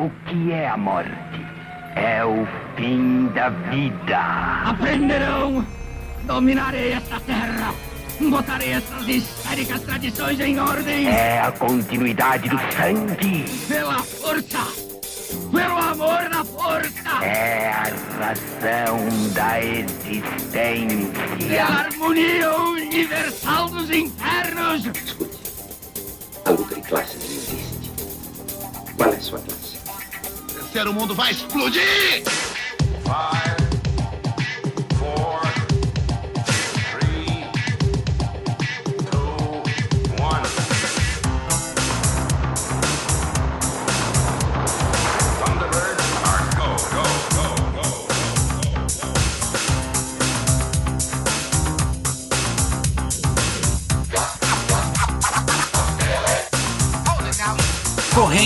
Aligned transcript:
O 0.00 0.08
que 0.24 0.50
é 0.50 0.66
a 0.66 0.78
morte? 0.78 1.10
É 1.94 2.24
o 2.24 2.48
fim 2.74 3.26
da 3.34 3.50
vida. 3.50 4.18
Aprenderão! 4.70 5.62
Dominarei 6.24 6.92
esta 6.92 7.20
terra! 7.20 7.74
Botarei 8.18 8.72
essas 8.72 9.06
histéricas 9.06 9.82
tradições 9.82 10.40
em 10.40 10.58
ordem! 10.58 11.06
É 11.06 11.42
a 11.42 11.52
continuidade 11.52 12.48
do 12.48 12.58
sangue! 12.74 13.44
Pela 13.68 13.98
força! 13.98 14.66
Pelo 15.52 15.76
amor 15.76 16.30
da 16.30 16.44
força! 16.46 17.22
É 17.22 17.68
a 17.70 17.82
razão 18.18 19.06
da 19.34 19.62
existência! 19.62 21.46
Pela 21.46 21.78
harmonia 21.78 22.56
universal 22.58 23.68
dos 23.68 23.90
infernos! 23.90 24.86
Escute, 24.86 25.38
a 26.46 26.50
luta 26.52 26.74
de 26.74 26.80
classes 26.80 27.22
não 27.22 27.36
existe. 27.36 27.92
Qual 28.96 29.12
é 29.12 29.16
a 29.16 29.20
sua 29.20 29.38
classe? 29.40 29.59
O 30.70 30.92
mundo 30.92 31.16
vai 31.16 31.32
explodir! 31.32 32.22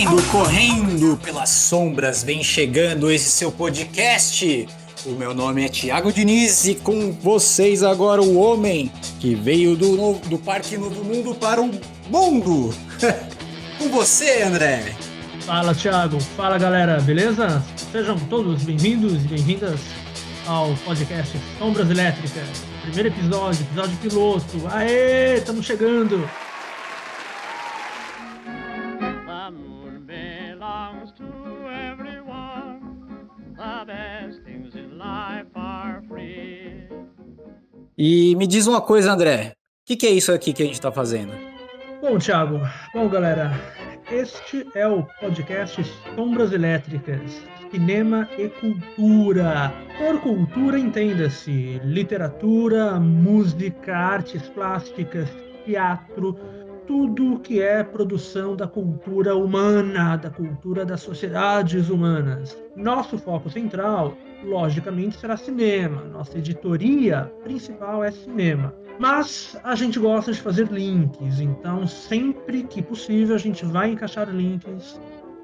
Correndo, 0.04 0.30
correndo 0.30 1.16
pelas 1.16 1.48
sombras, 1.48 2.22
vem 2.22 2.44
chegando 2.44 3.10
esse 3.10 3.30
seu 3.30 3.50
podcast. 3.50 4.68
O 5.06 5.12
meu 5.12 5.32
nome 5.32 5.64
é 5.64 5.68
Tiago 5.68 6.12
Diniz 6.12 6.66
e 6.66 6.74
com 6.74 7.10
vocês 7.10 7.82
agora 7.82 8.20
o 8.20 8.36
homem 8.36 8.92
que 9.18 9.34
veio 9.34 9.74
do, 9.74 10.14
do 10.28 10.38
Parque 10.38 10.76
Novo 10.76 11.02
Mundo 11.04 11.34
para 11.34 11.62
o 11.62 11.70
mundo. 12.10 12.74
com 13.78 13.88
você, 13.88 14.42
André. 14.42 14.94
Fala, 15.40 15.74
Thiago. 15.74 16.20
Fala, 16.36 16.58
galera. 16.58 17.00
Beleza? 17.00 17.64
Sejam 17.90 18.18
todos 18.28 18.62
bem-vindos 18.62 19.14
e 19.24 19.28
bem-vindas 19.28 19.80
ao 20.46 20.74
podcast 20.84 21.34
Sombras 21.58 21.88
Elétricas. 21.88 22.62
Primeiro 22.82 23.08
episódio, 23.08 23.62
episódio 23.62 23.96
piloto. 23.96 24.68
Aê, 24.70 25.38
estamos 25.38 25.64
chegando. 25.64 26.28
E 37.96 38.34
me 38.34 38.46
diz 38.46 38.66
uma 38.66 38.80
coisa, 38.80 39.12
André. 39.12 39.52
O 39.52 39.86
que, 39.86 39.96
que 39.96 40.06
é 40.06 40.10
isso 40.10 40.32
aqui 40.32 40.52
que 40.52 40.62
a 40.62 40.66
gente 40.66 40.74
está 40.74 40.90
fazendo? 40.90 41.32
Bom, 42.00 42.18
Thiago. 42.18 42.60
Bom, 42.92 43.08
galera. 43.08 43.52
Este 44.10 44.66
é 44.74 44.86
o 44.86 45.04
podcast 45.20 45.82
Sombras 46.16 46.52
Elétricas. 46.52 47.20
Cinema 47.70 48.28
e 48.36 48.48
cultura. 48.48 49.72
Por 49.96 50.20
cultura, 50.20 50.78
entenda-se 50.78 51.80
literatura, 51.84 52.98
música, 52.98 53.96
artes 53.96 54.42
plásticas, 54.48 55.28
teatro, 55.64 56.36
tudo 56.86 57.38
que 57.40 57.60
é 57.60 57.82
produção 57.82 58.54
da 58.56 58.66
cultura 58.66 59.34
humana, 59.34 60.16
da 60.16 60.30
cultura 60.30 60.84
das 60.84 61.00
sociedades 61.00 61.88
humanas. 61.88 62.56
Nosso 62.76 63.18
foco 63.18 63.50
central, 63.50 64.16
logicamente, 64.44 65.18
será 65.18 65.36
cinema. 65.36 66.02
Nossa 66.04 66.38
editoria 66.38 67.32
principal 67.42 68.04
é 68.04 68.10
cinema. 68.10 68.74
Mas 68.98 69.58
a 69.64 69.74
gente 69.74 69.98
gosta 69.98 70.32
de 70.32 70.40
fazer 70.40 70.68
links, 70.68 71.40
então 71.40 71.86
sempre 71.86 72.62
que 72.62 72.80
possível 72.80 73.34
a 73.34 73.38
gente 73.38 73.64
vai 73.64 73.90
encaixar 73.90 74.28
links 74.30 75.00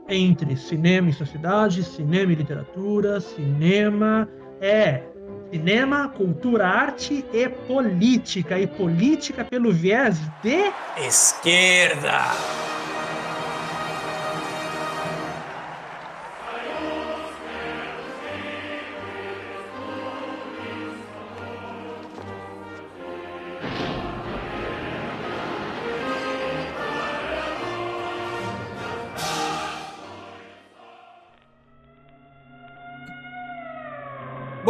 entre 0.08 0.56
cinema 0.56 1.08
e 1.08 1.12
sociedade, 1.12 1.82
cinema 1.82 2.32
e 2.32 2.36
literatura, 2.36 3.20
cinema 3.20 4.28
é 4.60 5.02
cinema, 5.50 6.08
cultura, 6.08 6.66
arte 6.66 7.24
e 7.32 7.48
política. 7.48 8.58
E 8.58 8.66
política 8.66 9.44
pelo 9.44 9.72
viés 9.72 10.18
de 10.42 10.72
Esquerda. 10.96 12.79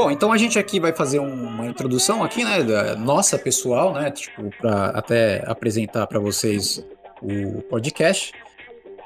Bom, 0.02 0.10
então 0.10 0.32
a 0.32 0.38
gente 0.38 0.58
aqui 0.58 0.80
vai 0.80 0.94
fazer 0.94 1.18
um- 1.18 1.44
uma 1.44 1.66
introdução 1.66 2.24
aqui, 2.24 2.42
né, 2.42 2.62
da 2.62 2.96
nossa 2.96 3.36
pessoal, 3.38 3.92
né, 3.92 4.10
tipo, 4.10 4.48
para 4.58 4.86
até 4.94 5.44
apresentar 5.46 6.06
para 6.06 6.18
vocês 6.18 6.82
o 7.20 7.60
podcast. 7.60 8.32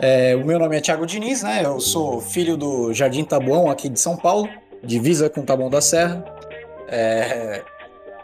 É, 0.00 0.36
o 0.36 0.46
meu 0.46 0.56
nome 0.56 0.76
é 0.76 0.80
Thiago 0.80 1.04
Diniz, 1.04 1.42
né, 1.42 1.62
eu 1.64 1.80
sou 1.80 2.20
filho 2.20 2.56
do 2.56 2.92
Jardim 2.92 3.24
Tabuão 3.24 3.68
aqui 3.68 3.88
de 3.88 3.98
São 3.98 4.16
Paulo, 4.16 4.48
divisa 4.84 5.28
com 5.28 5.42
Taboão 5.42 5.68
da 5.68 5.80
Serra, 5.80 6.24
é, 6.86 7.64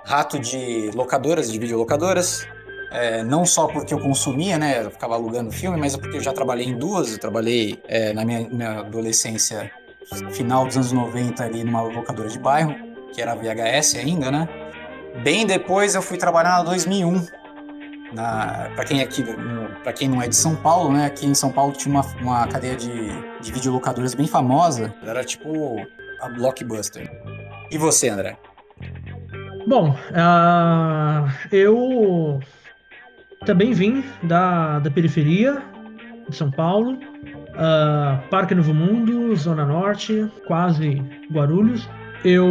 rato 0.05 0.39
de 0.39 0.93
locadoras, 0.95 1.51
de 1.51 1.59
videolocadoras, 1.59 2.47
é, 2.93 3.25
não 3.25 3.45
só 3.45 3.67
porque 3.67 3.93
eu 3.93 3.99
consumia, 3.99 4.59
né, 4.59 4.85
eu 4.85 4.93
ficava 4.93 5.15
alugando 5.17 5.51
filme, 5.51 5.77
mas 5.77 5.95
é 5.95 5.99
porque 5.99 6.19
eu 6.19 6.23
já 6.23 6.33
trabalhei 6.33 6.67
em 6.67 6.79
duas, 6.79 7.15
eu 7.15 7.19
trabalhei 7.19 7.81
é, 7.89 8.13
na 8.13 8.25
minha, 8.25 8.49
minha 8.49 8.79
adolescência 8.79 9.73
final 10.31 10.67
dos 10.67 10.77
anos 10.77 10.93
90 10.93 11.45
ali 11.45 11.65
numa 11.65 11.83
locadora 11.83 12.29
de 12.29 12.39
bairro, 12.39 12.75
que 13.13 13.21
era 13.21 13.35
VHS 13.35 13.97
ainda, 13.97 14.31
né? 14.31 14.49
Bem 15.23 15.47
depois 15.47 15.95
eu 15.95 16.03
fui 16.03 16.17
trabalhar 16.17 16.59
na 16.59 16.63
2001. 16.63 17.27
Na, 18.13 18.71
para 18.75 18.85
quem 18.85 19.01
é 19.01 19.05
aqui, 19.05 19.25
para 19.85 19.93
quem 19.93 20.09
não 20.09 20.21
é 20.21 20.27
de 20.27 20.35
São 20.35 20.57
Paulo, 20.57 20.93
né? 20.93 21.07
Aqui 21.07 21.27
em 21.27 21.35
São 21.35 21.53
Paulo 21.53 21.73
tinha 21.73 21.95
uma, 21.95 22.05
uma 22.21 22.47
cadeia 22.49 22.77
de, 22.77 22.91
de 23.41 23.53
videolocadoras 23.53 24.15
bem 24.15 24.27
famosa. 24.27 24.93
Era 25.05 25.25
tipo 25.25 25.81
a 26.21 26.29
Blockbuster. 26.29 27.11
E 27.71 27.79
você, 27.79 28.09
André? 28.09 28.37
Bom, 29.67 29.95
ah, 30.15 31.29
eu 31.53 32.41
também 33.47 33.73
vim 33.73 34.05
da, 34.23 34.79
da 34.81 34.91
periferia 34.91 35.63
de 36.29 36.37
São 36.37 36.51
Paulo, 36.51 36.99
ah, 37.61 38.19
Parque 38.31 38.55
Novo 38.55 38.73
Mundo, 38.73 39.37
Zona 39.37 39.67
Norte, 39.67 40.27
quase 40.47 41.03
Guarulhos. 41.31 41.87
Eu 42.25 42.51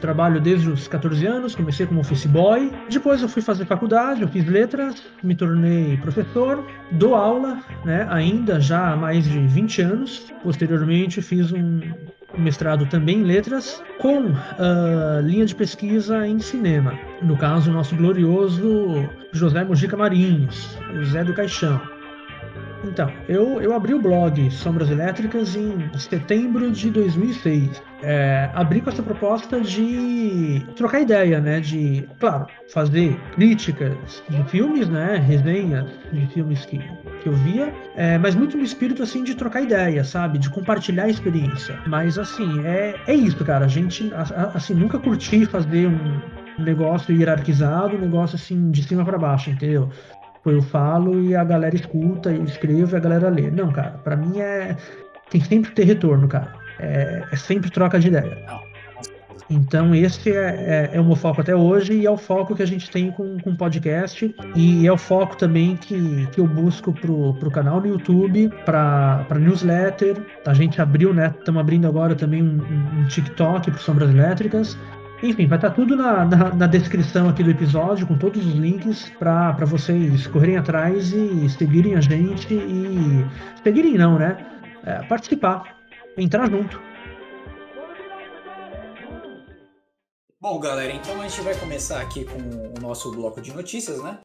trabalho 0.00 0.40
desde 0.40 0.68
os 0.68 0.86
14 0.86 1.26
anos, 1.26 1.54
comecei 1.54 1.86
como 1.86 2.00
office 2.00 2.26
boy. 2.26 2.70
Depois 2.90 3.22
eu 3.22 3.28
fui 3.28 3.40
fazer 3.40 3.64
faculdade, 3.64 4.22
eu 4.22 4.28
fiz 4.28 4.44
letras, 4.46 5.02
me 5.22 5.34
tornei 5.34 5.96
professor, 5.98 6.64
dou 6.92 7.14
aula, 7.14 7.60
né, 7.84 8.06
ainda 8.10 8.60
já 8.60 8.92
há 8.92 8.96
mais 8.96 9.24
de 9.24 9.38
20 9.38 9.82
anos. 9.82 10.32
Posteriormente 10.42 11.22
fiz 11.22 11.52
um 11.52 11.80
mestrado 12.36 12.86
também 12.86 13.20
em 13.20 13.22
letras, 13.22 13.82
com 14.00 14.32
ah, 14.58 15.20
linha 15.22 15.46
de 15.46 15.54
pesquisa 15.54 16.26
em 16.26 16.38
cinema. 16.40 16.98
No 17.22 17.36
caso, 17.36 17.70
o 17.70 17.72
nosso 17.72 17.94
glorioso 17.96 19.08
José 19.32 19.64
Mojica 19.64 19.96
Marinhos, 19.96 20.76
o 20.94 21.04
Zé 21.04 21.24
do 21.24 21.32
Caixão. 21.32 21.93
Então, 22.84 23.10
eu, 23.28 23.60
eu 23.60 23.74
abri 23.74 23.94
o 23.94 24.00
blog 24.00 24.50
Sombras 24.50 24.90
Elétricas 24.90 25.56
em 25.56 25.90
setembro 25.98 26.70
de 26.70 26.90
2006. 26.90 27.82
É, 28.02 28.50
abri 28.54 28.80
com 28.80 28.90
essa 28.90 29.02
proposta 29.02 29.60
de 29.60 30.62
trocar 30.76 31.00
ideia, 31.00 31.40
né? 31.40 31.60
De, 31.60 32.06
claro, 32.20 32.46
fazer 32.72 33.18
críticas 33.32 34.22
de 34.28 34.44
filmes, 34.44 34.88
né? 34.88 35.16
Resenhas 35.16 35.86
de 36.12 36.26
filmes 36.26 36.66
que, 36.66 36.78
que 37.22 37.28
eu 37.28 37.32
via, 37.32 37.72
é, 37.96 38.18
mas 38.18 38.34
muito 38.34 38.56
no 38.56 38.62
espírito, 38.62 39.02
assim, 39.02 39.24
de 39.24 39.34
trocar 39.34 39.62
ideia, 39.62 40.04
sabe? 40.04 40.38
De 40.38 40.50
compartilhar 40.50 41.04
a 41.04 41.08
experiência. 41.08 41.78
Mas, 41.86 42.18
assim, 42.18 42.64
é, 42.66 42.94
é 43.06 43.14
isso, 43.14 43.42
cara. 43.44 43.64
A 43.64 43.68
gente, 43.68 44.12
assim, 44.54 44.74
nunca 44.74 44.98
curti 44.98 45.46
fazer 45.46 45.88
um 45.88 46.62
negócio 46.62 47.14
hierarquizado, 47.14 47.96
um 47.96 48.00
negócio, 48.00 48.36
assim, 48.36 48.70
de 48.70 48.82
cima 48.82 49.04
para 49.04 49.18
baixo, 49.18 49.50
entendeu? 49.50 49.88
Eu 50.46 50.62
falo 50.62 51.22
e 51.22 51.34
a 51.34 51.44
galera 51.44 51.74
escuta, 51.74 52.30
eu 52.30 52.44
escrevo 52.44 52.94
e 52.94 52.96
a 52.96 53.00
galera 53.00 53.28
lê. 53.28 53.50
Não, 53.50 53.72
cara, 53.72 53.92
pra 54.02 54.16
mim 54.16 54.38
é. 54.38 54.76
Tem 55.30 55.40
sempre 55.40 55.70
que 55.70 55.76
ter 55.76 55.84
retorno, 55.84 56.28
cara. 56.28 56.52
É, 56.78 57.24
é 57.32 57.36
sempre 57.36 57.70
troca 57.70 57.98
de 57.98 58.08
ideia. 58.08 58.44
Então 59.48 59.94
esse 59.94 60.30
é, 60.30 60.90
é, 60.92 60.96
é 60.96 61.00
o 61.00 61.04
meu 61.04 61.16
foco 61.16 61.40
até 61.40 61.54
hoje 61.54 61.92
e 61.92 62.06
é 62.06 62.10
o 62.10 62.16
foco 62.16 62.54
que 62.54 62.62
a 62.62 62.66
gente 62.66 62.90
tem 62.90 63.10
com 63.10 63.36
o 63.44 63.56
podcast 63.56 64.34
e 64.56 64.86
é 64.86 64.92
o 64.92 64.96
foco 64.96 65.36
também 65.36 65.76
que, 65.76 66.26
que 66.32 66.40
eu 66.40 66.46
busco 66.46 66.92
pro, 66.92 67.34
pro 67.34 67.50
canal 67.50 67.80
no 67.80 67.86
YouTube, 67.86 68.50
para 68.64 69.26
newsletter. 69.38 70.16
A 70.46 70.54
gente 70.54 70.80
abriu, 70.80 71.12
né? 71.12 71.34
Estamos 71.38 71.60
abrindo 71.60 71.86
agora 71.86 72.14
também 72.14 72.42
um, 72.42 72.60
um, 72.62 73.00
um 73.00 73.06
TikTok 73.06 73.70
para 73.70 73.80
Sombras 73.80 74.10
Elétricas. 74.10 74.78
Enfim, 75.22 75.46
vai 75.46 75.56
estar 75.56 75.70
tudo 75.70 75.96
na, 75.96 76.24
na, 76.24 76.54
na, 76.54 76.66
descrição 76.66 77.28
aqui 77.28 77.42
do 77.42 77.50
episódio, 77.50 78.06
com 78.06 78.18
todos 78.18 78.44
os 78.44 78.54
links 78.54 79.10
para 79.18 79.52
vocês 79.64 80.26
correrem 80.26 80.56
atrás 80.56 81.12
e 81.12 81.48
seguirem 81.48 81.94
a 81.94 82.00
gente 82.00 82.52
e. 82.52 83.24
Seguirem 83.62 83.96
não, 83.96 84.18
né? 84.18 84.36
É, 84.84 85.02
participar, 85.04 85.76
entrar 86.18 86.50
junto. 86.50 86.78
Bom, 90.44 90.60
galera, 90.60 90.92
então 90.92 91.22
a 91.22 91.26
gente 91.26 91.40
vai 91.40 91.54
começar 91.54 92.02
aqui 92.02 92.26
com 92.26 92.38
o 92.38 92.82
nosso 92.82 93.10
bloco 93.12 93.40
de 93.40 93.50
notícias, 93.54 94.02
né? 94.02 94.18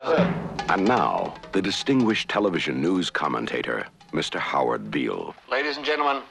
And 0.68 0.84
now, 0.84 1.34
the 1.54 1.62
distinguished 1.62 2.28
television 2.28 2.76
news 2.76 3.10
commentator, 3.10 3.86
Mr. 4.12 4.38
Howard 4.38 4.90
Beale. 4.90 5.34
Ladies 5.50 5.78
and 5.78 5.86
gentlemen, 5.86 6.22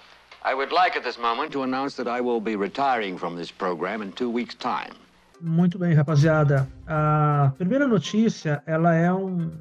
I 0.45 0.55
would 0.55 0.73
like 0.73 0.97
at 0.97 1.03
this 1.03 1.19
moment 1.19 1.53
to 1.53 1.63
announce 1.63 1.97
that 1.97 2.09
I 2.09 2.21
will 2.21 2.41
be 2.41 2.57
retiring 2.57 3.19
from 3.19 3.37
this 3.37 3.51
program 3.51 4.03
in 4.03 4.13
two 4.13 4.31
weeks' 4.31 4.55
time. 4.55 4.95
Muito 5.41 5.79
bem, 5.79 5.95
rapaziada. 5.95 6.69
A 6.87 7.53
primeira 7.57 7.87
notícia, 7.87 8.63
ela 8.67 8.95
é 8.95 9.13
um, 9.13 9.53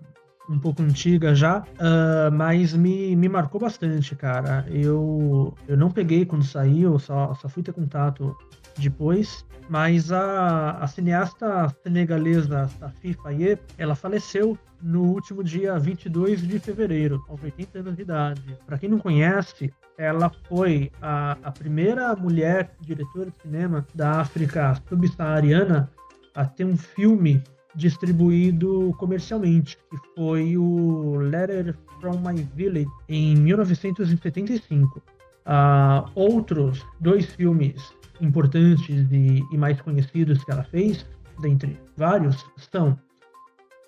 um 0.50 0.60
pouco 0.60 0.82
antiga 0.82 1.36
já, 1.36 1.60
uh, 1.60 2.32
mas 2.32 2.74
me, 2.74 3.16
me 3.16 3.30
marcou 3.30 3.60
bastante, 3.60 4.16
cara. 4.16 4.66
Eu, 4.70 5.54
eu 5.68 5.78
não 5.78 5.92
peguei 5.92 6.26
quando 6.26 6.44
saiu, 6.44 6.98
só, 6.98 7.34
só 7.36 7.48
fui 7.50 7.62
ter 7.64 7.74
contato 7.74 8.36
depois. 8.78 9.46
Mas 9.70 10.12
a, 10.12 10.72
a 10.80 10.88
cineasta 10.88 11.68
senegalesa 11.84 12.70
Safi 12.80 13.14
Faye, 13.14 13.60
ela 13.78 13.96
faleceu 13.96 14.58
no 14.82 15.04
último 15.04 15.44
dia 15.44 15.78
22 15.78 16.48
de 16.48 16.60
fevereiro, 16.60 17.24
aos 17.28 17.42
80 17.42 17.80
anos 17.80 17.96
de 17.96 18.02
idade. 18.02 18.58
Para 18.66 18.78
quem 18.78 18.90
não 18.90 19.00
conhece, 19.00 19.72
ela 19.98 20.32
foi 20.48 20.92
a, 21.02 21.38
a 21.44 21.52
primeira 21.52 22.16
mulher 22.16 22.76
diretora 22.82 23.32
de 23.32 23.42
cinema 23.42 23.86
da 23.94 24.22
África 24.22 24.76
subsaariana 24.88 25.90
a 26.36 26.46
ter 26.46 26.66
um 26.66 26.78
filme 26.78 27.44
distribuído 27.76 28.94
comercialmente, 28.98 29.78
que 29.90 29.98
foi 30.16 30.58
o 30.58 31.18
Letter 31.18 31.76
from 32.00 32.18
My 32.20 32.48
Village, 32.56 32.90
em 33.08 33.36
1975. 33.36 34.98
Uh, 34.98 35.04
ah, 35.46 36.06
outros 36.14 36.86
dois 37.00 37.26
filmes 37.26 37.82
importantes 38.20 39.08
e, 39.12 39.44
e, 39.52 39.58
mais 39.58 39.80
conhecidos 39.80 40.44
que 40.44 40.52
ela 40.52 40.64
fez, 40.64 41.06
dentre 41.40 41.80
vários, 41.96 42.46
são 42.72 42.98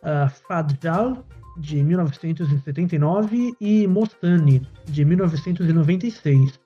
uh, 0.04 0.30
Fadjal, 0.48 1.26
de 1.58 1.84
1979, 1.84 3.54
e 3.60 3.88
Mostani, 3.88 4.68
de 4.86 5.04
1996. 5.06 6.60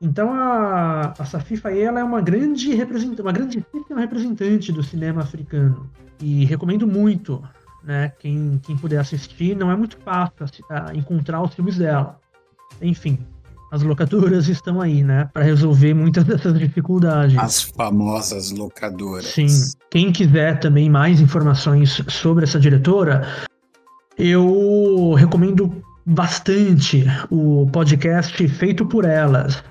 Então 0.00 0.32
a, 0.32 1.14
a 1.18 1.24
Safi 1.24 1.56
Faye 1.56 1.80
ela 1.80 2.00
é 2.00 2.04
uma 2.04 2.20
grande 2.20 2.74
representante, 2.74 3.22
uma 3.22 3.32
grandíssima 3.32 4.00
representante 4.00 4.70
do 4.70 4.82
cinema 4.82 5.22
africano. 5.22 5.90
E 6.20 6.44
recomendo 6.44 6.86
muito, 6.86 7.42
né? 7.82 8.12
Quem, 8.18 8.60
quem 8.62 8.76
puder 8.76 8.98
assistir, 8.98 9.56
não 9.56 9.70
é 9.70 9.76
muito 9.76 9.96
fácil 9.98 10.46
encontrar 10.94 11.42
os 11.42 11.54
filmes 11.54 11.78
dela. 11.78 12.20
Enfim, 12.80 13.18
as 13.70 13.82
locadoras 13.82 14.48
estão 14.48 14.80
aí, 14.80 15.02
né, 15.02 15.28
para 15.32 15.42
resolver 15.42 15.94
muitas 15.94 16.24
dessas 16.24 16.58
dificuldades. 16.58 17.36
As 17.38 17.62
famosas 17.62 18.50
locadoras. 18.50 19.26
Sim. 19.26 19.48
Quem 19.90 20.12
quiser 20.12 20.58
também 20.60 20.88
mais 20.88 21.20
informações 21.20 22.02
sobre 22.08 22.44
essa 22.44 22.60
diretora, 22.60 23.26
eu 24.18 25.14
recomendo 25.14 25.82
bastante 26.04 27.04
o 27.30 27.68
podcast 27.72 28.46
feito 28.48 28.86
por 28.86 29.04
elas, 29.04 29.62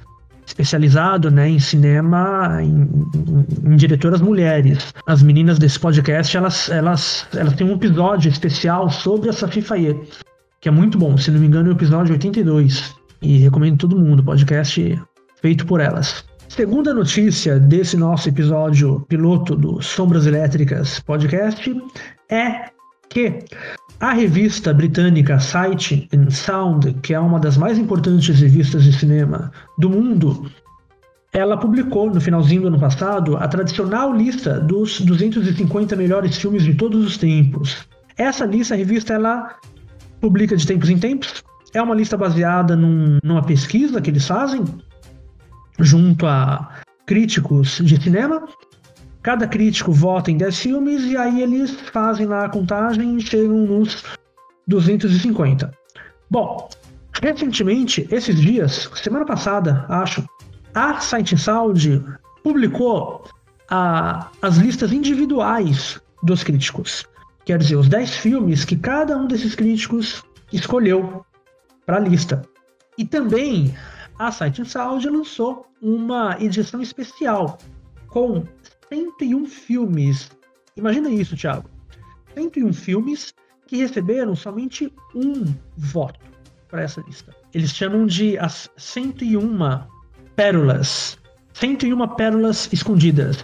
especializado 0.45 1.31
né, 1.31 1.49
em 1.49 1.59
cinema, 1.59 2.59
em, 2.61 2.81
em, 3.15 3.71
em, 3.71 3.75
diretoras 3.75 4.19
mulheres. 4.19 4.93
As 5.07 5.23
meninas 5.23 5.57
desse 5.57 5.79
podcast, 5.79 6.35
elas, 6.35 6.69
elas, 6.69 7.25
elas 7.33 7.53
têm 7.53 7.67
um 7.67 7.73
episódio 7.75 8.29
especial 8.29 8.89
sobre 8.89 9.29
a 9.29 9.33
Safi 9.33 9.61
Faye, 9.61 9.97
que 10.59 10.67
é 10.67 10.71
muito 10.71 10.97
bom. 10.97 11.17
Se 11.17 11.31
não 11.31 11.39
me 11.39 11.47
engano, 11.47 11.69
é 11.69 11.71
o 11.71 11.75
episódio 11.75 12.13
82 12.13 13.04
e 13.25 13.37
recomendo 13.39 13.79
todo 13.79 13.99
mundo, 13.99 14.23
podcast 14.23 15.01
feito 15.41 15.65
por 15.65 15.79
elas. 15.79 16.23
Segunda 16.47 16.93
notícia 16.93 17.59
desse 17.59 17.97
nosso 17.97 18.29
episódio 18.29 19.01
piloto 19.09 19.55
do 19.55 19.81
Sombras 19.81 20.27
Elétricas 20.27 20.99
podcast 20.99 21.75
é 22.29 22.69
que 23.09 23.39
a 23.99 24.13
revista 24.13 24.71
britânica 24.71 25.39
Sight 25.39 26.07
and 26.13 26.29
Sound, 26.29 26.93
que 27.01 27.15
é 27.15 27.19
uma 27.19 27.39
das 27.39 27.57
mais 27.57 27.79
importantes 27.79 28.39
revistas 28.39 28.83
de 28.83 28.93
cinema 28.93 29.51
do 29.79 29.89
mundo, 29.89 30.45
ela 31.33 31.57
publicou 31.57 32.11
no 32.13 32.21
finalzinho 32.21 32.61
do 32.61 32.67
ano 32.67 32.79
passado 32.79 33.37
a 33.37 33.47
tradicional 33.47 34.13
lista 34.13 34.59
dos 34.59 35.01
250 35.01 35.95
melhores 35.95 36.37
filmes 36.37 36.61
de 36.61 36.75
todos 36.75 37.03
os 37.03 37.17
tempos. 37.17 37.87
Essa 38.17 38.45
lista, 38.45 38.75
a 38.75 38.77
revista, 38.77 39.13
ela 39.15 39.55
publica 40.21 40.55
de 40.55 40.65
tempos 40.65 40.89
em 40.89 40.99
tempos 40.99 41.43
é 41.75 41.81
uma 41.81 41.93
lista 41.93 42.15
baseada 42.15 42.73
num, 42.73 43.19
numa 43.21 43.43
pesquisa 43.43 44.01
que 44.01 44.09
eles 44.09 44.25
fazem 44.25 44.63
junto 45.77 46.25
a 46.25 46.73
críticos 47.05 47.81
de 47.83 48.01
cinema. 48.01 48.47
Cada 49.21 49.45
crítico 49.45 49.91
vota 49.91 50.31
em 50.31 50.37
10 50.37 50.57
filmes 50.57 51.03
e 51.03 51.17
aí 51.17 51.41
eles 51.41 51.71
fazem 51.91 52.27
lá 52.27 52.45
a 52.45 52.49
contagem 52.49 53.17
e 53.17 53.21
chegam 53.21 53.57
nos 53.57 54.03
250. 54.65 55.69
Bom, 56.31 56.69
recentemente, 57.21 58.07
esses 58.09 58.39
dias, 58.39 58.89
semana 58.95 59.25
passada, 59.25 59.85
acho, 59.89 60.23
a 60.73 61.01
Sight 61.01 61.37
Sound 61.37 62.05
publicou 62.41 63.27
a, 63.69 64.29
as 64.41 64.55
listas 64.55 64.93
individuais 64.93 65.99
dos 66.23 66.41
críticos. 66.41 67.05
Quer 67.43 67.57
dizer, 67.57 67.75
os 67.75 67.89
10 67.89 68.15
filmes 68.15 68.63
que 68.63 68.77
cada 68.77 69.17
um 69.17 69.27
desses 69.27 69.55
críticos 69.55 70.23
escolheu 70.53 71.25
para 71.85 71.97
a 71.97 71.99
lista. 71.99 72.41
E 72.97 73.05
também 73.05 73.75
a 74.17 74.31
Sight 74.31 74.63
Sound 74.65 75.07
lançou 75.09 75.67
uma 75.81 76.37
edição 76.39 76.81
especial 76.81 77.57
com 78.07 78.43
101 78.89 79.45
filmes. 79.45 80.31
Imagina 80.77 81.09
isso, 81.09 81.35
Thiago. 81.35 81.69
101 82.33 82.73
filmes 82.73 83.33
que 83.67 83.77
receberam 83.77 84.35
somente 84.35 84.91
um 85.13 85.53
voto 85.77 86.19
para 86.69 86.83
essa 86.83 87.01
lista. 87.01 87.33
Eles 87.53 87.71
chamam 87.71 88.05
de 88.05 88.37
as 88.37 88.69
101 88.77 89.59
pérolas. 90.35 91.17
101 91.53 92.07
pérolas 92.15 92.69
escondidas. 92.71 93.43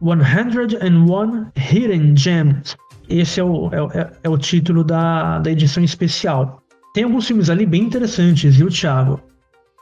101 0.00 1.50
Hidden 1.56 2.16
Gems. 2.16 2.76
Esse 3.08 3.40
é 3.40 3.44
o, 3.44 3.70
é, 3.72 4.12
é 4.24 4.28
o 4.28 4.36
título 4.36 4.84
da, 4.84 5.38
da 5.38 5.50
edição 5.50 5.82
especial. 5.82 6.62
Tem 6.96 7.04
alguns 7.04 7.26
filmes 7.26 7.50
ali 7.50 7.66
bem 7.66 7.82
interessantes, 7.82 8.56
viu, 8.56 8.70
Thiago? 8.70 9.20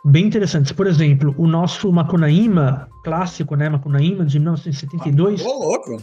Bem 0.05 0.27
interessantes. 0.27 0.73
Por 0.73 0.89
exemplo, 0.89 1.33
o 1.39 1.47
nosso 1.47 1.93
Macunaíma, 1.93 2.89
clássico, 3.05 3.55
né? 3.55 3.69
Macunaíma, 3.69 4.25
de 4.25 4.41
1972. 4.41 5.41
Ah, 5.41 5.45
louco! 5.45 6.03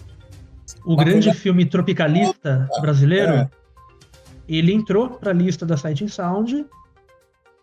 O 0.85 0.91
Macuna... 0.91 1.03
grande 1.03 1.33
filme 1.33 1.65
tropicalista 1.65 2.65
brasileiro. 2.79 3.33
É. 3.33 3.49
Ele 4.47 4.71
entrou 4.71 5.09
para 5.09 5.31
a 5.31 5.33
lista 5.33 5.65
da 5.65 5.75
Sight 5.75 6.07
Sound, 6.07 6.65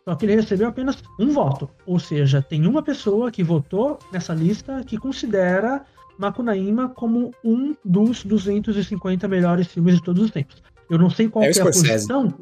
só 0.04 0.14
que 0.14 0.26
ele 0.26 0.34
recebeu 0.34 0.68
apenas 0.68 1.02
um 1.18 1.30
voto. 1.30 1.70
Ou 1.86 1.98
seja, 1.98 2.42
tem 2.42 2.66
uma 2.66 2.82
pessoa 2.82 3.30
que 3.30 3.42
votou 3.42 3.98
nessa 4.12 4.34
lista 4.34 4.84
que 4.84 4.98
considera 4.98 5.86
Macunaíma 6.18 6.90
como 6.90 7.30
um 7.42 7.74
dos 7.82 8.24
250 8.24 9.26
melhores 9.26 9.68
filmes 9.68 9.94
de 9.94 10.02
todos 10.02 10.22
os 10.24 10.30
tempos. 10.30 10.62
Eu 10.90 10.98
não 10.98 11.08
sei 11.08 11.30
qual 11.30 11.46
é, 11.46 11.50
é 11.50 11.60
a 11.62 11.64
posição. 11.64 12.34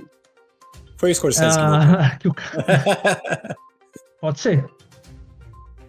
Foi 0.96 1.10
o 1.10 1.14
Scorsese 1.14 1.58
ah, 1.58 2.16
que, 2.20 2.28
o... 2.28 2.34
Pode 4.20 4.40
ser. 4.40 4.64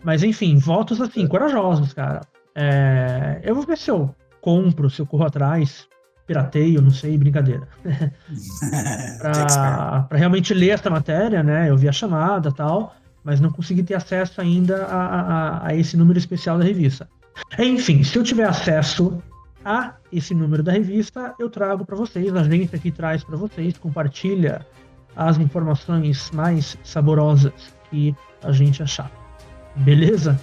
Mas 0.04 0.24
enfim, 0.24 0.58
votos 0.58 1.02
assim, 1.02 1.28
corajosos, 1.28 1.94
cara. 1.94 2.22
É... 2.56 3.40
Eu 3.44 3.56
vou 3.56 3.66
ver 3.66 3.78
se 3.78 3.90
eu 3.90 4.14
compro, 4.42 4.90
se 4.90 5.02
eu 5.02 5.06
corro 5.06 5.26
atrás, 5.26 5.88
pirateio, 6.26 6.82
não 6.82 6.92
sei, 6.92 7.18
brincadeira. 7.18 7.68
pra, 9.22 10.06
pra, 10.10 10.18
realmente 10.18 10.54
ler 10.54 10.72
essa 10.72 10.90
matéria, 10.90 11.42
né? 11.42 11.70
Eu 11.70 11.78
vi 11.78 11.88
a 11.88 11.92
chamada 11.92 12.52
tal, 12.52 12.96
mas 13.24 13.40
não 13.40 13.50
consegui 13.50 13.84
ter 13.84 13.96
acesso 13.96 14.42
ainda 14.42 14.86
a, 14.86 15.06
a, 15.06 15.68
a 15.68 15.76
esse 15.76 15.96
número 15.96 16.20
especial 16.20 16.58
da 16.58 16.66
revista. 16.66 17.10
Enfim, 17.58 18.04
se 18.04 18.18
eu 18.18 18.24
tiver 18.24 18.46
acesso 18.46 19.22
a 19.64 19.94
esse 20.12 20.34
número 20.34 20.64
da 20.64 20.72
revista, 20.72 21.34
eu 21.40 21.50
trago 21.50 21.86
para 21.86 21.96
vocês, 21.96 22.36
a 22.36 22.44
gente 22.44 22.76
aqui 22.76 22.92
traz 22.92 23.24
para 23.24 23.36
vocês, 23.36 23.78
compartilha 23.78 24.66
as 25.18 25.40
informações 25.40 26.30
mais 26.30 26.78
saborosas 26.84 27.52
que 27.90 28.16
a 28.44 28.52
gente 28.52 28.84
achar. 28.84 29.12
Beleza? 29.76 30.40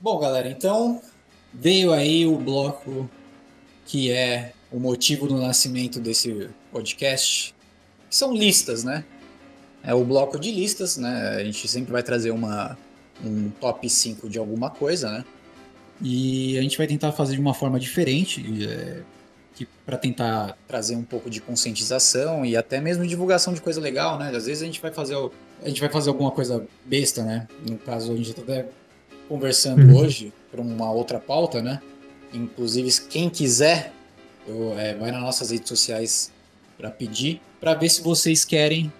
Bom, 0.00 0.18
galera, 0.18 0.48
então 0.48 1.00
veio 1.52 1.92
aí 1.92 2.26
o 2.26 2.36
bloco 2.38 3.08
que 3.84 4.10
é 4.10 4.52
o 4.70 4.80
motivo 4.80 5.28
do 5.28 5.36
nascimento 5.36 6.00
desse 6.00 6.48
podcast. 6.72 7.54
São 8.08 8.34
listas, 8.34 8.82
né? 8.82 9.04
É 9.84 9.94
o 9.94 10.04
bloco 10.04 10.38
de 10.38 10.50
listas, 10.52 10.96
né? 10.96 11.36
A 11.36 11.44
gente 11.44 11.66
sempre 11.68 11.92
vai 11.92 12.02
trazer 12.02 12.30
uma, 12.30 12.78
um 13.24 13.50
top 13.60 13.88
5 13.88 14.28
de 14.28 14.38
alguma 14.38 14.70
coisa, 14.70 15.10
né? 15.10 15.24
E 16.00 16.58
a 16.58 16.62
gente 16.62 16.76
vai 16.78 16.86
tentar 16.86 17.12
fazer 17.12 17.34
de 17.34 17.40
uma 17.40 17.54
forma 17.54 17.78
diferente, 17.78 18.44
é, 18.68 19.02
que 19.54 19.66
para 19.86 19.96
tentar 19.96 20.56
trazer 20.66 20.96
um 20.96 21.02
pouco 21.02 21.28
de 21.28 21.40
conscientização 21.40 22.44
e 22.44 22.56
até 22.56 22.80
mesmo 22.80 23.06
divulgação 23.06 23.52
de 23.52 23.60
coisa 23.60 23.80
legal, 23.80 24.18
né? 24.18 24.28
Às 24.34 24.46
vezes 24.46 24.62
a 24.62 24.66
gente 24.66 24.80
vai 24.80 24.90
fazer 24.92 25.14
a 25.62 25.68
gente 25.68 25.80
vai 25.80 25.88
fazer 25.90 26.08
alguma 26.08 26.30
coisa 26.32 26.64
besta, 26.84 27.22
né? 27.22 27.46
No 27.68 27.78
caso 27.78 28.12
a 28.12 28.16
gente 28.16 28.32
tá 28.34 28.42
até 28.42 28.66
conversando 29.28 29.86
Uhum. 29.86 29.96
hoje 29.96 30.32
por 30.50 30.58
uma 30.60 30.90
outra 30.90 31.20
pauta, 31.20 31.62
né? 31.62 31.80
Inclusive 32.32 32.90
quem 33.08 33.28
quiser 33.30 33.92
eu, 34.46 34.76
é, 34.78 34.94
vai 34.94 35.12
nas 35.12 35.20
nossas 35.20 35.50
redes 35.50 35.68
sociais 35.68 36.32
para 36.76 36.90
pedir 36.90 37.40
para 37.60 37.74
ver 37.74 37.88
se 37.88 38.00
vocês 38.02 38.44
querem 38.44 38.92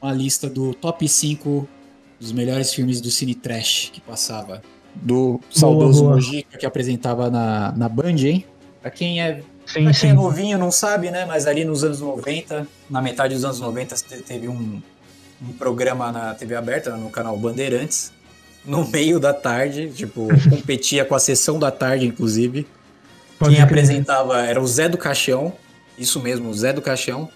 uma 0.00 0.12
lista 0.12 0.48
do 0.48 0.74
top 0.74 1.08
5 1.08 1.68
dos 2.20 2.32
melhores 2.32 2.72
filmes 2.72 3.00
do 3.00 3.10
Cine 3.10 3.34
Trash 3.34 3.90
que 3.92 4.00
passava 4.00 4.62
do 4.94 5.40
saudoso 5.50 6.02
boa. 6.02 6.14
Mojica 6.16 6.58
que 6.58 6.66
apresentava 6.66 7.30
na, 7.30 7.72
na 7.72 7.88
Band, 7.88 8.16
hein? 8.18 8.44
Pra 8.80 8.90
quem 8.90 9.20
é 9.22 9.42
Sim, 9.64 9.84
Pra 9.84 9.92
quem 9.92 9.94
sim. 9.94 10.08
é 10.08 10.12
novinho 10.12 10.58
não 10.58 10.70
sabe, 10.72 11.10
né? 11.10 11.24
Mas 11.24 11.46
ali 11.46 11.64
nos 11.64 11.84
anos 11.84 12.00
90, 12.00 12.66
na 12.90 13.00
metade 13.00 13.32
dos 13.34 13.44
anos 13.44 13.60
90, 13.60 13.94
te- 13.94 14.20
teve 14.22 14.48
um, 14.48 14.82
um 15.40 15.52
programa 15.52 16.10
na 16.10 16.34
TV 16.34 16.56
aberta, 16.56 16.96
no 16.96 17.08
canal 17.10 17.36
Bandeirantes, 17.38 18.12
no 18.64 18.84
meio 18.88 19.20
da 19.20 19.32
tarde, 19.32 19.88
tipo, 19.94 20.26
competia 20.50 21.04
com 21.04 21.14
a 21.14 21.18
sessão 21.20 21.60
da 21.60 21.70
tarde, 21.70 22.06
inclusive. 22.06 22.66
Pode 23.38 23.54
Quem 23.54 23.64
crer. 23.64 23.64
apresentava 23.64 24.40
era 24.44 24.60
o 24.60 24.66
Zé 24.66 24.88
do 24.88 24.98
Caixão, 24.98 25.52
isso 25.96 26.20
mesmo, 26.20 26.50
o 26.50 26.54
Zé 26.54 26.72
do 26.72 26.82
Caixão. 26.82 27.28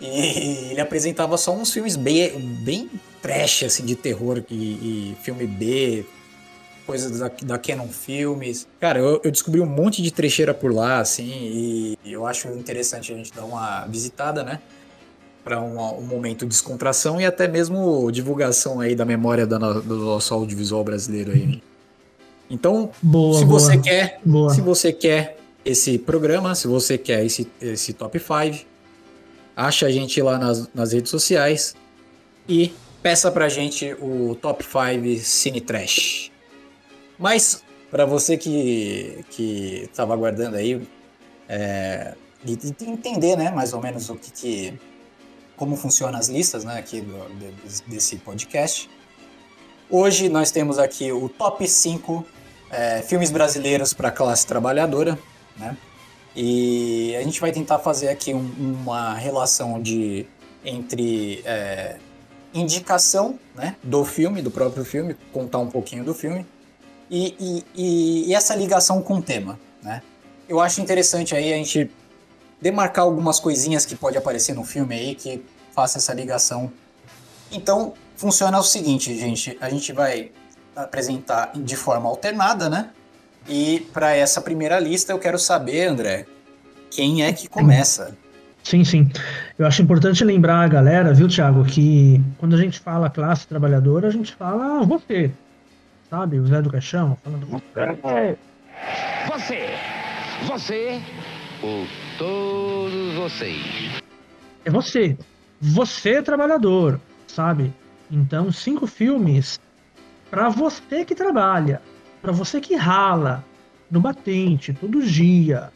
E 0.00 0.06
ele 0.70 0.80
apresentava 0.80 1.36
só 1.36 1.54
uns 1.54 1.72
filmes 1.72 1.96
bem, 1.96 2.38
bem 2.38 2.90
trash, 3.22 3.64
assim, 3.64 3.84
de 3.84 3.94
terror 3.94 4.42
e, 4.50 4.54
e 4.54 5.16
filme 5.22 5.46
B, 5.46 6.04
coisas 6.86 7.18
da, 7.18 7.30
da 7.42 7.58
Canon 7.58 7.88
Filmes. 7.88 8.66
Cara, 8.80 8.98
eu, 8.98 9.20
eu 9.24 9.30
descobri 9.30 9.60
um 9.60 9.66
monte 9.66 10.02
de 10.02 10.10
trecheira 10.12 10.52
por 10.52 10.74
lá, 10.74 11.00
assim, 11.00 11.24
e 11.24 11.98
eu 12.04 12.26
acho 12.26 12.48
interessante 12.48 13.12
a 13.12 13.16
gente 13.16 13.32
dar 13.32 13.44
uma 13.44 13.86
visitada, 13.86 14.42
né? 14.42 14.60
Para 15.42 15.60
um, 15.60 15.78
um 15.98 16.06
momento 16.06 16.40
de 16.40 16.48
descontração 16.48 17.20
e 17.20 17.26
até 17.26 17.46
mesmo 17.46 18.10
divulgação 18.10 18.80
aí 18.80 18.94
da 18.94 19.04
memória 19.04 19.46
da 19.46 19.58
do 19.58 19.96
nosso 19.96 20.32
audiovisual 20.32 20.82
brasileiro 20.82 21.32
aí. 21.32 21.62
Então, 22.48 22.90
Boa, 23.02 23.38
se 23.38 23.44
boa. 23.44 23.60
você 23.60 23.78
quer, 23.78 24.20
Boa. 24.24 24.50
se 24.52 24.60
você 24.60 24.92
quer 24.92 25.38
esse 25.64 25.98
programa, 25.98 26.54
se 26.54 26.66
você 26.66 26.98
quer 26.98 27.24
esse, 27.24 27.48
esse 27.60 27.92
top 27.94 28.18
5, 28.18 28.66
acha 29.56 29.86
a 29.86 29.90
gente 29.90 30.20
lá 30.22 30.38
nas, 30.38 30.68
nas 30.74 30.92
redes 30.92 31.10
sociais 31.10 31.74
e 32.48 32.72
peça 33.02 33.30
pra 33.30 33.48
gente 33.48 33.94
o 34.00 34.34
top 34.40 34.64
5 34.64 35.20
Cine 35.24 35.60
Trash. 35.60 36.30
Mas, 37.18 37.62
para 37.90 38.04
você 38.04 38.36
que, 38.36 39.24
que 39.30 39.88
tava 39.94 40.14
aguardando 40.14 40.56
aí, 40.56 40.80
é, 41.48 42.14
e, 42.44 42.52
e 42.52 42.84
entender, 42.90 43.36
né, 43.36 43.50
mais 43.50 43.72
ou 43.72 43.80
menos 43.80 44.08
o 44.10 44.16
que, 44.16 44.30
que 44.32 44.74
como 45.56 45.76
funcionam 45.76 46.18
as 46.18 46.28
listas, 46.28 46.64
né, 46.64 46.78
aqui 46.78 47.00
do- 47.00 47.28
de- 47.38 47.82
desse 47.86 48.16
podcast. 48.16 48.90
Hoje 49.88 50.28
nós 50.28 50.50
temos 50.50 50.78
aqui 50.78 51.12
o 51.12 51.28
top 51.28 51.68
5 51.68 52.26
é, 52.70 53.02
filmes 53.02 53.30
brasileiros 53.30 53.92
para 53.92 54.10
classe 54.10 54.46
trabalhadora, 54.46 55.16
né? 55.56 55.76
E 56.36 57.14
a 57.16 57.22
gente 57.22 57.40
vai 57.40 57.52
tentar 57.52 57.78
fazer 57.78 58.08
aqui 58.08 58.34
um- 58.34 58.52
uma 58.82 59.14
relação 59.14 59.80
de 59.80 60.26
entre 60.64 61.42
é, 61.44 61.96
indicação, 62.52 63.38
né, 63.54 63.76
do 63.82 64.04
filme, 64.04 64.40
do 64.42 64.50
próprio 64.50 64.84
filme, 64.84 65.14
contar 65.32 65.58
um 65.58 65.68
pouquinho 65.68 66.04
do 66.04 66.14
filme 66.14 66.46
e, 67.10 67.34
e- 67.38 67.64
e- 67.74 68.28
e 68.30 68.34
essa 68.34 68.54
ligação 68.54 69.02
com 69.02 69.16
o 69.16 69.22
tema, 69.22 69.58
né? 69.82 70.02
Eu 70.48 70.60
acho 70.60 70.80
interessante 70.80 71.34
aí 71.34 71.52
a 71.52 71.56
gente 71.56 71.90
demarcar 72.60 73.04
algumas 73.04 73.38
coisinhas 73.40 73.84
que 73.84 73.94
pode 73.94 74.16
aparecer 74.16 74.54
no 74.54 74.64
filme 74.64 74.94
aí 74.94 75.14
que 75.14 75.44
faça 75.72 75.98
essa 75.98 76.14
ligação. 76.14 76.72
Então, 77.52 77.94
funciona 78.16 78.58
o 78.58 78.62
seguinte, 78.62 79.14
gente, 79.18 79.56
a 79.60 79.68
gente 79.68 79.92
vai 79.92 80.30
apresentar 80.74 81.52
de 81.54 81.76
forma 81.76 82.08
alternada, 82.08 82.68
né? 82.70 82.90
E 83.48 83.80
para 83.92 84.14
essa 84.14 84.40
primeira 84.40 84.78
lista 84.80 85.12
eu 85.12 85.18
quero 85.18 85.38
saber, 85.38 85.86
André, 85.86 86.26
quem 86.90 87.22
é 87.22 87.32
que 87.32 87.48
começa? 87.48 88.16
Sim, 88.62 88.82
sim. 88.82 89.10
Eu 89.58 89.66
acho 89.66 89.82
importante 89.82 90.24
lembrar 90.24 90.60
a 90.60 90.68
galera, 90.68 91.12
viu, 91.12 91.28
Thiago, 91.28 91.64
que 91.64 92.20
quando 92.38 92.54
a 92.54 92.58
gente 92.58 92.80
fala 92.80 93.10
classe 93.10 93.46
trabalhadora, 93.46 94.08
a 94.08 94.10
gente 94.10 94.34
fala 94.34 94.82
você. 94.84 95.30
Sabe? 96.08 96.38
O 96.38 96.46
Zé 96.46 96.62
do 96.62 96.70
Caixão, 96.70 97.18
falando 97.22 97.46
você. 97.46 98.38
Você, 99.28 99.68
você 100.46 101.02
ou 101.62 101.86
todos 102.18 103.14
vocês. 103.14 104.02
É 104.64 104.70
você. 104.70 105.16
Você 105.60 106.22
trabalhador, 106.22 107.00
sabe? 107.26 107.72
Então, 108.10 108.50
cinco 108.50 108.86
filmes 108.86 109.60
para 110.30 110.48
você 110.48 111.04
que 111.04 111.14
trabalha, 111.14 111.80
para 112.24 112.32
você 112.32 112.58
que 112.58 112.74
rala 112.74 113.44
no 113.90 114.00
batente 114.00 114.72
todo 114.72 115.02
dia, 115.02 115.70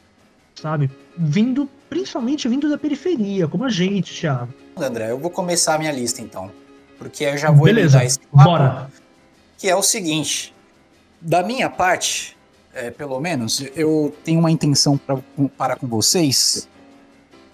sabe? 0.55 0.91
Vindo, 1.15 1.69
principalmente 1.91 2.49
vindo 2.49 2.71
da 2.71 2.79
periferia, 2.79 3.47
como 3.47 3.65
a 3.65 3.69
gente, 3.69 4.19
Thiago. 4.19 4.55
André, 4.75 5.11
eu 5.11 5.19
vou 5.19 5.31
começar 5.31 5.75
a 5.75 5.79
minha 5.79 5.93
lista 5.93 6.23
então, 6.23 6.51
porque 6.97 7.25
eu 7.25 7.37
já 7.37 7.51
vou 7.51 7.67
Beleza, 7.67 8.03
esse 8.03 8.19
papo, 8.21 8.45
bora. 8.45 8.91
que 9.59 9.69
é 9.69 9.77
o 9.77 9.83
seguinte, 9.83 10.55
da 11.21 11.43
minha 11.43 11.69
parte, 11.69 12.35
é, 12.73 12.91
pelo 12.91 13.21
menos, 13.21 13.63
eu 13.77 14.17
tenho 14.25 14.41
uma 14.41 14.51
intenção 14.51 14.97
pra, 14.97 15.19
para 15.59 15.77
com 15.77 15.87
vocês 15.87 16.67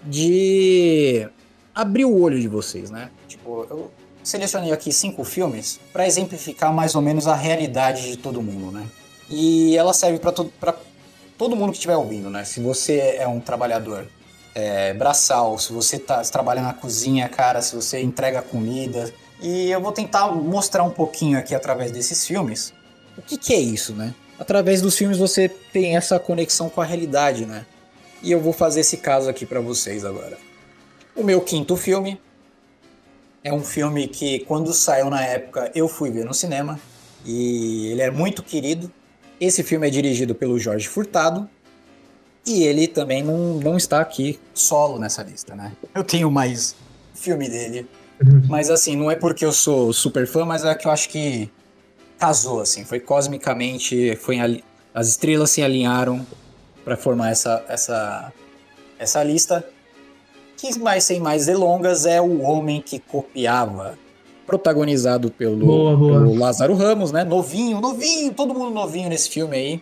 de 0.05 1.27
abrir 1.73 2.05
o 2.05 2.17
olho 2.17 2.39
de 2.39 2.47
vocês, 2.47 2.89
né? 2.89 3.09
Tipo, 3.27 3.67
eu 3.69 3.91
selecionei 4.25 4.73
aqui 4.73 4.91
cinco 4.91 5.23
filmes 5.23 5.79
para 5.93 6.05
exemplificar 6.05 6.73
mais 6.73 6.95
ou 6.95 7.01
menos 7.01 7.27
a 7.27 7.35
realidade 7.35 8.09
de 8.09 8.17
todo 8.17 8.41
mundo, 8.41 8.71
né? 8.71 8.85
E 9.29 9.77
ela 9.77 9.93
serve 9.93 10.19
para 10.19 10.33
pra 10.59 10.75
todo 11.37 11.55
mundo 11.55 11.71
que 11.71 11.77
estiver 11.77 11.95
ouvindo, 11.95 12.29
né? 12.29 12.43
Se 12.43 12.59
você 12.59 13.15
é 13.17 13.27
um 13.27 13.39
trabalhador 13.39 14.05
é, 14.53 14.93
braçal, 14.93 15.57
se 15.57 15.71
você 15.71 15.97
tá, 15.97 16.23
se 16.23 16.31
trabalha 16.31 16.61
na 16.61 16.73
cozinha, 16.73 17.29
cara, 17.29 17.61
se 17.61 17.75
você 17.75 18.01
entrega 18.01 18.41
comida. 18.41 19.13
E 19.41 19.69
eu 19.69 19.79
vou 19.79 19.91
tentar 19.91 20.27
mostrar 20.31 20.83
um 20.83 20.91
pouquinho 20.91 21.37
aqui 21.37 21.53
através 21.55 21.91
desses 21.91 22.25
filmes 22.25 22.73
o 23.17 23.21
que, 23.21 23.37
que 23.37 23.53
é 23.53 23.59
isso, 23.59 23.93
né? 23.93 24.13
Através 24.37 24.81
dos 24.81 24.97
filmes 24.97 25.17
você 25.17 25.47
tem 25.47 25.95
essa 25.95 26.19
conexão 26.19 26.69
com 26.69 26.81
a 26.81 26.85
realidade, 26.85 27.45
né? 27.45 27.65
E 28.21 28.31
eu 28.31 28.41
vou 28.41 28.51
fazer 28.51 28.81
esse 28.81 28.97
caso 28.97 29.29
aqui 29.29 29.45
para 29.45 29.61
vocês 29.61 30.03
agora. 30.03 30.37
O 31.15 31.23
meu 31.23 31.39
quinto 31.39 31.77
filme 31.77 32.19
é 33.45 33.53
um 33.53 33.63
filme 33.63 34.07
que, 34.07 34.39
quando 34.39 34.73
saiu 34.73 35.07
na 35.07 35.23
época, 35.23 35.71
eu 35.75 35.87
fui 35.87 36.09
ver 36.09 36.25
no 36.25 36.33
cinema 36.33 36.79
e 37.23 37.91
ele 37.91 38.01
é 38.01 38.09
muito 38.09 38.41
querido. 38.41 38.91
Esse 39.39 39.61
filme 39.61 39.85
é 39.85 39.89
dirigido 39.91 40.33
pelo 40.33 40.57
Jorge 40.57 40.87
Furtado 40.87 41.47
e 42.43 42.63
ele 42.63 42.87
também 42.87 43.23
não, 43.23 43.59
não 43.59 43.77
está 43.77 44.01
aqui 44.01 44.39
solo 44.51 44.97
nessa 44.97 45.21
lista, 45.21 45.53
né? 45.55 45.73
Eu 45.93 46.03
tenho 46.03 46.31
mais 46.31 46.75
filme 47.13 47.47
dele, 47.47 47.87
mas 48.49 48.71
assim, 48.71 48.95
não 48.97 49.11
é 49.11 49.15
porque 49.15 49.45
eu 49.45 49.51
sou 49.51 49.93
super 49.93 50.25
fã, 50.25 50.43
mas 50.43 50.65
é 50.65 50.73
que 50.73 50.87
eu 50.87 50.91
acho 50.91 51.07
que 51.09 51.47
casou, 52.17 52.61
assim, 52.61 52.83
foi 52.83 52.99
cosmicamente, 52.99 54.15
foi 54.15 54.39
ali- 54.39 54.63
as 54.91 55.07
estrelas 55.09 55.51
se 55.51 55.61
alinharam 55.61 56.25
para 56.83 56.97
formar 56.97 57.29
essa, 57.29 57.63
essa, 57.67 58.33
essa 58.97 59.23
lista. 59.23 59.63
Que 60.57 60.77
mais 60.79 61.03
sem 61.03 61.19
mais 61.19 61.45
delongas 61.45 62.05
é 62.05 62.21
o 62.21 62.41
homem 62.41 62.81
que 62.81 62.99
copiava, 62.99 63.97
protagonizado 64.45 65.29
pelo, 65.31 65.65
Boa, 65.65 65.95
boa. 65.97 66.19
pelo 66.19 66.35
Lázaro 66.35 66.73
Ramos, 66.75 67.11
né? 67.11 67.23
Novinho, 67.23 67.81
novinho, 67.81 68.33
todo 68.33 68.53
mundo 68.53 68.71
novinho 68.71 69.09
nesse 69.09 69.29
filme 69.29 69.55
aí. 69.57 69.81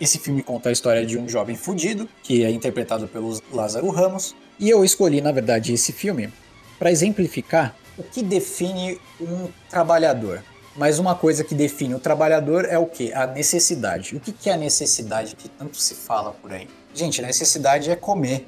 Esse 0.00 0.18
filme 0.18 0.42
conta 0.42 0.68
a 0.68 0.72
história 0.72 1.04
de 1.04 1.18
um 1.18 1.28
jovem 1.28 1.56
fudido, 1.56 2.08
que 2.22 2.44
é 2.44 2.50
interpretado 2.50 3.08
pelo 3.08 3.40
Lázaro 3.52 3.88
Ramos. 3.90 4.34
E 4.58 4.68
eu 4.70 4.84
escolhi, 4.84 5.20
na 5.20 5.32
verdade, 5.32 5.72
esse 5.72 5.92
filme 5.92 6.32
para 6.78 6.90
exemplificar 6.90 7.74
o 7.96 8.02
que 8.02 8.22
define 8.22 9.00
um 9.20 9.48
trabalhador. 9.68 10.42
Mas 10.76 11.00
uma 11.00 11.16
coisa 11.16 11.42
que 11.42 11.56
define 11.56 11.96
o 11.96 11.98
trabalhador 11.98 12.64
é 12.64 12.78
o 12.78 12.86
que? 12.86 13.12
A 13.12 13.26
necessidade. 13.26 14.14
O 14.14 14.20
que 14.20 14.30
que 14.30 14.48
é 14.48 14.54
a 14.54 14.56
necessidade 14.56 15.34
que 15.34 15.48
tanto 15.48 15.76
se 15.76 15.94
fala 15.96 16.30
por 16.30 16.52
aí? 16.52 16.68
Gente, 16.94 17.20
necessidade 17.20 17.90
é 17.90 17.96
comer. 17.96 18.46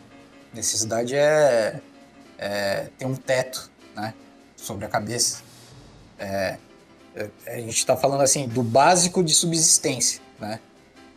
Necessidade 0.53 1.15
é, 1.15 1.81
é 2.39 2.89
ter 2.99 3.07
um 3.07 3.15
teto 3.15 3.71
né, 3.95 4.15
sobre 4.57 4.85
a 4.85 4.89
cabeça. 4.89 5.43
É, 6.19 6.59
É, 7.15 7.55
A 7.55 7.61
gente 7.61 7.85
tá 7.85 7.97
falando 7.97 8.21
assim 8.23 8.47
do 8.49 8.63
básico 8.63 9.23
de 9.23 9.35
subsistência, 9.35 10.21
né? 10.39 10.61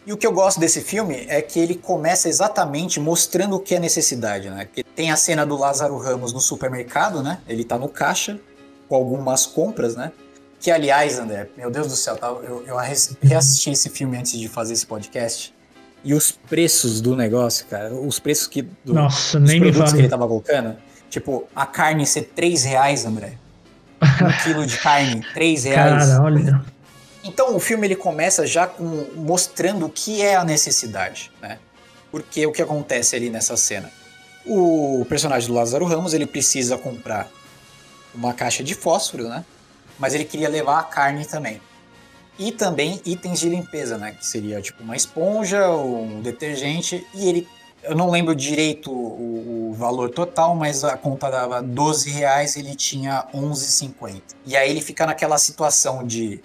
E 0.06 0.12
o 0.12 0.18
que 0.18 0.28
eu 0.28 0.34
gosto 0.34 0.60
desse 0.60 0.82
filme 0.82 1.26
é 1.30 1.42
que 1.42 1.60
ele 1.60 1.76
começa 1.76 2.28
exatamente 2.28 3.00
mostrando 3.00 3.56
o 3.56 3.60
que 3.60 3.76
é 3.76 3.80
necessidade, 3.80 4.50
né? 4.50 4.68
Que 4.72 4.84
tem 4.84 5.12
a 5.12 5.16
cena 5.16 5.46
do 5.46 5.56
Lázaro 5.56 5.98
Ramos 5.98 6.34
no 6.34 6.42
supermercado, 6.42 7.24
né? 7.24 7.40
Ele 7.48 7.64
tá 7.64 7.78
no 7.78 7.88
caixa 7.88 8.38
com 8.90 8.96
algumas 8.96 9.46
compras, 9.46 9.96
né? 9.96 10.12
Que, 10.60 10.72
aliás, 10.72 11.20
André, 11.20 11.48
meu 11.56 11.72
Deus 11.72 11.88
do 11.88 11.96
céu, 11.96 12.18
tá? 12.18 12.28
eu, 12.28 12.66
eu 12.66 12.76
reassisti 13.22 13.72
esse 13.72 13.90
filme 13.90 14.18
antes 14.18 14.38
de 14.38 14.48
fazer 14.50 14.74
esse 14.74 14.86
podcast. 14.86 15.54
E 16.04 16.14
os 16.14 16.32
preços 16.32 17.00
do 17.00 17.16
negócio, 17.16 17.66
cara, 17.68 17.94
os 17.94 18.20
preços 18.20 18.48
que. 18.48 18.62
Do, 18.62 18.94
Nossa, 18.94 19.40
dos 19.40 19.50
nem 19.50 19.60
me 19.60 19.68
produtos 19.68 19.92
fale. 19.92 20.02
que 20.02 20.02
ele 20.02 20.10
tava 20.10 20.28
colocando. 20.28 20.76
Tipo, 21.10 21.48
a 21.56 21.66
carne 21.66 22.06
ser 22.06 22.24
3 22.36 22.64
reais, 22.64 23.06
André. 23.06 23.38
Um 24.02 24.32
quilo 24.44 24.66
de 24.66 24.78
carne, 24.78 25.26
3 25.34 25.64
reais. 25.64 26.08
Cara, 26.08 26.24
olha. 26.24 26.66
Então 27.24 27.56
o 27.56 27.60
filme 27.60 27.88
ele 27.88 27.96
começa 27.96 28.46
já 28.46 28.68
com, 28.68 29.08
mostrando 29.16 29.86
o 29.86 29.90
que 29.90 30.22
é 30.22 30.36
a 30.36 30.44
necessidade, 30.44 31.32
né? 31.42 31.58
Porque 32.12 32.46
o 32.46 32.52
que 32.52 32.62
acontece 32.62 33.16
ali 33.16 33.30
nessa 33.30 33.56
cena? 33.56 33.90
O 34.46 35.06
personagem 35.08 35.48
do 35.48 35.54
Lázaro 35.54 35.86
Ramos 35.86 36.14
ele 36.14 36.26
precisa 36.26 36.78
comprar 36.78 37.30
uma 38.14 38.34
caixa 38.34 38.62
de 38.62 38.76
fósforo, 38.76 39.30
né? 39.30 39.46
Mas 39.98 40.14
ele 40.14 40.26
queria 40.26 40.50
levar 40.50 40.80
a 40.80 40.84
carne 40.84 41.26
também. 41.26 41.62
E 42.38 42.52
também 42.52 43.00
itens 43.06 43.40
de 43.40 43.50
limpeza, 43.50 43.98
né? 43.98 44.12
Que 44.12 44.26
seria 44.26 44.62
tipo 44.62 44.84
uma 44.84 44.96
esponja, 44.96 45.70
um 45.70 46.22
detergente. 46.22 47.06
E 47.14 47.30
ele, 47.30 47.48
eu 47.84 47.96
não 47.96 48.10
lembro 48.10 48.36
direito 48.36 48.92
o, 48.92 49.70
o 49.70 49.74
valor 49.74 50.10
total, 50.10 50.56
mas 50.56 50.84
a 50.84 50.98
conta 50.98 51.30
dava 51.30 51.62
12 51.62 52.10
reais, 52.10 52.56
ele 52.56 52.76
tinha 52.76 53.28
11,50. 53.34 54.22
E 54.46 54.58
aí 54.58 54.70
ele 54.70 54.82
fica 54.82 55.06
naquela 55.06 55.38
situação 55.38 56.06
de 56.06 56.42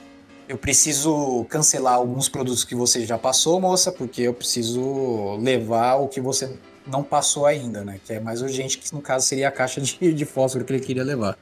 eu 0.48 0.56
preciso 0.56 1.44
cancelar 1.50 1.94
alguns 1.94 2.28
produtos 2.28 2.64
que 2.64 2.74
você 2.74 3.04
já 3.04 3.18
passou, 3.18 3.60
moça, 3.60 3.92
porque 3.92 4.22
eu 4.22 4.32
preciso 4.32 5.36
levar 5.36 5.96
o 5.96 6.08
que 6.08 6.20
você 6.20 6.56
não 6.86 7.02
passou 7.02 7.44
ainda, 7.44 7.84
né? 7.84 8.00
Que 8.02 8.14
é 8.14 8.20
mais 8.20 8.40
urgente, 8.40 8.78
que 8.78 8.94
no 8.94 9.02
caso 9.02 9.26
seria 9.26 9.48
a 9.48 9.52
caixa 9.52 9.80
de, 9.80 10.12
de 10.12 10.24
fósforo 10.24 10.64
que 10.64 10.72
ele 10.72 10.80
queria 10.80 11.04
levar. 11.04 11.36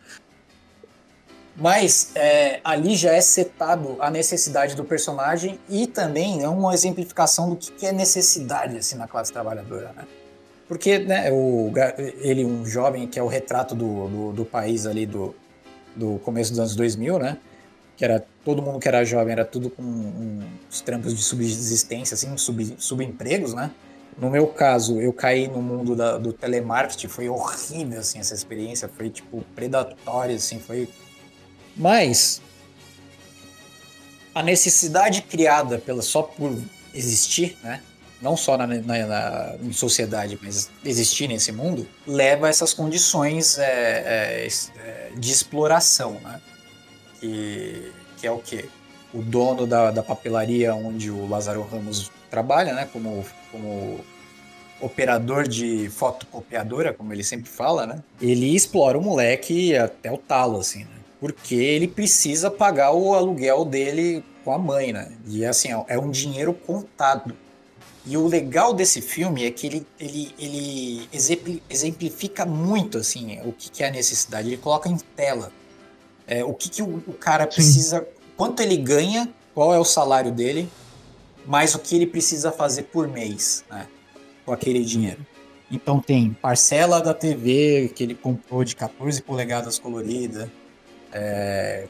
Mas 1.57 2.11
é, 2.15 2.61
ali 2.63 2.95
já 2.95 3.13
é 3.13 3.21
setado 3.21 3.97
a 3.99 4.11
necessidade 4.11 4.75
do 4.77 4.85
personagem 4.85 5.59
e 5.71 5.87
também 5.87 6.43
é 6.43 6.49
uma 6.49 6.75
exemplificação 6.75 7.51
do 7.51 7.57
que 7.57 7.87
é 7.87 7.93
necessidade 7.93 8.77
assim, 8.77 8.97
na 8.97 9.09
classe 9.09 9.33
trabalhadora, 9.33 9.93
né? 9.97 10.05
Porque 10.69 10.99
né, 10.99 11.31
o, 11.33 11.73
ele, 12.19 12.45
um 12.45 12.67
jovem 12.67 13.07
que 13.07 13.19
é 13.19 13.23
o 13.23 13.27
retrato 13.27 13.75
do, 13.75 14.09
do, 14.09 14.33
do 14.33 14.45
país 14.45 14.85
ali 14.85 15.07
do, 15.07 15.35
do 15.95 16.19
começo 16.19 16.51
dos 16.51 16.59
anos 16.59 16.77
2000, 16.77 17.19
né? 17.19 17.39
Que 17.97 18.05
era 18.05 18.23
todo 18.45 18.61
mundo 18.61 18.79
que 18.79 18.87
era 18.89 19.03
jovem 19.05 19.33
era 19.33 19.45
tudo 19.45 19.71
com 19.71 19.83
uns 19.83 20.81
trampos 20.83 21.17
de 21.17 21.23
subsistência, 21.23 22.15
assim, 22.15 22.37
sub, 22.37 22.75
subempregos, 22.79 23.55
né? 23.55 23.71
No 24.19 24.29
meu 24.31 24.47
caso, 24.47 25.01
eu 25.01 25.13
caí 25.13 25.47
no 25.47 25.63
mundo 25.63 25.95
da- 25.95 26.19
do 26.19 26.33
telemarketing, 26.33 27.09
foi 27.09 27.29
horrível, 27.29 28.01
assim, 28.01 28.19
essa 28.19 28.35
experiência, 28.35 28.89
foi, 28.89 29.09
tipo, 29.09 29.43
predatória, 29.55 30.37
assim, 30.37 30.59
foi... 30.59 30.89
Mas, 31.76 32.40
a 34.35 34.42
necessidade 34.42 35.23
criada 35.23 35.78
pela, 35.78 36.02
só 36.02 36.23
por 36.23 36.56
existir, 36.95 37.56
né? 37.62 37.83
Não 38.21 38.35
só 38.37 38.56
na, 38.56 38.66
na- 38.66 39.06
na- 39.06 39.54
em 39.62 39.73
sociedade, 39.73 40.38
mas 40.42 40.71
existir 40.85 41.28
nesse 41.28 41.52
mundo, 41.52 41.87
leva 42.06 42.47
a 42.47 42.49
essas 42.49 42.73
condições 42.73 43.59
é, 43.59 44.47
é, 44.47 44.49
é, 44.78 45.11
de 45.16 45.30
exploração, 45.30 46.12
né? 46.23 46.40
Que, 47.21 47.92
que 48.18 48.26
é 48.26 48.30
o 48.30 48.38
quê? 48.38 48.64
O 49.12 49.21
dono 49.23 49.66
da, 49.66 49.90
da 49.90 50.02
papelaria 50.02 50.75
onde 50.75 51.11
o 51.11 51.28
Lázaro 51.28 51.62
Ramos 51.62 52.11
trabalha, 52.30 52.73
né? 52.73 52.88
Como, 52.90 53.25
como 53.52 54.00
operador 54.80 55.46
de 55.46 55.88
fotocopiadora, 55.90 56.92
como 56.94 57.12
ele 57.12 57.22
sempre 57.24 57.51
fala, 57.51 57.87
né? 57.87 58.03
Ele 58.20 58.55
explora 58.55 58.96
o 58.98 59.03
moleque 59.03 59.77
até 59.77 60.11
o 60.11 60.18
talo, 60.18 60.59
assim, 60.61 60.85
né? 60.85 60.95
Porque 61.20 61.55
ele 61.55 61.88
precisa 61.88 62.50
pagar 62.50 62.92
o 62.92 63.14
aluguel 63.14 63.64
dele 63.64 64.22
com 64.44 64.52
a 64.52 64.59
mãe, 64.59 64.92
né? 64.92 65.12
E 65.26 65.44
assim, 65.44 65.72
ó, 65.72 65.85
é 65.88 65.98
um 65.98 66.11
dinheiro 66.11 66.52
contado. 66.52 67.35
E 68.05 68.16
o 68.16 68.26
legal 68.26 68.72
desse 68.72 69.00
filme 69.00 69.44
é 69.44 69.50
que 69.50 69.66
ele, 69.66 69.87
ele, 69.98 70.35
ele 70.38 71.09
exempli- 71.12 71.62
exemplifica 71.68 72.46
muito, 72.46 72.98
assim, 72.98 73.40
o 73.44 73.52
que, 73.52 73.70
que 73.70 73.83
é 73.83 73.88
a 73.88 73.90
necessidade. 73.90 74.48
Ele 74.48 74.57
coloca 74.57 74.88
em 74.88 74.96
tela 74.96 75.50
é, 76.26 76.44
o 76.44 76.55
que, 76.55 76.68
que 76.68 76.83
o, 76.83 77.02
o 77.07 77.12
cara 77.12 77.46
precisa, 77.46 78.07
quanto 78.37 78.61
ele 78.61 78.76
ganha, 78.76 79.29
qual 79.55 79.74
é 79.74 79.79
o 79.79 79.85
salário 79.85 80.31
dele, 80.31 80.68
mais 81.46 81.74
o 81.74 81.79
que 81.79 81.96
ele 81.96 82.07
precisa 82.07 82.52
fazer 82.52 82.85
por 82.85 83.09
mês, 83.09 83.64
né? 83.70 83.87
Com 84.44 84.52
aquele 84.52 84.85
dinheiro. 84.85 85.24
Então 85.70 86.00
tem 86.00 86.33
parcela 86.33 87.00
da 87.00 87.12
TV 87.12 87.90
que 87.94 88.05
ele 88.05 88.14
comprou 88.14 88.62
de 88.62 88.76
14 88.76 89.20
polegadas 89.22 89.79
colorida, 89.79 90.50
é, 91.16 91.87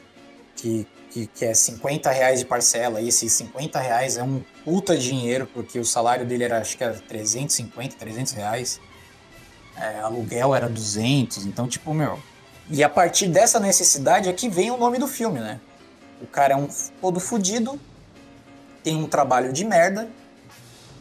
que, 0.55 0.87
que, 1.11 1.27
que 1.27 1.45
é 1.45 1.53
50 1.53 2.09
reais 2.09 2.39
de 2.39 2.45
parcela, 2.45 3.01
e 3.01 3.09
esses 3.09 3.31
50 3.33 3.79
reais 3.79 4.17
é 4.17 4.23
um 4.23 4.41
puta 4.63 4.97
dinheiro, 4.97 5.47
porque 5.53 5.77
o 5.77 5.85
salário 5.85 6.25
dele 6.25 6.45
era, 6.45 6.59
acho 6.59 6.77
que 6.77 6.83
era 6.83 6.93
350, 6.93 7.97
300 7.97 8.33
reais, 8.33 8.79
é, 9.75 9.99
aluguel 9.99 10.55
era 10.55 10.69
200, 10.69 11.45
então 11.45 11.67
tipo, 11.67 11.93
meu... 11.93 12.19
E 12.69 12.83
a 12.83 12.89
partir 12.89 13.27
dessa 13.27 13.59
necessidade 13.59 14.27
é 14.27 14.33
que 14.33 14.49
vem 14.49 14.71
o 14.71 14.77
nome 14.77 14.97
do 14.97 15.07
filme, 15.07 15.39
né? 15.39 15.59
O 16.21 16.27
cara 16.27 16.53
é 16.53 16.57
um 16.57 16.67
todo 17.01 17.17
fudido, 17.17 17.79
tem 18.83 18.97
um 18.97 19.07
trabalho 19.07 19.53
de 19.53 19.63
merda, 19.63 20.09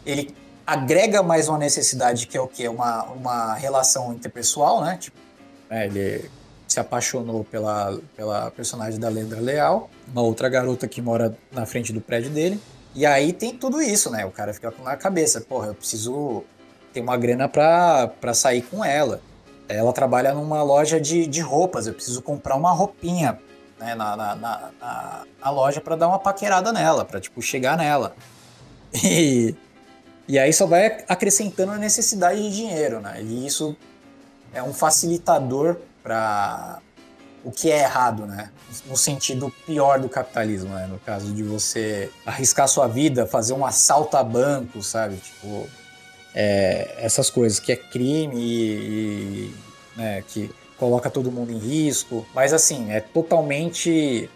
ele 0.05 0.33
agrega 0.65 1.25
mais 1.25 1.49
uma 1.49 1.59
necessidade 1.59 2.29
que 2.29 2.37
é 2.37 2.41
o 2.41 2.47
quê? 2.47 2.69
Uma, 2.69 3.05
uma 3.05 3.55
relação 3.55 4.13
interpessoal, 4.13 4.85
né? 4.85 4.97
Tipo, 5.01 5.17
é, 5.69 5.87
ele 5.87 6.31
se 6.77 6.81
apaixonou 6.81 7.43
pela, 7.43 7.99
pela 8.15 8.51
personagem 8.51 9.01
da 9.01 9.09
Lendra 9.09 9.41
Leal, 9.41 9.89
uma 10.07 10.21
outra 10.21 10.47
garota 10.47 10.87
que 10.87 11.01
mora 11.01 11.35
na 11.51 11.65
frente 11.65 11.91
do 11.91 12.03
prédio 12.03 12.31
dele. 12.31 12.61
E 12.95 13.07
aí 13.07 13.33
tem 13.33 13.57
tudo 13.57 13.81
isso, 13.81 14.11
né? 14.11 14.27
O 14.27 14.31
cara 14.31 14.53
fica 14.53 14.71
com 14.71 14.83
na 14.83 14.95
cabeça, 14.95 15.41
porra, 15.41 15.69
eu 15.69 15.75
preciso 15.75 16.45
ter 16.93 17.01
uma 17.01 17.17
grana 17.17 17.49
pra, 17.49 18.09
pra 18.21 18.35
sair 18.35 18.61
com 18.61 18.85
ela. 18.85 19.23
Ela 19.67 19.91
trabalha 19.91 20.35
numa 20.35 20.63
loja 20.63 21.01
de, 21.01 21.27
de 21.27 21.41
roupas, 21.41 21.87
eu 21.87 21.95
preciso 21.95 22.21
comprar 22.21 22.57
uma 22.57 22.73
roupinha 22.73 23.39
né, 23.81 23.95
na, 23.95 24.15
na, 24.15 24.35
na, 24.37 24.71
na- 25.43 25.51
loja 25.51 25.81
pra 25.81 25.97
dar 25.97 26.09
uma 26.09 26.19
paquerada 26.19 26.73
nela, 26.75 27.07
pra 27.07 27.19
tipo, 27.21 27.41
chegar 27.41 27.79
nela. 27.79 28.15
E, 29.03 29.55
e 30.29 30.39
aí 30.39 30.53
só 30.53 30.67
vai 30.67 31.05
acrescentando 31.09 31.73
a 31.73 31.77
necessidade 31.79 32.41
de 32.41 32.55
dinheiro, 32.55 33.01
né? 33.01 33.21
E 33.23 33.47
isso 33.47 33.77
é 34.55 34.63
um 34.63 34.73
facilitador 34.73 35.77
para 36.07 36.79
o 37.43 37.51
que 37.51 37.69
é 37.69 37.81
errado, 37.81 38.27
né? 38.27 38.51
No 38.87 38.97
sentido 38.97 39.53
pior 39.67 39.99
do 39.99 40.09
capitalismo, 40.09 40.73
né? 40.73 40.87
No 40.87 41.01
caso 41.01 41.33
de 41.33 41.43
você 41.43 42.11
arriscar 42.25 42.69
sua 42.69 42.87
vida, 42.87 43.27
fazer 43.27 43.55
um 43.55 43.67
assalto 43.67 44.17
a 44.17 44.23
banco, 44.23 44.83
sabe? 44.85 45.17
Tipo, 45.17 45.67
é, 46.33 46.95
essas 46.99 47.29
coisas 47.29 47.59
que 47.59 47.73
é 47.73 47.77
crime 47.77 48.37
e, 48.37 48.73
e, 48.73 49.55
né, 49.97 50.25
que 50.29 50.49
coloca 50.79 51.11
todo 51.11 51.33
mundo 51.33 51.51
em 51.51 51.59
risco. 51.59 52.25
Mas 52.33 52.53
assim, 52.53 52.93
é 52.93 53.01
totalmente. 53.01 54.31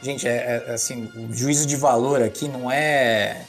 Gente, 0.00 0.28
é, 0.28 0.62
é, 0.68 0.72
assim, 0.72 1.10
o 1.16 1.32
juízo 1.34 1.66
de 1.66 1.74
valor 1.74 2.22
aqui 2.22 2.46
não 2.46 2.70
é 2.70 3.42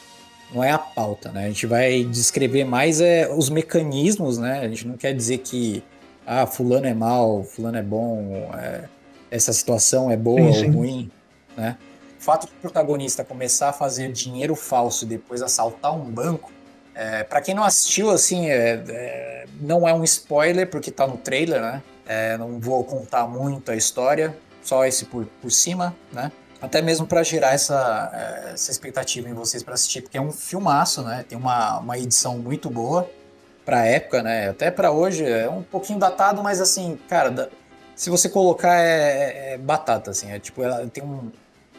não 0.52 0.64
é 0.64 0.72
a 0.72 0.80
pauta, 0.80 1.32
né? 1.32 1.46
A 1.46 1.48
gente 1.48 1.68
vai 1.68 2.04
descrever 2.04 2.64
mais 2.64 3.00
é, 3.00 3.32
os 3.32 3.52
mecanismos, 3.52 4.40
né? 4.40 4.60
A 4.62 4.68
gente 4.68 4.88
não 4.88 4.98
quer 4.98 5.14
dizer 5.14 5.40
que 5.40 5.84
ah, 6.32 6.46
fulano 6.46 6.86
é 6.86 6.94
mal, 6.94 7.44
fulano 7.44 7.76
é 7.76 7.82
bom, 7.82 8.52
é, 8.54 8.84
essa 9.32 9.52
situação 9.52 10.12
é 10.12 10.16
boa 10.16 10.40
Sim, 10.40 10.48
ou 10.48 10.54
sim. 10.54 10.70
ruim, 10.70 11.12
né? 11.58 11.76
O 12.20 12.22
fato 12.22 12.46
do 12.46 12.54
protagonista 12.62 13.24
começar 13.24 13.70
a 13.70 13.74
fazer 13.74 14.12
dinheiro 14.12 14.56
falso 14.56 15.06
e 15.06 15.08
depois 15.08 15.42
assaltar 15.42 15.92
um 15.92 16.04
banco, 16.04 16.52
é, 16.94 17.24
para 17.24 17.42
quem 17.42 17.56
não 17.56 17.64
assistiu, 17.64 18.12
assim, 18.12 18.48
é, 18.48 18.84
é, 18.88 19.46
não 19.60 19.88
é 19.88 19.94
um 19.94 20.04
spoiler 20.04 20.70
porque 20.70 20.92
tá 20.92 21.08
no 21.08 21.18
trailer, 21.18 21.62
né? 21.62 21.82
É, 22.06 22.38
não 22.38 22.60
vou 22.60 22.84
contar 22.84 23.28
muito 23.28 23.72
a 23.72 23.76
história, 23.76 24.38
só 24.62 24.86
esse 24.86 25.06
por, 25.06 25.26
por 25.42 25.52
cima, 25.52 25.96
né? 26.14 26.32
Até 26.62 26.80
mesmo 26.80 27.08
para 27.08 27.24
gerar 27.24 27.54
essa, 27.54 28.12
eh, 28.14 28.52
essa 28.54 28.70
expectativa 28.70 29.30
em 29.30 29.34
vocês 29.34 29.64
para 29.64 29.74
assistir, 29.76 30.02
porque 30.02 30.18
é 30.18 30.22
um 30.22 30.32
filmaço, 30.32 31.02
né? 31.02 31.26
Tem 31.28 31.38
uma, 31.38 31.80
uma 31.80 31.98
edição 31.98 32.38
muito 32.38 32.70
boa 32.70 33.10
pra 33.66 33.86
época, 33.86 34.24
né? 34.24 34.50
Até 34.50 34.72
pra 34.72 34.92
hoje 34.92 35.24
é 35.26 35.50
um 35.50 35.62
pouquinho 35.64 36.00
datado, 36.00 36.42
mas 36.44 36.60
assim, 36.62 36.98
cara, 37.08 37.30
da- 37.30 37.50
se 37.96 38.10
você 38.10 38.30
colocar 38.30 38.76
é, 38.80 39.54
é 39.54 39.58
batata, 39.58 40.12
assim, 40.12 40.32
é 40.32 40.40
tipo, 40.40 40.64
ela 40.64 40.88
tem 40.88 41.04
um 41.04 41.32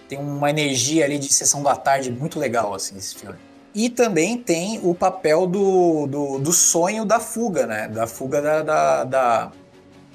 tem 0.08 0.18
uma 0.18 0.50
energia 0.50 1.04
ali 1.04 1.20
de 1.20 1.32
sessão 1.32 1.62
da 1.62 1.76
tarde 1.76 2.10
muito 2.10 2.36
legal, 2.36 2.74
assim, 2.74 2.96
esse 2.98 3.14
filme. 3.14 3.36
E 3.72 3.88
também 3.88 4.36
tem 4.36 4.80
o 4.82 4.92
papel 4.92 5.46
do, 5.46 6.08
do, 6.08 6.38
do 6.40 6.52
sonho 6.52 7.04
da 7.04 7.20
fuga, 7.20 7.64
né? 7.64 7.86
Da 7.86 8.08
fuga 8.08 8.42
da, 8.42 8.62
da, 8.62 9.04
da, 9.04 9.52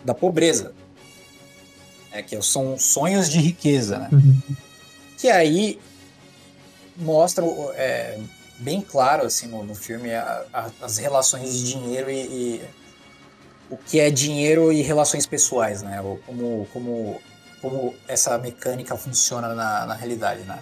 da 0.03 0.13
pobreza. 0.13 0.73
É, 2.11 2.21
que 2.21 2.39
são 2.41 2.77
sonhos 2.77 3.29
de 3.29 3.39
riqueza, 3.39 3.97
né? 3.99 4.09
que 5.17 5.29
aí 5.29 5.79
mostra 6.97 7.45
é, 7.75 8.19
bem 8.59 8.81
claro 8.81 9.25
assim 9.25 9.47
no, 9.47 9.63
no 9.63 9.75
filme 9.75 10.13
a, 10.13 10.45
a, 10.53 10.69
as 10.81 10.97
relações 10.97 11.53
de 11.53 11.73
dinheiro 11.73 12.09
e, 12.09 12.19
e, 12.21 12.61
o 13.69 13.77
que 13.77 13.99
é 13.99 14.09
dinheiro 14.09 14.71
e 14.71 14.81
relações 14.81 15.25
pessoais, 15.25 15.81
né? 15.81 15.99
Como, 16.25 16.67
como, 16.71 17.21
como 17.61 17.95
essa 18.07 18.37
mecânica 18.37 18.95
funciona 18.95 19.53
na, 19.55 19.85
na 19.85 19.93
realidade, 19.93 20.41
né? 20.41 20.59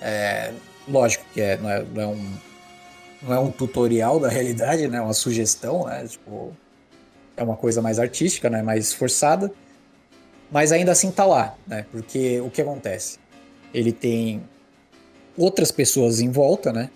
É, 0.00 0.52
lógico 0.86 1.24
que 1.32 1.40
é, 1.40 1.56
não, 1.56 1.70
é, 1.70 1.82
não, 1.82 2.02
é 2.02 2.06
um, 2.06 2.38
não 3.22 3.34
é 3.34 3.38
um 3.38 3.50
tutorial 3.50 4.20
da 4.20 4.28
realidade, 4.28 4.86
né? 4.86 4.98
É 4.98 5.00
uma 5.00 5.12
sugestão, 5.12 5.86
né? 5.86 6.06
Tipo, 6.06 6.56
é 7.36 7.42
uma 7.42 7.56
coisa 7.56 7.82
mais 7.82 7.98
artística, 7.98 8.48
né? 8.48 8.62
Mais 8.62 8.92
forçada, 8.92 9.52
mas 10.50 10.70
ainda 10.70 10.92
assim 10.92 11.10
tá 11.10 11.24
lá, 11.24 11.56
né? 11.66 11.84
Porque 11.90 12.40
o 12.40 12.50
que 12.50 12.62
acontece? 12.62 13.18
Ele 13.72 13.92
tem 13.92 14.42
outras 15.36 15.70
pessoas 15.70 16.20
em 16.20 16.30
volta, 16.30 16.72
né? 16.72 16.90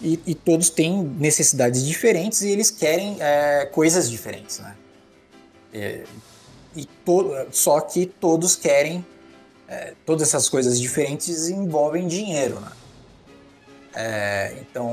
E, 0.00 0.20
e 0.26 0.34
todos 0.34 0.68
têm 0.68 1.02
necessidades 1.18 1.84
diferentes 1.84 2.42
e 2.42 2.50
eles 2.50 2.70
querem 2.70 3.16
é, 3.20 3.66
coisas 3.66 4.10
diferentes, 4.10 4.58
né? 4.58 4.76
É, 5.72 6.04
e 6.74 6.84
to, 6.84 7.32
só 7.50 7.80
que 7.80 8.06
todos 8.06 8.54
querem 8.56 9.04
é, 9.68 9.94
todas 10.04 10.28
essas 10.28 10.48
coisas 10.48 10.78
diferentes 10.78 11.48
envolvem 11.48 12.06
dinheiro, 12.06 12.60
né? 12.60 12.70
É, 13.94 14.54
então 14.60 14.86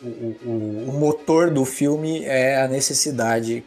o, 0.00 0.06
o, 0.06 0.86
o, 0.88 0.92
motor 0.92 1.50
do 1.50 1.64
filme 1.64 2.24
é 2.24 2.62
a 2.62 2.68
necessidade 2.68 3.64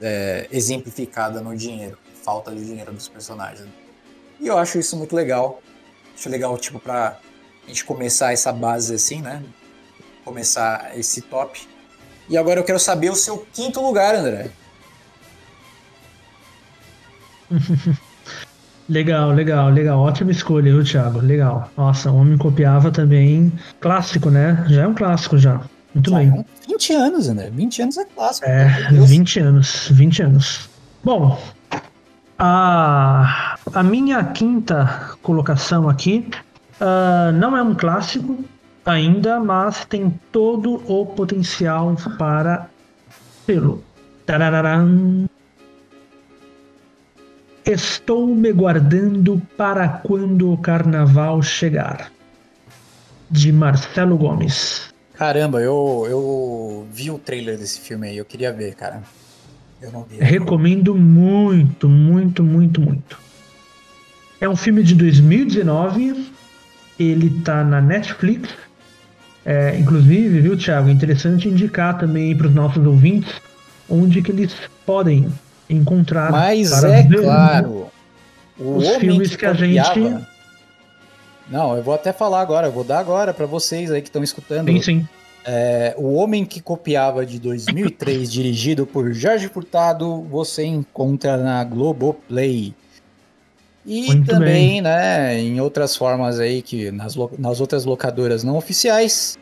é, 0.00 0.46
exemplificada 0.52 1.40
no 1.40 1.56
dinheiro, 1.56 1.98
falta 2.22 2.54
de 2.54 2.64
dinheiro 2.64 2.92
dos 2.92 3.08
personagens. 3.08 3.68
E 4.40 4.46
eu 4.46 4.56
acho 4.56 4.78
isso 4.78 4.96
muito 4.96 5.16
legal. 5.16 5.60
Acho 6.14 6.28
legal, 6.28 6.56
tipo, 6.56 6.78
pra 6.78 7.20
a 7.66 7.68
gente 7.68 7.84
começar 7.84 8.32
essa 8.32 8.52
base 8.52 8.94
assim, 8.94 9.20
né? 9.20 9.42
Começar 10.24 10.92
esse 10.96 11.20
top. 11.20 11.60
E 12.28 12.36
agora 12.36 12.60
eu 12.60 12.64
quero 12.64 12.78
saber 12.78 13.10
o 13.10 13.14
seu 13.14 13.46
quinto 13.52 13.80
lugar, 13.80 14.14
André. 14.14 14.50
legal, 18.88 19.30
legal, 19.30 19.68
legal. 19.70 20.00
Ótima 20.00 20.30
escolha, 20.30 20.72
viu, 20.72 20.84
Thiago? 20.84 21.20
Legal. 21.20 21.70
Nossa, 21.76 22.10
o 22.10 22.16
Homem 22.16 22.38
Copiava 22.38 22.90
também. 22.90 23.52
Clássico, 23.80 24.30
né? 24.30 24.64
Já 24.68 24.82
é 24.82 24.86
um 24.86 24.94
clássico 24.94 25.38
já. 25.38 25.60
Muito 25.94 26.10
já 26.10 26.18
bem. 26.18 26.28
É 26.28 26.68
20 26.68 26.92
anos, 26.94 27.28
André. 27.28 27.50
20 27.50 27.82
anos 27.82 27.96
é 27.98 28.04
clássico. 28.04 28.48
É, 28.48 28.88
20 28.90 29.40
anos. 29.40 29.88
20 29.90 30.22
anos. 30.22 30.70
Bom, 31.04 31.38
a, 32.38 33.56
a 33.72 33.82
minha 33.82 34.22
quinta 34.24 35.16
colocação 35.22 35.88
aqui 35.88 36.28
Uh, 36.80 37.32
não 37.32 37.56
é 37.56 37.62
um 37.62 37.74
clássico 37.74 38.44
ainda, 38.84 39.40
mas 39.40 39.84
tem 39.86 40.10
todo 40.30 40.82
o 40.86 41.06
potencial 41.06 41.94
para 42.18 42.68
pelo. 43.46 43.82
Estou 47.64 48.26
me 48.26 48.52
guardando 48.52 49.40
para 49.56 49.88
quando 49.88 50.52
o 50.52 50.58
carnaval 50.58 51.42
chegar. 51.42 52.12
De 53.28 53.50
Marcelo 53.50 54.16
Gomes. 54.16 54.94
Caramba, 55.14 55.60
eu, 55.60 56.06
eu 56.08 56.86
vi 56.92 57.10
o 57.10 57.18
trailer 57.18 57.58
desse 57.58 57.80
filme 57.80 58.06
aí, 58.06 58.16
eu 58.16 58.24
queria 58.24 58.52
ver, 58.52 58.74
cara. 58.74 59.02
Eu 59.82 59.90
não 59.90 60.04
vi. 60.04 60.18
Recomendo 60.18 60.94
muito, 60.94 61.88
muito, 61.88 62.42
muito, 62.42 62.80
muito. 62.80 63.18
É 64.40 64.48
um 64.48 64.54
filme 64.54 64.84
de 64.84 64.94
2019 64.94 66.35
ele 66.98 67.30
tá 67.42 67.64
na 67.64 67.80
Netflix. 67.80 68.48
É, 69.44 69.78
inclusive, 69.78 70.40
viu, 70.40 70.56
Thiago? 70.56 70.88
Interessante 70.88 71.48
indicar 71.48 71.98
também 71.98 72.36
para 72.36 72.48
os 72.48 72.54
nossos 72.54 72.84
ouvintes 72.84 73.32
onde 73.88 74.22
que 74.22 74.32
eles 74.32 74.54
podem 74.84 75.28
encontrar. 75.68 76.30
Mas 76.30 76.84
é 76.84 77.02
claro. 77.04 77.88
os 78.58 78.88
filmes 78.96 79.30
que, 79.30 79.38
que 79.38 79.46
a 79.46 79.54
gente. 79.54 80.26
Não, 81.48 81.76
eu 81.76 81.82
vou 81.82 81.94
até 81.94 82.12
falar 82.12 82.40
agora, 82.40 82.66
eu 82.66 82.72
vou 82.72 82.82
dar 82.82 82.98
agora 82.98 83.32
para 83.32 83.46
vocês 83.46 83.90
aí 83.90 84.02
que 84.02 84.08
estão 84.08 84.22
escutando. 84.22 84.68
Sim, 84.68 84.82
sim. 84.82 85.08
É, 85.44 85.94
o 85.96 86.14
Homem 86.14 86.44
que 86.44 86.60
Copiava 86.60 87.24
de 87.24 87.38
2003, 87.38 88.30
dirigido 88.32 88.84
por 88.84 89.12
Jorge 89.12 89.48
Furtado, 89.48 90.22
você 90.22 90.64
encontra 90.64 91.36
na 91.36 91.62
Globoplay. 91.62 92.74
E 93.86 94.06
Muito 94.06 94.26
também, 94.26 94.72
bem. 94.72 94.82
né, 94.82 95.38
em 95.40 95.60
outras 95.60 95.94
formas 95.96 96.40
aí 96.40 96.60
que 96.60 96.90
nas, 96.90 97.14
nas 97.38 97.60
outras 97.60 97.84
locadoras 97.84 98.42
não 98.42 98.56
oficiais. 98.56 99.38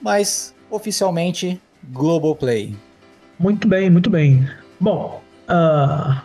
Mas 0.00 0.54
oficialmente 0.70 1.60
Globoplay. 1.92 2.76
Muito 3.38 3.66
bem, 3.66 3.90
muito 3.90 4.08
bem. 4.08 4.48
Bom, 4.78 5.20
uh, 5.48 6.20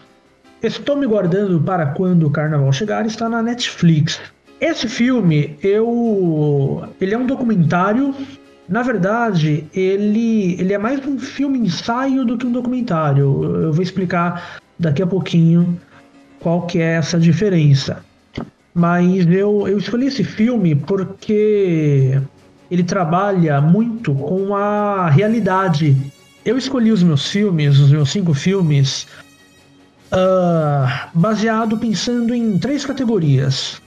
estou 0.61 0.95
me 0.95 1.07
guardando 1.07 1.59
para 1.61 1.87
quando 1.87 2.27
o 2.27 2.29
carnaval 2.29 2.71
chegar 2.71 3.05
está 3.05 3.27
na 3.27 3.41
Netflix. 3.41 4.19
Esse 4.59 4.87
filme, 4.87 5.57
eu, 5.63 6.87
ele 7.01 7.13
é 7.13 7.17
um 7.17 7.25
documentário 7.25 8.15
na 8.67 8.81
verdade, 8.81 9.65
ele, 9.73 10.59
ele 10.59 10.73
é 10.73 10.77
mais 10.77 11.05
um 11.05 11.19
filme 11.19 11.59
ensaio 11.59 12.25
do 12.25 12.37
que 12.37 12.47
um 12.47 12.51
documentário. 12.51 13.43
Eu 13.61 13.73
vou 13.73 13.83
explicar 13.83 14.59
daqui 14.77 15.03
a 15.03 15.07
pouquinho 15.07 15.79
qual 16.39 16.65
que 16.65 16.79
é 16.79 16.95
essa 16.95 17.19
diferença. 17.19 18.03
Mas 18.73 19.25
eu, 19.27 19.67
eu 19.67 19.77
escolhi 19.77 20.07
esse 20.07 20.23
filme 20.23 20.75
porque 20.75 22.19
ele 22.69 22.83
trabalha 22.83 23.61
muito 23.61 24.13
com 24.13 24.55
a 24.55 25.09
realidade. 25.09 25.95
Eu 26.43 26.57
escolhi 26.57 26.91
os 26.91 27.03
meus 27.03 27.29
filmes, 27.29 27.79
os 27.79 27.91
meus 27.91 28.09
cinco 28.09 28.33
filmes, 28.33 29.07
uh, 30.11 31.09
baseado 31.13 31.77
pensando 31.77 32.33
em 32.33 32.57
três 32.57 32.85
categorias: 32.85 33.81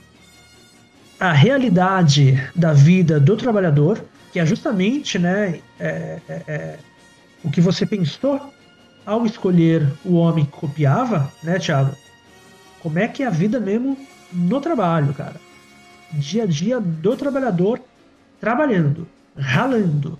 a 1.19 1.31
realidade 1.31 2.41
da 2.55 2.73
vida 2.73 3.19
do 3.19 3.37
trabalhador, 3.37 4.03
que 4.31 4.39
é 4.39 4.45
justamente 4.45 5.17
né, 5.17 5.59
é, 5.79 6.19
é, 6.27 6.43
é, 6.47 6.79
o 7.43 7.49
que 7.49 7.61
você 7.61 7.85
pensou 7.85 8.53
ao 9.05 9.25
escolher 9.25 9.87
o 10.05 10.15
homem 10.15 10.45
que 10.45 10.51
copiava, 10.51 11.31
né, 11.43 11.57
Thiago? 11.57 11.95
Como 12.81 12.99
é 12.99 13.07
que 13.07 13.23
é 13.23 13.27
a 13.27 13.31
vida 13.31 13.59
mesmo 13.59 13.97
no 14.31 14.61
trabalho, 14.61 15.13
cara? 15.13 15.35
Dia 16.13 16.43
a 16.43 16.45
dia 16.45 16.79
do 16.79 17.15
trabalhador 17.15 17.81
trabalhando, 18.39 19.07
ralando. 19.37 20.17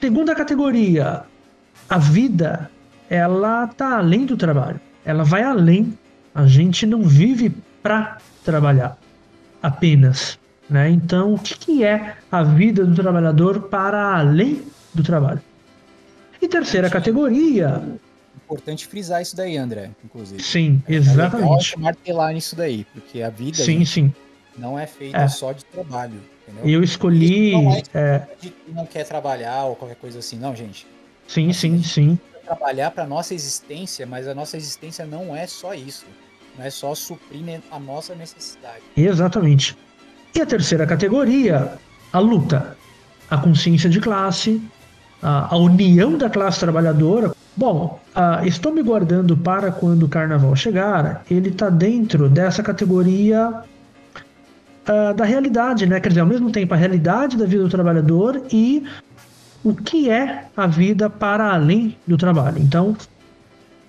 Segunda 0.00 0.34
categoria, 0.34 1.24
a 1.88 1.98
vida, 1.98 2.70
ela 3.08 3.66
tá 3.66 3.98
além 3.98 4.26
do 4.26 4.36
trabalho. 4.36 4.80
Ela 5.04 5.24
vai 5.24 5.42
além. 5.42 5.96
A 6.34 6.46
gente 6.46 6.86
não 6.86 7.02
vive 7.02 7.54
para 7.82 8.18
trabalhar 8.44 8.98
apenas. 9.62 10.38
Né? 10.68 10.90
Então, 10.90 11.34
o 11.34 11.38
que, 11.38 11.58
que 11.58 11.84
é 11.84 12.16
a 12.30 12.42
vida 12.42 12.84
do 12.84 12.94
trabalhador 12.94 13.62
para 13.62 14.18
além 14.18 14.62
do 14.92 15.02
trabalho? 15.02 15.40
E 16.40 16.48
terceira 16.48 16.88
categoria. 16.90 17.82
Importante 18.44 18.86
frisar 18.86 19.22
isso 19.22 19.36
daí, 19.36 19.56
André, 19.56 19.90
inclusive. 20.04 20.42
Sim, 20.42 20.82
é 20.88 20.94
exatamente. 20.94 21.74
É 21.74 21.78
martelar 21.78 22.32
nisso 22.32 22.54
daí, 22.54 22.86
porque 22.92 23.22
a 23.22 23.30
vida 23.30 23.56
sim, 23.56 23.84
sim. 23.84 24.12
não 24.56 24.78
é 24.78 24.86
feita 24.86 25.18
é. 25.18 25.28
só 25.28 25.52
de 25.52 25.64
trabalho. 25.64 26.20
Entendeu? 26.46 26.68
Eu 26.68 26.82
escolhi. 26.82 27.52
Não 27.52 27.72
é, 27.72 27.82
é... 27.94 28.28
não 28.68 28.86
quer 28.86 29.04
trabalhar 29.04 29.64
ou 29.64 29.76
qualquer 29.76 29.96
coisa 29.96 30.18
assim, 30.18 30.38
não, 30.38 30.54
gente. 30.54 30.86
Sim, 31.26 31.52
sim, 31.52 31.82
sim. 31.82 32.18
Trabalhar 32.44 32.90
para 32.90 33.06
nossa 33.06 33.32
existência, 33.32 34.04
mas 34.04 34.28
a 34.28 34.34
nossa 34.34 34.56
existência 34.56 35.06
não 35.06 35.34
é 35.34 35.46
só 35.46 35.72
isso. 35.72 36.04
Não 36.58 36.64
é 36.64 36.70
só 36.70 36.94
suprir 36.94 37.60
a 37.70 37.78
nossa 37.78 38.14
necessidade. 38.14 38.82
Exatamente. 38.96 39.76
E 40.34 40.40
a 40.40 40.46
terceira 40.46 40.86
categoria, 40.86 41.72
a 42.12 42.18
luta, 42.18 42.76
a 43.30 43.38
consciência 43.38 43.88
de 43.88 44.00
classe, 44.00 44.60
a, 45.22 45.54
a 45.54 45.56
união 45.56 46.18
da 46.18 46.28
classe 46.28 46.58
trabalhadora. 46.58 47.32
Bom, 47.56 48.00
estou 48.44 48.72
me 48.72 48.82
guardando 48.82 49.36
para 49.36 49.70
quando 49.70 50.02
o 50.04 50.08
carnaval 50.08 50.56
chegar. 50.56 51.22
Ele 51.30 51.50
está 51.50 51.70
dentro 51.70 52.28
dessa 52.28 52.62
categoria 52.62 53.62
da 55.16 55.24
realidade, 55.24 55.86
né? 55.86 55.98
Quer 55.98 56.08
dizer, 56.08 56.20
ao 56.20 56.26
mesmo 56.26 56.50
tempo 56.50 56.74
a 56.74 56.76
realidade 56.76 57.36
da 57.36 57.46
vida 57.46 57.62
do 57.62 57.70
trabalhador 57.70 58.42
e 58.52 58.84
o 59.62 59.74
que 59.74 60.10
é 60.10 60.46
a 60.56 60.66
vida 60.66 61.08
para 61.08 61.54
além 61.54 61.96
do 62.06 62.18
trabalho. 62.18 62.58
Então, 62.58 62.94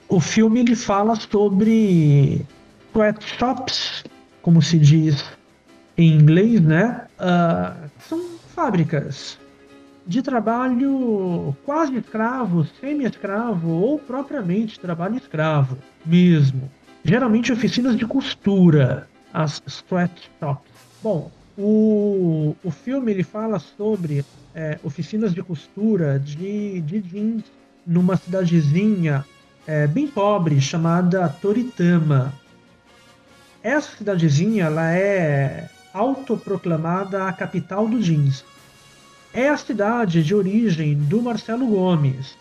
o 0.08 0.22
filme 0.22 0.62
ele 0.62 0.76
fala 0.76 1.16
sobre 1.16 2.46
sweatshops, 2.94 4.06
como 4.42 4.62
se 4.62 4.80
diz 4.80 5.26
em 5.98 6.14
inglês, 6.14 6.62
né? 6.62 7.08
Uh, 7.20 7.90
são 8.00 8.22
fábricas 8.54 9.38
de 10.08 10.22
trabalho 10.22 11.56
quase 11.66 11.96
escravo, 11.96 12.66
semi-escravo 12.80 13.70
ou 13.70 13.98
propriamente 13.98 14.80
trabalho 14.80 15.18
escravo 15.18 15.78
mesmo. 16.06 16.70
Geralmente 17.04 17.52
oficinas 17.52 17.96
de 17.96 18.06
costura, 18.06 19.08
as 19.34 19.62
sweatshops. 19.68 20.72
Bom, 21.02 21.32
o, 21.58 22.56
o 22.64 22.72
filme 22.72 23.12
ele 23.12 23.24
fala 23.24 23.60
sobre 23.60 24.24
é, 24.54 24.80
oficinas 24.84 25.34
de 25.34 25.42
costura 25.42 26.20
de, 26.20 26.82
de 26.82 27.02
jeans 27.02 27.44
numa 27.86 28.16
cidadezinha 28.18 29.26
é, 29.68 29.88
bem 29.88 30.08
pobre 30.08 30.60
chamada 30.62 31.30
Toritama. 31.42 32.34
Essa 33.64 33.98
cidadezinha 33.98 34.66
ela 34.66 34.92
é 34.92 35.70
autoproclamada 35.96 37.26
a 37.26 37.34
capital 37.34 37.88
do 37.88 38.02
jeans. 38.02 38.44
É 39.34 39.50
a 39.50 39.58
cidade 39.58 40.24
de 40.24 40.36
origem 40.36 40.96
do 40.96 41.22
Marcelo 41.22 41.66
Gomes. 41.66 42.36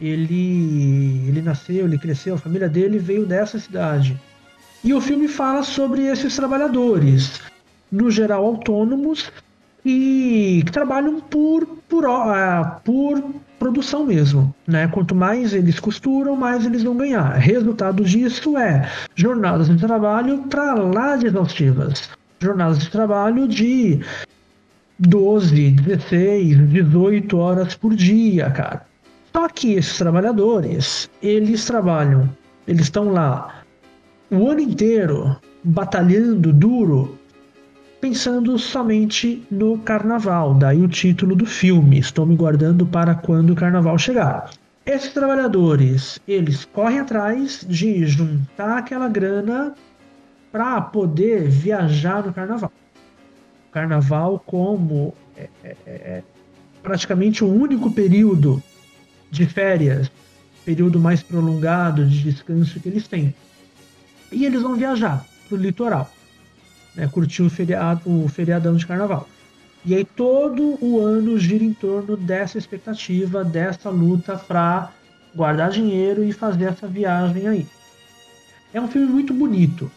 Ele, 0.00 1.26
ele 1.28 1.42
nasceu, 1.42 1.84
ele 1.84 1.98
cresceu, 1.98 2.34
a 2.34 2.38
família 2.38 2.68
dele 2.68 2.98
veio 2.98 3.26
dessa 3.26 3.58
cidade. 3.58 4.18
E 4.84 4.94
o 4.94 5.00
filme 5.00 5.28
fala 5.28 5.62
sobre 5.62 6.06
esses 6.06 6.34
trabalhadores, 6.34 7.40
no 7.90 8.10
geral 8.10 8.44
autônomos, 8.44 9.30
e 9.84 10.62
que 10.64 10.72
trabalham 10.72 11.20
por, 11.20 11.66
por, 11.88 12.04
uh, 12.04 12.80
por 12.84 13.22
produção 13.58 14.04
mesmo. 14.04 14.52
Né? 14.66 14.88
Quanto 14.88 15.14
mais 15.14 15.52
eles 15.52 15.78
costuram, 15.78 16.34
mais 16.34 16.64
eles 16.66 16.82
vão 16.82 16.96
ganhar. 16.96 17.32
Resultado 17.34 18.04
disso 18.04 18.56
é 18.56 18.90
jornadas 19.14 19.68
de 19.68 19.76
trabalho 19.76 20.38
para 20.48 20.74
lá 20.74 21.16
de 21.16 21.26
exaustivas. 21.26 22.08
Jornadas 22.42 22.78
de 22.80 22.90
trabalho 22.90 23.46
de 23.46 24.00
12, 24.98 25.70
16, 25.70 26.68
18 26.68 27.38
horas 27.38 27.74
por 27.74 27.94
dia, 27.94 28.50
cara. 28.50 28.84
Só 29.32 29.48
que 29.48 29.74
esses 29.74 29.96
trabalhadores, 29.96 31.08
eles 31.22 31.64
trabalham, 31.64 32.28
eles 32.66 32.82
estão 32.82 33.10
lá 33.10 33.62
o 34.32 34.48
ano 34.48 34.60
inteiro 34.60 35.36
batalhando 35.62 36.52
duro, 36.52 37.18
pensando 38.00 38.58
somente 38.58 39.46
no 39.50 39.78
carnaval. 39.78 40.54
Daí 40.54 40.82
o 40.82 40.88
título 40.88 41.36
do 41.36 41.46
filme, 41.46 41.98
estou 41.98 42.26
me 42.26 42.34
guardando 42.34 42.84
para 42.84 43.14
quando 43.14 43.50
o 43.50 43.54
carnaval 43.54 43.98
chegar. 43.98 44.50
Esses 44.84 45.12
trabalhadores, 45.12 46.18
eles 46.26 46.64
correm 46.64 46.98
atrás 46.98 47.64
de 47.68 48.04
juntar 48.06 48.78
aquela 48.78 49.08
grana 49.08 49.74
para 50.52 50.80
poder 50.82 51.48
viajar 51.48 52.22
no 52.22 52.32
carnaval. 52.32 52.70
O 53.68 53.72
carnaval 53.72 54.38
como 54.46 55.14
é, 55.34 55.48
é, 55.64 55.76
é 55.86 56.22
praticamente 56.82 57.42
o 57.42 57.48
único 57.48 57.90
período 57.90 58.62
de 59.30 59.46
férias, 59.46 60.12
período 60.64 61.00
mais 61.00 61.22
prolongado 61.22 62.06
de 62.06 62.22
descanso 62.22 62.78
que 62.78 62.88
eles 62.88 63.08
têm. 63.08 63.34
E 64.30 64.44
eles 64.44 64.62
vão 64.62 64.76
viajar 64.76 65.24
para 65.48 65.56
o 65.56 65.60
litoral, 65.60 66.12
né, 66.94 67.08
curtir 67.08 67.42
o, 67.42 67.50
feriado, 67.50 68.02
o 68.06 68.28
feriadão 68.28 68.76
de 68.76 68.86
carnaval. 68.86 69.26
E 69.84 69.94
aí 69.94 70.04
todo 70.04 70.78
o 70.84 71.00
ano 71.00 71.38
gira 71.38 71.64
em 71.64 71.72
torno 71.72 72.16
dessa 72.16 72.58
expectativa, 72.58 73.42
dessa 73.42 73.88
luta 73.90 74.36
para 74.36 74.92
guardar 75.34 75.70
dinheiro 75.70 76.22
e 76.22 76.32
fazer 76.32 76.66
essa 76.66 76.86
viagem 76.86 77.48
aí. 77.48 77.66
É 78.72 78.80
um 78.80 78.86
filme 78.86 79.08
muito 79.08 79.34
bonito, 79.34 79.90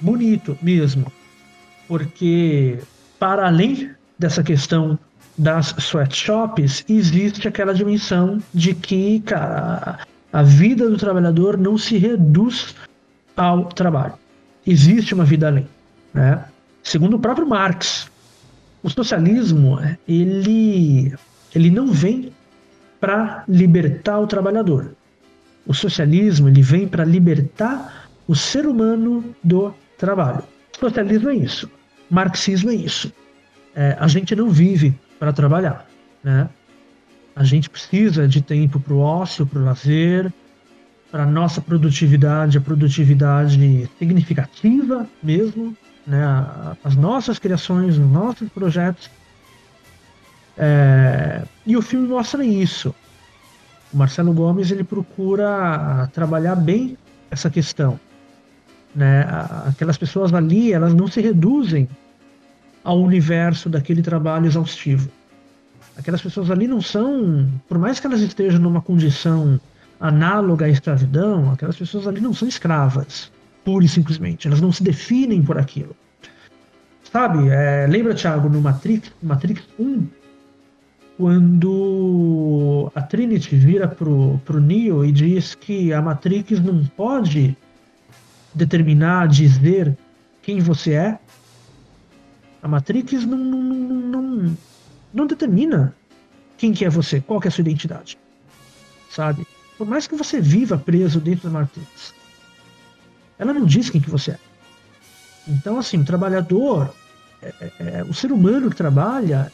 bonito 0.00 0.56
mesmo, 0.62 1.10
porque 1.86 2.78
para 3.18 3.46
além 3.46 3.90
dessa 4.18 4.42
questão 4.42 4.98
das 5.36 5.74
sweatshops, 5.78 6.84
existe 6.88 7.46
aquela 7.46 7.72
dimensão 7.72 8.42
de 8.52 8.74
que, 8.74 9.20
cara, 9.20 10.00
a 10.32 10.42
vida 10.42 10.88
do 10.90 10.96
trabalhador 10.96 11.56
não 11.56 11.78
se 11.78 11.96
reduz 11.96 12.74
ao 13.36 13.66
trabalho. 13.66 14.14
Existe 14.66 15.14
uma 15.14 15.24
vida 15.24 15.46
além. 15.46 15.68
Né? 16.12 16.44
Segundo 16.82 17.16
o 17.16 17.20
próprio 17.20 17.46
Marx, 17.46 18.10
o 18.82 18.90
socialismo 18.90 19.78
ele, 20.06 21.14
ele 21.54 21.70
não 21.70 21.92
vem 21.92 22.32
para 23.00 23.44
libertar 23.48 24.18
o 24.18 24.26
trabalhador. 24.26 24.92
O 25.66 25.74
socialismo 25.74 26.48
ele 26.48 26.62
vem 26.62 26.88
para 26.88 27.04
libertar 27.04 28.08
o 28.26 28.34
ser 28.34 28.66
humano 28.66 29.24
do 29.42 29.72
trabalho. 29.98 30.42
Socialismo 30.78 31.28
é 31.30 31.36
isso. 31.36 31.70
Marxismo 32.08 32.70
é 32.70 32.74
isso. 32.74 33.12
É, 33.74 33.96
a 34.00 34.08
gente 34.08 34.34
não 34.34 34.48
vive 34.48 34.98
para 35.18 35.32
trabalhar, 35.32 35.86
né? 36.22 36.48
A 37.36 37.44
gente 37.44 37.68
precisa 37.70 38.26
de 38.26 38.40
tempo 38.40 38.80
para 38.80 38.94
o 38.94 38.98
ócio, 38.98 39.46
para 39.46 39.60
o 39.60 39.64
lazer, 39.64 40.32
para 41.10 41.24
nossa 41.24 41.60
produtividade, 41.60 42.58
a 42.58 42.60
produtividade 42.60 43.88
significativa 43.98 45.06
mesmo, 45.22 45.76
né? 46.06 46.24
As 46.82 46.96
nossas 46.96 47.38
criações, 47.38 47.98
os 47.98 48.10
nossos 48.10 48.48
projetos. 48.48 49.10
É, 50.56 51.42
e 51.64 51.76
o 51.76 51.82
filme 51.82 52.08
mostra 52.08 52.44
isso. 52.44 52.94
O 53.92 53.96
Marcelo 53.96 54.32
Gomes 54.32 54.70
ele 54.70 54.84
procura 54.84 56.10
trabalhar 56.12 56.56
bem 56.56 56.96
essa 57.30 57.48
questão, 57.48 57.98
né? 58.98 59.24
Aquelas 59.66 59.96
pessoas 59.96 60.34
ali, 60.34 60.72
elas 60.72 60.92
não 60.92 61.06
se 61.06 61.20
reduzem 61.20 61.88
ao 62.82 63.00
universo 63.00 63.68
daquele 63.68 64.02
trabalho 64.02 64.46
exaustivo. 64.46 65.08
Aquelas 65.96 66.20
pessoas 66.20 66.50
ali 66.50 66.66
não 66.66 66.80
são, 66.80 67.48
por 67.68 67.78
mais 67.78 68.00
que 68.00 68.06
elas 68.08 68.20
estejam 68.20 68.60
numa 68.60 68.80
condição 68.80 69.60
análoga 70.00 70.66
à 70.66 70.68
escravidão, 70.68 71.52
aquelas 71.52 71.76
pessoas 71.76 72.08
ali 72.08 72.20
não 72.20 72.34
são 72.34 72.48
escravas, 72.48 73.30
pura 73.64 73.84
e 73.84 73.88
simplesmente. 73.88 74.48
Elas 74.48 74.60
não 74.60 74.72
se 74.72 74.82
definem 74.82 75.42
por 75.42 75.58
aquilo. 75.58 75.94
Sabe, 77.12 77.48
é, 77.48 77.86
lembra, 77.88 78.14
Thiago, 78.14 78.48
no 78.48 78.60
Matrix, 78.60 79.12
Matrix 79.22 79.62
1, 79.78 80.06
quando 81.16 82.90
a 82.94 83.02
Trinity 83.02 83.56
vira 83.56 83.86
pro, 83.86 84.40
pro 84.44 84.60
Neo 84.60 85.04
e 85.04 85.12
diz 85.12 85.54
que 85.54 85.92
a 85.92 86.02
Matrix 86.02 86.60
não 86.60 86.84
pode 86.96 87.56
determinar, 88.54 89.28
dizer 89.28 89.96
quem 90.42 90.60
você 90.60 90.94
é, 90.94 91.18
a 92.62 92.68
Matrix 92.68 93.24
não, 93.24 93.38
não, 93.38 93.62
não, 93.62 94.56
não, 95.14 95.26
determina 95.26 95.94
quem 96.56 96.72
que 96.72 96.84
é 96.84 96.90
você, 96.90 97.20
qual 97.20 97.40
que 97.40 97.46
é 97.46 97.50
a 97.50 97.52
sua 97.52 97.62
identidade. 97.62 98.18
Sabe? 99.10 99.46
Por 99.76 99.86
mais 99.86 100.06
que 100.06 100.16
você 100.16 100.40
viva 100.40 100.76
preso 100.76 101.20
dentro 101.20 101.48
da 101.48 101.60
Matrix, 101.60 102.14
ela 103.38 103.52
não 103.52 103.64
diz 103.64 103.88
quem 103.90 104.00
que 104.00 104.10
você 104.10 104.32
é. 104.32 104.38
Então, 105.46 105.78
assim, 105.78 105.98
o 105.98 106.04
trabalhador, 106.04 106.92
é, 107.40 107.54
é, 107.60 107.72
é, 107.78 108.04
o 108.04 108.12
ser 108.12 108.32
humano 108.32 108.68
que 108.68 108.76
trabalha, 108.76 109.52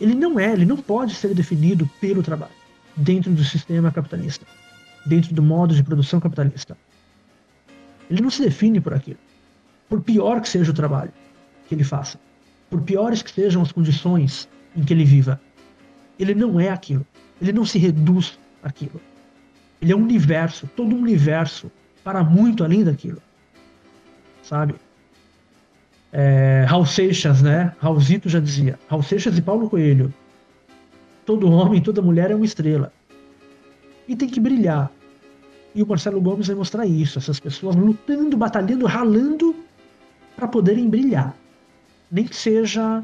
ele 0.00 0.14
não 0.14 0.38
é, 0.38 0.52
ele 0.52 0.66
não 0.66 0.76
pode 0.76 1.14
ser 1.14 1.32
definido 1.32 1.88
pelo 2.00 2.22
trabalho 2.22 2.52
dentro 2.96 3.30
do 3.32 3.44
sistema 3.44 3.90
capitalista, 3.90 4.44
dentro 5.06 5.34
do 5.34 5.42
modo 5.42 5.74
de 5.74 5.82
produção 5.82 6.18
capitalista. 6.18 6.76
Ele 8.10 8.22
não 8.22 8.30
se 8.30 8.42
define 8.42 8.80
por 8.80 8.94
aquilo, 8.94 9.18
por 9.88 10.00
pior 10.00 10.40
que 10.40 10.48
seja 10.48 10.70
o 10.70 10.74
trabalho 10.74 11.12
que 11.68 11.74
ele 11.74 11.84
faça, 11.84 12.18
por 12.70 12.80
piores 12.82 13.22
que 13.22 13.30
sejam 13.30 13.62
as 13.62 13.72
condições 13.72 14.48
em 14.76 14.84
que 14.84 14.92
ele 14.92 15.04
viva, 15.04 15.40
ele 16.18 16.34
não 16.34 16.60
é 16.60 16.68
aquilo. 16.68 17.06
Ele 17.40 17.52
não 17.52 17.64
se 17.64 17.78
reduz 17.78 18.38
àquilo. 18.62 19.00
Ele 19.80 19.92
é 19.92 19.96
um 19.96 20.02
universo, 20.02 20.68
todo 20.74 20.94
um 20.94 21.00
universo 21.00 21.70
para 22.02 22.24
muito 22.24 22.64
além 22.64 22.82
daquilo. 22.82 23.20
Sabe? 24.42 24.74
É, 26.12 26.64
Raul 26.66 26.86
Seixas, 26.86 27.42
né? 27.42 27.74
Raulzito 27.78 28.28
já 28.28 28.40
dizia. 28.40 28.78
Raul 28.88 29.02
Seixas 29.02 29.36
e 29.36 29.42
Paulo 29.42 29.68
Coelho. 29.68 30.12
Todo 31.26 31.50
homem, 31.50 31.82
toda 31.82 32.00
mulher 32.00 32.30
é 32.30 32.34
uma 32.34 32.44
estrela. 32.44 32.92
E 34.08 34.16
tem 34.16 34.28
que 34.28 34.40
brilhar. 34.40 34.90
E 35.76 35.82
o 35.82 35.86
Marcelo 35.86 36.20
Gomes 36.20 36.48
vai 36.48 36.56
mostrar 36.56 36.86
isso. 36.86 37.20
Essas 37.20 37.38
pessoas 37.38 37.76
lutando, 37.76 38.36
batalhando, 38.36 38.84
ralando 38.86 39.54
para 40.34 40.48
poderem 40.48 40.88
brilhar 40.88 41.36
nem 42.10 42.24
que 42.24 42.36
seja 42.36 43.02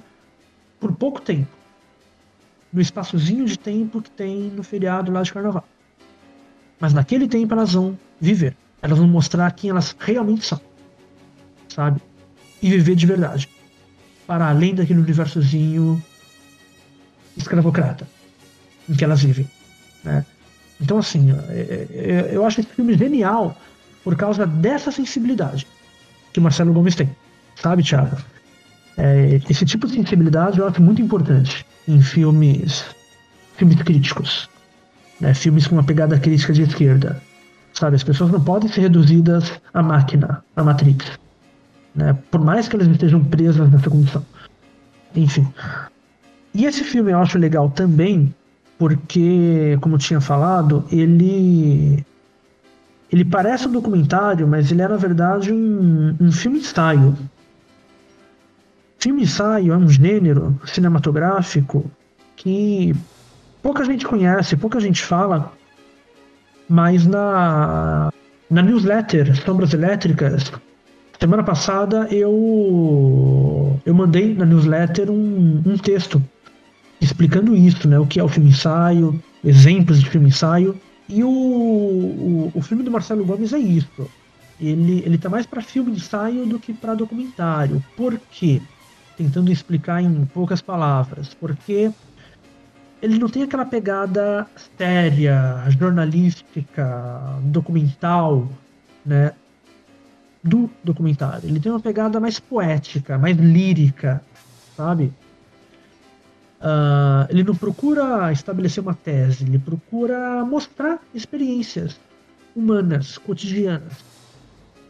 por 0.80 0.92
pouco 0.92 1.20
tempo, 1.20 1.50
no 2.72 2.80
espaçozinho 2.80 3.44
de 3.44 3.58
tempo 3.58 4.02
que 4.02 4.11
tem 4.11 4.50
no 4.50 4.62
feriado 4.62 5.12
lá 5.12 5.22
de 5.22 5.32
carnaval. 5.32 5.66
Mas 6.80 6.92
naquele 6.92 7.28
tempo 7.28 7.52
elas 7.52 7.72
vão 7.74 7.98
viver, 8.20 8.56
elas 8.80 8.98
vão 8.98 9.06
mostrar 9.06 9.50
quem 9.52 9.70
elas 9.70 9.94
realmente 9.98 10.44
são, 10.44 10.61
sabe? 11.68 12.00
E 12.61 12.70
viver 12.70 12.96
de 12.96 13.06
verdade, 13.06 13.48
para 14.26 14.48
além 14.48 14.74
daquele 14.74 15.00
universozinho 15.00 16.02
escravocrata 17.37 18.08
em 18.88 18.94
que 18.94 19.04
elas 19.04 19.22
vivem, 19.22 19.48
né? 20.02 20.24
Então, 20.80 20.98
assim, 20.98 21.32
é, 21.48 21.87
é, 21.90 22.30
eu 22.32 22.44
acho 22.44 22.61
esse 22.61 22.70
filme 22.70 22.94
genial 22.94 23.56
por 24.02 24.16
causa 24.16 24.46
dessa 24.46 24.90
sensibilidade 24.90 25.66
que 26.32 26.40
Marcelo 26.40 26.72
Gomes 26.72 26.94
tem, 26.94 27.11
sabe, 27.56 27.82
Thiago? 27.82 28.16
É, 28.96 29.40
esse 29.48 29.64
tipo 29.64 29.87
de 29.87 29.94
sensibilidade 29.94 30.58
eu 30.58 30.66
acho 30.66 30.82
muito 30.82 31.00
importante 31.00 31.64
em 31.88 32.00
filmes, 32.00 32.85
filmes 33.56 33.80
críticos, 33.82 34.48
né? 35.20 35.32
filmes 35.35 35.66
com 35.66 35.76
uma 35.76 35.85
pegada 35.85 36.18
crítica 36.18 36.52
de 36.52 36.62
esquerda. 36.62 37.20
Sabe, 37.72 37.96
as 37.96 38.02
pessoas 38.02 38.30
não 38.30 38.40
podem 38.40 38.68
ser 38.68 38.82
reduzidas 38.82 39.50
à 39.72 39.82
máquina, 39.82 40.44
à 40.54 40.62
Matrix. 40.62 41.18
Né? 41.94 42.16
Por 42.30 42.40
mais 42.40 42.68
que 42.68 42.76
elas 42.76 42.87
estejam 42.87 43.24
presas 43.24 43.70
nessa 43.70 43.88
condição. 43.88 44.24
Enfim. 45.16 45.48
E 46.54 46.66
esse 46.66 46.85
filme 46.85 47.12
eu 47.12 47.18
acho 47.18 47.38
legal 47.38 47.70
também, 47.70 48.35
porque, 48.78 49.78
como 49.80 49.98
tinha 49.98 50.20
falado, 50.20 50.85
ele. 50.90 52.04
Ele 53.11 53.24
parece 53.24 53.68
um 53.68 53.72
documentário, 53.72 54.48
mas 54.48 54.72
ele 54.72 54.80
é, 54.80 54.88
na 54.88 54.96
verdade, 54.96 55.52
um, 55.52 56.16
um 56.18 56.32
filme 56.32 56.61
ensaio. 56.61 57.16
Filme 58.98 59.22
ensaio 59.22 59.72
é 59.72 59.76
um 59.76 59.88
gênero 59.88 60.58
cinematográfico 60.64 61.90
que 62.37 62.94
pouca 63.62 63.85
gente 63.85 64.06
conhece, 64.06 64.56
pouca 64.56 64.80
gente 64.80 65.02
fala, 65.02 65.52
mas 66.68 67.06
na, 67.06 68.11
na 68.48 68.62
newsletter 68.62 69.37
Sombras 69.44 69.74
Elétricas, 69.74 70.50
semana 71.20 71.42
passada 71.42 72.08
eu, 72.11 73.78
eu 73.85 73.94
mandei 73.94 74.35
na 74.35 74.44
newsletter 74.44 75.11
um, 75.11 75.62
um 75.64 75.76
texto 75.76 76.22
explicando 77.02 77.56
isso, 77.56 77.88
né? 77.88 77.98
O 77.98 78.06
que 78.06 78.20
é 78.20 78.24
o 78.24 78.28
filme 78.28 78.50
ensaio, 78.50 79.20
exemplos 79.44 80.00
de 80.00 80.08
filme 80.08 80.28
ensaio. 80.28 80.80
E 81.08 81.22
o, 81.24 81.28
o, 81.28 82.52
o 82.54 82.62
filme 82.62 82.82
do 82.82 82.90
Marcelo 82.90 83.24
Gomes 83.24 83.52
é 83.52 83.58
isso. 83.58 84.08
Ele, 84.60 85.02
ele 85.04 85.18
tá 85.18 85.28
mais 85.28 85.44
para 85.44 85.60
filme 85.60 85.90
ensaio 85.90 86.46
do 86.46 86.58
que 86.58 86.72
para 86.72 86.94
documentário. 86.94 87.84
Por 87.96 88.18
quê? 88.30 88.62
Tentando 89.16 89.50
explicar 89.50 90.00
em 90.00 90.24
poucas 90.26 90.62
palavras. 90.62 91.34
Porque 91.34 91.90
ele 93.02 93.18
não 93.18 93.28
tem 93.28 93.42
aquela 93.42 93.66
pegada 93.66 94.46
séria, 94.78 95.64
jornalística, 95.70 97.36
documental, 97.42 98.48
né? 99.04 99.32
Do 100.42 100.70
documentário. 100.84 101.48
Ele 101.48 101.58
tem 101.58 101.70
uma 101.70 101.80
pegada 101.80 102.20
mais 102.20 102.38
poética, 102.38 103.18
mais 103.18 103.36
lírica, 103.36 104.22
sabe? 104.76 105.12
Uh, 106.62 107.27
ele 107.29 107.42
não 107.42 107.57
procura 107.57 108.31
estabelecer 108.31 108.81
uma 108.83 108.94
tese, 108.94 109.44
ele 109.44 109.59
procura 109.59 110.44
mostrar 110.44 111.01
experiências 111.12 111.98
humanas, 112.55 113.18
cotidianas. 113.18 114.12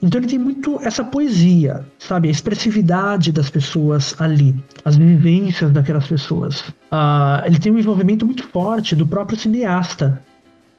Então 0.02 0.20
ele 0.20 0.28
tem 0.28 0.38
muito 0.38 0.78
essa 0.82 1.02
poesia, 1.02 1.86
sabe? 1.98 2.28
A 2.28 2.30
expressividade 2.30 3.32
das 3.32 3.48
pessoas 3.48 4.20
ali, 4.20 4.54
as 4.84 4.96
vivências 4.96 5.70
daquelas 5.70 6.06
pessoas. 6.06 6.60
Uh, 6.60 7.46
ele 7.46 7.58
tem 7.58 7.72
um 7.72 7.78
envolvimento 7.78 8.26
muito 8.26 8.46
forte 8.48 8.94
do 8.94 9.06
próprio 9.06 9.38
cineasta. 9.38 10.20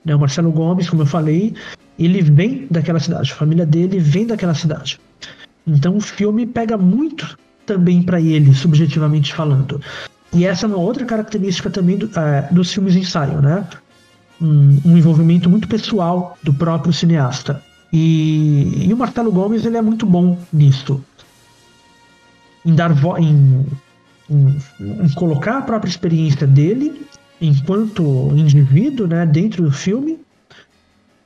Né? 0.06 0.14
O 0.14 0.20
Marcelo 0.20 0.52
Gomes, 0.52 0.90
como 0.90 1.02
eu 1.02 1.08
falei, 1.08 1.56
ele 1.98 2.22
vem 2.22 2.68
daquela 2.70 3.00
cidade, 3.00 3.32
a 3.32 3.36
família 3.36 3.66
dele 3.66 3.98
vem 3.98 4.28
daquela 4.28 4.54
cidade. 4.54 5.00
Então 5.66 5.98
o 5.98 6.02
filme 6.02 6.46
pega 6.46 6.78
muito 6.78 7.38
também 7.66 8.04
para 8.04 8.20
ele, 8.20 8.54
subjetivamente 8.54 9.34
falando. 9.34 9.82
E 10.34 10.46
essa 10.46 10.66
é 10.66 10.68
uma 10.68 10.78
outra 10.78 11.06
característica 11.06 11.70
também 11.70 11.98
do, 11.98 12.08
uh, 12.08 12.54
dos 12.54 12.74
filmes 12.74 12.96
ensaio, 12.96 13.42
né? 13.42 13.68
Um, 14.42 14.82
um 14.84 14.98
envolvimento 14.98 15.50
muito 15.50 15.68
pessoal 15.68 16.38
do 16.42 16.54
próprio 16.54 16.92
cineasta. 16.92 17.62
E, 17.92 18.88
e 18.88 18.94
o 18.94 18.98
Marcelo 18.98 19.32
Gomes 19.32 19.64
ele 19.64 19.78
é 19.78 19.82
muito 19.82 20.06
bom 20.06 20.40
nisso. 20.52 21.04
Em 22.66 22.74
dar 22.74 22.92
vo 22.92 23.18
em, 23.18 23.66
em, 24.28 24.58
em, 24.80 25.10
colocar 25.14 25.60
a 25.60 25.62
própria 25.62 25.90
experiência 25.90 26.48
dele 26.48 27.06
enquanto 27.40 28.32
indivíduo 28.36 29.06
né, 29.06 29.26
dentro 29.26 29.64
do 29.64 29.72
filme 29.72 30.20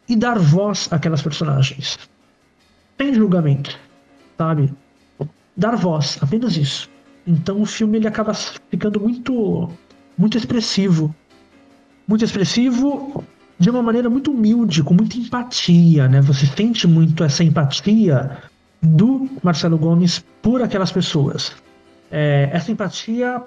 e 0.09 0.15
dar 0.15 0.37
voz 0.37 0.89
àquelas 0.91 1.21
personagens. 1.21 1.97
Sem 2.97 3.13
julgamento, 3.13 3.77
sabe? 4.37 4.73
Dar 5.55 5.75
voz, 5.75 6.17
apenas 6.21 6.57
isso. 6.57 6.89
Então 7.27 7.61
o 7.61 7.65
filme 7.65 7.97
ele 7.97 8.07
acaba 8.07 8.33
ficando 8.33 8.99
muito 9.01 9.69
muito 10.17 10.37
expressivo. 10.37 11.13
Muito 12.07 12.23
expressivo 12.23 13.23
de 13.59 13.69
uma 13.69 13.83
maneira 13.83 14.09
muito 14.09 14.31
humilde, 14.31 14.81
com 14.81 14.93
muita 14.93 15.17
empatia, 15.17 16.07
né? 16.07 16.21
Você 16.21 16.45
sente 16.45 16.87
muito 16.87 17.23
essa 17.23 17.43
empatia 17.43 18.37
do 18.81 19.29
Marcelo 19.43 19.77
Gomes 19.77 20.23
por 20.41 20.61
aquelas 20.61 20.91
pessoas. 20.91 21.51
É, 22.09 22.49
essa 22.53 22.71
empatia, 22.71 23.41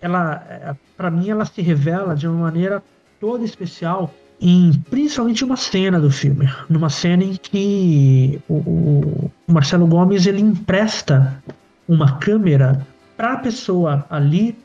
ela, 0.00 0.42
é, 0.48 0.74
para 0.96 1.10
mim, 1.10 1.28
ela 1.28 1.44
se 1.44 1.60
revela 1.60 2.14
de 2.14 2.26
uma 2.26 2.38
maneira 2.42 2.82
toda 3.20 3.44
especial 3.44 4.14
em 4.40 4.72
principalmente 4.88 5.44
uma 5.44 5.56
cena 5.56 6.00
do 6.00 6.10
filme, 6.10 6.48
numa 6.70 6.88
cena 6.88 7.24
em 7.24 7.34
que 7.34 8.40
o, 8.48 8.54
o 8.54 9.30
Marcelo 9.48 9.86
Gomes 9.86 10.26
ele 10.26 10.40
empresta 10.40 11.42
uma 11.88 12.18
câmera 12.18 12.86
para 13.18 13.34
a 13.34 13.36
pessoa 13.36 14.06
ali 14.08 14.56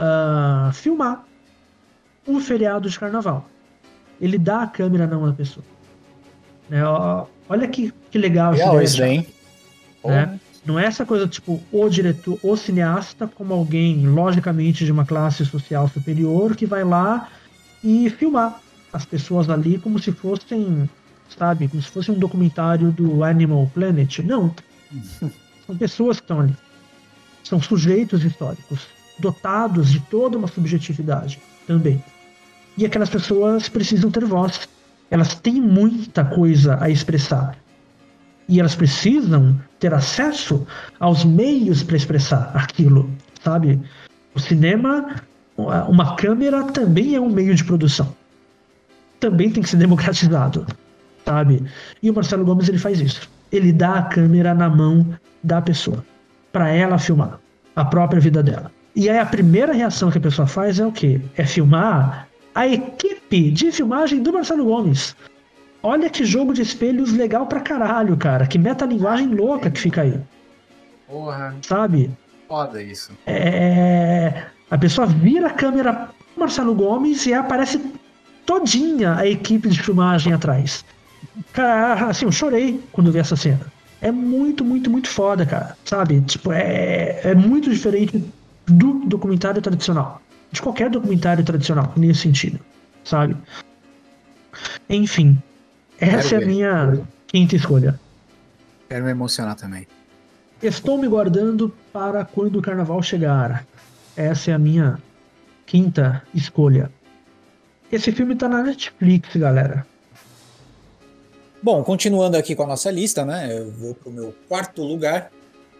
uh, 0.00 0.72
filmar 0.72 1.24
o 2.26 2.40
feriado 2.40 2.90
de 2.90 2.98
carnaval 2.98 3.46
ele 4.20 4.38
dá 4.38 4.62
a 4.62 4.66
câmera 4.66 5.06
na 5.06 5.16
mão 5.16 5.28
da 5.28 5.34
pessoa. 5.34 5.64
Né? 6.68 6.80
Olha 7.48 7.68
que, 7.68 7.92
que 8.10 8.18
legal, 8.18 8.52
legal 8.52 8.82
isso 8.82 8.98
daí. 8.98 9.26
Né? 10.04 10.40
Não 10.64 10.78
é 10.78 10.86
essa 10.86 11.04
coisa 11.04 11.28
tipo 11.28 11.62
o 11.70 11.88
diretor, 11.88 12.38
o 12.42 12.56
cineasta, 12.56 13.26
como 13.26 13.52
alguém, 13.52 14.06
logicamente, 14.06 14.84
de 14.84 14.92
uma 14.92 15.04
classe 15.04 15.44
social 15.44 15.88
superior, 15.88 16.56
que 16.56 16.64
vai 16.64 16.84
lá 16.84 17.28
e 17.82 18.08
filmar 18.08 18.60
as 18.92 19.04
pessoas 19.04 19.50
ali 19.50 19.78
como 19.78 19.98
se 19.98 20.10
fossem, 20.10 20.88
sabe, 21.28 21.68
como 21.68 21.82
se 21.82 21.90
fosse 21.90 22.10
um 22.10 22.18
documentário 22.18 22.90
do 22.90 23.22
Animal 23.22 23.70
Planet. 23.74 24.20
Não. 24.20 24.54
São 25.66 25.76
pessoas 25.76 26.18
que 26.18 26.24
estão 26.24 26.40
ali. 26.40 26.56
São 27.44 27.60
sujeitos 27.60 28.24
históricos, 28.24 28.86
dotados 29.18 29.92
de 29.92 30.00
toda 30.00 30.38
uma 30.38 30.48
subjetividade 30.48 31.38
também. 31.66 32.02
E 32.76 32.84
aquelas 32.84 33.10
pessoas 33.10 33.68
precisam 33.68 34.10
ter 34.10 34.24
voz. 34.24 34.66
Elas 35.10 35.34
têm 35.34 35.60
muita 35.60 36.24
coisa 36.24 36.78
a 36.80 36.88
expressar. 36.88 37.56
E 38.48 38.58
elas 38.58 38.74
precisam 38.74 39.60
ter 39.78 39.92
acesso 39.92 40.66
aos 40.98 41.24
meios 41.24 41.82
para 41.82 41.96
expressar 41.96 42.50
aquilo, 42.54 43.10
sabe? 43.42 43.80
O 44.34 44.40
cinema, 44.40 45.22
uma 45.56 46.16
câmera 46.16 46.64
também 46.64 47.14
é 47.14 47.20
um 47.20 47.30
meio 47.30 47.54
de 47.54 47.62
produção. 47.62 48.14
Também 49.20 49.50
tem 49.50 49.62
que 49.62 49.68
ser 49.68 49.76
democratizado, 49.76 50.66
sabe? 51.24 51.62
E 52.02 52.10
o 52.10 52.14
Marcelo 52.14 52.44
Gomes 52.44 52.68
ele 52.68 52.78
faz 52.78 53.00
isso. 53.00 53.28
Ele 53.52 53.72
dá 53.72 53.98
a 53.98 54.02
câmera 54.02 54.54
na 54.54 54.68
mão 54.68 55.16
da 55.42 55.62
pessoa 55.62 56.04
para 56.54 56.70
ela 56.70 56.98
filmar 56.98 57.40
a 57.74 57.84
própria 57.84 58.20
vida 58.20 58.40
dela. 58.40 58.70
E 58.94 59.10
aí 59.10 59.18
a 59.18 59.26
primeira 59.26 59.72
reação 59.72 60.08
que 60.08 60.18
a 60.18 60.20
pessoa 60.20 60.46
faz 60.46 60.78
é 60.78 60.86
o 60.86 60.92
quê? 60.92 61.20
É 61.36 61.44
filmar 61.44 62.28
a 62.54 62.68
equipe 62.68 63.50
de 63.50 63.72
filmagem 63.72 64.22
do 64.22 64.32
Marcelo 64.32 64.64
Gomes. 64.64 65.16
Olha 65.82 66.08
que 66.08 66.24
jogo 66.24 66.54
de 66.54 66.62
espelhos 66.62 67.12
legal 67.12 67.46
pra 67.46 67.58
caralho, 67.58 68.16
cara. 68.16 68.46
Que 68.46 68.56
metalinguagem 68.56 69.34
louca 69.34 69.68
que 69.68 69.80
fica 69.80 70.02
aí. 70.02 70.16
Porra. 71.08 71.56
Sabe? 71.62 72.08
Foda 72.46 72.80
isso. 72.80 73.10
É. 73.26 74.44
A 74.70 74.78
pessoa 74.78 75.08
vira 75.08 75.48
a 75.48 75.50
câmera 75.50 75.92
pro 75.92 76.40
Marcelo 76.40 76.72
Gomes 76.72 77.26
e 77.26 77.34
aparece 77.34 77.80
todinha 78.46 79.16
a 79.16 79.26
equipe 79.26 79.68
de 79.68 79.82
filmagem 79.82 80.32
atrás. 80.32 80.84
Cara, 81.52 82.10
assim, 82.10 82.26
eu 82.26 82.32
chorei 82.32 82.80
quando 82.92 83.10
vi 83.10 83.18
essa 83.18 83.34
cena. 83.34 83.73
É 84.04 84.12
muito, 84.12 84.64
muito, 84.64 84.88
muito 84.88 85.08
foda, 85.08 85.44
cara. 85.44 85.76
Sabe? 85.84 86.20
Tipo, 86.20 86.52
é, 86.52 87.20
é 87.24 87.34
muito 87.34 87.70
diferente 87.70 88.24
do 88.66 89.00
documentário 89.06 89.60
tradicional 89.60 90.22
de 90.54 90.62
qualquer 90.62 90.88
documentário 90.88 91.44
tradicional 91.44 91.92
nesse 91.96 92.20
sentido, 92.20 92.60
sabe? 93.02 93.36
Enfim, 94.88 95.36
essa 95.98 96.28
Quero 96.28 96.42
é 96.42 96.44
a 96.44 96.46
minha 96.46 97.00
quinta 97.26 97.56
escolha. 97.56 97.98
Quero 98.88 99.04
me 99.04 99.10
emocionar 99.10 99.56
também. 99.56 99.86
Estou 100.62 100.96
me 100.96 101.08
guardando 101.08 101.74
para 101.92 102.24
quando 102.24 102.60
o 102.60 102.62
carnaval 102.62 103.02
chegar. 103.02 103.66
Essa 104.16 104.52
é 104.52 104.54
a 104.54 104.58
minha 104.58 104.98
quinta 105.66 106.22
escolha. 106.32 106.88
Esse 107.90 108.12
filme 108.12 108.36
tá 108.36 108.48
na 108.48 108.62
Netflix, 108.62 109.34
galera. 109.34 109.84
Bom, 111.64 111.82
continuando 111.82 112.36
aqui 112.36 112.54
com 112.54 112.64
a 112.64 112.66
nossa 112.66 112.90
lista, 112.90 113.24
né? 113.24 113.48
Eu 113.50 113.70
vou 113.70 113.94
pro 113.94 114.10
meu 114.10 114.34
quarto 114.46 114.82
lugar, 114.82 115.32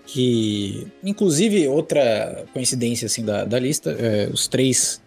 que 0.06 0.90
inclusive 1.02 1.68
outra 1.68 2.46
coincidência 2.54 3.04
assim 3.04 3.22
da, 3.22 3.44
da 3.44 3.58
lista, 3.58 3.90
é, 3.90 4.30
os 4.32 4.48
três 4.48 5.02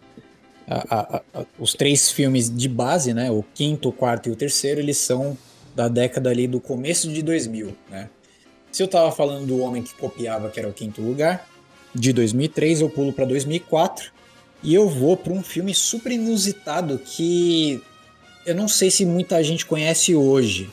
a, 0.68 1.00
a, 1.00 1.22
a, 1.34 1.46
os 1.58 1.74
três 1.74 2.12
filmes 2.12 2.56
de 2.56 2.70
base, 2.70 3.12
né, 3.12 3.32
o 3.32 3.44
quinto, 3.56 3.90
o 3.90 3.92
quarto 3.92 4.30
e 4.30 4.32
o 4.32 4.36
terceiro, 4.36 4.80
eles 4.80 5.00
são 5.00 5.36
da 5.76 5.88
década 5.88 6.30
ali 6.30 6.46
do 6.46 6.62
começo 6.62 7.12
de 7.12 7.24
2000, 7.24 7.76
né? 7.90 8.08
Se 8.72 8.84
eu 8.84 8.88
tava 8.88 9.12
falando 9.12 9.48
do 9.48 9.58
homem 9.58 9.82
que 9.82 9.96
copiava, 9.96 10.52
que 10.52 10.60
era 10.60 10.70
o 10.70 10.74
quinto 10.74 11.02
lugar, 11.02 11.50
de 11.96 12.14
2003, 12.14 12.82
eu 12.82 12.90
pulo 12.92 13.12
para 13.12 13.26
2004 13.26 14.12
e 14.62 14.76
eu 14.76 14.88
vou 14.88 15.18
para 15.18 15.34
um 15.34 15.42
filme 15.42 15.74
super 15.74 16.12
inusitado 16.12 17.00
que 17.00 17.82
eu 18.48 18.56
não 18.56 18.68
sei 18.68 18.90
se 18.90 19.06
muita 19.06 19.44
gente 19.44 19.66
conhece 19.66 20.16
hoje, 20.16 20.70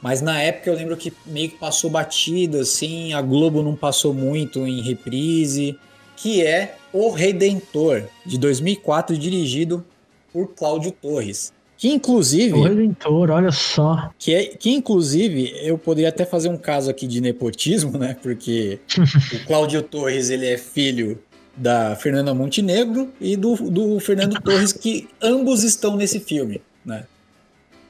mas 0.00 0.22
na 0.22 0.40
época 0.40 0.70
eu 0.70 0.74
lembro 0.74 0.96
que 0.96 1.12
meio 1.26 1.50
que 1.50 1.58
passou 1.58 1.90
batido, 1.90 2.58
assim, 2.58 3.12
a 3.12 3.20
Globo 3.20 3.62
não 3.62 3.74
passou 3.74 4.14
muito 4.14 4.64
em 4.64 4.80
reprise, 4.80 5.76
que 6.16 6.40
é 6.40 6.76
O 6.92 7.10
Redentor, 7.10 8.04
de 8.24 8.38
2004, 8.38 9.18
dirigido 9.18 9.84
por 10.32 10.54
Cláudio 10.54 10.92
Torres. 10.92 11.52
Que 11.76 11.88
inclusive. 11.88 12.52
O 12.52 12.62
Redentor, 12.62 13.30
olha 13.30 13.50
só. 13.50 14.10
Que, 14.18 14.34
é, 14.34 14.44
que 14.44 14.70
inclusive 14.70 15.52
eu 15.62 15.76
poderia 15.76 16.10
até 16.10 16.24
fazer 16.24 16.48
um 16.48 16.56
caso 16.56 16.90
aqui 16.90 17.06
de 17.06 17.20
nepotismo, 17.20 17.98
né? 17.98 18.16
Porque 18.22 18.78
o 19.34 19.46
Cláudio 19.46 19.82
Torres 19.82 20.30
ele 20.30 20.46
é 20.46 20.56
filho 20.56 21.18
da 21.56 21.96
Fernanda 21.96 22.32
Montenegro 22.32 23.10
e 23.20 23.36
do, 23.36 23.54
do 23.56 23.98
Fernando 23.98 24.40
Torres, 24.40 24.72
que 24.72 25.08
ambos 25.20 25.64
estão 25.64 25.96
nesse 25.96 26.20
filme, 26.20 26.60
né? 26.84 27.04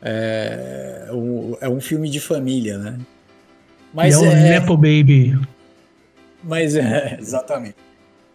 É, 0.02 1.08
um, 1.12 1.56
é 1.60 1.68
um 1.68 1.80
filme 1.80 2.08
de 2.08 2.20
família, 2.20 2.78
né? 2.78 2.98
Mas 3.92 4.20
é, 4.22 4.26
é 4.26 4.34
Nepo 4.34 4.76
Baby. 4.76 5.38
Mas 6.42 6.74
é, 6.74 7.16
exatamente. 7.20 7.76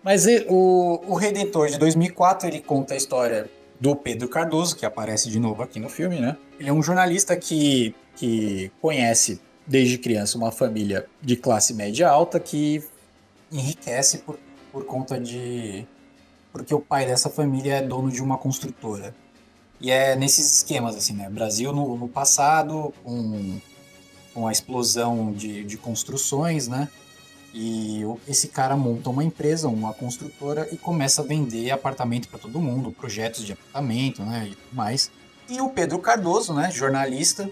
Mas 0.03 0.27
é, 0.27 0.45
o, 0.47 1.01
o 1.07 1.15
Redentor 1.15 1.69
de 1.69 1.79
2004, 1.79 2.47
ele 2.47 2.59
conta 2.59 2.93
a 2.93 2.97
história 2.97 3.49
do 3.79 3.95
Pedro 3.95 4.27
Cardoso, 4.27 4.75
que 4.75 4.85
aparece 4.85 5.29
de 5.29 5.39
novo 5.39 5.63
aqui 5.63 5.79
no 5.79 5.89
filme, 5.89 6.19
né? 6.19 6.37
Ele 6.59 6.69
é 6.69 6.73
um 6.73 6.81
jornalista 6.81 7.35
que, 7.35 7.95
que 8.15 8.71
conhece 8.81 9.41
desde 9.65 9.97
criança 9.97 10.37
uma 10.37 10.51
família 10.51 11.07
de 11.21 11.35
classe 11.35 11.73
média 11.73 12.07
alta 12.07 12.39
que 12.39 12.83
enriquece 13.51 14.19
por, 14.19 14.37
por 14.71 14.85
conta 14.85 15.19
de. 15.19 15.85
porque 16.51 16.73
o 16.73 16.79
pai 16.79 17.05
dessa 17.05 17.29
família 17.29 17.75
é 17.75 17.81
dono 17.81 18.11
de 18.11 18.21
uma 18.21 18.37
construtora. 18.37 19.13
E 19.79 19.91
é 19.91 20.15
nesses 20.15 20.57
esquemas, 20.57 20.95
assim, 20.95 21.13
né? 21.13 21.29
Brasil 21.29 21.71
no, 21.73 21.97
no 21.97 22.07
passado, 22.07 22.93
com, 23.03 23.59
com 24.33 24.47
a 24.47 24.51
explosão 24.51 25.31
de, 25.31 25.63
de 25.63 25.77
construções, 25.77 26.67
né? 26.67 26.89
E 27.57 28.01
esse 28.27 28.49
cara 28.49 28.75
monta 28.75 29.09
uma 29.09 29.23
empresa, 29.23 29.69
uma 29.69 29.93
construtora 29.93 30.67
e 30.73 30.77
começa 30.77 31.21
a 31.21 31.25
vender 31.25 31.71
apartamento 31.71 32.27
para 32.27 32.37
todo 32.37 32.59
mundo, 32.59 32.91
projetos 32.91 33.45
de 33.45 33.53
apartamento, 33.53 34.23
né, 34.23 34.49
e 34.51 34.55
tudo 34.55 34.75
mais. 34.75 35.09
E 35.47 35.61
o 35.61 35.69
Pedro 35.69 35.99
Cardoso, 35.99 36.53
né, 36.53 36.69
jornalista, 36.69 37.49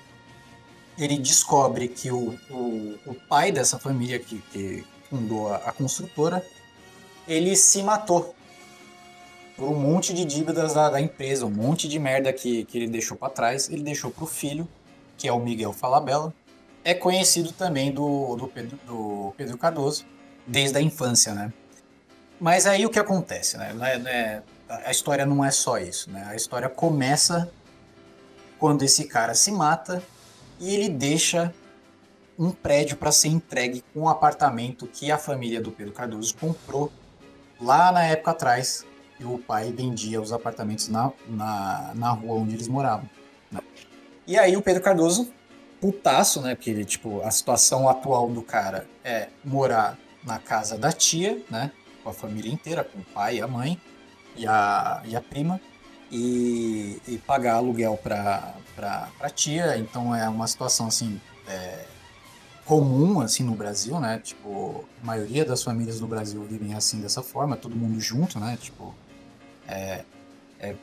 ele 0.98 1.18
descobre 1.18 1.88
que 1.88 2.12
o, 2.12 2.38
o, 2.50 3.00
o 3.06 3.16
pai 3.30 3.50
dessa 3.50 3.80
família 3.80 4.20
que, 4.20 4.44
que 4.52 4.84
fundou 5.10 5.54
a, 5.54 5.56
a, 5.58 5.72
construtora, 5.72 6.46
ele 7.26 7.56
se 7.56 7.82
matou 7.82 8.36
por 9.56 9.70
um 9.70 9.76
monte 9.76 10.14
de 10.14 10.26
dívidas 10.26 10.74
da, 10.74 10.90
da 10.90 11.02
empresa, 11.02 11.46
um 11.46 11.52
monte 11.52 11.88
de 11.88 12.00
merda 12.00 12.34
que, 12.34 12.66
que 12.66 12.78
ele 12.78 12.88
deixou 12.88 13.16
para 13.16 13.30
trás, 13.30 13.70
ele 13.70 13.84
deixou 13.84 14.10
para 14.10 14.24
o 14.24 14.28
filho, 14.28 14.68
que 15.18 15.28
é 15.28 15.32
o 15.32 15.40
Miguel 15.40 15.74
Falabella, 15.74 16.34
é 16.84 16.94
conhecido 16.94 17.52
também 17.52 17.92
do, 17.92 18.36
do, 18.36 18.48
Pedro, 18.48 18.78
do 18.86 19.34
Pedro 19.38 19.58
Cardoso 19.58 20.06
desde 20.46 20.78
a 20.78 20.82
infância, 20.82 21.34
né? 21.34 21.54
Mas 22.40 22.66
aí 22.66 22.86
o 22.86 22.90
que 22.90 23.00
acontece, 23.00 23.58
né? 23.58 23.74
É, 23.82 24.10
é, 24.10 24.42
a 24.86 24.92
história 24.92 25.26
não 25.26 25.46
é 25.46 25.52
só 25.52 25.78
isso, 25.78 26.12
né? 26.12 26.26
A 26.28 26.36
história 26.36 26.68
começa 26.68 27.50
quando 28.60 28.84
esse 28.84 29.06
cara 29.06 29.34
se 29.34 29.52
mata 29.52 30.04
e 30.60 30.74
ele 30.74 30.90
deixa 30.90 31.54
um 32.38 32.52
prédio 32.52 32.98
para 32.98 33.12
ser 33.12 33.30
entregue 33.30 33.84
com 33.94 34.02
um 34.02 34.10
apartamento 34.10 34.88
que 34.88 35.12
a 35.12 35.18
família 35.18 35.62
do 35.62 35.72
Pedro 35.72 35.94
Cardoso 35.94 36.36
comprou 36.36 36.92
lá 37.62 37.92
na 37.92 38.04
época 38.04 38.32
atrás 38.32 38.86
e 39.20 39.24
o 39.26 39.38
pai 39.38 39.72
vendia 39.72 40.22
os 40.22 40.34
apartamentos 40.34 40.90
na, 40.90 41.12
na, 41.28 41.92
na 41.96 42.10
rua 42.12 42.36
onde 42.36 42.56
eles 42.56 42.68
moravam. 42.68 43.10
Né? 43.52 43.62
E 44.28 44.38
aí 44.38 44.56
o 44.58 44.62
Pedro 44.62 44.82
Cardoso 44.82 45.32
putaço, 45.84 46.40
né? 46.42 46.56
Porque 46.56 46.70
ele, 46.70 46.86
tipo, 46.86 47.22
a 47.22 47.30
situação 47.30 47.90
atual 47.90 48.30
do 48.30 48.42
cara 48.42 48.88
é 49.04 49.28
morar 49.44 49.98
na 50.24 50.40
casa 50.40 50.78
da 50.78 50.94
tia, 50.94 51.44
né? 51.50 51.72
Com 52.02 52.10
a 52.10 52.14
família 52.14 52.50
inteira, 52.50 52.86
com 52.86 53.00
o 53.00 53.04
pai, 53.04 53.42
a 53.42 53.48
mãe 53.48 53.78
e 54.38 54.48
a, 54.48 55.02
e 55.04 55.14
a 55.14 55.20
prima. 55.20 55.60
E, 56.10 57.02
e 57.08 57.18
pagar 57.18 57.56
aluguel 57.56 57.98
pra, 58.02 58.54
pra, 58.76 59.10
pra 59.18 59.30
tia. 59.30 59.78
Então 59.78 60.16
é 60.16 60.30
uma 60.30 60.48
situação, 60.48 60.88
assim, 60.88 61.20
é, 61.48 61.84
comum, 62.66 63.20
assim, 63.20 63.44
no 63.44 63.54
Brasil, 63.54 64.00
né? 64.00 64.22
Tipo, 64.24 64.86
a 65.02 65.06
maioria 65.06 65.44
das 65.44 65.64
famílias 65.64 66.00
do 66.00 66.08
Brasil 66.08 66.42
vivem 66.46 66.76
assim, 66.76 67.02
dessa 67.02 67.22
forma. 67.22 67.58
Todo 67.58 67.76
mundo 67.76 68.00
junto, 68.00 68.40
né? 68.40 68.58
Tipo, 68.62 68.96
é, 69.68 70.04
é 70.60 70.76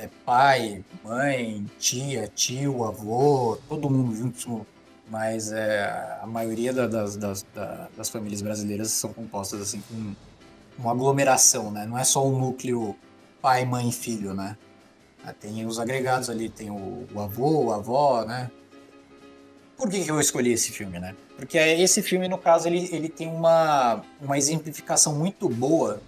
é 0.00 0.08
pai, 0.24 0.82
mãe, 1.04 1.66
tia, 1.78 2.26
tio, 2.34 2.84
avô, 2.84 3.58
todo 3.68 3.90
mundo 3.90 4.16
junto, 4.16 4.66
mas 5.10 5.52
é, 5.52 6.18
a 6.22 6.26
maioria 6.26 6.72
da, 6.72 6.86
das, 6.86 7.16
das, 7.16 7.44
das, 7.94 8.08
famílias 8.08 8.40
brasileiras 8.40 8.90
são 8.92 9.12
compostas 9.12 9.60
assim 9.60 9.82
com 9.90 10.14
uma 10.78 10.92
aglomeração, 10.92 11.70
né? 11.70 11.84
Não 11.84 11.98
é 11.98 12.04
só 12.04 12.26
o 12.26 12.30
núcleo 12.30 12.96
pai, 13.42 13.66
mãe, 13.66 13.92
filho, 13.92 14.32
né? 14.32 14.56
Ah, 15.22 15.34
tem 15.34 15.66
os 15.66 15.78
agregados 15.78 16.30
ali, 16.30 16.48
tem 16.48 16.70
o, 16.70 17.06
o 17.12 17.20
avô, 17.20 17.70
a 17.70 17.76
avó, 17.76 18.24
né? 18.24 18.50
Por 19.76 19.90
que, 19.90 20.02
que 20.02 20.10
eu 20.10 20.18
escolhi 20.18 20.52
esse 20.52 20.72
filme, 20.72 20.98
né? 20.98 21.14
Porque 21.36 21.58
esse 21.58 22.02
filme, 22.02 22.26
no 22.26 22.38
caso, 22.38 22.68
ele, 22.68 22.88
ele 22.90 23.08
tem 23.10 23.28
uma, 23.28 24.02
uma 24.18 24.38
exemplificação 24.38 25.14
muito 25.14 25.46
boa 25.46 26.00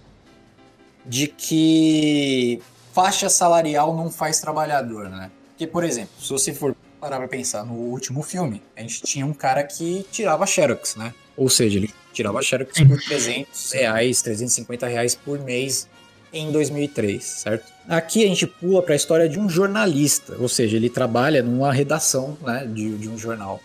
de 1.05 1.27
que 1.27 2.61
faixa 2.93 3.29
salarial 3.29 3.95
não 3.95 4.11
faz 4.11 4.39
trabalhador, 4.39 5.09
né? 5.09 5.31
Porque, 5.49 5.67
por 5.67 5.83
exemplo, 5.83 6.11
se 6.19 6.29
você 6.29 6.53
for 6.53 6.75
parar 6.99 7.17
pra 7.17 7.27
pensar 7.27 7.65
no 7.65 7.73
último 7.73 8.21
filme, 8.21 8.61
a 8.77 8.81
gente 8.81 9.01
tinha 9.01 9.25
um 9.25 9.33
cara 9.33 9.63
que 9.63 10.05
tirava 10.11 10.45
xerox, 10.45 10.95
né? 10.95 11.13
Ou 11.35 11.49
seja, 11.49 11.77
ele 11.77 11.93
tirava 12.13 12.41
xerox 12.41 12.79
por 12.79 13.01
300 13.01 13.71
reais, 13.71 14.21
350 14.21 14.87
reais 14.87 15.15
por 15.15 15.39
mês 15.39 15.87
em 16.31 16.51
2003, 16.51 17.23
certo? 17.23 17.71
Aqui 17.87 18.23
a 18.23 18.27
gente 18.27 18.47
pula 18.47 18.81
para 18.81 18.93
a 18.93 18.95
história 18.95 19.27
de 19.27 19.39
um 19.39 19.49
jornalista, 19.49 20.35
ou 20.39 20.47
seja, 20.47 20.77
ele 20.77 20.89
trabalha 20.89 21.43
numa 21.43 21.71
redação 21.71 22.37
né, 22.41 22.65
de, 22.65 22.97
de 22.97 23.09
um 23.09 23.17
jornal 23.17 23.59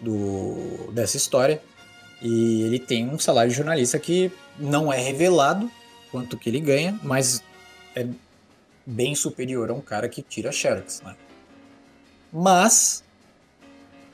do, 0.00 0.90
dessa 0.92 1.16
história 1.16 1.60
e 2.22 2.62
ele 2.62 2.78
tem 2.78 3.08
um 3.08 3.18
salário 3.18 3.50
de 3.50 3.56
jornalista 3.56 3.98
que 3.98 4.30
não 4.58 4.92
é 4.92 4.98
revelado 4.98 5.70
quanto 6.10 6.36
que 6.36 6.48
ele 6.48 6.60
ganha, 6.60 6.98
mas 7.02 7.42
é 7.94 8.06
bem 8.84 9.14
superior 9.14 9.70
a 9.70 9.74
um 9.74 9.80
cara 9.80 10.08
que 10.08 10.22
tira 10.22 10.50
Xerox, 10.50 11.02
né? 11.02 11.16
Mas 12.32 13.02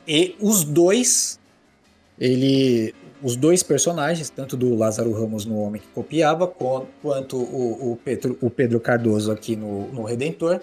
e 0.06 0.36
os 0.40 0.64
dois 0.64 1.38
ele 2.18 2.94
os 3.22 3.34
dois 3.34 3.62
personagens, 3.62 4.28
tanto 4.30 4.56
do 4.56 4.74
Lázaro 4.74 5.10
Ramos 5.12 5.44
no 5.44 5.58
Homem 5.58 5.80
que 5.80 5.88
Copiava, 5.88 6.46
quanto 6.46 7.36
o, 7.36 7.92
o, 7.92 7.96
Pedro, 7.96 8.38
o 8.40 8.50
Pedro 8.50 8.78
Cardoso 8.78 9.32
aqui 9.32 9.56
no, 9.56 9.88
no 9.88 10.04
Redentor, 10.04 10.60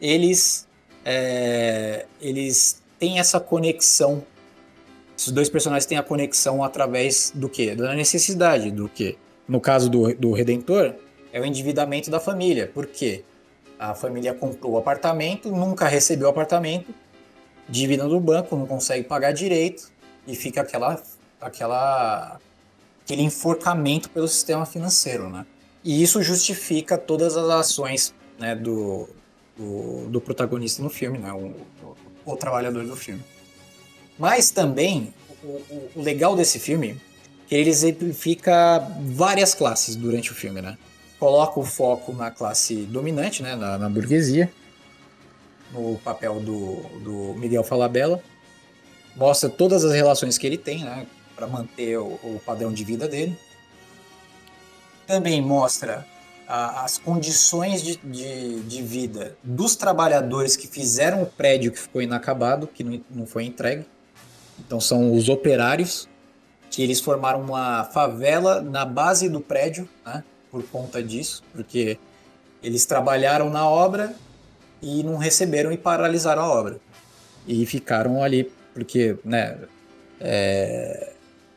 eles, 0.00 0.68
é, 1.04 2.06
eles 2.20 2.82
têm 2.98 3.18
essa 3.18 3.40
conexão. 3.40 4.22
Esses 5.16 5.32
dois 5.32 5.48
personagens 5.48 5.86
têm 5.86 5.98
a 5.98 6.02
conexão 6.02 6.62
através 6.62 7.32
do 7.34 7.48
que? 7.48 7.74
Da 7.74 7.94
necessidade, 7.94 8.70
do 8.70 8.88
que? 8.88 9.16
No 9.48 9.60
caso 9.60 9.88
do, 9.88 10.14
do 10.14 10.32
Redentor, 10.32 10.94
é 11.32 11.40
o 11.40 11.44
endividamento 11.44 12.10
da 12.10 12.20
família. 12.20 12.70
Por 12.72 12.86
quê? 12.86 13.24
A 13.78 13.94
família 13.94 14.34
comprou 14.34 14.72
o 14.74 14.78
apartamento, 14.78 15.50
nunca 15.50 15.88
recebeu 15.88 16.26
o 16.26 16.30
apartamento, 16.30 16.94
dívida 17.68 18.06
do 18.06 18.20
banco, 18.20 18.56
não 18.56 18.66
consegue 18.66 19.04
pagar 19.04 19.32
direito 19.32 19.90
e 20.26 20.34
fica 20.34 20.60
aquela, 20.60 21.00
aquela, 21.40 22.38
aquele 23.02 23.22
enforcamento 23.22 24.10
pelo 24.10 24.28
sistema 24.28 24.66
financeiro, 24.66 25.30
né? 25.30 25.46
E 25.84 26.02
isso 26.02 26.22
justifica 26.22 26.98
todas 26.98 27.36
as 27.36 27.48
ações 27.48 28.14
né, 28.38 28.54
do, 28.54 29.08
do, 29.56 30.08
do 30.08 30.20
protagonista 30.20 30.82
no 30.82 30.90
filme, 30.90 31.18
né? 31.18 31.32
O, 31.32 31.54
o, 32.26 32.32
o, 32.32 32.36
trabalhador 32.36 32.84
do 32.84 32.96
filme. 32.96 33.22
Mas 34.18 34.50
também, 34.50 35.14
o, 35.42 35.62
o 35.96 36.02
legal 36.02 36.34
desse 36.34 36.58
filme 36.58 37.00
ele 37.50 37.70
exemplifica 37.70 38.78
várias 39.00 39.54
classes 39.54 39.96
durante 39.96 40.32
o 40.32 40.34
filme, 40.34 40.60
né? 40.60 40.76
coloca 41.18 41.58
o 41.58 41.64
foco 41.64 42.12
na 42.12 42.30
classe 42.30 42.76
dominante, 42.86 43.42
né, 43.42 43.56
na, 43.56 43.76
na 43.76 43.88
burguesia, 43.88 44.50
no 45.72 45.98
papel 45.98 46.40
do, 46.40 46.76
do 47.00 47.34
Miguel 47.38 47.64
Falabella, 47.64 48.22
mostra 49.16 49.50
todas 49.50 49.84
as 49.84 49.92
relações 49.92 50.38
que 50.38 50.46
ele 50.46 50.56
tem, 50.56 50.84
né, 50.84 51.06
para 51.34 51.46
manter 51.46 51.98
o, 51.98 52.06
o, 52.22 52.40
padrão 52.44 52.72
de 52.72 52.84
vida 52.84 53.08
dele. 53.08 53.36
Também 55.06 55.40
mostra 55.42 56.06
as 56.46 56.96
condições 56.96 57.82
de, 57.82 57.96
de, 57.96 58.60
de, 58.60 58.82
vida 58.82 59.36
dos 59.42 59.76
trabalhadores 59.76 60.56
que 60.56 60.66
fizeram 60.66 61.22
o 61.22 61.26
prédio 61.26 61.70
que 61.70 61.78
ficou 61.78 62.00
inacabado, 62.00 62.66
que 62.66 62.82
não, 62.82 63.00
não 63.10 63.26
foi 63.26 63.44
entregue. 63.44 63.84
Então 64.58 64.80
são 64.80 65.12
os 65.12 65.28
operários 65.28 66.08
que 66.70 66.82
eles 66.82 67.00
formaram 67.00 67.40
uma 67.40 67.84
favela 67.84 68.60
na 68.60 68.84
base 68.84 69.28
do 69.28 69.40
prédio, 69.40 69.88
né? 70.04 70.22
Por 70.50 70.62
conta 70.64 71.02
disso, 71.02 71.42
porque 71.52 71.98
eles 72.62 72.86
trabalharam 72.86 73.50
na 73.50 73.68
obra 73.68 74.14
e 74.82 75.02
não 75.02 75.16
receberam 75.16 75.72
e 75.72 75.76
paralisaram 75.76 76.42
a 76.42 76.48
obra. 76.48 76.80
E 77.46 77.64
ficaram 77.66 78.22
ali, 78.22 78.50
porque, 78.74 79.16
né, 79.24 79.58
é, 80.20 81.12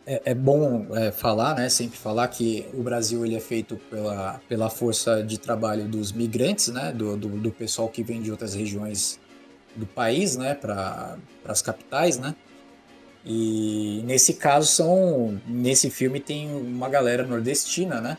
é, 0.05 0.21
é 0.25 0.33
bom 0.33 0.87
é, 0.95 1.11
falar, 1.11 1.55
né, 1.55 1.69
sempre 1.69 1.97
falar 1.97 2.27
que 2.27 2.65
o 2.73 2.81
Brasil 2.81 3.25
ele 3.25 3.35
é 3.35 3.39
feito 3.39 3.77
pela, 3.89 4.41
pela 4.47 4.69
força 4.69 5.23
de 5.23 5.39
trabalho 5.39 5.85
dos 5.87 6.11
migrantes, 6.11 6.69
né, 6.69 6.91
do, 6.91 7.15
do, 7.15 7.29
do 7.29 7.51
pessoal 7.51 7.87
que 7.87 8.03
vem 8.03 8.21
de 8.21 8.31
outras 8.31 8.53
regiões 8.53 9.19
do 9.75 9.85
país, 9.85 10.35
né, 10.35 10.53
para 10.53 11.17
as 11.45 11.61
capitais, 11.61 12.17
né, 12.17 12.35
e 13.25 14.01
nesse 14.05 14.33
caso 14.33 14.67
são, 14.67 15.39
nesse 15.47 15.89
filme 15.89 16.19
tem 16.19 16.51
uma 16.53 16.89
galera 16.89 17.23
nordestina, 17.23 18.01
né, 18.01 18.17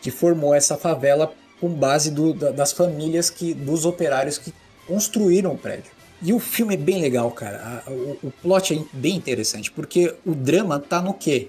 que 0.00 0.10
formou 0.10 0.54
essa 0.54 0.76
favela 0.76 1.32
com 1.60 1.68
base 1.68 2.10
do, 2.10 2.34
das 2.34 2.72
famílias 2.72 3.30
que, 3.30 3.54
dos 3.54 3.86
operários 3.86 4.36
que 4.36 4.52
construíram 4.86 5.52
o 5.52 5.58
prédio. 5.58 5.90
E 6.22 6.32
o 6.32 6.38
filme 6.38 6.74
é 6.74 6.76
bem 6.76 7.00
legal, 7.00 7.30
cara. 7.30 7.82
O, 7.86 8.28
o 8.28 8.32
plot 8.42 8.74
é 8.74 8.96
bem 8.96 9.16
interessante, 9.16 9.70
porque 9.70 10.14
o 10.24 10.34
drama 10.34 10.78
tá 10.78 11.00
no 11.00 11.14
quê? 11.14 11.48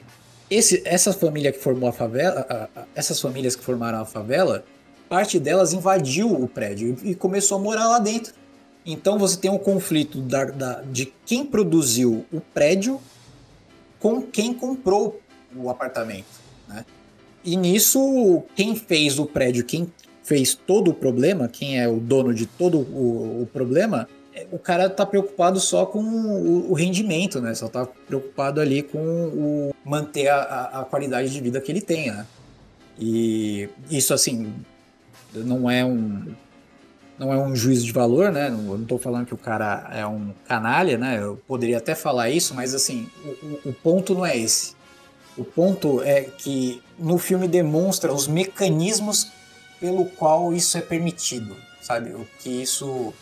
Esse, 0.50 0.82
essa 0.86 1.14
família 1.14 1.52
que 1.52 1.60
formou 1.60 1.90
a 1.90 1.94
favela, 1.94 2.70
essas 2.96 3.20
famílias 3.20 3.56
que 3.56 3.64
formaram 3.64 4.00
a 4.00 4.06
favela, 4.06 4.64
parte 5.10 5.40
delas 5.40 5.74
invadiu 5.74 6.32
o 6.32 6.48
prédio 6.48 6.98
e 7.04 7.16
começou 7.16 7.58
a 7.58 7.62
morar 7.62 7.88
lá 7.88 8.00
dentro. 8.00 8.34
Então 8.88 9.20
você 9.20 9.38
tem 9.38 9.52
um 9.52 9.58
conflito 9.58 10.22
da, 10.22 10.46
da, 10.46 10.82
de 10.82 11.14
quem 11.26 11.46
produziu 11.46 12.26
o 12.32 12.40
prédio 12.40 13.02
com 14.00 14.22
quem 14.22 14.54
comprou 14.54 15.20
o 15.54 15.70
apartamento. 15.70 16.26
Né? 16.70 16.86
E 17.44 17.58
nisso, 17.58 18.44
quem 18.56 18.78
fez 18.78 19.20
o 19.20 19.26
prédio, 19.26 19.66
quem 19.66 19.92
fez 20.24 20.56
todo 20.56 20.92
o 20.92 20.94
problema, 20.94 21.50
quem 21.50 21.78
é 21.78 21.88
o 21.88 21.98
dono 21.98 22.34
de 22.34 22.46
todo 22.46 22.78
o, 22.80 23.42
o 23.42 23.50
problema, 23.52 24.08
o 24.52 24.60
cara 24.60 24.90
tá 24.90 25.06
preocupado 25.06 25.60
só 25.60 25.86
com 25.86 26.00
o, 26.00 26.72
o, 26.72 26.74
rendimento, 26.74 27.42
né? 27.42 27.56
Só 27.56 27.68
tá 27.68 27.86
preocupado 27.86 28.62
ali 28.62 28.84
com 28.84 29.00
o 29.00 29.74
manter 29.84 30.28
a, 30.28 30.82
a 30.82 30.86
qualidade 30.86 31.30
de 31.30 31.42
vida 31.42 31.60
que 31.60 31.72
ele 31.72 31.82
tem, 31.82 32.12
né? 32.12 32.26
E 33.00 33.68
isso, 33.90 34.14
assim, 34.14 34.54
não 35.34 35.70
é 35.70 35.84
um 35.84 36.24
não 37.18 37.34
é 37.34 37.38
um 37.38 37.56
juízo 37.56 37.86
de 37.86 37.92
valor, 37.92 38.32
né? 38.32 38.48
Eu 38.48 38.78
não 38.78 38.86
tô 38.86 38.98
falando 38.98 39.26
que 39.26 39.34
o 39.34 39.38
cara 39.38 39.90
é 39.92 40.06
um 40.06 40.34
canalha, 40.48 40.98
né? 40.98 41.20
Eu 41.20 41.42
poderia 41.48 41.78
até 41.78 41.96
falar 41.96 42.30
isso, 42.30 42.54
mas 42.54 42.74
assim, 42.74 43.10
o, 43.66 43.70
o 43.70 43.74
ponto 43.74 44.14
não 44.14 44.26
é 44.26 44.38
esse. 44.38 44.76
O 45.38 45.44
ponto 45.44 46.02
é 46.02 46.22
que 46.22 46.82
no 46.98 47.18
filme 47.18 47.48
demonstra 47.48 48.14
os 48.14 48.28
mecanismos 48.28 49.32
pelo 49.80 50.06
qual 50.06 50.54
isso 50.54 50.78
é 50.78 50.82
permitido, 50.82 51.56
sabe? 51.82 52.12
O 52.12 52.28
que 52.40 52.50
isso 52.50 53.14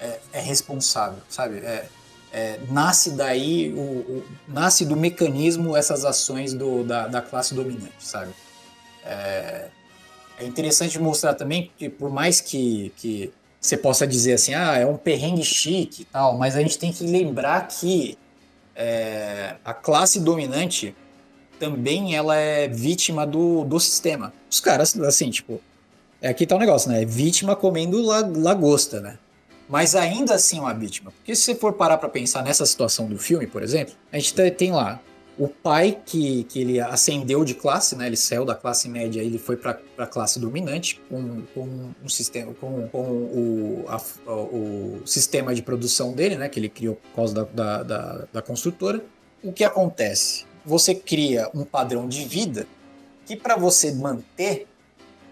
é, 0.00 0.18
é 0.32 0.40
responsável, 0.40 1.18
sabe? 1.28 1.58
É, 1.58 1.86
é, 2.32 2.60
nasce 2.70 3.12
daí, 3.12 3.72
o, 3.72 3.80
o, 3.80 4.24
nasce 4.46 4.84
do 4.84 4.96
mecanismo 4.96 5.76
essas 5.76 6.04
ações 6.04 6.52
do, 6.52 6.84
da, 6.84 7.06
da 7.06 7.22
classe 7.22 7.54
dominante, 7.54 7.92
sabe? 8.00 8.32
É, 9.04 9.68
é, 10.38 10.44
interessante 10.44 10.98
mostrar 10.98 11.34
também 11.34 11.70
que 11.76 11.88
por 11.88 12.10
mais 12.10 12.40
que, 12.40 12.92
que 12.96 13.32
você 13.60 13.76
possa 13.76 14.06
dizer 14.06 14.34
assim, 14.34 14.54
ah, 14.54 14.76
é 14.76 14.86
um 14.86 14.96
perrengue 14.96 15.44
chique 15.44 16.02
e 16.02 16.04
tal, 16.04 16.36
mas 16.38 16.56
a 16.56 16.60
gente 16.60 16.78
tem 16.78 16.92
que 16.92 17.04
lembrar 17.04 17.66
que 17.68 18.16
é, 18.74 19.56
a 19.64 19.74
classe 19.74 20.20
dominante 20.20 20.94
também 21.58 22.14
ela 22.14 22.36
é 22.36 22.68
vítima 22.68 23.26
do, 23.26 23.64
do 23.64 23.80
sistema. 23.80 24.32
Os 24.48 24.60
caras, 24.60 24.96
assim, 25.00 25.30
tipo, 25.30 25.60
é 26.22 26.28
aqui 26.28 26.46
tá 26.46 26.54
o 26.54 26.58
um 26.58 26.60
negócio, 26.60 26.90
né? 26.90 27.02
É 27.02 27.04
vítima 27.04 27.56
comendo 27.56 28.00
lagosta, 28.00 29.00
né? 29.00 29.18
mas 29.68 29.94
ainda 29.94 30.34
assim 30.34 30.58
é 30.58 30.60
uma 30.60 30.72
vítima. 30.72 31.12
Porque 31.12 31.36
se 31.36 31.42
você 31.42 31.54
for 31.54 31.74
parar 31.74 31.98
para 31.98 32.08
pensar 32.08 32.42
nessa 32.42 32.64
situação 32.64 33.06
do 33.06 33.18
filme, 33.18 33.46
por 33.46 33.62
exemplo, 33.62 33.94
a 34.10 34.18
gente 34.18 34.32
tem 34.52 34.72
lá 34.72 34.98
o 35.38 35.46
pai 35.46 35.96
que, 36.04 36.42
que 36.44 36.60
ele 36.60 36.80
ascendeu 36.80 37.44
de 37.44 37.54
classe, 37.54 37.94
né? 37.94 38.06
Ele 38.06 38.16
saiu 38.16 38.44
da 38.44 38.54
classe 38.54 38.88
média, 38.88 39.20
ele 39.20 39.38
foi 39.38 39.56
para 39.56 39.78
a 39.96 40.06
classe 40.06 40.40
dominante 40.40 41.00
com, 41.08 41.42
com 41.54 41.90
um 42.02 42.08
sistema, 42.08 42.52
com, 42.54 42.88
com 42.88 43.02
o, 43.02 43.84
a, 43.86 44.32
o 44.32 45.00
sistema 45.06 45.54
de 45.54 45.62
produção 45.62 46.12
dele, 46.12 46.36
né? 46.36 46.48
Que 46.48 46.58
ele 46.58 46.68
criou 46.68 46.96
por 46.96 47.10
causa 47.14 47.34
da, 47.34 47.44
da, 47.44 47.82
da, 47.82 48.28
da 48.32 48.42
construtora. 48.42 49.04
O 49.42 49.52
que 49.52 49.62
acontece? 49.62 50.44
Você 50.64 50.94
cria 50.94 51.48
um 51.54 51.64
padrão 51.64 52.08
de 52.08 52.24
vida 52.24 52.66
que 53.24 53.36
para 53.36 53.56
você 53.56 53.92
manter, 53.92 54.66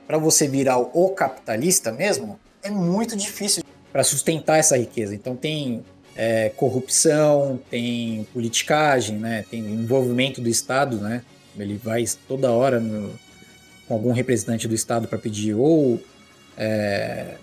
para 0.07 0.19
você 0.19 0.47
virar 0.47 0.79
o 0.79 1.11
capitalista 1.11 1.91
mesmo, 1.91 2.39
é 2.63 2.71
muito 2.71 3.17
difícil 3.17 3.65
para 3.93 4.05
sustentar 4.05 4.59
essa 4.59 4.77
riqueza. 4.77 5.15
Então 5.15 5.35
tem 5.35 5.85
é, 6.17 6.49
corrupção, 6.51 7.61
tem 7.71 8.27
politicagem, 8.33 9.19
né? 9.19 9.45
tem 9.51 9.61
envolvimento 9.61 10.41
do 10.41 10.49
Estado, 10.49 10.97
né? 10.97 11.23
ele 11.59 11.79
vai 11.83 12.05
toda 12.27 12.51
hora 12.51 12.81
no, 12.81 13.13
com 13.87 13.95
algum 13.95 14.13
representante 14.13 14.67
do 14.67 14.75
Estado 14.75 15.07
para 15.07 15.19
pedir 15.19 15.55
ou, 15.55 16.01
é, 16.57 17.35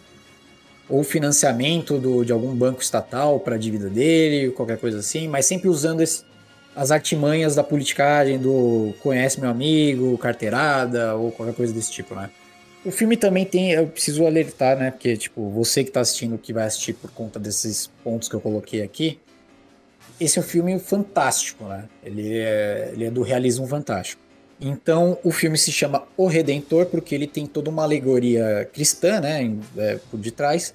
ou 0.89 1.03
financiamento 1.03 1.97
do, 1.97 2.23
de 2.23 2.31
algum 2.31 2.53
banco 2.55 2.81
estatal 2.81 3.39
para 3.39 3.55
a 3.55 3.57
dívida 3.57 3.89
dele, 3.89 4.51
qualquer 4.51 4.77
coisa 4.77 4.99
assim, 4.99 5.27
mas 5.27 5.45
sempre 5.45 5.69
usando 5.69 6.01
esse, 6.01 6.23
as 6.75 6.91
artimanhas 6.91 7.55
da 7.55 7.63
politicagem, 7.63 8.39
do 8.39 8.93
conhece 9.01 9.39
meu 9.39 9.49
amigo, 9.49 10.17
carteirada 10.17 11.15
ou 11.15 11.31
qualquer 11.31 11.55
coisa 11.55 11.73
desse 11.73 11.91
tipo, 11.91 12.15
né? 12.15 12.29
O 12.85 12.91
filme 12.91 13.15
também 13.15 13.45
tem, 13.45 13.71
eu 13.71 13.87
preciso 13.87 14.25
alertar, 14.25 14.77
né? 14.77 14.91
Porque, 14.91 15.15
tipo, 15.15 15.49
você 15.49 15.83
que 15.83 15.91
tá 15.91 16.01
assistindo, 16.01 16.37
que 16.37 16.51
vai 16.51 16.65
assistir 16.65 16.93
por 16.93 17.09
conta 17.11 17.39
desses 17.39 17.87
pontos 18.03 18.27
que 18.27 18.35
eu 18.35 18.41
coloquei 18.41 18.81
aqui, 18.81 19.19
esse 20.19 20.37
é 20.37 20.41
um 20.41 20.45
filme 20.45 20.77
fantástico, 20.79 21.63
né? 21.65 21.85
Ele 22.03 22.39
é, 22.39 22.91
ele 22.93 23.05
é 23.05 23.09
do 23.09 23.21
realismo 23.21 23.65
fantástico. 23.67 24.21
Então, 24.59 25.17
o 25.23 25.31
filme 25.31 25.57
se 25.57 25.71
chama 25.71 26.03
O 26.15 26.27
Redentor 26.27 26.85
porque 26.85 27.15
ele 27.15 27.27
tem 27.27 27.45
toda 27.45 27.69
uma 27.69 27.83
alegoria 27.83 28.69
cristã, 28.71 29.19
né? 29.19 29.55
É, 29.77 29.99
por 30.11 30.17
detrás. 30.17 30.73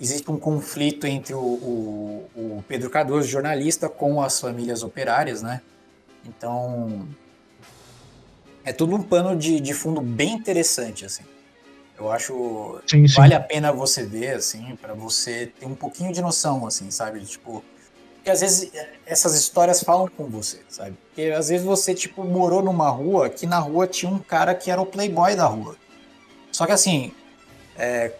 Existe 0.00 0.30
um 0.30 0.38
conflito 0.38 1.06
entre 1.06 1.34
o, 1.34 1.38
o, 1.38 2.28
o 2.36 2.64
Pedro 2.68 2.88
Cardoso, 2.88 3.28
jornalista, 3.28 3.88
com 3.88 4.22
as 4.22 4.40
famílias 4.40 4.82
operárias, 4.82 5.42
né? 5.42 5.60
Então, 6.26 7.06
é 8.68 8.72
tudo 8.72 8.94
um 8.94 9.02
pano 9.02 9.34
de, 9.34 9.60
de 9.60 9.72
fundo 9.72 10.00
bem 10.00 10.34
interessante, 10.34 11.04
assim. 11.04 11.22
Eu 11.98 12.12
acho 12.12 12.80
sim, 12.86 13.08
sim. 13.08 13.14
vale 13.14 13.34
a 13.34 13.40
pena 13.40 13.72
você 13.72 14.04
ver, 14.04 14.36
assim, 14.36 14.76
para 14.80 14.94
você 14.94 15.50
ter 15.58 15.66
um 15.66 15.74
pouquinho 15.74 16.12
de 16.12 16.20
noção, 16.20 16.66
assim, 16.66 16.90
sabe? 16.90 17.20
Tipo, 17.24 17.64
porque 18.14 18.30
às 18.30 18.40
vezes 18.40 18.70
essas 19.06 19.34
histórias 19.34 19.82
falam 19.82 20.06
com 20.06 20.26
você, 20.26 20.60
sabe? 20.68 20.96
Porque 21.08 21.30
às 21.30 21.48
vezes 21.48 21.64
você, 21.64 21.94
tipo, 21.94 22.22
morou 22.24 22.62
numa 22.62 22.88
rua 22.90 23.30
que 23.30 23.46
na 23.46 23.58
rua 23.58 23.86
tinha 23.86 24.12
um 24.12 24.18
cara 24.18 24.54
que 24.54 24.70
era 24.70 24.80
o 24.80 24.86
playboy 24.86 25.34
da 25.34 25.46
rua. 25.46 25.74
Só 26.52 26.66
que 26.66 26.72
assim, 26.72 27.12
é, 27.76 28.12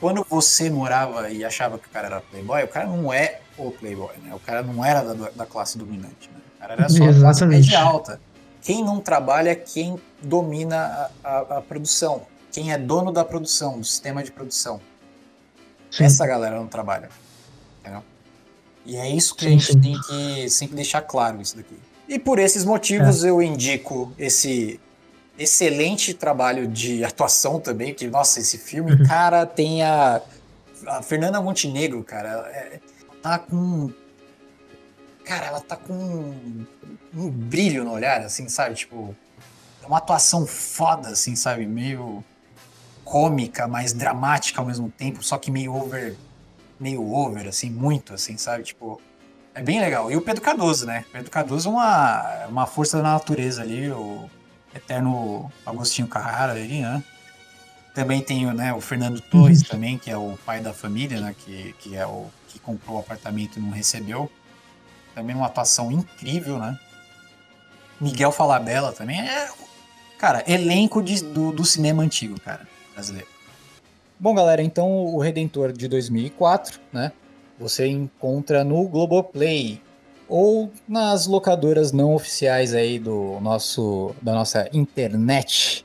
quando 0.00 0.24
você 0.30 0.70
morava 0.70 1.28
e 1.30 1.44
achava 1.44 1.78
que 1.78 1.88
o 1.88 1.90
cara 1.90 2.06
era 2.06 2.20
playboy, 2.20 2.62
o 2.62 2.68
cara 2.68 2.86
não 2.86 3.12
é 3.12 3.40
o 3.58 3.70
playboy, 3.72 4.16
né? 4.22 4.32
O 4.34 4.38
cara 4.38 4.62
não 4.62 4.84
era 4.84 5.02
da, 5.02 5.30
da 5.30 5.46
classe 5.46 5.76
dominante, 5.76 6.30
né? 6.32 6.40
O 6.56 6.60
cara 6.60 6.74
era 6.74 6.88
só 6.88 7.04
a 7.04 7.14
classe 7.14 7.44
média 7.44 7.80
alta. 7.80 8.20
Quem 8.62 8.84
não 8.84 9.00
trabalha 9.00 9.50
é 9.50 9.54
quem 9.54 9.98
domina 10.22 11.10
a, 11.24 11.30
a, 11.30 11.38
a, 11.58 11.62
produção, 11.62 12.22
quem 12.52 12.72
é 12.72 12.78
dono 12.78 13.10
da 13.10 13.24
produção, 13.24 13.78
do 13.78 13.84
sistema 13.84 14.22
de 14.22 14.30
produção. 14.30 14.80
Sim. 15.90 16.04
Essa 16.04 16.26
galera 16.26 16.56
não 16.56 16.66
trabalha. 16.66 17.08
Entendeu? 17.80 18.02
E 18.84 18.96
é 18.96 19.08
isso 19.08 19.34
que 19.34 19.44
sim, 19.44 19.48
a 19.48 19.50
gente 19.50 19.72
sim. 19.72 19.80
tem 19.80 20.00
que 20.00 20.50
sempre 20.50 20.76
deixar 20.76 21.02
claro 21.02 21.40
isso 21.40 21.56
daqui. 21.56 21.76
E 22.08 22.18
por 22.18 22.38
esses 22.38 22.64
motivos 22.64 23.24
é. 23.24 23.30
eu 23.30 23.40
indico 23.40 24.12
esse 24.18 24.80
excelente 25.38 26.12
trabalho 26.12 26.68
de 26.68 27.02
atuação 27.02 27.58
também, 27.58 27.94
que, 27.94 28.06
nossa, 28.06 28.40
esse 28.40 28.58
filme, 28.58 28.92
uhum. 28.92 29.06
cara, 29.06 29.46
tem 29.46 29.82
a, 29.82 30.20
a 30.86 31.02
Fernanda 31.02 31.40
Montenegro, 31.40 32.04
cara, 32.04 32.46
é, 32.52 32.80
tá 33.22 33.38
com 33.38 33.90
cara, 35.30 35.46
ela 35.46 35.60
tá 35.60 35.76
com 35.76 35.92
um, 35.94 36.66
um 37.14 37.30
brilho 37.30 37.84
no 37.84 37.92
olhar, 37.92 38.20
assim, 38.20 38.48
sabe? 38.48 38.74
Tipo, 38.74 39.14
é 39.80 39.86
uma 39.86 39.98
atuação 39.98 40.44
foda, 40.44 41.10
assim, 41.10 41.36
sabe? 41.36 41.64
Meio 41.66 42.24
cômica, 43.04 43.68
mais 43.68 43.92
dramática 43.92 44.60
ao 44.60 44.66
mesmo 44.66 44.90
tempo, 44.90 45.22
só 45.22 45.38
que 45.38 45.48
meio 45.48 45.72
over, 45.72 46.16
meio 46.80 47.08
over, 47.08 47.46
assim, 47.46 47.70
muito, 47.70 48.12
assim, 48.12 48.36
sabe? 48.36 48.64
Tipo, 48.64 49.00
é 49.54 49.62
bem 49.62 49.80
legal. 49.80 50.10
E 50.10 50.16
o 50.16 50.20
Pedro 50.20 50.42
Cardoso, 50.42 50.84
né? 50.84 51.04
O 51.08 51.12
Pedro 51.12 51.30
Cardoso 51.30 51.68
é 51.68 51.72
uma, 51.72 52.46
uma 52.48 52.66
força 52.66 52.96
da 52.96 53.04
natureza 53.04 53.62
ali, 53.62 53.88
o 53.88 54.28
eterno 54.74 55.48
Agostinho 55.64 56.08
Carrara 56.08 56.54
ali, 56.54 56.80
né? 56.80 57.04
Também 57.94 58.20
tem 58.20 58.52
né, 58.52 58.74
o 58.74 58.80
Fernando 58.80 59.20
Torres 59.20 59.60
uhum. 59.62 59.68
também, 59.68 59.96
que 59.96 60.10
é 60.10 60.16
o 60.16 60.36
pai 60.44 60.60
da 60.60 60.74
família, 60.74 61.20
né? 61.20 61.36
Que, 61.38 61.72
que 61.78 61.94
é 61.94 62.04
o 62.04 62.26
que 62.48 62.58
comprou 62.58 62.96
o 62.96 63.00
apartamento 63.00 63.60
e 63.60 63.62
não 63.62 63.70
recebeu. 63.70 64.28
Também 65.14 65.34
uma 65.34 65.46
atuação 65.46 65.90
incrível, 65.90 66.58
né? 66.58 66.78
Miguel 68.00 68.32
Falabella 68.32 68.92
também. 68.92 69.20
É, 69.20 69.48
cara, 70.18 70.42
elenco 70.46 71.02
de- 71.02 71.22
do, 71.22 71.52
do 71.52 71.64
cinema 71.64 72.02
antigo, 72.02 72.40
cara, 72.40 72.66
brasileiro. 72.94 73.28
Bom, 74.18 74.34
galera, 74.34 74.62
então 74.62 74.88
o 74.88 75.18
Redentor 75.18 75.72
de 75.72 75.88
2004, 75.88 76.80
né? 76.92 77.12
Você 77.58 77.86
encontra 77.86 78.64
no 78.64 78.86
Globoplay 78.88 79.82
ou 80.28 80.70
nas 80.88 81.26
locadoras 81.26 81.92
não 81.92 82.14
oficiais 82.14 82.74
aí 82.74 82.98
do 82.98 83.38
nosso 83.40 84.14
da 84.22 84.32
nossa 84.32 84.68
internet. 84.72 85.84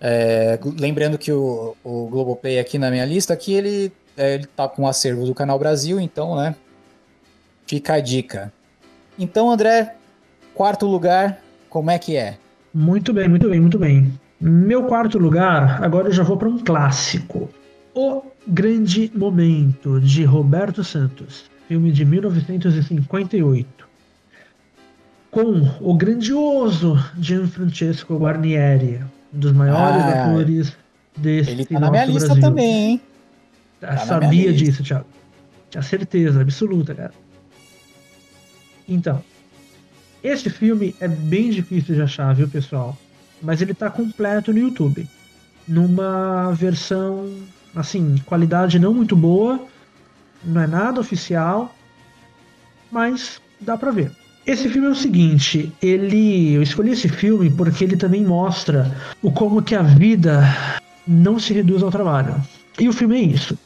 É, 0.00 0.58
lembrando 0.78 1.18
que 1.18 1.30
o, 1.32 1.76
o 1.84 2.06
Globoplay 2.06 2.58
aqui 2.58 2.78
na 2.78 2.90
minha 2.90 3.04
lista, 3.04 3.34
aqui 3.34 3.52
ele, 3.52 3.92
é, 4.16 4.34
ele 4.34 4.46
tá 4.46 4.66
com 4.68 4.82
o 4.84 4.88
acervo 4.88 5.26
do 5.26 5.34
Canal 5.34 5.58
Brasil, 5.58 6.00
então, 6.00 6.36
né? 6.36 6.54
Fica 7.66 7.94
a 7.94 8.00
dica. 8.00 8.52
Então, 9.20 9.50
André, 9.50 9.96
quarto 10.54 10.86
lugar, 10.86 11.38
como 11.68 11.90
é 11.90 11.98
que 11.98 12.16
é? 12.16 12.38
Muito 12.72 13.12
bem, 13.12 13.28
muito 13.28 13.50
bem, 13.50 13.60
muito 13.60 13.78
bem. 13.78 14.18
Meu 14.40 14.84
quarto 14.84 15.18
lugar, 15.18 15.84
agora 15.84 16.08
eu 16.08 16.12
já 16.12 16.22
vou 16.22 16.38
para 16.38 16.48
um 16.48 16.58
clássico. 16.58 17.50
O 17.94 18.22
Grande 18.48 19.12
Momento, 19.14 20.00
de 20.00 20.24
Roberto 20.24 20.82
Santos, 20.82 21.50
filme 21.68 21.92
de 21.92 22.02
1958. 22.06 23.86
Com 25.30 25.68
o 25.82 25.94
grandioso 25.94 26.98
Gianfrancesco 27.20 28.16
Guarnieri, 28.16 29.00
um 29.34 29.38
dos 29.38 29.52
maiores 29.52 30.02
Ah, 30.02 30.24
atores 30.30 30.72
desse 31.14 31.50
Ele 31.50 31.66
tá 31.66 31.78
na 31.78 31.90
minha 31.90 32.04
lista 32.06 32.28
Brasil. 32.28 32.40
também, 32.42 32.74
hein? 32.92 33.00
Tá 33.80 33.98
sabia 33.98 34.50
disso, 34.52 34.82
Thiago. 34.82 35.04
Tinha 35.68 35.82
certeza 35.82 36.40
absoluta, 36.40 36.94
cara. 36.94 37.12
Então, 38.90 39.22
esse 40.22 40.50
filme 40.50 40.94
é 41.00 41.06
bem 41.06 41.50
difícil 41.50 41.94
de 41.94 42.02
achar, 42.02 42.34
viu, 42.34 42.48
pessoal? 42.48 42.98
Mas 43.40 43.62
ele 43.62 43.72
tá 43.72 43.88
completo 43.88 44.52
no 44.52 44.58
YouTube. 44.58 45.08
Numa 45.66 46.52
versão, 46.52 47.32
assim, 47.74 48.16
qualidade 48.26 48.80
não 48.80 48.92
muito 48.92 49.14
boa. 49.14 49.64
Não 50.44 50.60
é 50.60 50.66
nada 50.66 51.00
oficial. 51.00 51.74
Mas 52.90 53.40
dá 53.60 53.78
pra 53.78 53.92
ver. 53.92 54.10
Esse 54.46 54.68
filme 54.68 54.88
é 54.88 54.90
o 54.90 54.94
seguinte, 54.94 55.70
ele, 55.82 56.54
eu 56.54 56.62
escolhi 56.62 56.92
esse 56.92 57.08
filme 57.08 57.50
porque 57.50 57.84
ele 57.84 57.96
também 57.96 58.24
mostra 58.24 58.90
o 59.22 59.30
como 59.30 59.62
que 59.62 59.74
a 59.74 59.82
vida 59.82 60.42
não 61.06 61.38
se 61.38 61.52
reduz 61.52 61.82
ao 61.82 61.90
trabalho. 61.90 62.34
E 62.78 62.88
o 62.88 62.92
filme 62.92 63.16
é 63.16 63.22
isso. 63.22 63.56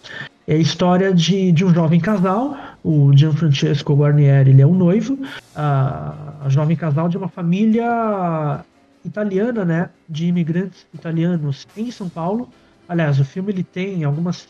É 0.47 0.55
a 0.55 0.59
história 0.59 1.15
de, 1.15 1.53
de 1.53 1.65
um 1.65 1.73
jovem 1.73 2.01
casal, 2.01 2.57
o 2.85 3.17
Gianfrancesco 3.17 3.95
Guarnieri, 3.95 4.51
ele 4.51 4.61
é 4.63 4.67
um 4.67 4.75
noivo, 4.75 5.19
a, 5.55 6.15
a 6.45 6.49
jovem 6.51 6.77
casal 6.77 7.09
de 7.09 7.17
uma 7.17 7.29
família 7.29 8.63
italiana, 9.05 9.65
né, 9.65 9.91
de 10.09 10.27
imigrantes 10.27 10.87
italianos 10.93 11.67
em 11.77 11.91
São 11.91 12.09
Paulo. 12.09 12.49
Aliás, 12.89 13.19
o 13.19 13.25
filme 13.25 13.51
ele 13.53 13.65
tem 13.65 14.05
algumas 14.05 14.47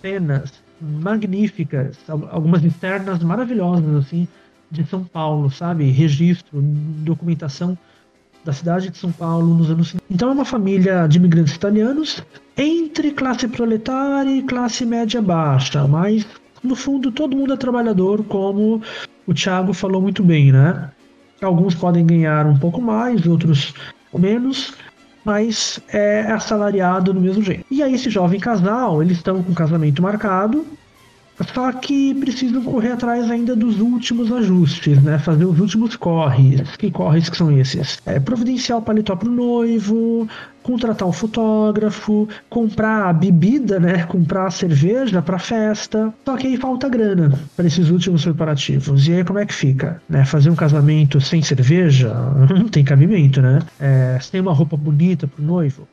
cenas 0.00 0.52
magníficas, 0.80 1.98
al- 2.08 2.28
algumas 2.30 2.64
internas 2.64 3.22
maravilhosas 3.22 3.94
assim 3.96 4.26
de 4.70 4.84
São 4.86 5.02
Paulo, 5.02 5.50
sabe? 5.50 5.90
Registro, 5.90 6.60
documentação 6.62 7.76
da 8.44 8.52
cidade 8.52 8.88
de 8.90 8.96
São 8.96 9.10
Paulo 9.12 9.54
nos 9.54 9.70
anos 9.70 9.88
50. 9.88 10.04
Então 10.08 10.30
é 10.30 10.32
uma 10.32 10.44
família 10.44 11.06
de 11.06 11.18
imigrantes 11.18 11.54
italianos 11.54 12.22
entre 12.56 13.10
classe 13.10 13.46
proletária 13.48 14.30
e 14.34 14.42
classe 14.42 14.86
média 14.86 15.20
baixa, 15.20 15.86
mas 15.86 16.24
no 16.62 16.76
fundo 16.76 17.10
todo 17.10 17.36
mundo 17.36 17.54
é 17.54 17.56
trabalhador, 17.56 18.24
como 18.24 18.82
o 19.26 19.34
Thiago 19.34 19.72
falou 19.72 20.00
muito 20.00 20.22
bem, 20.22 20.52
né? 20.52 20.90
Alguns 21.42 21.74
podem 21.74 22.04
ganhar 22.04 22.46
um 22.46 22.58
pouco 22.58 22.82
mais, 22.82 23.26
outros 23.26 23.72
menos, 24.12 24.74
mas 25.24 25.80
é 25.88 26.22
assalariado 26.22 27.12
do 27.12 27.20
mesmo 27.20 27.42
jeito. 27.42 27.64
E 27.70 27.82
aí 27.82 27.94
esse 27.94 28.10
jovem 28.10 28.38
casal, 28.38 29.02
eles 29.02 29.18
estão 29.18 29.42
com 29.42 29.52
o 29.52 29.54
casamento 29.54 30.02
marcado, 30.02 30.66
só 31.54 31.72
que 31.72 32.14
precisam 32.14 32.62
correr 32.62 32.92
atrás 32.92 33.30
ainda 33.30 33.56
dos 33.56 33.80
últimos 33.80 34.30
ajustes, 34.30 35.02
né? 35.02 35.18
Fazer 35.18 35.44
os 35.44 35.58
últimos 35.58 35.96
corres. 35.96 36.76
Que 36.76 36.90
corres 36.90 37.28
que 37.28 37.36
são 37.36 37.56
esses? 37.56 37.98
É, 38.04 38.20
providenciar 38.20 38.78
o 38.78 38.82
paletó 38.82 39.16
pro 39.16 39.30
noivo, 39.30 40.28
contratar 40.62 41.08
um 41.08 41.12
fotógrafo, 41.12 42.28
comprar 42.48 43.12
bebida, 43.14 43.80
né? 43.80 44.04
Comprar 44.04 44.50
cerveja 44.50 45.22
pra 45.22 45.38
festa. 45.38 46.12
Só 46.24 46.36
que 46.36 46.46
aí 46.46 46.56
falta 46.56 46.88
grana 46.88 47.32
para 47.56 47.66
esses 47.66 47.90
últimos 47.90 48.22
preparativos. 48.22 49.08
E 49.08 49.14
aí 49.14 49.24
como 49.24 49.38
é 49.38 49.46
que 49.46 49.54
fica? 49.54 50.00
Né? 50.08 50.24
Fazer 50.24 50.50
um 50.50 50.56
casamento 50.56 51.20
sem 51.20 51.42
cerveja 51.42 52.14
não 52.50 52.68
tem 52.68 52.84
cabimento, 52.84 53.40
né? 53.40 53.60
É, 53.78 54.18
sem 54.20 54.40
uma 54.40 54.52
roupa 54.52 54.76
bonita 54.76 55.26
pro 55.26 55.42
noivo. 55.42 55.88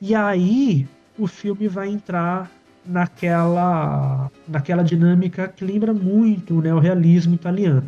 E 0.00 0.14
aí 0.14 0.86
o 1.18 1.26
filme 1.26 1.68
vai 1.68 1.88
entrar 1.88 2.50
naquela 2.84 4.30
naquela 4.48 4.82
dinâmica 4.82 5.48
que 5.48 5.64
lembra 5.64 5.92
muito 5.92 6.58
o 6.58 6.62
neorrealismo 6.62 7.34
italiano. 7.34 7.86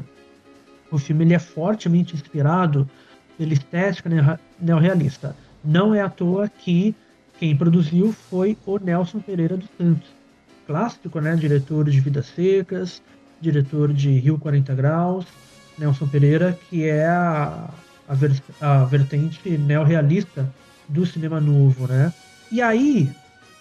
O 0.91 0.99
filme 0.99 1.25
ele 1.25 1.35
é 1.35 1.39
fortemente 1.39 2.15
inspirado 2.15 2.89
pela 3.37 3.53
estética 3.53 4.09
neo- 4.09 4.39
neorrealista. 4.61 5.35
Não 5.65 5.95
é 5.95 6.01
à 6.01 6.09
toa 6.09 6.49
que 6.49 6.95
quem 7.39 7.57
produziu 7.57 8.13
foi 8.13 8.57
o 8.65 8.79
Nelson 8.79 9.19
Pereira 9.19 9.57
dos 9.57 9.69
Santos, 9.77 10.09
clássico, 10.67 11.21
né? 11.21 11.35
Diretor 11.35 11.91
de 11.91 12.01
Vidas 12.01 12.27
Secas, 12.27 13.03
diretor 13.41 13.93
de 13.93 14.11
Rio 14.19 14.39
40 14.39 14.75
Graus. 14.75 15.27
Nelson 15.77 16.07
Pereira, 16.07 16.57
que 16.71 16.85
é 16.89 17.05
a, 17.07 17.69
a, 18.09 18.15
ver- 18.15 18.41
a 18.61 18.85
vertente 18.85 19.59
neorrealista 19.59 20.49
do 20.89 21.05
cinema 21.05 21.41
novo, 21.41 21.89
né? 21.89 22.13
E 22.53 22.63
aí, 22.63 23.11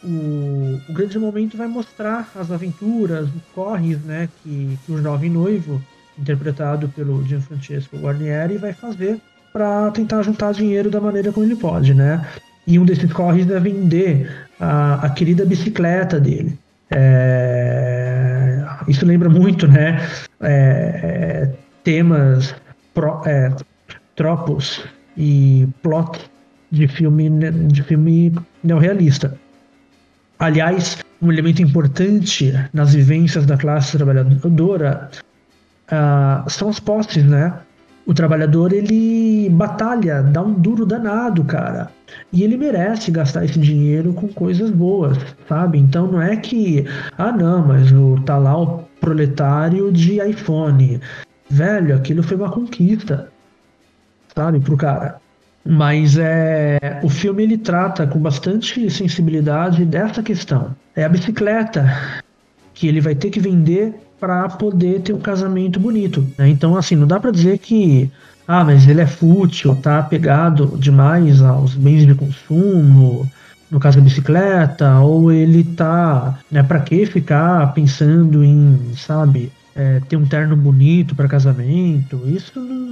o, 0.04 0.80
o 0.88 0.94
grande 0.94 1.18
momento 1.18 1.58
vai 1.58 1.68
mostrar 1.68 2.32
as 2.36 2.52
aventuras, 2.52 3.28
os 3.28 3.42
corres, 3.54 4.00
né, 4.04 4.30
que, 4.42 4.78
que 4.86 4.92
o 4.92 5.02
jovem 5.02 5.30
noivo, 5.30 5.82
interpretado 6.18 6.88
pelo 6.90 7.24
Gianfrancesco 7.26 7.98
Guarnieri, 7.98 8.58
vai 8.58 8.74
fazer 8.74 9.20
para 9.52 9.92
tentar 9.92 10.22
juntar 10.24 10.54
dinheiro 10.54 10.90
da 10.90 11.00
maneira 11.00 11.32
como 11.32 11.46
ele 11.46 11.56
pode, 11.56 11.94
né? 11.94 12.26
E 12.66 12.80
um 12.80 12.86
desses 12.86 13.12
corres 13.14 13.50
é 13.50 13.60
vender 13.60 14.48
a, 14.60 15.06
a 15.06 15.10
querida 15.10 15.46
bicicleta 15.46 16.20
dele. 16.20 16.58
É, 16.90 18.64
isso 18.88 19.06
lembra 19.06 19.30
muito, 19.30 19.68
né? 19.68 20.00
é, 20.44 20.50
é, 20.52 21.52
temas, 21.84 22.56
pro, 22.94 23.22
é, 23.26 23.52
tropos 24.16 24.84
e 25.18 25.68
plot 25.82 26.20
de 26.72 26.88
filme, 26.88 27.30
de 27.68 27.84
filme 27.84 28.34
neorrealista. 28.64 29.38
Aliás, 30.40 30.98
um 31.22 31.32
elemento 31.32 31.62
importante 31.62 32.54
nas 32.74 32.94
vivências 32.94 33.46
da 33.46 33.58
classe 33.58 33.98
trabalhadora 33.98 35.10
ah, 35.90 36.44
são 36.48 36.70
as 36.70 36.80
posses, 36.80 37.24
né? 37.24 37.54
O 38.06 38.14
trabalhador 38.14 38.74
ele 38.74 39.50
batalha, 39.50 40.22
dá 40.22 40.42
um 40.42 40.54
duro 40.54 40.86
danado, 40.86 41.44
cara. 41.46 41.90
E 42.34 42.44
ele 42.44 42.58
merece 42.58 43.10
gastar 43.12 43.46
esse 43.46 43.58
dinheiro 43.58 44.12
com 44.14 44.28
coisas 44.28 44.70
boas, 44.70 45.18
sabe? 45.48 45.78
Então 45.78 46.12
não 46.12 46.22
é 46.22 46.36
que, 46.36 46.86
ah 47.18 47.32
não, 47.32 47.66
mas 47.66 47.92
o, 47.94 48.20
tá 48.26 48.38
lá 48.38 48.62
o 48.62 48.80
proletário 49.00 49.90
de 49.92 50.20
iPhone. 50.22 51.00
Velho, 51.50 51.96
aquilo 51.96 52.22
foi 52.22 52.36
uma 52.36 52.52
conquista, 52.52 53.30
sabe, 54.36 54.60
pro 54.60 54.76
cara. 54.76 55.23
Mas 55.66 56.18
é, 56.18 57.00
o 57.04 57.10
filme 57.10 57.44
ele 57.44 57.58
trata 57.58 58.06
com 58.06 58.20
bastante 58.20 58.90
sensibilidade 58.90 59.86
dessa 59.86 60.22
questão. 60.22 60.76
É 60.96 61.04
a 61.06 61.10
bicicleta 61.10 62.22
que 62.74 62.88
ele 62.88 63.00
vai 63.00 63.16
ter 63.16 63.30
que 63.30 63.40
vender 63.40 63.94
para 64.20 64.50
poder 64.50 65.02
ter 65.02 65.14
um 65.14 65.20
casamento 65.20 65.80
bonito. 65.80 66.26
né? 66.38 66.50
Então, 66.50 66.76
assim, 66.76 66.96
não 66.96 67.08
dá 67.08 67.20
para 67.20 67.32
dizer 67.32 67.58
que 67.60 68.12
ah, 68.48 68.64
mas 68.64 68.88
ele 68.88 69.02
é 69.02 69.08
fútil, 69.08 69.76
tá 69.76 70.00
apegado 70.00 70.78
demais 70.78 71.42
aos 71.42 71.76
bens 71.76 72.06
de 72.06 72.14
consumo, 72.14 73.30
no 73.72 73.80
caso 73.80 73.98
da 73.98 74.04
bicicleta, 74.04 75.00
ou 75.00 75.32
ele 75.32 75.64
tá, 75.64 76.40
né, 76.52 76.62
para 76.62 76.82
que 76.82 77.06
ficar 77.06 77.74
pensando 77.74 78.44
em, 78.44 78.92
sabe, 78.96 79.52
é, 79.76 80.02
ter 80.02 80.18
um 80.18 80.26
terno 80.26 80.56
bonito 80.56 81.16
para 81.16 81.28
casamento? 81.28 82.22
Isso 82.28 82.60
não, 82.60 82.83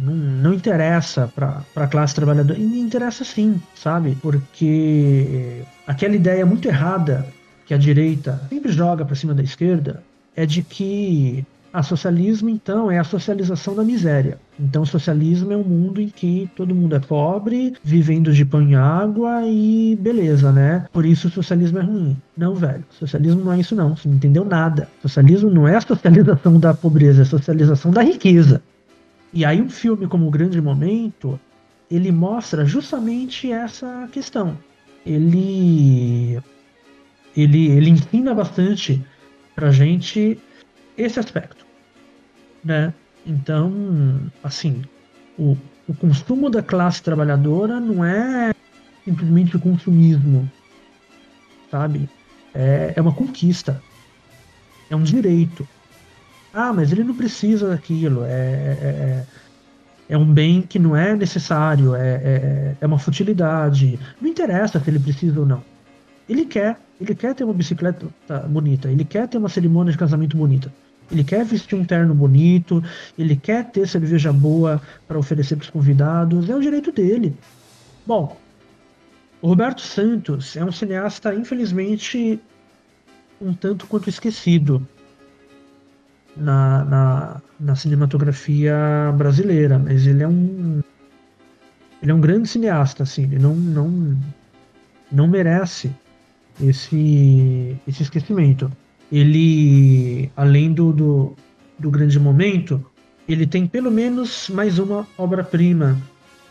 não, 0.00 0.14
não 0.14 0.54
interessa 0.54 1.30
para 1.34 1.62
a 1.76 1.86
classe 1.86 2.14
trabalhadora. 2.14 2.58
E 2.58 2.80
interessa 2.80 3.24
sim, 3.24 3.60
sabe? 3.74 4.16
Porque 4.20 5.62
aquela 5.86 6.14
ideia 6.14 6.46
muito 6.46 6.68
errada 6.68 7.26
que 7.66 7.74
a 7.74 7.78
direita 7.78 8.40
sempre 8.48 8.72
joga 8.72 9.04
para 9.04 9.14
cima 9.14 9.34
da 9.34 9.42
esquerda 9.42 10.02
é 10.34 10.46
de 10.46 10.62
que 10.62 11.44
a 11.72 11.82
socialismo 11.82 12.50
então 12.50 12.90
é 12.90 12.98
a 12.98 13.04
socialização 13.04 13.74
da 13.74 13.82
miséria. 13.82 14.38
Então 14.60 14.84
socialismo 14.84 15.52
é 15.52 15.56
um 15.56 15.64
mundo 15.64 16.00
em 16.00 16.08
que 16.08 16.50
todo 16.54 16.74
mundo 16.74 16.94
é 16.94 17.00
pobre, 17.00 17.74
vivendo 17.82 18.32
de 18.32 18.44
pão 18.44 18.62
e 18.68 18.74
água 18.74 19.40
e 19.46 19.96
beleza, 19.98 20.52
né? 20.52 20.84
Por 20.92 21.06
isso 21.06 21.28
o 21.28 21.30
socialismo 21.30 21.78
é 21.78 21.82
ruim. 21.82 22.16
Não, 22.36 22.54
velho. 22.54 22.84
Socialismo 22.90 23.42
não 23.42 23.52
é 23.52 23.60
isso 23.60 23.74
não. 23.74 23.96
Você 23.96 24.06
não 24.06 24.16
entendeu 24.16 24.44
nada. 24.44 24.88
Socialismo 25.00 25.50
não 25.50 25.66
é 25.66 25.76
a 25.76 25.80
socialização 25.80 26.60
da 26.60 26.74
pobreza, 26.74 27.22
é 27.22 27.24
a 27.24 27.26
socialização 27.26 27.90
da 27.90 28.02
riqueza. 28.02 28.62
E 29.32 29.44
aí 29.44 29.60
um 29.60 29.70
filme 29.70 30.06
como 30.06 30.26
O 30.26 30.30
Grande 30.30 30.60
Momento, 30.60 31.40
ele 31.90 32.12
mostra 32.12 32.64
justamente 32.64 33.50
essa 33.50 34.08
questão. 34.12 34.58
Ele 35.04 36.40
ele, 37.36 37.68
ele 37.68 37.90
ensina 37.90 38.34
bastante 38.34 39.04
pra 39.54 39.70
gente 39.70 40.38
esse 40.96 41.18
aspecto, 41.18 41.64
né? 42.62 42.92
Então, 43.26 44.30
assim, 44.42 44.82
o, 45.38 45.56
o 45.88 45.94
consumo 45.94 46.50
da 46.50 46.62
classe 46.62 47.02
trabalhadora 47.02 47.80
não 47.80 48.04
é 48.04 48.52
simplesmente 49.04 49.56
o 49.56 49.60
consumismo, 49.60 50.50
sabe? 51.70 52.08
É, 52.54 52.92
é 52.96 53.00
uma 53.00 53.14
conquista, 53.14 53.82
é 54.90 54.96
um 54.96 55.02
direito. 55.02 55.66
Ah, 56.52 56.72
mas 56.72 56.92
ele 56.92 57.02
não 57.02 57.14
precisa 57.14 57.68
daquilo, 57.68 58.24
é, 58.24 58.28
é, 58.28 58.36
é, 58.82 59.26
é 60.10 60.18
um 60.18 60.26
bem 60.26 60.60
que 60.60 60.78
não 60.78 60.94
é 60.94 61.16
necessário, 61.16 61.94
é, 61.94 62.08
é, 62.08 62.76
é 62.80 62.86
uma 62.86 62.98
futilidade. 62.98 63.98
Não 64.20 64.28
interessa 64.28 64.78
se 64.78 64.90
ele 64.90 64.98
precisa 64.98 65.40
ou 65.40 65.46
não. 65.46 65.64
Ele 66.28 66.44
quer, 66.44 66.78
ele 67.00 67.14
quer 67.14 67.34
ter 67.34 67.44
uma 67.44 67.54
bicicleta 67.54 68.06
bonita, 68.48 68.90
ele 68.90 69.04
quer 69.04 69.26
ter 69.28 69.38
uma 69.38 69.48
cerimônia 69.48 69.92
de 69.92 69.98
casamento 69.98 70.36
bonita. 70.36 70.72
Ele 71.10 71.24
quer 71.24 71.44
vestir 71.44 71.74
um 71.74 71.84
terno 71.84 72.14
bonito, 72.14 72.82
ele 73.18 73.36
quer 73.36 73.70
ter 73.70 73.88
cerveja 73.88 74.32
boa 74.32 74.80
para 75.08 75.18
oferecer 75.18 75.56
para 75.56 75.64
os 75.64 75.70
convidados, 75.70 76.48
é 76.48 76.54
o 76.54 76.60
direito 76.60 76.92
dele. 76.92 77.34
Bom, 78.06 78.36
o 79.40 79.48
Roberto 79.48 79.80
Santos 79.80 80.56
é 80.56 80.64
um 80.64 80.70
cineasta, 80.70 81.34
infelizmente, 81.34 82.38
um 83.40 83.52
tanto 83.52 83.86
quanto 83.86 84.08
esquecido 84.08 84.86
na, 86.36 86.84
na, 86.84 87.42
na 87.60 87.76
cinematografia 87.76 88.74
brasileira, 89.16 89.78
mas 89.78 90.06
ele 90.06 90.22
é 90.22 90.28
um 90.28 90.80
ele 92.02 92.10
é 92.10 92.14
um 92.14 92.20
grande 92.20 92.48
cineasta, 92.48 93.04
assim, 93.04 93.22
ele 93.22 93.38
não, 93.38 93.54
não, 93.54 94.18
não 95.10 95.28
merece 95.28 95.92
esse, 96.60 97.76
esse 97.86 98.02
esquecimento. 98.02 98.70
Ele, 99.10 100.28
além 100.36 100.72
do, 100.72 100.92
do, 100.92 101.36
do 101.78 101.90
grande 101.92 102.18
momento, 102.18 102.84
ele 103.28 103.46
tem 103.46 103.68
pelo 103.68 103.88
menos 103.88 104.48
mais 104.48 104.80
uma 104.80 105.06
obra-prima, 105.16 105.96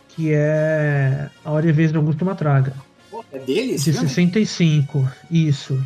que 0.08 0.32
é 0.32 1.28
A 1.44 1.50
Hora 1.50 1.68
e 1.68 1.72
Vez 1.72 1.90
de 1.90 1.98
Augusto 1.98 2.24
Matraga. 2.24 2.72
É 3.30 3.38
dele? 3.38 3.74
De 3.74 3.78
65, 3.78 5.06
isso. 5.30 5.78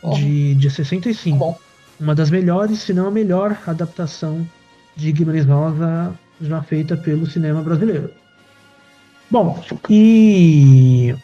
Oh. 0.00 0.14
De, 0.14 0.54
de 0.54 0.70
65. 0.70 1.38
Tá 1.38 1.44
bom. 1.44 1.58
Uma 2.00 2.14
das 2.14 2.30
melhores, 2.30 2.78
se 2.78 2.94
não 2.94 3.08
a 3.08 3.10
melhor 3.10 3.58
adaptação 3.66 4.46
de 4.96 5.12
Guimarães 5.12 5.44
Rosa 5.44 6.14
já 6.40 6.62
feita 6.62 6.96
pelo 6.96 7.26
cinema 7.26 7.60
brasileiro. 7.60 8.10
Bom, 9.30 9.62
e 9.88 11.14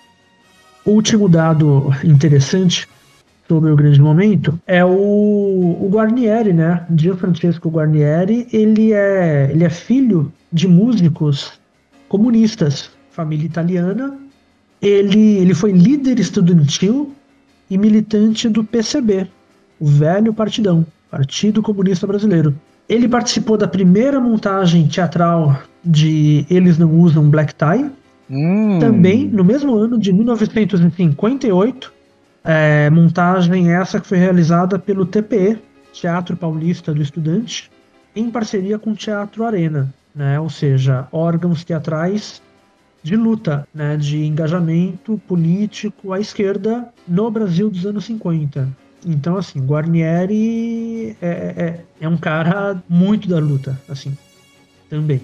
o 0.85 0.91
último 0.91 1.29
dado 1.29 1.91
interessante 2.05 2.87
sobre 3.49 3.71
o 3.71 3.77
grande 3.77 4.01
momento 4.01 4.59
é 4.67 4.85
o, 4.85 4.89
o 4.89 5.89
Guarnieri, 5.91 6.53
né? 6.53 6.85
Gianfrancesco 6.95 7.71
Guarnieri, 7.71 8.47
ele 8.53 8.93
é, 8.93 9.51
ele 9.51 9.65
é 9.65 9.71
filho 9.71 10.33
de 10.53 10.69
músicos 10.69 11.59
comunistas, 12.09 12.91
família 13.11 13.47
italiana. 13.47 14.17
Ele, 14.83 15.39
ele 15.39 15.55
foi 15.55 15.73
líder 15.73 16.19
estudantil 16.19 17.15
e 17.71 17.79
militante 17.79 18.49
do 18.49 18.63
PCB, 18.63 19.27
o 19.79 19.87
velho 19.87 20.33
partidão, 20.33 20.87
Partido 21.11 21.63
Comunista 21.63 22.07
Brasileiro. 22.07 22.55
Ele 22.89 23.09
participou 23.09 23.57
da 23.57 23.67
primeira 23.67 24.21
montagem 24.21 24.87
teatral 24.87 25.61
de 25.85 26.47
Eles 26.49 26.79
Não 26.79 26.91
Usam 26.93 27.29
Black 27.29 27.55
Tie, 27.55 27.91
Hum. 28.31 28.79
também, 28.81 29.29
no 29.29 29.45
mesmo 29.45 29.77
ano 29.77 29.99
de 29.99 30.13
1958, 30.13 31.93
é, 32.45 32.91
montagem 32.91 33.73
essa 33.73 34.01
que 34.01 34.07
foi 34.07 34.19
realizada 34.19 34.79
pelo 34.79 35.07
TPE, 35.07 35.59
Teatro 35.93 36.37
Paulista 36.37 36.93
do 36.93 37.01
Estudante, 37.01 37.71
em 38.15 38.31
parceria 38.31 38.79
com 38.79 38.91
o 38.91 38.97
Teatro 38.97 39.45
Arena, 39.45 39.93
né? 40.15 40.39
ou 40.41 40.51
seja, 40.51 41.07
órgãos 41.13 41.65
teatrais 41.65 42.43
de 43.03 43.17
luta, 43.17 43.67
né? 43.75 43.97
de 43.97 44.25
engajamento 44.25 45.21
político 45.27 46.13
à 46.13 46.21
esquerda 46.21 46.89
no 47.07 47.31
Brasil 47.31 47.71
dos 47.71 47.87
anos 47.87 48.05
50. 48.05 48.69
Então, 49.07 49.37
assim, 49.37 49.61
Guarnieri 49.61 51.17
é, 51.23 51.29
é, 51.29 51.85
é 52.01 52.09
um 52.09 52.17
cara 52.17 52.83
muito 52.89 53.29
da 53.29 53.39
luta, 53.39 53.81
assim, 53.89 54.17
também. 54.91 55.23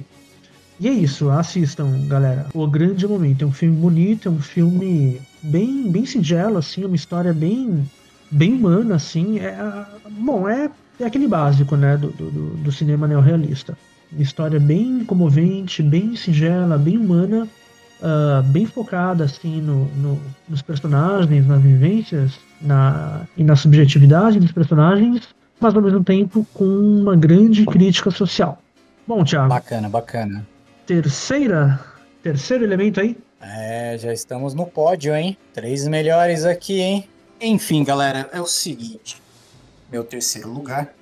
E 0.78 0.88
é 0.88 0.92
isso, 0.92 1.28
assistam, 1.30 2.06
galera. 2.06 2.46
O 2.54 2.66
Grande 2.68 3.06
Momento 3.08 3.42
é 3.42 3.46
um 3.46 3.52
filme 3.52 3.76
bonito, 3.76 4.28
é 4.28 4.30
um 4.30 4.40
filme 4.40 5.20
bem, 5.42 5.90
bem 5.90 6.06
singelo, 6.06 6.58
assim, 6.58 6.84
uma 6.84 6.94
história 6.94 7.32
bem, 7.32 7.84
bem 8.30 8.52
humana, 8.52 8.94
assim. 8.94 9.40
É, 9.40 9.56
bom, 10.10 10.48
é, 10.48 10.70
é 11.00 11.04
aquele 11.04 11.26
básico, 11.26 11.74
né, 11.74 11.96
do, 11.96 12.10
do, 12.12 12.30
do 12.30 12.72
cinema 12.72 13.08
neorrealista. 13.08 13.76
Uma 14.12 14.22
história 14.22 14.60
bem 14.60 15.04
comovente, 15.04 15.82
bem 15.82 16.14
singela, 16.14 16.78
bem 16.78 16.98
humana, 16.98 17.48
uh, 18.02 18.42
bem 18.44 18.66
focada, 18.66 19.24
assim, 19.24 19.60
no, 19.60 19.86
no, 19.96 20.20
nos 20.48 20.60
personagens, 20.60 21.46
nas 21.46 21.62
vivências 21.62 22.32
na, 22.60 23.22
e 23.36 23.44
na 23.44 23.56
subjetividade 23.56 24.38
dos 24.38 24.52
personagens, 24.52 25.28
mas 25.58 25.74
ao 25.74 25.80
mesmo 25.80 26.04
tempo 26.04 26.46
com 26.52 26.64
uma 26.64 27.16
grande 27.16 27.64
crítica 27.64 28.10
social. 28.10 28.60
Bom, 29.06 29.24
Thiago. 29.24 29.48
Bacana, 29.48 29.88
bacana 29.88 30.52
terceira, 30.86 31.80
terceiro 32.22 32.64
elemento 32.64 33.00
aí? 33.00 33.16
É, 33.40 33.96
já 33.98 34.12
estamos 34.12 34.54
no 34.54 34.66
pódio, 34.66 35.14
hein? 35.14 35.36
Três 35.52 35.86
melhores 35.86 36.44
aqui, 36.44 36.80
hein? 36.80 37.08
Enfim, 37.40 37.82
galera, 37.82 38.28
é 38.32 38.40
o 38.40 38.46
seguinte. 38.46 39.20
Meu 39.90 40.04
terceiro 40.04 40.50
lugar. 40.50 40.92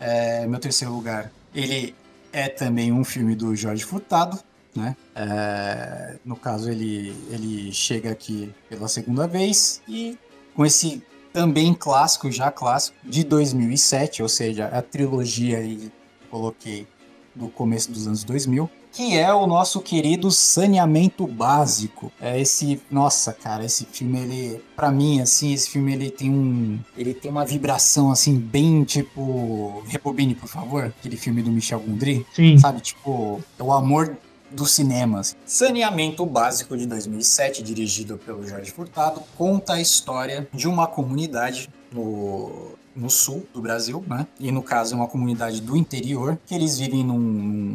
É, 0.00 0.46
meu 0.46 0.58
terceiro 0.58 0.92
lugar, 0.92 1.30
ele 1.54 1.94
é 2.32 2.48
também 2.48 2.92
um 2.92 3.04
filme 3.04 3.34
do 3.34 3.54
Jorge 3.54 3.84
Furtado, 3.84 4.38
né? 4.74 4.96
É, 5.14 6.16
no 6.24 6.36
caso, 6.36 6.70
ele, 6.70 7.14
ele 7.30 7.72
chega 7.72 8.10
aqui 8.10 8.52
pela 8.68 8.88
segunda 8.88 9.26
vez 9.26 9.82
e 9.88 10.18
com 10.54 10.64
esse 10.64 11.02
também 11.32 11.74
clássico, 11.74 12.30
já 12.30 12.50
clássico, 12.50 12.96
de 13.02 13.24
2007, 13.24 14.22
ou 14.22 14.28
seja, 14.28 14.66
a 14.66 14.80
trilogia 14.80 15.58
aí 15.58 15.90
coloquei 16.30 16.86
do 17.34 17.48
começo 17.48 17.90
dos 17.90 18.06
anos 18.06 18.22
2000, 18.22 18.70
que 18.92 19.18
é 19.18 19.34
o 19.34 19.44
nosso 19.44 19.80
querido 19.80 20.30
saneamento 20.30 21.26
básico. 21.26 22.12
É 22.20 22.40
esse, 22.40 22.80
nossa, 22.88 23.32
cara, 23.32 23.64
esse 23.64 23.84
filme 23.84 24.20
ele, 24.20 24.62
para 24.76 24.92
mim 24.92 25.20
assim, 25.20 25.52
esse 25.52 25.68
filme 25.68 25.92
ele 25.92 26.10
tem 26.10 26.30
um, 26.30 26.78
ele 26.96 27.12
tem 27.12 27.28
uma 27.30 27.44
vibração 27.44 28.12
assim 28.12 28.38
bem 28.38 28.84
tipo, 28.84 29.82
Rebobine, 29.88 30.36
por 30.36 30.48
favor, 30.48 30.84
aquele 30.84 31.16
filme 31.16 31.42
do 31.42 31.50
Michel 31.50 31.80
Gondry, 31.80 32.24
Sim. 32.32 32.56
sabe, 32.56 32.80
tipo, 32.80 33.42
é 33.58 33.62
o 33.62 33.72
amor 33.72 34.16
dos 34.54 34.72
cinemas. 34.72 35.36
Saneamento 35.44 36.24
Básico 36.24 36.76
de 36.76 36.86
2007, 36.86 37.62
dirigido 37.62 38.16
pelo 38.18 38.46
Jorge 38.46 38.70
Furtado, 38.70 39.22
conta 39.36 39.74
a 39.74 39.80
história 39.80 40.48
de 40.52 40.68
uma 40.68 40.86
comunidade 40.86 41.68
no 41.92 42.74
no 42.94 43.10
sul 43.10 43.46
do 43.52 43.60
Brasil, 43.60 44.04
né? 44.06 44.26
E 44.38 44.52
no 44.52 44.62
caso 44.62 44.94
é 44.94 44.96
uma 44.96 45.08
comunidade 45.08 45.60
do 45.60 45.76
interior, 45.76 46.38
que 46.46 46.54
eles 46.54 46.78
vivem 46.78 47.04
num, 47.04 47.18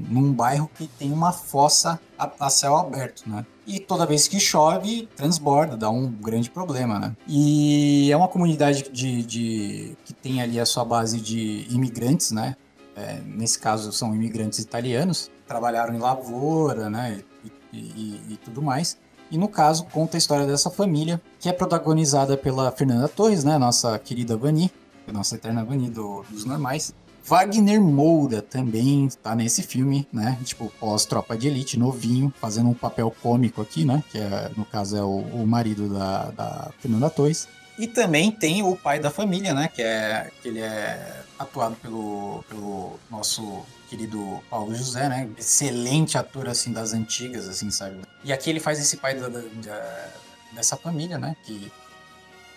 num 0.09 0.32
bairro 0.32 0.69
que 0.75 0.88
tem 0.88 1.11
uma 1.11 1.32
fossa 1.32 1.99
a, 2.17 2.32
a, 2.39 2.49
céu 2.49 2.77
aberto, 2.77 3.23
né? 3.27 3.45
E 3.67 3.80
toda 3.80 4.05
vez 4.05 4.27
que 4.27 4.39
chove, 4.39 5.07
transborda, 5.15 5.75
dá 5.75 5.89
um 5.89 6.07
grande 6.07 6.49
problema, 6.49 6.99
né? 6.99 7.15
E 7.27 8.11
é 8.11 8.17
uma 8.17 8.27
comunidade 8.27 8.89
de, 8.91 9.23
de 9.23 9.97
que 10.05 10.13
tem 10.13 10.41
ali 10.41 10.59
a 10.59 10.65
sua 10.65 10.86
base 10.86 11.19
de 11.19 11.67
imigrantes, 11.69 12.32
né? 12.32 12.55
É, 12.95 13.19
nesse 13.25 13.59
caso 13.59 13.91
são 13.91 14.13
imigrantes 14.13 14.59
italianos, 14.59 15.32
trabalharam 15.49 15.95
em 15.95 15.97
lavoura, 15.97 16.89
né? 16.89 17.21
E, 17.73 17.77
e, 17.77 18.21
e 18.29 18.37
tudo 18.37 18.61
mais. 18.61 18.97
E 19.31 19.37
no 19.37 19.47
caso, 19.47 19.85
conta 19.85 20.15
a 20.15 20.19
história 20.19 20.45
dessa 20.45 20.69
família, 20.69 21.19
que 21.39 21.49
é 21.49 21.51
protagonizada 21.51 22.37
pela 22.37 22.71
Fernanda 22.71 23.07
Torres, 23.07 23.43
né? 23.43 23.57
Nossa 23.57 23.97
querida 23.97 24.37
Vani, 24.37 24.71
nossa 25.11 25.35
eterna 25.35 25.65
Vani 25.65 25.89
do, 25.89 26.23
dos 26.29 26.45
normais. 26.45 26.93
Wagner 27.23 27.79
Moura 27.81 28.41
também 28.41 29.07
tá 29.21 29.35
nesse 29.35 29.61
filme, 29.61 30.07
né? 30.11 30.37
Tipo, 30.43 30.71
pós-tropa 30.79 31.37
de 31.37 31.47
elite, 31.47 31.77
novinho, 31.77 32.33
fazendo 32.39 32.69
um 32.69 32.73
papel 32.73 33.13
cômico 33.21 33.61
aqui, 33.61 33.85
né? 33.85 34.03
Que 34.11 34.17
é, 34.17 34.51
no 34.55 34.65
caso 34.65 34.97
é 34.97 35.03
o, 35.03 35.19
o 35.19 35.45
marido 35.45 35.89
da, 35.89 36.31
da 36.31 36.71
Fernanda 36.79 37.09
Torres. 37.09 37.47
E 37.77 37.87
também 37.87 38.31
tem 38.31 38.63
o 38.63 38.75
pai 38.75 38.99
da 38.99 39.11
família, 39.11 39.53
né? 39.53 39.67
Que, 39.67 39.81
é, 39.81 40.31
que 40.41 40.47
ele 40.47 40.59
é 40.59 41.23
atuado 41.39 41.75
pelo, 41.77 42.43
pelo 42.49 42.99
nosso 43.09 43.65
querido 43.89 44.43
Paulo 44.49 44.75
José, 44.75 45.07
né? 45.07 45.29
Excelente 45.37 46.17
ator, 46.17 46.49
assim, 46.49 46.73
das 46.73 46.93
antigas, 46.93 47.47
assim, 47.47 47.71
sabe? 47.71 48.01
E 48.23 48.33
aqui 48.33 48.49
ele 48.49 48.59
faz 48.59 48.79
esse 48.79 48.97
pai 48.97 49.15
da, 49.15 49.29
da, 49.29 50.09
dessa 50.51 50.75
família, 50.75 51.17
né? 51.17 51.35
Que 51.45 51.71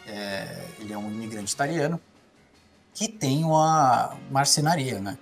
é, 0.07 0.66
ele 0.80 0.93
é 0.93 0.99
um 0.99 1.09
imigrante 1.09 1.55
italiano 1.55 2.01
que 2.93 3.09
tem 3.09 3.45
uma 3.45 4.16
marcenaria, 4.30 4.99
né? 4.99 5.16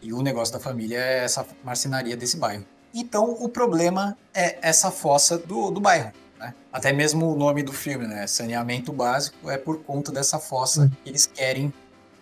E 0.00 0.12
o 0.12 0.22
negócio 0.22 0.54
da 0.54 0.60
família 0.60 0.98
é 0.98 1.24
essa 1.24 1.46
marcenaria 1.62 2.16
desse 2.16 2.36
bairro. 2.36 2.64
Então 2.94 3.30
o 3.30 3.48
problema 3.48 4.16
é 4.34 4.58
essa 4.62 4.90
fossa 4.90 5.36
do, 5.36 5.70
do 5.70 5.80
bairro. 5.80 6.12
Né? 6.38 6.54
Até 6.72 6.92
mesmo 6.92 7.32
o 7.32 7.36
nome 7.36 7.62
do 7.62 7.72
filme, 7.72 8.06
né? 8.06 8.26
Saneamento 8.26 8.92
básico, 8.92 9.50
é 9.50 9.58
por 9.58 9.82
conta 9.82 10.10
dessa 10.10 10.38
fossa 10.38 10.90
que 11.02 11.10
eles 11.10 11.26
querem 11.26 11.72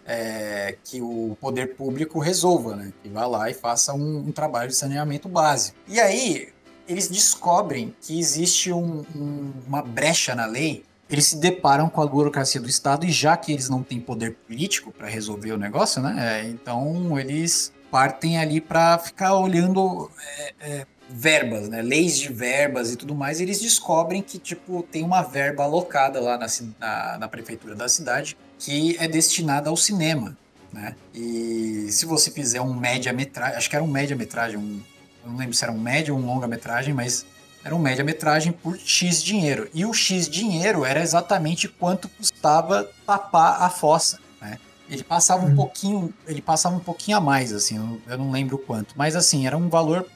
é, 0.06 0.76
que 0.84 1.00
o 1.00 1.36
poder 1.40 1.74
público 1.74 2.18
resolva, 2.18 2.76
né? 2.76 2.92
Que 3.02 3.08
vá 3.08 3.26
lá 3.26 3.50
e 3.50 3.54
faça 3.54 3.94
um, 3.94 4.18
um, 4.18 4.32
trabalho 4.32 4.68
de 4.68 4.76
saneamento 4.76 5.28
básico. 5.28 5.76
E 5.88 5.98
aí 5.98 6.48
eles 6.86 7.08
descobrem 7.08 7.94
que 8.00 8.18
existe 8.18 8.72
um, 8.72 9.04
um, 9.16 9.52
uma 9.66 9.82
brecha 9.82 10.34
na 10.34 10.46
lei. 10.46 10.84
Eles 11.08 11.26
se 11.26 11.36
deparam 11.36 11.88
com 11.88 12.02
a 12.02 12.06
burocracia 12.06 12.60
do 12.60 12.68
Estado 12.68 13.06
e 13.06 13.10
já 13.10 13.36
que 13.36 13.52
eles 13.52 13.68
não 13.68 13.82
têm 13.82 14.00
poder 14.00 14.36
político 14.46 14.92
para 14.92 15.08
resolver 15.08 15.52
o 15.52 15.58
negócio, 15.58 16.02
né? 16.02 16.42
É, 16.42 16.48
então 16.48 17.18
eles 17.18 17.72
partem 17.90 18.38
ali 18.38 18.60
para 18.60 18.98
ficar 18.98 19.34
olhando 19.34 20.10
é, 20.38 20.54
é, 20.60 20.86
verbas, 21.08 21.68
né? 21.68 21.80
Leis 21.80 22.18
de 22.18 22.32
verbas 22.32 22.92
e 22.92 22.96
tudo 22.96 23.14
mais. 23.14 23.40
E 23.40 23.44
eles 23.44 23.60
descobrem 23.60 24.20
que 24.20 24.38
tipo 24.38 24.82
tem 24.82 25.02
uma 25.02 25.22
verba 25.22 25.64
alocada 25.64 26.20
lá 26.20 26.36
na, 26.36 26.46
na, 26.78 27.18
na 27.18 27.28
prefeitura 27.28 27.74
da 27.74 27.88
cidade 27.88 28.36
que 28.64 28.96
é 28.98 29.06
destinada 29.06 29.68
ao 29.68 29.76
cinema. 29.76 30.36
Né? 30.72 30.96
E 31.14 31.86
se 31.90 32.06
você 32.06 32.30
fizer 32.30 32.62
um 32.62 32.72
média-metragem, 32.72 33.56
acho 33.56 33.68
que 33.68 33.76
era 33.76 33.84
um 33.84 33.88
média-metragem, 33.88 34.56
um, 34.58 34.80
não 35.24 35.36
lembro 35.36 35.54
se 35.54 35.62
era 35.62 35.72
um 35.72 35.78
média 35.78 36.12
ou 36.14 36.18
um 36.18 36.24
longa-metragem, 36.24 36.94
mas 36.94 37.26
era 37.62 37.74
um 37.74 37.78
média-metragem 37.78 38.52
por 38.52 38.78
X 38.78 39.22
dinheiro. 39.22 39.68
E 39.74 39.84
o 39.84 39.92
X 39.92 40.28
dinheiro 40.28 40.84
era 40.84 41.02
exatamente 41.02 41.68
quanto 41.68 42.08
custava 42.08 42.90
tapar 43.06 43.62
a 43.62 43.68
fossa. 43.68 44.18
Né? 44.40 44.58
Ele 44.88 45.04
passava 45.04 45.44
um 45.44 45.50
uhum. 45.50 45.56
pouquinho, 45.56 46.14
ele 46.26 46.40
passava 46.40 46.74
um 46.74 46.80
pouquinho 46.80 47.18
a 47.18 47.20
mais, 47.20 47.52
assim, 47.52 47.76
eu, 47.76 48.00
eu 48.12 48.18
não 48.18 48.30
lembro 48.30 48.56
quanto, 48.56 48.94
mas 48.96 49.14
assim, 49.14 49.46
era 49.46 49.56
um 49.56 49.68
valor 49.68 50.06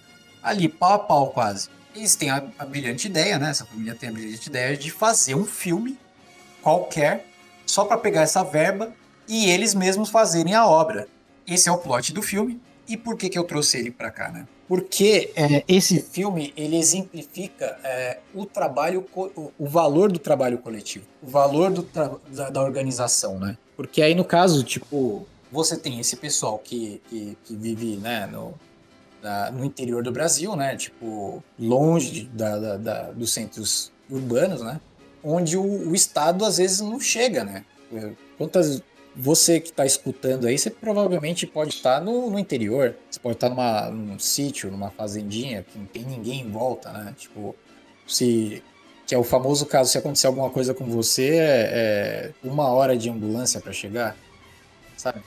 ali, 0.42 0.68
pau 0.68 0.94
a 0.94 0.99
pau 0.99 1.28
quase. 1.28 1.68
Eles 1.94 2.16
têm 2.16 2.30
a, 2.30 2.42
a 2.59 2.64
brilhante 2.64 3.07
ideia, 3.09 3.38
né? 3.38 3.51
Essa 3.51 3.66
família 3.66 3.94
tem 3.94 4.09
a 4.09 4.12
brilhante 4.12 4.49
ideia 4.49 4.76
de 4.76 4.90
fazer 4.90 5.34
um 5.34 5.44
filme 5.44 5.99
qualquer 6.62 7.28
só 7.68 7.84
para 7.84 7.98
pegar 7.98 8.22
essa 8.22 8.42
verba 8.42 8.92
e 9.28 9.50
eles 9.50 9.74
mesmos 9.74 10.08
fazerem 10.08 10.54
a 10.54 10.66
obra. 10.66 11.06
Esse 11.46 11.68
é 11.68 11.72
o 11.72 11.78
plot 11.78 12.12
do 12.12 12.22
filme. 12.22 12.60
E 12.88 12.96
por 12.96 13.16
que, 13.16 13.28
que 13.28 13.38
eu 13.38 13.44
trouxe 13.44 13.78
ele 13.78 13.90
para 13.90 14.10
cá, 14.10 14.30
né? 14.30 14.48
Porque 14.66 15.30
é, 15.36 15.62
esse 15.68 16.00
filme 16.00 16.52
ele 16.56 16.76
exemplifica 16.76 17.78
é, 17.84 18.18
o 18.34 18.46
trabalho, 18.46 19.06
o, 19.14 19.66
valor 19.66 20.10
do 20.10 20.18
trabalho 20.18 20.58
coletivo, 20.58 21.04
o 21.22 21.26
valor 21.26 21.70
da, 21.70 22.48
da, 22.50 22.62
organização, 22.62 23.38
né? 23.38 23.56
Porque 23.76 24.02
aí 24.02 24.14
no 24.14 24.24
caso, 24.24 24.62
tipo, 24.62 25.26
você 25.52 25.76
tem 25.76 26.00
esse 26.00 26.16
pessoal 26.16 26.58
que, 26.58 27.00
que, 27.08 27.36
que 27.44 27.56
vive, 27.56 27.96
né, 27.96 28.26
no, 28.26 28.54
da, 29.22 29.50
no 29.50 29.64
interior 29.64 30.02
do 30.02 30.12
Brasil, 30.12 30.54
né? 30.56 30.76
Tipo, 30.76 31.42
longe 31.58 32.24
da, 32.32 32.58
da, 32.58 32.76
da, 32.76 33.02
dos 33.10 33.32
centros 33.32 33.92
urbanos, 34.10 34.62
né? 34.62 34.80
Onde 35.29 35.57
o, 35.57 35.91
o 35.91 35.95
Estado 35.95 36.45
às 36.45 36.59
vezes 36.59 36.81
não 36.81 36.99
chega, 36.99 37.45
né? 37.45 37.64
Quantas 38.37 38.83
você 39.14 39.59
que 39.59 39.70
está 39.70 39.85
escutando 39.85 40.47
aí, 40.47 40.57
você 40.57 40.70
provavelmente 40.70 41.47
pode 41.47 41.74
estar 41.74 42.01
no, 42.01 42.31
no, 42.31 42.39
interior, 42.39 42.95
você 43.11 43.18
pode 43.18 43.35
estar 43.35 43.49
numa, 43.49 43.91
num 43.91 44.18
sítio, 44.18 44.70
numa 44.70 44.91
fazendinha, 44.91 45.64
que 45.64 45.76
não 45.76 45.87
tem 45.87 46.05
ninguém 46.05 46.43
em 46.43 46.51
volta, 46.51 46.93
né? 46.93 47.14
Tipo, 47.18 47.55
se. 48.07 48.62
Que 49.07 49.14
é 49.14 49.18
o 49.18 49.24
famoso 49.24 49.64
caso, 49.64 49.91
se 49.91 49.97
acontecer 49.97 50.26
alguma 50.26 50.51
coisa 50.51 50.74
com 50.74 50.85
você, 50.85 51.39
é, 51.39 52.33
é 52.45 52.47
uma 52.47 52.68
hora 52.68 52.95
de 52.95 53.09
ambulância 53.09 53.59
para 53.59 53.72
chegar, 53.72 54.14
sabe? 54.99 55.22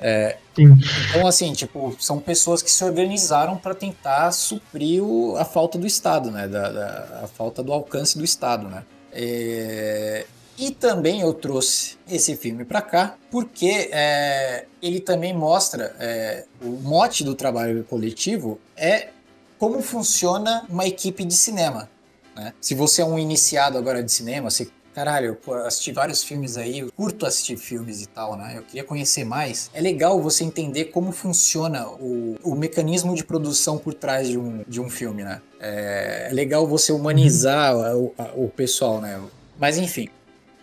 É, 0.00 0.38
então, 0.56 1.26
assim, 1.26 1.52
tipo, 1.52 1.94
são 2.00 2.20
pessoas 2.20 2.62
que 2.62 2.70
se 2.70 2.82
organizaram 2.82 3.56
para 3.56 3.74
tentar 3.74 4.32
suprir 4.32 5.04
o, 5.04 5.36
a 5.36 5.44
falta 5.44 5.76
do 5.76 5.86
Estado, 5.86 6.30
né? 6.30 6.48
Da, 6.48 6.70
da, 6.70 7.20
a 7.24 7.26
falta 7.26 7.62
do 7.62 7.72
alcance 7.72 8.16
do 8.16 8.24
Estado, 8.24 8.66
né? 8.66 8.82
É... 9.12 10.26
E 10.58 10.72
também 10.72 11.20
eu 11.20 11.32
trouxe 11.32 11.96
esse 12.10 12.34
filme 12.34 12.64
para 12.64 12.82
cá 12.82 13.16
porque 13.30 13.88
é, 13.92 14.64
ele 14.82 14.98
também 14.98 15.32
mostra 15.32 15.94
é, 16.00 16.46
o 16.60 16.70
mote 16.70 17.22
do 17.22 17.32
trabalho 17.36 17.84
coletivo 17.84 18.58
é 18.76 19.10
como 19.56 19.80
funciona 19.80 20.66
uma 20.68 20.84
equipe 20.84 21.24
de 21.24 21.34
cinema. 21.34 21.88
Né? 22.34 22.52
Se 22.60 22.74
você 22.74 23.02
é 23.02 23.04
um 23.04 23.16
iniciado 23.18 23.78
agora 23.78 24.02
de 24.02 24.10
cinema, 24.10 24.50
você 24.50 24.68
caralho, 24.98 25.38
eu 25.46 25.54
assisti 25.64 25.92
vários 25.92 26.24
filmes 26.24 26.56
aí, 26.56 26.80
eu 26.80 26.90
curto 26.90 27.24
assistir 27.24 27.56
filmes 27.56 28.02
e 28.02 28.06
tal, 28.08 28.36
né? 28.36 28.54
Eu 28.56 28.64
queria 28.64 28.82
conhecer 28.82 29.24
mais. 29.24 29.70
É 29.72 29.80
legal 29.80 30.20
você 30.20 30.42
entender 30.42 30.86
como 30.86 31.12
funciona 31.12 31.86
o, 31.86 32.36
o 32.42 32.56
mecanismo 32.56 33.14
de 33.14 33.22
produção 33.22 33.78
por 33.78 33.94
trás 33.94 34.26
de 34.26 34.36
um, 34.36 34.64
de 34.66 34.80
um 34.80 34.90
filme, 34.90 35.22
né? 35.22 35.40
É, 35.60 36.26
é 36.28 36.34
legal 36.34 36.66
você 36.66 36.90
humanizar 36.90 37.76
o, 37.96 38.12
o 38.34 38.48
pessoal, 38.48 39.00
né? 39.00 39.22
Mas 39.56 39.78
enfim, 39.78 40.08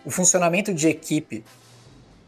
o 0.04 0.10
funcionamento 0.10 0.74
de 0.74 0.86
equipe 0.86 1.42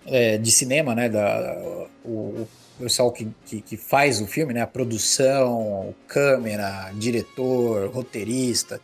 é, 0.07 0.39
de 0.39 0.51
cinema, 0.51 0.95
né? 0.95 1.11
Da, 1.11 1.87
o, 2.03 2.47
o 2.81 2.85
pessoal 2.85 3.13
que, 3.13 3.29
que, 3.45 3.61
que, 3.61 3.77
faz 3.77 4.19
o 4.19 4.27
filme, 4.27 4.55
né? 4.55 4.63
A 4.63 4.67
produção, 4.67 5.95
câmera, 6.07 6.91
diretor, 6.95 7.91
roteirista 7.91 8.81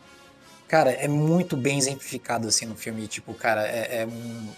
Cara, 0.67 0.91
é 0.91 1.07
muito 1.07 1.55
bem 1.55 1.77
exemplificado 1.77 2.47
assim 2.47 2.65
no 2.65 2.75
filme, 2.75 3.07
tipo, 3.07 3.33
cara, 3.35 3.67
é, 3.67 4.01
é 4.01 4.07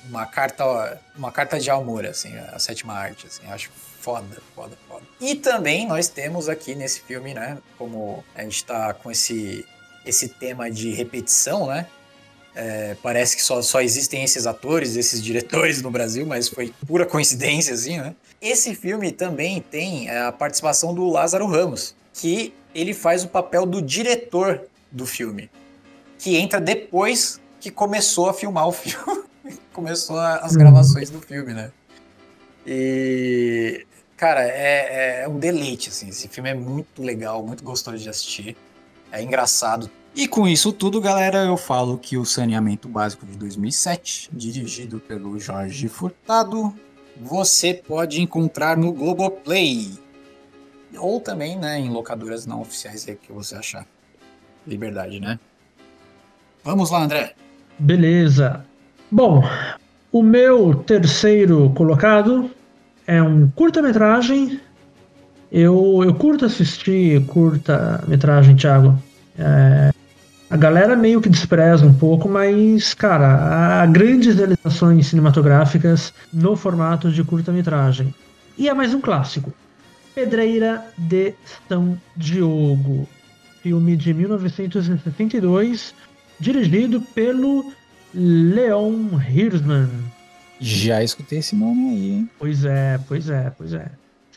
uma 0.08 0.26
carta, 0.26 1.02
uma 1.16 1.32
carta 1.32 1.60
de 1.60 1.70
amor 1.70 2.06
assim, 2.06 2.36
a 2.38 2.58
sétima 2.58 2.94
arte, 2.94 3.28
assim, 3.28 3.46
acho 3.48 3.70
foda, 4.00 4.38
foda, 4.56 4.78
foda. 4.88 5.04
E 5.20 5.36
também 5.36 5.86
nós 5.86 6.08
temos 6.08 6.48
aqui 6.48 6.76
nesse 6.76 7.02
filme, 7.02 7.34
né, 7.34 7.58
como 7.78 8.24
a 8.34 8.42
gente 8.44 8.64
tá 8.64 8.94
com 8.94 9.12
esse 9.12 9.66
esse 10.06 10.30
tema 10.30 10.72
de 10.72 10.92
repetição, 10.92 11.68
né? 11.68 11.86
É, 12.56 12.96
parece 13.04 13.36
que 13.36 13.44
só, 13.44 13.62
só 13.62 13.82
existem 13.82 14.24
esses 14.24 14.48
atores, 14.48 14.96
esses 14.96 15.22
diretores 15.22 15.82
no 15.82 15.92
Brasil, 15.92 16.26
mas 16.26 16.48
foi 16.48 16.74
pura 16.88 17.06
coincidência, 17.06 17.74
assim, 17.74 17.98
né? 17.98 18.16
Esse 18.42 18.74
filme 18.74 19.12
também 19.12 19.60
tem 19.60 20.10
a 20.10 20.32
participação 20.32 20.94
do 20.94 21.10
Lázaro 21.10 21.46
Ramos, 21.46 21.94
que 22.14 22.54
ele 22.74 22.94
faz 22.94 23.26
o 23.26 23.28
papel 23.28 23.66
do 23.66 23.82
diretor 23.82 24.62
do 24.90 25.06
filme 25.06 25.50
que 26.18 26.38
entra 26.38 26.60
depois 26.60 27.40
que 27.60 27.72
começou 27.72 28.30
a 28.30 28.34
filmar 28.34 28.68
o 28.68 28.72
filme. 28.72 29.24
começou 29.74 30.20
as 30.20 30.56
gravações 30.56 31.10
do 31.10 31.22
filme, 31.22 31.54
né? 31.54 31.72
E. 32.66 33.86
Cara, 34.16 34.42
é, 34.44 35.22
é 35.24 35.28
um 35.28 35.38
deleite, 35.38 35.90
assim. 35.90 36.10
Esse 36.10 36.28
filme 36.28 36.50
é 36.50 36.54
muito 36.56 37.04
legal, 37.04 37.46
muito 37.46 37.64
gostoso 37.64 37.98
de 37.98 38.10
assistir. 38.10 38.58
É 39.12 39.22
engraçado. 39.22 39.90
E 40.16 40.28
com 40.28 40.48
isso 40.48 40.74
tudo, 40.74 41.00
galera, 41.00 41.46
eu 41.46 41.56
falo 41.56 42.00
que 42.00 42.18
o 42.18 42.26
Saneamento 42.26 42.90
Básico 42.90 43.24
de 43.24 43.38
2007, 43.38 44.32
dirigido 44.34 45.00
pelo 45.00 45.40
Jorge 45.40 45.88
Furtado, 45.88 46.74
você 47.16 47.76
pode 47.76 48.20
encontrar 48.20 48.76
no 48.76 48.92
Globoplay. 48.92 49.92
Ou 50.98 51.22
também, 51.22 51.56
né, 51.56 51.80
em 51.80 51.90
locadoras 51.90 52.48
não 52.48 52.62
oficiais 52.62 53.08
aí 53.08 53.16
que 53.16 53.32
você 53.32 53.56
achar. 53.56 53.86
Liberdade, 54.66 55.20
né? 55.20 55.40
Vamos 56.68 56.92
lá, 56.92 57.06
André. 57.06 57.32
Beleza. 57.80 58.60
Bom, 59.10 59.42
o 60.12 60.22
meu 60.22 60.76
terceiro 60.76 61.70
colocado 61.70 62.52
é 63.08 63.24
um 63.24 63.50
curta-metragem. 63.50 64.60
Eu, 65.50 66.02
eu 66.04 66.14
curto 66.14 66.44
assistir 66.44 67.26
curta-metragem, 67.28 68.58
Thiago. 68.58 69.02
É, 69.40 69.94
a 70.50 70.58
galera 70.58 70.98
meio 70.98 71.22
que 71.22 71.30
despreza 71.30 71.86
um 71.86 71.94
pouco, 71.94 72.28
mas, 72.28 72.94
cara, 72.94 73.82
há 73.82 73.86
grandes 73.86 74.36
realizações 74.36 75.08
cinematográficas 75.08 76.14
no 76.34 76.58
formato 76.58 77.10
de 77.10 77.24
curta-metragem. 77.24 78.14
E 78.58 78.68
é 78.68 78.74
mais 78.74 78.94
um 78.94 79.00
clássico. 79.00 79.54
Pedreira 80.14 80.84
de 80.98 81.34
São 81.70 81.98
Diogo. 82.18 83.08
Filme 83.64 83.96
de 83.96 84.14
1962 84.14 85.96
dirigido 86.40 87.02
pelo 87.02 87.72
Leon 88.14 89.20
Hirschman. 89.30 89.90
Já 90.60 91.04
escutei 91.04 91.40
esse 91.40 91.56
nome 91.56 91.90
aí, 91.90 92.12
hein? 92.12 92.30
Pois 92.40 92.66
é, 92.66 93.00
pois 93.08 93.30
é, 93.30 93.50
pois 93.52 93.74
é. 93.74 93.92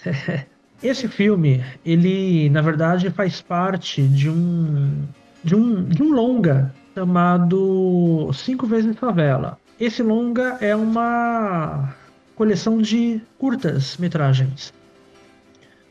Esse 0.83 1.09
filme, 1.09 1.63
ele 1.85 2.49
na 2.49 2.63
verdade 2.63 3.11
faz 3.11 3.43
parte 3.43 4.03
de 4.03 4.31
um 4.31 5.05
de 5.45 5.55
um, 5.55 5.85
de 5.85 6.03
um 6.03 6.13
longa 6.13 6.75
chamado 6.95 8.31
Cinco 8.33 8.67
Vezes 8.67 8.97
Favela. 8.97 9.59
Esse 9.79 10.03
longa 10.03 10.59
é 10.61 10.75
uma 10.75 11.95
coleção 12.35 12.81
de 12.81 13.21
curtas 13.39 13.97
metragens 13.99 14.73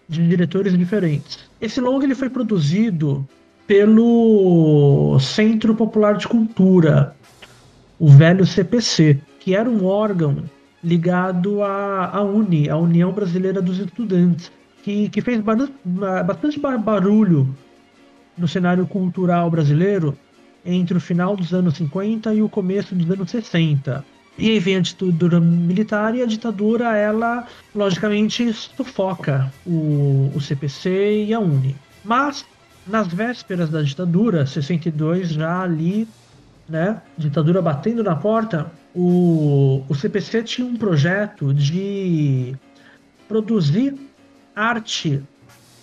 de 0.08 0.28
diretores 0.28 0.76
diferentes. 0.78 1.40
Esse 1.62 1.80
longa 1.80 2.06
ele 2.06 2.16
foi 2.16 2.30
produzido 2.30 3.28
pelo 3.70 5.20
Centro 5.20 5.76
Popular 5.76 6.18
de 6.18 6.28
Cultura, 6.28 7.16
o 8.00 8.08
velho 8.10 8.44
CPC, 8.44 9.20
que 9.40 9.54
era 9.56 9.70
um 9.70 9.86
órgão 9.86 10.38
ligado 10.84 11.62
à, 11.62 12.10
à 12.18 12.24
UNI, 12.24 12.68
a 12.68 12.76
União 12.76 13.12
Brasileira 13.12 13.62
dos 13.62 13.78
Estudantes. 13.78 14.52
que, 14.84 15.08
que 15.10 15.22
fez 15.22 15.40
ba- 15.42 15.56
ba- 15.86 16.24
bastante 16.24 16.60
ba- 16.60 16.80
barulho 16.80 17.48
no 18.36 18.48
cenário 18.48 18.88
cultural 18.88 19.52
brasileiro 19.52 20.18
entre 20.66 20.98
o 20.98 21.02
final 21.02 21.36
dos 21.36 21.54
anos 21.54 21.76
50 21.78 22.34
e 22.34 22.42
o 22.42 22.50
começo 22.50 22.96
dos 22.96 23.12
anos 23.12 23.30
60. 23.30 24.04
E 24.38 24.50
aí 24.50 24.60
vem 24.60 24.78
a 24.78 24.80
ditadura 24.80 25.40
militar 25.40 26.16
e 26.16 26.24
a 26.24 26.26
ditadura, 26.26 26.98
ela, 26.98 27.46
logicamente, 27.76 28.52
sufoca 28.52 29.54
o, 29.64 30.32
o 30.34 30.42
CPC 30.42 31.26
e 31.28 31.34
a 31.36 31.40
UNE. 31.40 31.76
Mas, 32.04 32.46
nas 32.90 33.08
vésperas 33.08 33.70
da 33.70 33.82
ditadura, 33.82 34.46
62, 34.46 35.30
já 35.30 35.62
ali, 35.62 36.08
né, 36.68 37.02
ditadura 37.18 37.62
batendo 37.62 38.04
na 38.04 38.16
porta, 38.16 38.72
o, 38.94 39.84
o 39.88 39.96
CPC 39.96 40.44
tinha 40.44 40.68
um 40.68 40.76
projeto 40.76 41.54
de 41.54 42.56
produzir 43.28 43.96
arte 44.56 45.22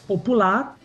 popular, 0.07 0.77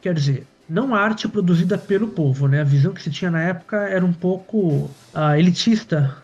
quer 0.00 0.14
dizer, 0.14 0.46
não 0.68 0.94
arte 0.94 1.28
produzida 1.28 1.78
pelo 1.78 2.08
povo, 2.08 2.48
né? 2.48 2.60
A 2.60 2.64
visão 2.64 2.92
que 2.92 3.02
se 3.02 3.10
tinha 3.10 3.30
na 3.30 3.40
época 3.40 3.76
era 3.76 4.04
um 4.04 4.12
pouco 4.12 4.90
ah, 5.14 5.38
elitista, 5.38 6.16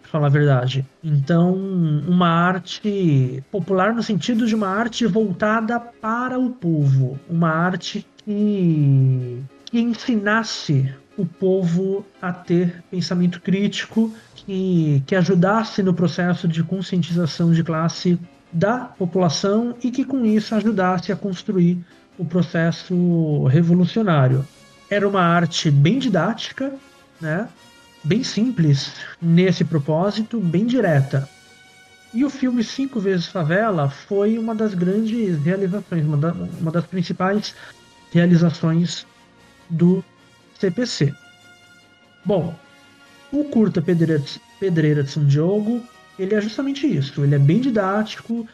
pra 0.00 0.10
falar 0.10 0.26
a 0.28 0.30
verdade. 0.30 0.86
Então, 1.04 1.54
uma 1.54 2.28
arte 2.28 3.42
popular 3.50 3.94
no 3.94 4.02
sentido 4.02 4.46
de 4.46 4.54
uma 4.54 4.68
arte 4.68 5.06
voltada 5.06 5.78
para 5.78 6.38
o 6.38 6.50
povo, 6.50 7.18
uma 7.28 7.50
arte 7.50 8.06
que, 8.24 9.42
que 9.66 9.80
ensinasse 9.80 10.92
o 11.16 11.26
povo 11.26 12.04
a 12.20 12.32
ter 12.32 12.82
pensamento 12.90 13.40
crítico, 13.40 14.12
que, 14.34 15.02
que 15.06 15.14
ajudasse 15.14 15.82
no 15.82 15.92
processo 15.92 16.48
de 16.48 16.62
conscientização 16.62 17.52
de 17.52 17.62
classe 17.62 18.18
da 18.52 18.78
população 18.78 19.74
e 19.82 19.90
que 19.90 20.04
com 20.04 20.24
isso 20.24 20.54
ajudasse 20.54 21.12
a 21.12 21.16
construir 21.16 21.78
o 22.18 22.24
processo 22.24 23.44
revolucionário. 23.44 24.46
Era 24.90 25.08
uma 25.08 25.22
arte 25.22 25.70
bem 25.70 25.98
didática, 25.98 26.72
né? 27.20 27.48
bem 28.04 28.22
simples 28.22 28.92
nesse 29.20 29.64
propósito, 29.64 30.38
bem 30.40 30.66
direta. 30.66 31.28
E 32.12 32.24
o 32.24 32.30
filme 32.30 32.62
Cinco 32.62 33.00
Vezes 33.00 33.26
Favela 33.26 33.88
foi 33.88 34.36
uma 34.38 34.54
das 34.54 34.74
grandes 34.74 35.42
realizações, 35.42 36.04
uma, 36.04 36.16
da- 36.18 36.34
uma 36.60 36.70
das 36.70 36.84
principais 36.84 37.54
realizações 38.12 39.06
do 39.68 40.04
CPC. 40.58 41.12
Bom, 42.24 42.54
o 43.32 43.44
curta 43.44 43.80
Pedreira 43.80 44.22
Pedreira 44.60 45.02
de 45.02 45.10
São 45.10 45.26
Diogo, 45.26 45.82
ele 46.18 46.34
é 46.34 46.40
justamente 46.40 46.86
isso. 46.86 47.24
Ele 47.24 47.34
é 47.34 47.38
bem 47.38 47.60
didático 47.60 48.46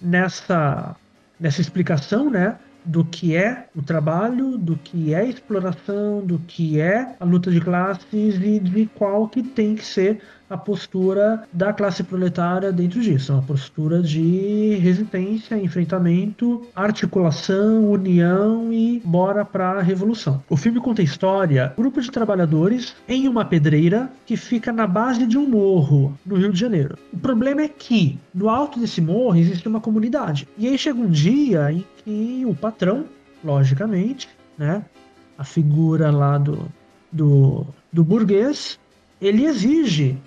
nessa, 0.00 0.96
nessa 1.38 1.60
explicação, 1.60 2.30
né? 2.30 2.58
Do 2.84 3.04
que 3.04 3.36
é 3.36 3.68
o 3.76 3.82
trabalho, 3.82 4.56
do 4.56 4.76
que 4.76 5.12
é 5.12 5.18
a 5.18 5.24
exploração, 5.24 6.24
do 6.24 6.38
que 6.38 6.80
é 6.80 7.14
a 7.18 7.24
luta 7.24 7.50
de 7.50 7.60
classes 7.60 8.36
e 8.36 8.58
de 8.58 8.86
qual 8.94 9.28
que 9.28 9.42
tem 9.42 9.74
que 9.74 9.84
ser 9.84 10.20
a 10.48 10.56
postura 10.56 11.44
da 11.52 11.72
classe 11.72 12.02
proletária 12.02 12.72
dentro 12.72 13.00
disso. 13.00 13.32
Uma 13.32 13.42
postura 13.42 14.02
de 14.02 14.76
resistência, 14.76 15.58
enfrentamento, 15.58 16.66
articulação, 16.74 17.90
união 17.90 18.72
e 18.72 19.02
bora 19.04 19.44
pra 19.44 19.80
revolução. 19.80 20.42
O 20.48 20.56
filme 20.56 20.80
conta 20.80 21.02
a 21.02 21.04
história 21.04 21.72
grupo 21.76 22.00
de 22.00 22.10
trabalhadores 22.10 22.94
em 23.08 23.28
uma 23.28 23.44
pedreira 23.44 24.10
que 24.24 24.36
fica 24.36 24.72
na 24.72 24.86
base 24.86 25.26
de 25.26 25.36
um 25.36 25.48
morro 25.48 26.16
no 26.24 26.36
Rio 26.36 26.52
de 26.52 26.58
Janeiro. 26.58 26.96
O 27.12 27.18
problema 27.18 27.62
é 27.62 27.68
que 27.68 28.18
no 28.34 28.48
alto 28.48 28.78
desse 28.78 29.00
morro 29.00 29.36
existe 29.36 29.66
uma 29.66 29.80
comunidade. 29.80 30.48
E 30.56 30.66
aí 30.66 30.78
chega 30.78 30.98
um 30.98 31.10
dia 31.10 31.72
em 31.72 31.84
que 32.04 32.44
o 32.46 32.54
patrão, 32.54 33.04
logicamente, 33.44 34.28
né, 34.56 34.84
a 35.36 35.44
figura 35.44 36.10
lá 36.10 36.38
do, 36.38 36.66
do, 37.12 37.66
do 37.92 38.04
burguês, 38.04 38.78
ele 39.20 39.44
exige 39.44 40.18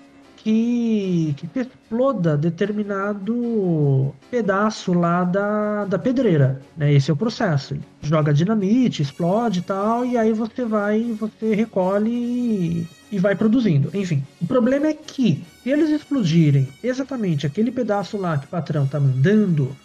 que, 0.44 1.36
que 1.38 1.60
exploda 1.60 2.38
determinado 2.38 4.14
pedaço 4.32 4.94
lá 4.94 5.24
da, 5.24 5.86
da 5.86 6.00
pedreira. 6.00 6.62
Né? 6.78 6.94
Esse 6.94 7.12
é 7.12 7.14
o 7.14 7.18
processo. 7.18 7.76
Joga 8.02 8.34
dinamite, 8.34 9.02
explode 9.02 9.60
e 9.60 9.64
tal, 9.64 10.06
e 10.06 10.18
aí 10.18 10.32
você 10.32 10.66
vai, 10.66 11.16
você 11.20 11.54
recolhe 11.54 12.12
e, 12.12 12.88
e 13.12 13.20
vai 13.20 13.36
produzindo. 13.36 13.90
Enfim, 13.94 14.24
o 14.42 14.48
problema 14.48 14.88
é 14.88 14.94
que 14.94 15.44
se 15.62 15.70
eles 15.70 15.90
explodirem 15.90 16.68
exatamente 16.84 17.46
aquele 17.46 17.72
pedaço 17.72 18.18
lá 18.18 18.38
que 18.38 18.46
o 18.46 18.50
patrão 18.50 18.88
tá 18.88 19.00
mandando, 19.00 19.76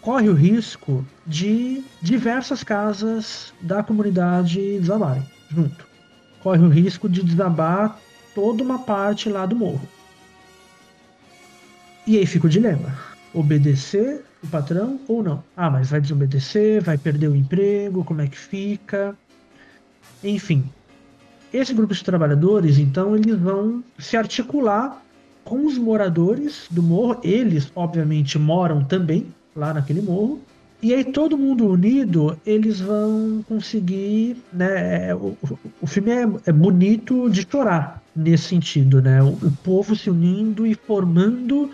corre 0.00 0.28
o 0.28 0.34
risco 0.34 1.06
de 1.24 1.82
diversas 2.00 2.64
casas 2.64 3.54
da 3.60 3.82
comunidade 3.82 4.78
desabarem 4.80 5.22
junto. 5.48 5.86
Corre 6.42 6.64
o 6.64 6.68
risco 6.68 7.08
de 7.08 7.22
desabar 7.22 7.96
toda 8.34 8.62
uma 8.62 8.78
parte 8.78 9.28
lá 9.28 9.46
do 9.46 9.56
morro. 9.56 9.80
E 12.06 12.18
aí 12.18 12.26
fica 12.26 12.46
o 12.46 12.50
dilema: 12.50 12.94
obedecer 13.32 14.24
o 14.42 14.46
patrão 14.48 14.98
ou 15.08 15.22
não? 15.22 15.42
Ah, 15.56 15.70
mas 15.70 15.90
vai 15.90 16.00
desobedecer, 16.00 16.82
vai 16.82 16.98
perder 16.98 17.28
o 17.28 17.36
emprego, 17.36 18.04
como 18.04 18.20
é 18.22 18.26
que 18.26 18.38
fica? 18.38 19.16
Enfim, 20.22 20.64
esse 21.52 21.74
grupo 21.74 21.94
de 21.94 22.02
trabalhadores, 22.02 22.78
então, 22.78 23.14
eles 23.16 23.38
vão 23.38 23.82
se 23.98 24.16
articular 24.16 25.02
com 25.44 25.66
os 25.66 25.76
moradores 25.76 26.66
do 26.70 26.82
morro. 26.82 27.20
Eles, 27.22 27.70
obviamente, 27.74 28.38
moram 28.38 28.84
também 28.84 29.26
lá 29.54 29.74
naquele 29.74 30.00
morro. 30.00 30.40
E 30.80 30.92
aí 30.92 31.04
todo 31.04 31.38
mundo 31.38 31.68
unido, 31.68 32.36
eles 32.44 32.80
vão 32.80 33.44
conseguir, 33.48 34.36
né? 34.52 35.10
é, 35.10 35.14
O, 35.14 35.36
o- 35.80 35.86
filme 35.86 36.10
é, 36.10 36.22
é 36.46 36.52
bonito 36.52 37.30
de 37.30 37.46
chorar 37.48 38.01
nesse 38.14 38.44
sentido, 38.44 39.00
né? 39.00 39.22
O, 39.22 39.30
o 39.30 39.52
povo 39.62 39.96
se 39.96 40.10
unindo 40.10 40.66
e 40.66 40.74
formando 40.74 41.70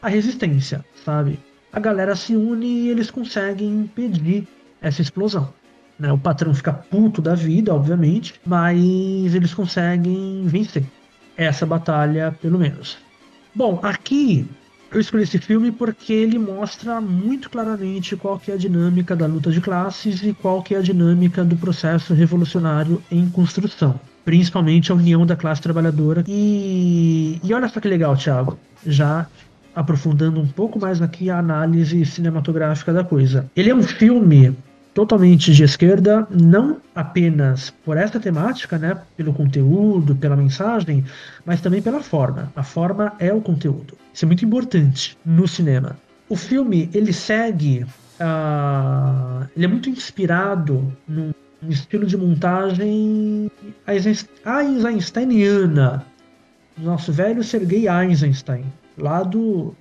a 0.00 0.08
resistência, 0.08 0.84
sabe? 1.04 1.38
A 1.72 1.80
galera 1.80 2.14
se 2.14 2.36
une 2.36 2.66
e 2.66 2.88
eles 2.90 3.10
conseguem 3.10 3.68
impedir 3.68 4.46
essa 4.80 5.02
explosão. 5.02 5.52
Né? 5.98 6.12
O 6.12 6.18
patrão 6.18 6.54
fica 6.54 6.72
puto 6.72 7.22
da 7.22 7.34
vida, 7.34 7.74
obviamente, 7.74 8.34
mas 8.44 9.34
eles 9.34 9.54
conseguem 9.54 10.44
vencer 10.46 10.84
essa 11.36 11.64
batalha, 11.64 12.36
pelo 12.40 12.58
menos. 12.58 12.98
Bom, 13.54 13.80
aqui 13.82 14.46
eu 14.92 15.00
escolhi 15.00 15.24
esse 15.24 15.38
filme 15.38 15.72
porque 15.72 16.12
ele 16.12 16.38
mostra 16.38 17.00
muito 17.00 17.50
claramente 17.50 18.16
qual 18.16 18.38
que 18.38 18.50
é 18.50 18.54
a 18.54 18.58
dinâmica 18.58 19.16
da 19.16 19.26
luta 19.26 19.50
de 19.50 19.60
classes 19.60 20.22
e 20.22 20.32
qual 20.32 20.62
que 20.62 20.74
é 20.74 20.78
a 20.78 20.82
dinâmica 20.82 21.44
do 21.44 21.56
processo 21.56 22.14
revolucionário 22.14 23.02
em 23.10 23.28
construção. 23.28 23.98
Principalmente 24.24 24.90
a 24.90 24.94
união 24.94 25.26
da 25.26 25.36
classe 25.36 25.60
trabalhadora. 25.60 26.24
E, 26.26 27.40
e 27.42 27.54
olha 27.54 27.68
só 27.68 27.80
que 27.80 27.88
legal, 27.88 28.16
Thiago. 28.16 28.58
Já 28.86 29.26
aprofundando 29.74 30.40
um 30.40 30.46
pouco 30.46 30.78
mais 30.78 31.02
aqui 31.02 31.28
a 31.28 31.38
análise 31.38 32.04
cinematográfica 32.06 32.92
da 32.92 33.02
coisa. 33.02 33.50
Ele 33.56 33.70
é 33.70 33.74
um 33.74 33.82
filme 33.82 34.56
totalmente 34.94 35.52
de 35.52 35.64
esquerda, 35.64 36.26
não 36.30 36.76
apenas 36.94 37.70
por 37.84 37.96
essa 37.96 38.20
temática, 38.20 38.78
né, 38.78 38.96
pelo 39.16 39.34
conteúdo, 39.34 40.14
pela 40.14 40.36
mensagem, 40.36 41.04
mas 41.44 41.60
também 41.60 41.82
pela 41.82 42.00
forma. 42.00 42.50
A 42.54 42.62
forma 42.62 43.12
é 43.18 43.32
o 43.32 43.40
conteúdo. 43.40 43.98
Isso 44.12 44.24
é 44.24 44.26
muito 44.26 44.44
importante 44.44 45.18
no 45.26 45.48
cinema. 45.48 45.96
O 46.28 46.36
filme 46.36 46.88
ele 46.94 47.12
segue, 47.12 47.84
ah, 48.20 49.46
ele 49.56 49.64
é 49.64 49.68
muito 49.68 49.90
inspirado 49.90 50.92
num 51.08 51.32
um 51.64 51.70
estilo 51.70 52.06
de 52.06 52.16
montagem 52.16 53.50
Einsteiniana, 53.86 56.04
nosso 56.76 57.12
velho 57.12 57.42
Sergei 57.42 57.88
Eisenstein, 57.88 58.64
lá 58.98 59.22
do 59.22 59.74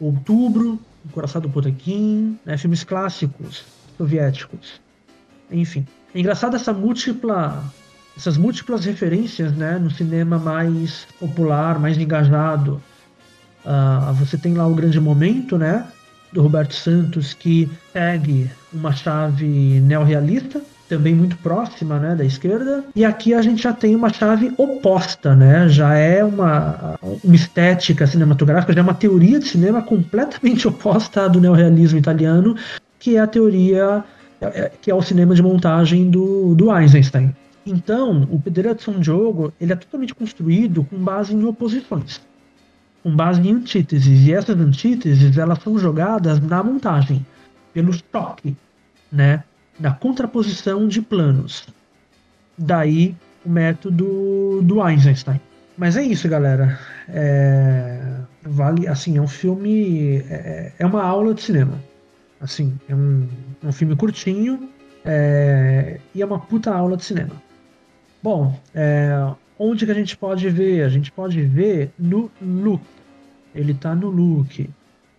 Outubro, 0.00 0.78
O 1.04 1.08
Coração 1.10 1.40
do 1.40 1.48
Potemkin, 1.48 2.38
né, 2.44 2.56
filmes 2.56 2.84
clássicos 2.84 3.64
soviéticos. 3.96 4.80
Enfim, 5.50 5.86
é 6.14 6.20
engraçado 6.20 6.56
essa 6.56 6.72
múltipla, 6.72 7.64
essas 8.16 8.36
múltiplas 8.36 8.84
referências 8.84 9.52
né, 9.52 9.78
no 9.78 9.90
cinema 9.90 10.38
mais 10.38 11.06
popular, 11.18 11.78
mais 11.78 11.98
engajado. 11.98 12.82
Ah, 13.64 14.12
você 14.16 14.36
tem 14.36 14.54
lá 14.54 14.66
o 14.66 14.74
grande 14.74 15.00
momento, 15.00 15.56
né, 15.56 15.86
do 16.32 16.42
Roberto 16.42 16.74
Santos 16.74 17.34
que 17.34 17.70
segue 17.92 18.50
uma 18.72 18.92
chave 18.92 19.80
neorrealista, 19.80 20.62
também 20.88 21.14
muito 21.14 21.36
próxima, 21.38 21.98
né, 21.98 22.14
da 22.14 22.24
esquerda. 22.24 22.84
E 22.94 23.04
aqui 23.04 23.34
a 23.34 23.42
gente 23.42 23.62
já 23.62 23.72
tem 23.72 23.94
uma 23.96 24.08
chave 24.12 24.52
oposta, 24.56 25.34
né? 25.34 25.68
Já 25.68 25.94
é 25.94 26.22
uma, 26.24 26.98
uma 27.24 27.34
estética 27.34 28.06
cinematográfica, 28.06 28.72
já 28.72 28.80
é 28.80 28.82
uma 28.82 28.94
teoria 28.94 29.38
de 29.38 29.46
cinema 29.48 29.82
completamente 29.82 30.66
oposta 30.68 31.24
à 31.24 31.28
do 31.28 31.40
neorrealismo 31.40 31.98
italiano, 31.98 32.56
que 32.98 33.16
é 33.16 33.20
a 33.20 33.26
teoria 33.26 34.04
é- 34.40 34.70
que 34.82 34.90
é 34.90 34.94
o 34.94 35.02
cinema 35.02 35.34
de 35.34 35.42
montagem 35.42 36.10
do, 36.10 36.54
do 36.54 36.76
Eisenstein. 36.76 37.34
Então, 37.64 38.28
o 38.30 38.38
Pedreira 38.40 38.74
de 38.74 38.82
São 38.82 39.00
Diogo 39.00 39.52
ele 39.60 39.72
é 39.72 39.76
totalmente 39.76 40.14
construído 40.14 40.84
com 40.84 40.96
base 40.98 41.34
em 41.34 41.44
oposições, 41.44 42.20
com 43.02 43.14
base 43.14 43.40
em 43.40 43.52
antíteses. 43.52 44.26
E 44.26 44.32
essas 44.32 44.58
antíteses 44.60 45.36
elas 45.38 45.58
são 45.62 45.78
jogadas 45.78 46.40
na 46.40 46.62
montagem. 46.62 47.26
pelo 47.72 47.92
choque, 47.92 48.56
né? 49.12 49.44
Da 49.78 49.90
contraposição 49.90 50.88
de 50.88 51.02
planos. 51.02 51.66
Daí 52.56 53.14
o 53.44 53.50
método 53.50 54.60
do 54.62 54.82
Einstein. 54.82 55.40
Mas 55.76 55.96
é 55.96 56.02
isso, 56.02 56.28
galera. 56.28 56.78
É, 57.08 58.00
vale, 58.42 58.88
assim, 58.88 59.18
é 59.18 59.20
um 59.20 59.28
filme, 59.28 60.18
é, 60.28 60.72
é 60.78 60.86
uma 60.86 61.02
aula 61.02 61.34
de 61.34 61.42
cinema. 61.42 61.78
Assim, 62.40 62.78
é 62.88 62.94
um, 62.94 63.26
é 63.62 63.66
um 63.68 63.72
filme 63.72 63.94
curtinho 63.94 64.68
é, 65.04 66.00
e 66.14 66.22
é 66.22 66.26
uma 66.26 66.38
puta 66.38 66.74
aula 66.74 66.96
de 66.96 67.04
cinema. 67.04 67.42
Bom, 68.22 68.58
é, 68.74 69.10
onde 69.58 69.84
que 69.84 69.92
a 69.92 69.94
gente 69.94 70.16
pode 70.16 70.48
ver? 70.48 70.82
A 70.82 70.88
gente 70.88 71.12
pode 71.12 71.40
ver 71.42 71.90
no 71.98 72.30
look. 72.40 72.82
Ele 73.54 73.74
tá 73.74 73.94
no 73.94 74.08
look. 74.08 74.68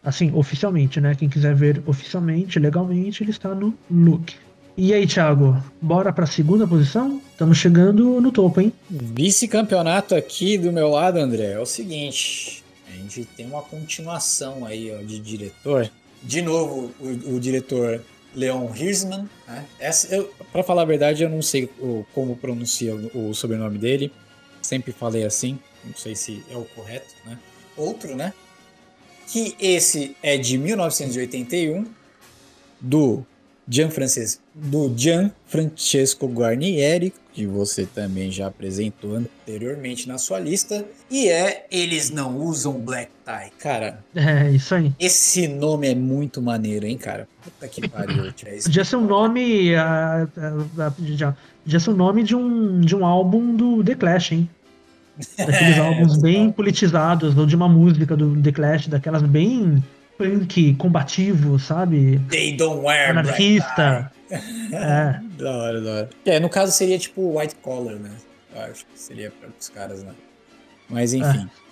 Assim, 0.03 0.31
oficialmente, 0.33 0.99
né? 1.01 1.15
Quem 1.15 1.29
quiser 1.29 1.53
ver 1.53 1.81
oficialmente, 1.85 2.59
legalmente, 2.59 3.23
ele 3.23 3.31
está 3.31 3.53
no 3.53 3.73
look. 3.89 4.35
E 4.79 4.93
aí, 4.93 5.07
Thiago, 5.07 5.57
bora 5.81 6.13
para 6.13 6.25
a 6.25 6.27
segunda 6.27 6.67
posição? 6.67 7.19
Estamos 7.31 7.57
chegando 7.57 8.21
no 8.21 8.31
topo, 8.31 8.61
hein? 8.61 8.71
Vice-campeonato 8.87 10.13
aqui 10.13 10.55
do 10.55 10.71
meu 10.71 10.89
lado, 10.89 11.17
André, 11.17 11.53
é 11.53 11.59
o 11.59 11.65
seguinte: 11.65 12.63
a 12.87 12.91
gente 12.91 13.25
tem 13.25 13.47
uma 13.47 13.63
continuação 13.63 14.67
aí 14.67 14.95
ó, 14.95 15.01
de 15.01 15.17
diretor. 15.17 15.89
De 16.21 16.43
novo, 16.43 16.91
o, 16.99 17.37
o 17.37 17.39
diretor 17.39 18.03
Leon 18.35 18.71
Hirschman. 18.71 19.27
Né? 19.47 19.65
Para 20.51 20.61
falar 20.61 20.83
a 20.83 20.85
verdade, 20.85 21.23
eu 21.23 21.29
não 21.29 21.41
sei 21.41 21.67
o, 21.79 22.05
como 22.13 22.35
pronuncia 22.35 22.95
o, 22.95 23.31
o, 23.31 23.33
sobrenome 23.33 23.79
dele. 23.79 24.13
Sempre 24.61 24.91
falei 24.91 25.23
assim, 25.23 25.57
não 25.83 25.95
sei 25.95 26.15
se 26.15 26.43
é 26.51 26.55
o 26.55 26.65
correto. 26.65 27.15
Né? 27.25 27.39
Outro, 27.75 28.15
né? 28.15 28.31
Que 29.25 29.55
esse 29.59 30.15
é 30.21 30.37
de 30.37 30.55
1981, 30.59 31.83
do 32.79 33.25
Gianfrancesco, 33.69 34.41
do 34.55 34.93
Gianfrancesco 34.95 36.27
Guarnieri, 36.27 37.13
que 37.33 37.45
você 37.45 37.85
também 37.85 38.31
já 38.31 38.47
apresentou 38.47 39.15
anteriormente 39.15 40.07
na 40.07 40.17
sua 40.17 40.39
lista, 40.39 40.85
e 41.11 41.27
é 41.27 41.67
Eles 41.69 42.09
Não 42.09 42.37
Usam 42.37 42.73
Black 42.79 43.11
Tie. 43.25 43.51
Cara, 43.59 44.03
é 44.15 44.49
isso 44.51 44.73
aí. 44.73 44.93
Esse 44.97 45.47
nome 45.47 45.89
é 45.89 45.95
muito 45.95 46.41
maneiro, 46.41 46.87
hein, 46.87 46.97
cara? 46.97 47.27
Puta 47.43 47.67
que 47.67 47.87
pariu. 47.87 48.33
Podia 48.63 48.85
ser 48.85 48.95
um 48.95 49.05
nome. 49.05 49.73
Uh, 49.75 50.91
podia 50.95 51.79
ser 51.79 51.89
o 51.89 51.93
um 51.93 51.95
nome 51.97 52.23
de 52.23 52.35
um, 52.35 52.79
de 52.79 52.95
um 52.95 53.05
álbum 53.05 53.55
do 53.55 53.83
The 53.83 53.95
Clash, 53.95 54.31
hein? 54.31 54.49
Daqueles 55.37 55.77
é, 55.77 55.79
álbuns 55.79 56.17
bem 56.17 56.51
politizados, 56.51 57.37
ou 57.37 57.45
de 57.45 57.55
uma 57.55 57.67
música 57.67 58.15
do 58.15 58.41
The 58.41 58.51
Clash, 58.51 58.87
daquelas 58.87 59.23
bem 59.23 59.83
punk 60.17 60.73
combativo, 60.75 61.59
sabe? 61.59 62.19
They 62.29 62.55
don't 62.55 62.83
wear 62.83 63.11
Anarquista. 63.11 64.11
é. 64.29 65.19
da 65.37 65.57
hora, 65.57 65.81
da 65.81 65.91
hora. 65.91 66.09
É, 66.25 66.39
no 66.39 66.49
caso 66.49 66.71
seria 66.71 66.97
tipo 66.97 67.39
white 67.39 67.55
collar, 67.55 67.95
né? 67.95 68.11
Eu 68.55 68.61
acho 68.61 68.85
que 68.85 68.99
seria 68.99 69.31
para 69.31 69.49
os 69.57 69.69
caras, 69.69 70.03
né? 70.03 70.13
Mas 70.89 71.13
enfim. 71.13 71.47
É. 71.63 71.67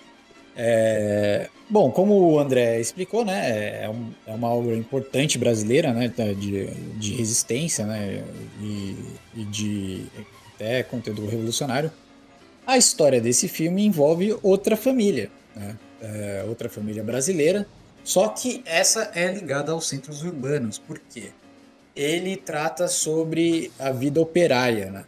É... 0.57 1.49
Bom, 1.69 1.91
como 1.91 2.13
o 2.13 2.39
André 2.39 2.79
explicou, 2.79 3.25
né, 3.25 3.83
é, 3.83 3.89
um, 3.89 4.11
é 4.25 4.33
uma 4.33 4.49
obra 4.49 4.75
importante 4.75 5.37
brasileira, 5.37 5.91
né, 5.91 6.07
de, 6.07 6.67
de 6.97 7.13
resistência, 7.15 7.85
né, 7.85 8.23
e, 8.61 8.95
e 9.35 9.43
de 9.45 10.05
até 10.53 10.83
conteúdo 10.83 11.25
revolucionário. 11.25 11.91
A 12.67 12.77
história 12.77 13.19
desse 13.19 13.47
filme 13.47 13.83
envolve 13.83 14.37
outra 14.43 14.77
família, 14.77 15.29
né, 15.55 15.75
é, 16.01 16.45
outra 16.47 16.69
família 16.69 17.03
brasileira, 17.03 17.67
só 18.05 18.27
que 18.27 18.61
essa 18.67 19.11
é 19.15 19.33
ligada 19.33 19.71
aos 19.71 19.89
centros 19.89 20.21
urbanos, 20.21 20.77
por 20.77 20.99
quê? 20.99 21.31
Ele 21.95 22.37
trata 22.37 22.87
sobre 22.87 23.71
a 23.79 23.91
vida 23.91 24.21
operária, 24.21 24.91
né? 24.91 25.05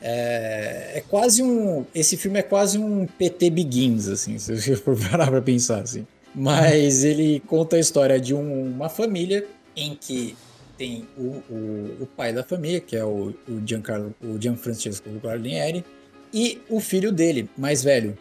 É, 0.00 0.92
é, 0.94 1.04
quase 1.08 1.42
um. 1.42 1.84
Esse 1.92 2.16
filme 2.16 2.38
é 2.38 2.42
quase 2.42 2.78
um 2.78 3.04
PT 3.04 3.50
Begins, 3.50 4.06
assim, 4.06 4.38
se 4.38 4.56
você 4.56 4.76
for 4.76 4.96
parar 5.10 5.28
pra 5.28 5.42
pensar, 5.42 5.80
assim. 5.80 6.06
Mas 6.32 7.02
ele 7.02 7.40
conta 7.48 7.74
a 7.74 7.80
história 7.80 8.20
de 8.20 8.32
um, 8.32 8.70
uma 8.70 8.88
família 8.88 9.44
em 9.74 9.96
que 9.96 10.36
tem 10.76 11.04
o, 11.16 11.42
o, 11.50 11.96
o, 12.02 12.08
pai 12.16 12.32
da 12.32 12.44
família, 12.44 12.80
que 12.80 12.94
é 12.94 13.04
o, 13.04 13.34
o, 13.48 13.66
Giancarlo, 13.66 14.14
o 14.22 14.40
Gianfrancesco 14.40 15.10
Guarnieri, 15.20 15.84
e 16.32 16.62
o 16.70 16.78
filho 16.78 17.10
dele, 17.10 17.50
mais 17.58 17.82
velho. 17.82 18.16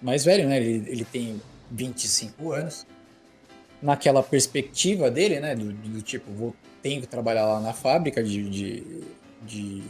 Mais 0.00 0.24
velho, 0.24 0.48
né? 0.48 0.58
Ele, 0.58 0.84
ele 0.88 1.04
tem 1.04 1.42
25 1.72 2.52
anos 2.52 2.86
naquela 3.82 4.22
perspectiva 4.22 5.10
dele, 5.10 5.40
né? 5.40 5.54
Do, 5.54 5.72
do 5.72 6.02
tipo, 6.02 6.30
vou 6.32 6.54
tenho 6.86 7.00
que 7.00 7.08
trabalhar 7.08 7.46
lá 7.46 7.60
na 7.60 7.72
fábrica 7.72 8.22
de, 8.22 8.48
de, 8.48 8.84
de, 9.42 9.82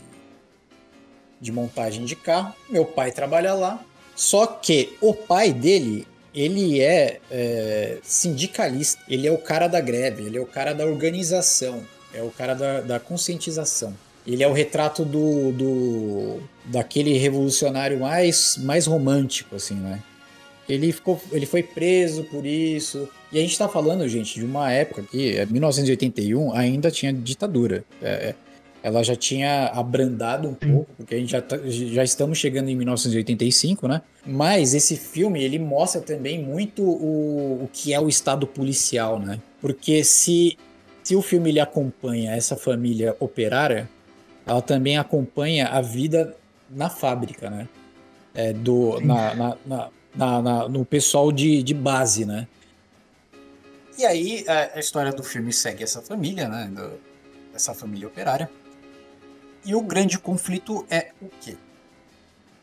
de, 1.39 1.53
montagem 1.53 2.07
de 2.07 2.17
carro. 2.17 2.55
Meu 2.71 2.87
pai 2.87 3.13
trabalha 3.13 3.53
lá. 3.53 3.85
Só 4.15 4.47
que 4.47 4.97
o 5.03 5.13
pai 5.13 5.53
dele, 5.53 6.07
ele 6.35 6.81
é, 6.81 7.21
é 7.31 7.99
sindicalista. 8.03 9.03
Ele 9.07 9.27
é 9.27 9.31
o 9.31 9.37
cara 9.37 9.69
da 9.69 9.79
greve, 9.79 10.25
ele 10.25 10.39
é 10.39 10.41
o 10.41 10.47
cara 10.47 10.73
da 10.73 10.87
organização, 10.87 11.83
é 12.15 12.23
o 12.23 12.31
cara 12.31 12.55
da, 12.55 12.81
da 12.81 12.99
conscientização. 12.99 13.95
Ele 14.27 14.43
é 14.43 14.49
o 14.49 14.53
retrato 14.55 15.05
do, 15.05 15.53
do 15.53 16.41
daquele 16.65 17.19
revolucionário 17.19 18.01
mais, 18.01 18.57
mais 18.57 18.87
romântico, 18.87 19.55
assim, 19.55 19.75
né? 19.75 20.03
Ele, 20.67 20.91
ficou, 20.93 21.21
ele 21.31 21.47
foi 21.47 21.63
preso 21.63 22.25
por 22.25 22.45
isso. 22.45 23.07
E 23.37 23.39
a 23.39 23.43
gente 23.43 23.53
está 23.53 23.69
falando, 23.69 24.09
gente, 24.09 24.41
de 24.41 24.47
uma 24.47 24.73
época 24.73 25.03
que, 25.03 25.45
1981, 25.51 26.57
é, 26.57 26.59
ainda 26.59 26.91
tinha 26.91 27.13
ditadura. 27.13 27.85
É, 28.01 28.09
é, 28.09 28.35
ela 28.83 29.03
já 29.03 29.15
tinha 29.15 29.67
abrandado 29.75 30.49
um 30.49 30.55
pouco, 30.55 30.91
porque 30.97 31.17
a 31.17 31.19
gente 31.19 31.33
já, 31.33 31.43
tá, 31.43 31.59
já 31.67 32.03
estamos 32.03 32.39
chegando 32.39 32.71
em 32.71 32.75
1985, 32.75 33.89
né? 33.89 34.01
Mas 34.25 34.73
esse 34.73 34.97
filme, 34.97 35.45
ele 35.45 35.59
mostra 35.59 36.01
também 36.01 36.43
muito 36.43 36.83
o, 36.83 37.65
o 37.65 37.71
que 37.71 37.93
é 37.93 38.01
o 38.01 38.09
estado 38.09 38.47
policial, 38.47 39.19
né? 39.21 39.39
Porque 39.61 40.03
se, 40.03 40.57
se 41.05 41.15
o 41.15 41.21
filme 41.21 41.51
ele 41.51 41.61
acompanha 41.61 42.33
essa 42.33 42.57
família 42.57 43.15
operária, 43.21 43.87
ela 44.47 44.63
também 44.63 44.97
acompanha 44.97 45.67
a 45.67 45.83
vida 45.83 46.35
na 46.71 46.89
fábrica, 46.89 47.51
né? 47.51 47.69
É, 48.35 48.55
do, 48.55 48.99
na, 49.03 49.35
na, 49.35 49.57
na, 49.67 50.43
na, 50.43 50.69
no 50.71 50.87
pessoal 50.87 51.31
de, 51.31 51.63
de 51.63 51.75
base, 51.75 52.25
né? 52.25 52.49
E 53.99 54.05
aí 54.05 54.45
a, 54.47 54.77
a, 54.77 54.81
história 54.81 55.13
do 55.13 55.23
filme 55.23 55.53
segue 55.53 55.83
essa 55.83 56.03
família, 56.03 56.49
né? 56.49 56.69
Do, 56.71 57.01
essa 57.55 57.75
família 57.75 58.07
operária. 58.07 58.51
E 59.65 59.75
o 59.75 59.81
grande 59.81 60.19
conflito 60.19 60.87
é 60.91 61.13
o 61.21 61.29
quê? 61.41 61.57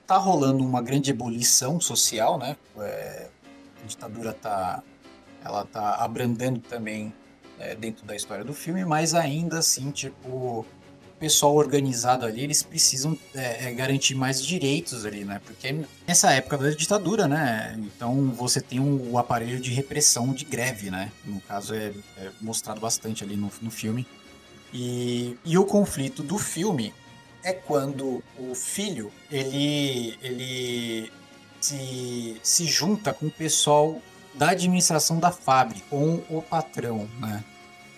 Tá 0.06 0.18
rolando 0.18 0.64
uma 0.64 0.82
grande 0.82 1.10
ebulição 1.10 1.80
social, 1.82 2.38
né? 2.38 2.56
É, 2.78 3.28
a 3.84 3.88
ditadura 3.88 4.34
tá, 4.34 4.84
ela 5.44 5.66
tá 5.66 5.96
abrandando 5.96 6.60
também 6.60 7.14
é, 7.60 7.76
dentro 7.76 8.06
da 8.06 8.16
história 8.16 8.44
do 8.44 8.54
filme, 8.54 8.86
mas 8.86 9.16
ainda 9.16 9.60
assim, 9.60 9.92
tipo, 9.92 10.66
pessoal 11.20 11.56
organizado 11.56 12.26
ali, 12.26 12.42
eles 12.42 12.64
precisam 12.64 13.18
é, 13.34 13.68
é, 13.68 13.74
garantir 13.74 14.16
mais 14.16 14.42
direitos 14.42 15.06
ali, 15.06 15.24
né? 15.24 15.42
Porque 15.46 15.86
nessa 16.08 16.32
época 16.32 16.58
da 16.58 16.70
ditadura, 16.72 17.28
né? 17.28 17.76
Então 17.78 18.32
você 18.32 18.62
tem 18.62 18.80
um, 18.80 19.12
o 19.12 19.18
aparelho 19.18 19.60
de 19.60 19.72
repressão 19.72 20.34
de 20.34 20.46
greve, 20.46 20.90
né? 20.90 21.12
No 21.26 21.40
caso 21.42 21.74
é, 21.74 21.94
é 22.18 22.32
mostrado 22.42 22.80
bastante 22.80 23.24
ali 23.24 23.36
no, 23.36 23.52
no 23.62 23.72
filme. 23.72 24.06
E, 24.74 25.38
e 25.46 25.58
o 25.58 25.66
conflito 25.66 26.24
do 26.24 26.38
filme 26.38 26.94
é 27.44 27.54
quando 27.54 28.24
o 28.38 28.56
filho 28.56 29.12
ele, 29.30 30.18
ele 30.22 31.12
se, 31.60 32.40
se 32.42 32.66
junta 32.66 33.14
com 33.14 33.28
o 33.28 33.32
pessoal 33.32 34.02
da 34.34 34.50
administração 34.50 35.20
da 35.20 35.32
fábrica, 35.32 35.86
com 35.90 36.22
o 36.30 36.42
patrão, 36.42 37.08
né? 37.20 37.44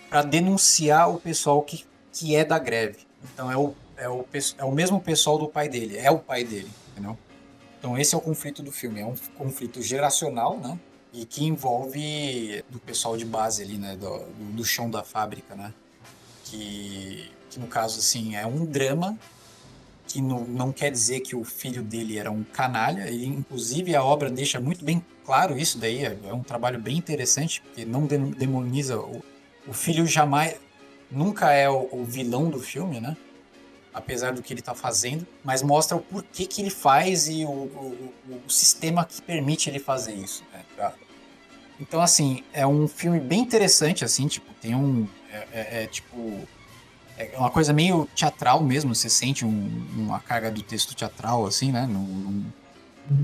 Para 0.08 0.22
denunciar 0.22 1.10
o 1.10 1.18
pessoal 1.18 1.62
que, 1.62 1.84
que 2.12 2.36
é 2.36 2.44
da 2.44 2.58
greve. 2.58 3.05
Então 3.32 3.50
é 3.50 3.56
o, 3.56 3.74
é, 3.96 4.08
o, 4.08 4.24
é 4.58 4.64
o 4.64 4.72
mesmo 4.72 5.00
pessoal 5.00 5.38
do 5.38 5.48
pai 5.48 5.68
dele, 5.68 5.96
é 5.96 6.10
o 6.10 6.18
pai 6.18 6.44
dele, 6.44 6.70
entendeu? 6.92 7.16
Então 7.78 7.98
esse 7.98 8.14
é 8.14 8.18
o 8.18 8.20
conflito 8.20 8.62
do 8.62 8.72
filme, 8.72 9.00
é 9.00 9.06
um 9.06 9.14
conflito 9.36 9.82
geracional, 9.82 10.58
né? 10.58 10.78
E 11.12 11.24
que 11.24 11.44
envolve 11.44 12.62
do 12.68 12.78
pessoal 12.78 13.16
de 13.16 13.24
base 13.24 13.62
ali, 13.62 13.78
né? 13.78 13.96
Do, 13.96 14.18
do 14.54 14.64
chão 14.64 14.90
da 14.90 15.02
fábrica, 15.02 15.54
né? 15.54 15.72
Que, 16.44 17.30
que 17.50 17.58
no 17.58 17.66
caso, 17.66 17.98
assim, 17.98 18.36
é 18.36 18.46
um 18.46 18.64
drama 18.64 19.18
que 20.06 20.20
não, 20.20 20.44
não 20.44 20.72
quer 20.72 20.90
dizer 20.90 21.20
que 21.20 21.34
o 21.34 21.44
filho 21.44 21.82
dele 21.82 22.18
era 22.18 22.30
um 22.30 22.44
canalha, 22.44 23.10
e 23.10 23.26
inclusive 23.26 23.94
a 23.94 24.04
obra 24.04 24.30
deixa 24.30 24.60
muito 24.60 24.84
bem 24.84 25.04
claro 25.24 25.58
isso 25.58 25.78
daí, 25.78 26.04
é, 26.04 26.16
é 26.24 26.32
um 26.32 26.42
trabalho 26.42 26.78
bem 26.78 26.96
interessante, 26.96 27.60
porque 27.60 27.84
não 27.84 28.06
demoniza 28.06 28.98
o, 28.98 29.22
o 29.66 29.72
filho 29.72 30.06
jamais, 30.06 30.56
nunca 31.10 31.52
é 31.52 31.68
o, 31.68 31.88
o 31.92 32.04
vilão 32.04 32.48
do 32.50 32.60
filme, 32.60 33.00
né? 33.00 33.16
Apesar 33.94 34.32
do 34.32 34.42
que 34.42 34.52
ele 34.52 34.60
está 34.60 34.74
fazendo, 34.74 35.26
mas 35.42 35.62
mostra 35.62 35.96
o 35.96 36.00
porquê 36.00 36.46
que 36.46 36.60
ele 36.60 36.70
faz 36.70 37.28
e 37.28 37.44
o, 37.44 37.48
o, 37.48 38.10
o 38.46 38.50
sistema 38.50 39.04
que 39.04 39.22
permite 39.22 39.70
ele 39.70 39.78
fazer 39.78 40.12
isso. 40.14 40.44
Né? 40.52 40.92
Então, 41.80 42.00
assim, 42.00 42.42
é 42.52 42.66
um 42.66 42.86
filme 42.88 43.20
bem 43.20 43.40
interessante, 43.40 44.04
assim, 44.04 44.26
tipo, 44.26 44.52
tem 44.60 44.74
um, 44.74 45.06
É, 45.30 45.46
é- 45.52 45.82
é, 45.82 45.86
tipo. 45.86 46.46
É 47.18 47.34
uma 47.38 47.50
coisa 47.50 47.72
meio 47.72 48.06
teatral 48.14 48.62
mesmo, 48.62 48.94
você 48.94 49.08
sente 49.08 49.44
um- 49.44 49.86
uma 49.96 50.20
carga 50.20 50.50
do 50.50 50.62
texto 50.62 50.94
teatral, 50.94 51.46
assim, 51.46 51.72
né? 51.72 51.86
num- 51.86 52.00
num- 52.00 52.44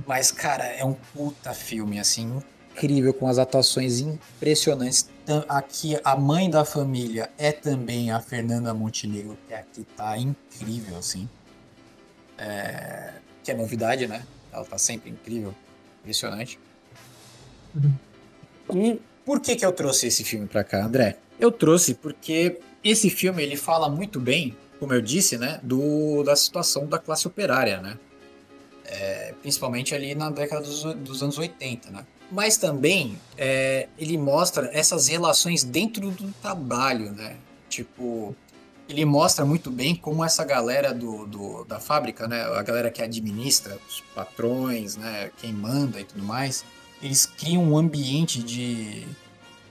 Mas, 0.06 0.30
cara, 0.32 0.64
é 0.64 0.84
um 0.84 0.94
puta 1.14 1.52
filme, 1.54 1.98
assim, 1.98 2.42
incrível, 2.74 3.12
com 3.14 3.26
as 3.28 3.38
atuações 3.38 4.00
impressionantes. 4.00 5.08
Tam- 5.26 5.44
Aqui, 5.48 5.98
a 6.04 6.16
mãe 6.16 6.50
da 6.50 6.64
família 6.64 7.30
é 7.38 7.52
também 7.52 8.10
a 8.10 8.20
Fernanda 8.20 8.74
Montenegro, 8.74 9.38
que 9.46 9.54
aqui 9.54 9.84
tá 9.96 10.16
incrível, 10.18 10.96
assim. 10.98 11.28
É, 12.38 13.12
Que 13.44 13.50
é 13.52 13.54
novidade, 13.54 14.06
né? 14.06 14.24
Ela 14.52 14.64
tá 14.64 14.78
sempre 14.78 15.10
incrível, 15.10 15.54
impressionante. 16.00 16.58
E 18.72 19.00
por 19.24 19.40
que 19.40 19.56
que 19.56 19.64
eu 19.64 19.72
trouxe 19.72 20.06
esse 20.06 20.24
filme 20.24 20.46
pra 20.46 20.62
cá, 20.64 20.84
André? 20.84 21.16
Eu 21.38 21.50
trouxe 21.50 21.94
porque 21.94 22.60
esse 22.84 23.08
filme 23.10 23.42
ele 23.42 23.56
fala 23.56 23.88
muito 23.88 24.20
bem, 24.20 24.56
como 24.78 24.92
eu 24.92 25.00
disse, 25.00 25.38
né, 25.38 25.60
do, 25.62 26.22
da 26.24 26.34
situação 26.36 26.86
da 26.86 26.98
classe 26.98 27.26
operária, 27.26 27.80
né? 27.80 27.98
É, 28.84 29.34
principalmente 29.40 29.94
ali 29.94 30.14
na 30.14 30.30
década 30.30 30.62
dos, 30.62 30.82
dos 30.96 31.22
anos 31.22 31.38
80, 31.38 31.90
né? 31.90 32.04
Mas 32.34 32.56
também 32.56 33.18
é, 33.36 33.88
ele 33.98 34.16
mostra 34.16 34.70
essas 34.72 35.06
relações 35.08 35.62
dentro 35.62 36.10
do 36.10 36.32
trabalho, 36.40 37.12
né? 37.12 37.36
Tipo, 37.68 38.34
ele 38.88 39.04
mostra 39.04 39.44
muito 39.44 39.70
bem 39.70 39.94
como 39.94 40.24
essa 40.24 40.42
galera 40.44 40.94
do, 40.94 41.26
do- 41.26 41.64
da 41.64 41.78
fábrica, 41.78 42.26
né? 42.26 42.42
A 42.42 42.62
galera 42.62 42.90
que 42.90 43.02
administra, 43.02 43.78
os 43.86 44.00
patrões, 44.14 44.96
né? 44.96 45.30
Quem 45.42 45.52
manda 45.52 46.00
e 46.00 46.04
tudo 46.04 46.22
mais, 46.24 46.64
eles 47.02 47.26
criam 47.26 47.64
um 47.64 47.76
ambiente 47.76 48.42
de, 48.42 49.06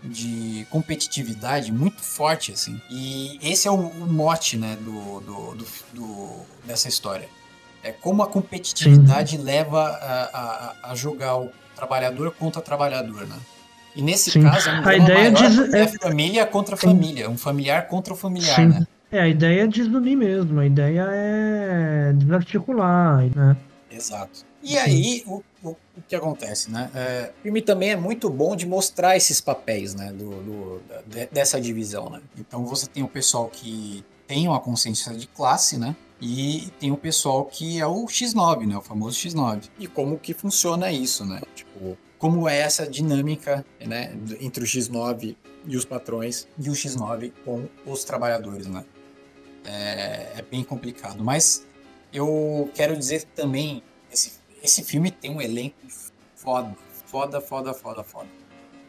de 0.04 0.68
competitividade 0.70 1.72
muito 1.72 2.02
forte, 2.04 2.52
assim. 2.52 2.80
E 2.92 3.40
esse 3.42 3.68
é 3.68 3.72
o, 3.72 3.76
o 3.76 4.06
mote, 4.08 4.56
né? 4.56 4.78
Do, 4.82 5.20
do, 5.22 5.56
do- 5.56 5.68
do- 5.94 6.46
dessa 6.64 6.88
história. 6.88 7.28
É 7.84 7.92
como 7.92 8.22
a 8.22 8.28
competitividade 8.28 9.38
leva 9.38 9.82
a, 9.82 10.24
a, 10.86 10.92
a 10.92 10.96
jogar 10.96 11.38
o 11.38 11.50
trabalhador 11.86 12.32
contra 12.38 12.62
trabalhador, 12.62 13.28
né? 13.28 13.36
E 13.96 14.02
nesse 14.02 14.32
Sim. 14.32 14.44
caso, 14.44 14.70
é 14.70 14.74
um 14.74 14.78
A 14.78 14.82
drama 14.82 15.04
ideia 15.04 15.32
maior 15.32 15.50
diz- 15.50 15.74
é 15.74 15.82
é- 15.82 15.88
família 15.88 16.46
contra 16.46 16.78
família, 16.78 17.30
um 17.30 17.38
familiar 17.38 17.88
contra 17.88 18.14
o 18.14 18.16
familiar, 18.18 18.56
Sim. 18.56 18.68
né? 18.68 18.86
É, 19.12 19.20
a 19.20 19.28
ideia 19.28 19.64
é 19.64 19.68
desunir 19.68 20.16
mesmo, 20.16 20.60
a 20.60 20.66
ideia 20.66 21.06
é 21.12 22.14
desarticular, 22.14 23.24
né? 23.36 23.58
Exato. 23.92 24.46
E 24.64 24.78
aí, 24.78 25.24
o, 25.26 25.44
o, 25.64 25.70
o 25.70 26.02
que 26.08 26.16
acontece, 26.16 26.72
né? 26.72 26.90
É, 26.96 27.32
o 27.40 27.44
filme 27.44 27.62
também 27.62 27.90
é 27.90 27.96
muito 27.98 28.30
bom 28.30 28.56
de 28.56 28.66
mostrar 28.66 29.18
esses 29.18 29.42
papéis, 29.42 29.94
né? 29.96 30.14
Do, 30.14 30.30
do- 30.30 30.82
da- 30.88 31.02
de- 31.06 31.26
dessa 31.32 31.60
divisão, 31.60 32.10
né? 32.10 32.22
Então 32.38 32.64
você 32.66 32.88
tem 32.88 33.04
o 33.04 33.08
pessoal 33.08 33.50
que 33.52 34.06
tem 34.32 34.48
uma 34.48 34.62
consciência 34.62 35.14
de 35.14 35.28
classe, 35.28 35.78
né? 35.78 35.94
E 36.22 36.72
tem 36.80 36.90
o 36.90 36.96
pessoal 36.96 37.44
que 37.44 37.82
é 37.82 37.86
o 37.86 38.06
X9, 38.06 38.66
né? 38.66 38.78
O 38.78 38.82
famoso 38.82 39.20
X9. 39.20 39.70
E 39.78 39.88
como 39.88 40.18
que 40.18 40.34
funciona 40.34 40.90
isso, 40.90 41.26
né? 41.26 41.42
Tipo, 41.54 41.98
como 42.18 42.48
é 42.48 42.60
essa 42.60 42.88
dinâmica, 42.88 43.66
né? 43.86 44.18
Entre 44.40 44.64
o 44.64 44.66
X9 44.66 45.36
e 45.66 45.76
os 45.76 45.84
patrões 45.84 46.48
e 46.58 46.70
o 46.70 46.72
X9 46.72 47.34
com 47.44 47.68
os 47.86 48.06
trabalhadores, 48.06 48.68
né? 48.68 48.86
É, 49.66 50.32
é 50.38 50.46
bem 50.50 50.64
complicado. 50.64 51.22
Mas 51.22 51.68
eu 52.14 52.72
quero 52.74 52.96
dizer 52.96 53.26
também, 53.36 53.84
esse, 54.10 54.40
esse 54.64 54.82
filme 54.82 55.12
tem 55.12 55.30
um 55.30 55.42
elenco 55.42 55.76
foda, 56.38 56.74
foda, 57.06 57.42
foda, 57.42 57.74
foda, 57.74 58.02
foda. 58.02 58.30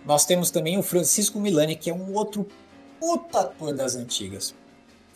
Nós 0.06 0.24
temos 0.24 0.52
também 0.52 0.78
o 0.78 0.84
Francisco 0.84 1.40
Milani, 1.40 1.74
que 1.74 1.90
é 1.90 1.92
um 1.92 2.14
outro 2.14 2.46
puta 3.00 3.40
ator 3.40 3.74
das 3.74 3.96
antigas. 3.96 4.54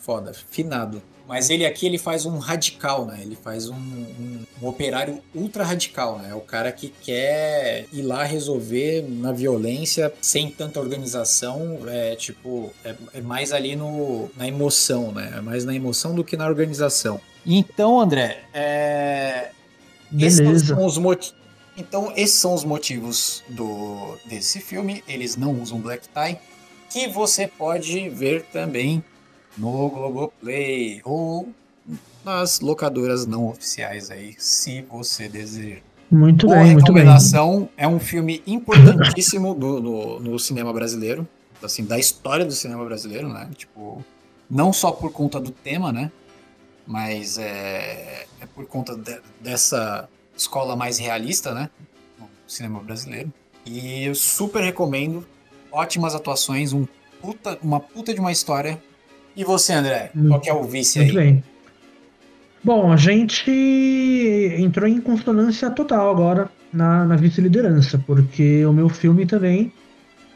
Foda, 0.07 0.31
finado. 0.49 1.01
Mas 1.27 1.49
ele 1.49 1.65
aqui 1.65 1.85
ele 1.85 1.97
faz 1.97 2.25
um 2.25 2.37
radical, 2.37 3.05
né? 3.05 3.19
Ele 3.21 3.35
faz 3.35 3.67
um, 3.67 3.75
um- 3.75 4.45
um 4.61 4.67
operário 4.67 5.21
ultra 5.35 5.65
radical, 5.65 6.17
né? 6.17 6.29
É 6.31 6.33
o 6.33 6.39
cara 6.39 6.71
que 6.71 6.87
quer 6.87 7.85
ir 7.91 8.01
lá 8.03 8.23
resolver 8.23 9.01
na 9.09 9.33
violência 9.33 10.13
sem 10.21 10.49
tanta 10.49 10.79
organização, 10.79 11.79
é 11.87 12.15
tipo, 12.15 12.71
é, 12.85 12.95
é 13.15 13.19
mais 13.21 13.51
ali 13.51 13.75
no, 13.75 14.31
na 14.37 14.47
emoção, 14.47 15.11
né? 15.11 15.33
É 15.35 15.41
mais 15.41 15.65
na 15.65 15.75
emoção 15.75 16.15
do 16.15 16.23
que 16.23 16.37
na 16.37 16.47
organização. 16.47 17.19
Então, 17.45 17.99
André, 17.99 18.45
é, 18.53 19.49
esses 20.17 20.39
são 20.77 20.85
os 20.85 20.97
moti- 20.97 21.33
Então, 21.75 22.13
esses 22.15 22.37
são 22.39 22.53
os 22.53 22.63
motivos 22.63 23.43
do, 23.49 24.17
desse 24.25 24.61
filme. 24.61 25.03
Eles 25.05 25.35
não 25.35 25.61
usam 25.61 25.77
black 25.81 26.07
tie, 26.07 26.37
que 26.89 27.09
você 27.09 27.45
pode 27.45 28.07
ver 28.09 28.43
também 28.53 29.03
no 29.57 29.89
Globoplay 29.89 31.01
ou 31.03 31.49
nas 32.23 32.59
locadoras 32.59 33.25
não 33.25 33.47
oficiais 33.47 34.11
aí, 34.11 34.35
se 34.37 34.81
você 34.83 35.27
desejar. 35.29 35.81
Muito 36.09 36.45
Boa 36.47 36.59
bem, 36.59 36.73
muito 36.73 36.93
bem. 36.93 37.03
recomendação. 37.03 37.67
É 37.75 37.87
um 37.87 37.99
filme 37.99 38.41
importantíssimo 38.47 39.53
do- 39.53 39.81
no, 39.81 40.19
no 40.19 40.39
cinema 40.39 40.71
brasileiro, 40.71 41.27
assim, 41.61 41.83
da 41.83 41.97
história 41.99 42.45
do 42.45 42.51
cinema 42.53 42.85
brasileiro, 42.85 43.27
né? 43.29 43.49
Tipo, 43.55 44.03
não 44.49 44.71
só 44.71 44.91
por 44.91 45.11
conta 45.11 45.39
do 45.39 45.51
tema, 45.51 45.91
né? 45.91 46.11
Mas 46.85 47.37
é, 47.37 48.25
é 48.39 48.45
por 48.55 48.65
conta 48.65 48.95
de- 48.95 49.19
dessa 49.41 50.07
escola 50.35 50.75
mais 50.75 50.97
realista, 50.97 51.53
né? 51.53 51.69
No 52.17 52.27
cinema 52.47 52.79
brasileiro. 52.79 53.31
E 53.65 54.03
eu 54.05 54.15
super 54.15 54.63
recomendo. 54.63 55.25
Ótimas 55.69 56.15
atuações, 56.15 56.71
um 56.71 56.85
puta- 57.21 57.59
uma 57.61 57.81
puta 57.81 58.13
de 58.13 58.19
uma 58.21 58.31
história. 58.31 58.81
E 59.37 59.43
você, 59.43 59.73
André? 59.73 60.09
Hum, 60.15 60.29
Qual 60.29 60.41
que 60.41 60.49
é 60.49 60.53
o 60.53 60.63
vice 60.63 60.97
Muito 60.99 61.17
aí? 61.19 61.25
bem. 61.25 61.43
Bom, 62.63 62.91
a 62.91 62.97
gente 62.97 63.51
entrou 64.57 64.89
em 64.89 64.99
consonância 64.99 65.69
total 65.69 66.09
agora 66.09 66.49
na, 66.73 67.05
na 67.05 67.15
vice-liderança, 67.15 68.01
porque 68.05 68.65
o 68.65 68.73
meu 68.73 68.89
filme 68.89 69.25
também 69.27 69.71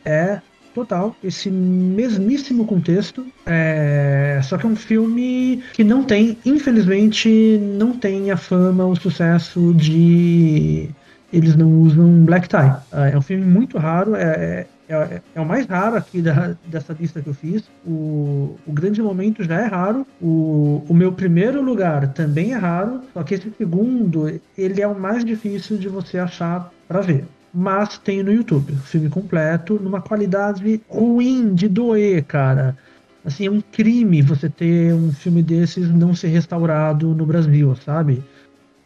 é 0.05 0.39
total 0.73 1.15
esse 1.21 1.49
mesmíssimo 1.49 2.65
contexto, 2.65 3.25
é, 3.45 4.39
só 4.43 4.57
que 4.57 4.65
é 4.65 4.69
um 4.69 4.75
filme 4.75 5.61
que 5.73 5.83
não 5.83 6.03
tem, 6.03 6.37
infelizmente, 6.45 7.59
não 7.59 7.91
tem 7.97 8.31
a 8.31 8.37
fama, 8.37 8.85
o 8.85 8.95
sucesso 8.95 9.73
de 9.73 10.89
eles 11.33 11.55
não 11.55 11.81
usam 11.81 12.23
black 12.23 12.47
tie. 12.47 12.75
É 13.11 13.17
um 13.17 13.21
filme 13.21 13.45
muito 13.45 13.77
raro, 13.77 14.15
é, 14.15 14.67
é, 14.93 15.21
é 15.35 15.41
o 15.41 15.45
mais 15.45 15.65
raro 15.65 15.95
aqui 15.95 16.21
da, 16.21 16.55
dessa 16.65 16.95
lista 16.97 17.21
que 17.21 17.27
eu 17.27 17.33
fiz. 17.33 17.63
O, 17.85 18.57
o 18.65 18.71
Grande 18.71 19.01
Momento 19.01 19.43
já 19.43 19.59
é 19.61 19.65
raro. 19.65 20.05
O, 20.21 20.83
o 20.87 20.93
meu 20.93 21.11
primeiro 21.11 21.61
lugar 21.61 22.07
também 22.13 22.53
é 22.53 22.57
raro. 22.57 23.01
Só 23.13 23.23
que 23.23 23.35
esse 23.35 23.51
segundo, 23.57 24.39
ele 24.57 24.81
é 24.81 24.87
o 24.87 24.99
mais 24.99 25.23
difícil 25.23 25.77
de 25.77 25.87
você 25.87 26.17
achar 26.17 26.71
para 26.87 27.01
ver. 27.01 27.25
Mas 27.53 27.97
tem 27.97 28.23
no 28.23 28.31
YouTube, 28.31 28.73
filme 28.85 29.09
completo, 29.09 29.79
numa 29.81 30.01
qualidade 30.01 30.81
ruim 30.89 31.53
de 31.53 31.67
doer, 31.67 32.23
cara. 32.23 32.77
Assim, 33.23 33.45
é 33.45 33.51
um 33.51 33.61
crime 33.61 34.21
você 34.21 34.49
ter 34.49 34.93
um 34.93 35.11
filme 35.11 35.43
desses 35.43 35.89
não 35.89 36.15
ser 36.15 36.29
restaurado 36.29 37.13
no 37.13 37.25
Brasil, 37.25 37.75
sabe? 37.75 38.23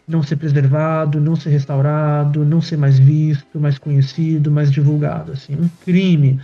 Não 0.08 0.22
ser 0.22 0.36
preservado, 0.36 1.20
não 1.20 1.36
ser 1.36 1.50
restaurado, 1.50 2.46
não 2.46 2.62
ser 2.62 2.78
mais 2.78 3.00
visto, 3.00 3.60
mais 3.60 3.78
conhecido, 3.80 4.52
mais 4.52 4.72
divulgado, 4.72 5.32
assim, 5.32 5.56
um 5.56 5.68
crime. 5.84 6.40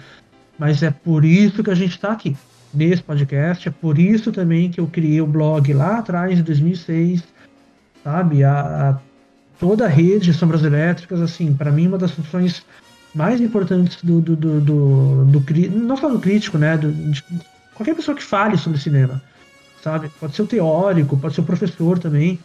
Mas 0.58 0.82
é 0.84 0.90
por 0.92 1.24
isso 1.24 1.64
que 1.64 1.70
a 1.70 1.76
gente 1.76 1.92
está 1.92 2.12
aqui, 2.12 2.36
nesse 2.74 3.04
podcast, 3.04 3.68
é 3.68 3.72
por 3.72 4.00
isso 4.00 4.32
também 4.32 4.70
que 4.72 4.80
eu 4.80 4.88
criei 4.88 5.22
o 5.22 5.28
blog 5.28 5.72
lá 5.74 6.00
atrás, 6.00 6.40
em 6.40 6.44
2006, 6.44 7.24
sabe? 8.04 8.44
A, 8.44 8.52
a- 8.90 9.00
toda 9.60 9.86
a 9.86 9.90
rede 9.90 10.26
de 10.26 10.34
sombras 10.34 10.64
elétricas, 10.64 11.22
assim, 11.22 11.54
para 11.54 11.72
mim 11.72 11.88
uma 11.88 11.98
das 12.00 12.12
funções 12.12 12.64
mais 13.14 13.40
importantes 13.40 14.00
do, 14.04 14.20
do, 14.20 14.36
do, 14.36 14.60
do, 14.62 15.26
do 15.26 15.70
não 15.78 15.96
só 15.98 16.10
do 16.10 16.18
crítico, 16.18 16.58
né, 16.58 16.78
do, 16.78 16.92
de 16.92 17.24
qualquer 17.76 17.94
pessoa 17.96 18.18
que 18.18 18.24
fale 18.24 18.58
sobre 18.58 18.80
cinema, 18.80 19.22
sabe? 19.84 20.10
Pode 20.20 20.36
ser 20.36 20.42
o 20.42 20.48
teórico, 20.48 21.16
pode 21.18 21.36
ser 21.36 21.42
o 21.42 21.44
professor 21.44 22.00
também, 22.00 22.40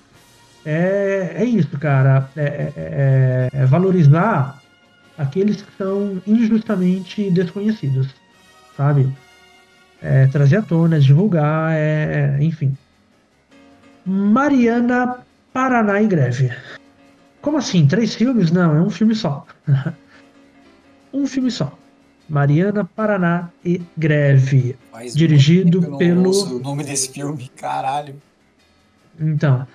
é, 0.67 1.37
é 1.37 1.45
isso, 1.45 1.79
cara. 1.79 2.29
É, 2.37 2.43
é- 2.43 2.73
é- 2.77 3.49
é 3.53 3.67
valorizar 3.67 4.61
aqueles 5.17 5.63
que 5.63 5.73
são 5.79 6.21
injustamente 6.27 7.31
desconhecidos, 7.31 8.09
sabe? 8.77 9.09
É, 10.03 10.27
trazer 10.27 10.57
à 10.59 10.63
tona, 10.63 11.01
divulgar, 11.01 11.73
enfim. 12.41 12.77
Mariana 14.05 15.19
Paraná 15.53 16.03
em 16.03 16.07
greve. 16.09 16.53
Como 17.41 17.57
assim? 17.57 17.87
Três 17.87 18.15
filmes? 18.15 18.51
Não, 18.51 18.77
é 18.77 18.81
um 18.81 18.91
filme 18.91 19.15
só. 19.15 19.47
um 21.13 21.27
filme 21.27 21.51
só. 21.51 21.73
Mariana 22.29 22.85
Paraná 22.85 23.51
e 23.65 23.81
Greve. 23.97 24.77
Faz 24.91 25.15
Dirigido 25.15 25.97
pelo- 25.97 26.57
o 26.57 26.59
nome 26.59 26.83
desse 26.83 27.11
filme, 27.13 27.49
caralho. 27.57 28.17
Então, 29.19 29.67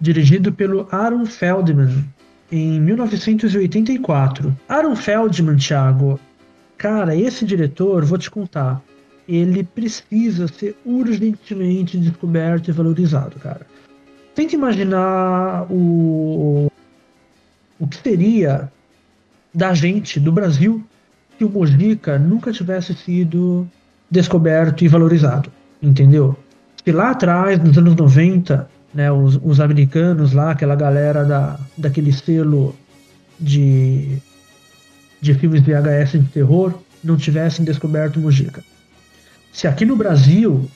dirigido 0.00 0.52
pelo 0.52 0.88
Aaron 0.90 1.26
Feldman 1.26 2.04
em 2.50 2.80
1984. 2.80 4.56
Aaron 4.68 4.96
Feldman, 4.96 5.56
Thiago, 5.56 6.18
cara, 6.76 7.14
esse 7.14 7.44
diretor, 7.44 8.04
vou 8.04 8.18
te 8.18 8.30
contar, 8.30 8.82
ele 9.28 9.62
precisa 9.62 10.48
ser 10.48 10.76
urgentemente 10.84 11.98
descoberto 11.98 12.68
e 12.68 12.72
valorizado, 12.72 13.38
cara. 13.38 13.66
Tenta 14.34 14.54
imaginar 14.54 15.66
o, 15.70 16.70
o 17.78 17.86
que 17.86 17.96
seria 17.96 18.72
da 19.52 19.74
gente, 19.74 20.18
do 20.18 20.32
Brasil, 20.32 20.82
se 21.36 21.44
o 21.44 21.50
Mojica 21.50 22.18
nunca 22.18 22.52
tivesse 22.52 22.94
sido 22.94 23.68
descoberto 24.10 24.84
e 24.84 24.88
valorizado, 24.88 25.50
entendeu? 25.82 26.36
Se 26.84 26.90
lá 26.92 27.10
atrás, 27.10 27.62
nos 27.62 27.76
anos 27.76 27.94
90, 27.94 28.68
né, 28.92 29.10
os, 29.10 29.38
os 29.42 29.60
americanos 29.60 30.32
lá, 30.32 30.50
aquela 30.50 30.74
galera 30.74 31.24
da, 31.24 31.58
daquele 31.76 32.12
selo 32.12 32.74
de, 33.38 34.18
de 35.20 35.34
filmes 35.34 35.62
VHS 35.62 36.12
de 36.12 36.28
terror, 36.28 36.74
não 37.02 37.16
tivessem 37.16 37.64
descoberto 37.64 38.20
Mujica. 38.20 38.62
Se 39.52 39.66
aqui 39.66 39.84
no 39.84 39.96
Brasil, 39.96 40.68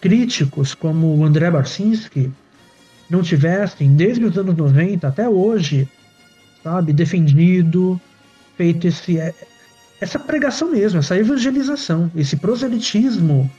críticos 0.00 0.74
como 0.74 1.16
o 1.16 1.24
André 1.24 1.50
Barcinski 1.50 2.30
não 3.10 3.22
tivessem, 3.22 3.94
desde 3.94 4.24
os 4.24 4.36
anos 4.38 4.56
90 4.56 5.06
até 5.06 5.28
hoje, 5.28 5.88
sabe, 6.62 6.92
defendido, 6.92 8.00
feito 8.56 8.86
esse, 8.86 9.18
é, 9.18 9.34
essa 10.00 10.18
pregação 10.18 10.70
mesmo, 10.70 10.98
essa 10.98 11.16
evangelização, 11.16 12.10
esse 12.14 12.36
proselitismo 12.36 13.50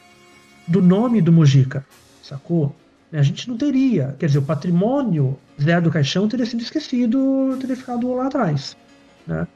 do 0.68 0.82
nome 0.82 1.22
do 1.22 1.32
Mujica, 1.32 1.86
sacou? 2.24 2.76
A 3.14 3.22
gente 3.22 3.48
não 3.48 3.56
teria, 3.56 4.16
quer 4.18 4.26
dizer, 4.26 4.40
o 4.40 4.44
patrimônio 4.44 5.38
Zé 5.62 5.80
do 5.80 5.92
Caixão 5.92 6.28
teria 6.28 6.46
sido 6.46 6.62
esquecido, 6.62 7.56
teria 7.60 7.76
ficado 7.76 8.12
lá 8.14 8.26
atrás, 8.26 8.76
né? 9.28 9.48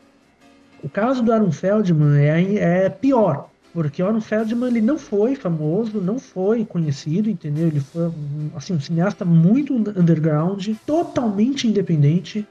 O 0.83 0.87
caso 0.87 1.23
do 1.23 1.33
Aaron 1.33 1.51
Feldman 1.51 2.19
é, 2.19 2.85
é 2.85 2.89
pior, 2.89 3.49
porque 3.73 4.01
o 4.01 4.05
Aaron 4.05 4.21
Feldman 4.21 4.69
ele 4.69 4.81
não 4.81 4.97
foi 4.97 5.35
famoso, 5.35 5.99
não 5.99 6.19
foi 6.19 6.65
conhecido, 6.65 7.29
entendeu? 7.29 7.67
Ele 7.67 7.79
foi 7.79 8.11
assim, 8.55 8.73
um 8.73 8.79
cineasta 8.79 9.25
muito 9.25 9.73
underground, 9.73 10.67
totalmente 10.85 11.67
independente, 11.67 12.45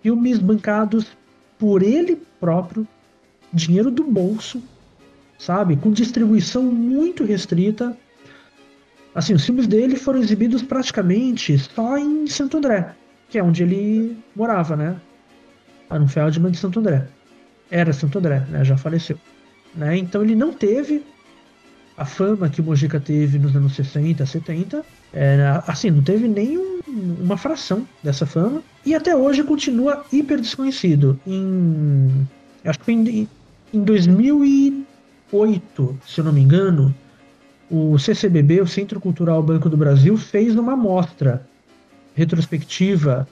filmes 0.00 0.38
bancados 0.38 1.06
por 1.58 1.82
ele 1.82 2.20
próprio, 2.40 2.86
dinheiro 3.52 3.90
do 3.90 4.04
bolso, 4.04 4.62
sabe? 5.38 5.76
Com 5.76 5.90
distribuição 5.90 6.62
muito 6.62 7.24
restrita. 7.24 7.96
Assim, 9.14 9.34
os 9.34 9.44
filmes 9.44 9.66
dele 9.66 9.96
foram 9.96 10.20
exibidos 10.20 10.62
praticamente 10.62 11.58
só 11.58 11.98
em 11.98 12.26
Santo 12.26 12.56
André, 12.56 12.94
que 13.28 13.38
é 13.38 13.42
onde 13.42 13.62
ele 13.62 14.16
morava, 14.34 14.76
né? 14.76 14.96
Aaron 15.90 16.08
Feldman 16.08 16.50
de 16.50 16.58
Santo 16.58 16.80
André 16.80 17.06
era 17.72 17.92
Santo 17.92 18.18
André, 18.18 18.46
né? 18.50 18.64
Já 18.64 18.76
faleceu. 18.76 19.18
Né? 19.74 19.96
Então 19.96 20.22
ele 20.22 20.36
não 20.36 20.52
teve 20.52 21.02
a 21.96 22.04
fama 22.04 22.50
que 22.50 22.60
o 22.60 22.64
Mojica 22.64 23.00
teve 23.00 23.38
nos 23.38 23.56
anos 23.56 23.74
60, 23.74 24.26
70. 24.26 24.84
É, 25.14 25.38
assim, 25.66 25.90
não 25.90 26.02
teve 26.02 26.28
nem 26.28 26.58
um, 26.58 26.80
uma 27.20 27.38
fração 27.38 27.88
dessa 28.02 28.26
fama. 28.26 28.62
E 28.84 28.94
até 28.94 29.16
hoje 29.16 29.42
continua 29.42 30.04
hiper 30.12 30.38
desconhecido. 30.38 31.18
Em, 31.26 32.28
acho 32.64 32.78
que 32.80 32.92
em, 32.92 33.26
em 33.72 33.82
2008, 33.82 35.98
se 36.06 36.20
eu 36.20 36.26
não 36.26 36.32
me 36.32 36.42
engano, 36.42 36.94
o 37.72 37.98
CCBB, 37.98 38.60
o 38.60 38.66
Centro 38.66 39.00
Cultural 39.00 39.42
Banco 39.42 39.70
do 39.70 39.78
Brasil, 39.78 40.18
fez 40.18 40.54
uma 40.56 40.76
mostra 40.76 41.46
retrospectiva 42.14 43.26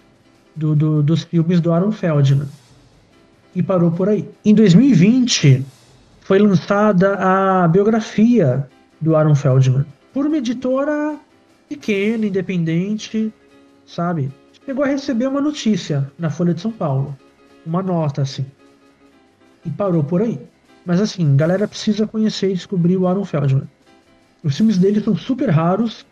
do, 0.56 0.74
do, 0.74 1.02
dos 1.02 1.24
filmes 1.24 1.60
do 1.60 1.70
Aaron 1.70 1.92
Feldman 1.92 2.48
e 3.54 3.62
parou 3.62 3.90
por 3.90 4.08
aí. 4.08 4.26
Em 4.42 4.54
2020 4.54 5.62
foi 6.22 6.38
lançada 6.38 7.16
a 7.16 7.68
biografia 7.68 8.66
do 8.98 9.14
Aaron 9.14 9.34
Feldman 9.34 9.84
por 10.10 10.24
uma 10.24 10.38
editora 10.38 11.18
pequena, 11.68 12.24
independente, 12.24 13.30
sabe? 13.86 14.32
Chegou 14.64 14.84
a 14.84 14.88
receber 14.88 15.26
uma 15.26 15.42
notícia 15.42 16.10
na 16.18 16.30
Folha 16.30 16.54
de 16.54 16.62
São 16.62 16.72
Paulo, 16.72 17.14
uma 17.66 17.82
nota 17.82 18.22
assim, 18.22 18.46
e 19.66 19.70
parou 19.70 20.02
por 20.02 20.22
aí. 20.22 20.40
Mas 20.86 20.98
assim, 20.98 21.36
galera 21.36 21.68
precisa 21.68 22.06
conhecer 22.06 22.52
e 22.52 22.54
descobrir 22.54 22.96
o 22.96 23.06
Aaron 23.06 23.26
Feldman. 23.26 23.68
Os 24.42 24.56
filmes 24.56 24.78
dele 24.78 25.00
são 25.00 25.16
super 25.16 25.50
raros, 25.50 26.06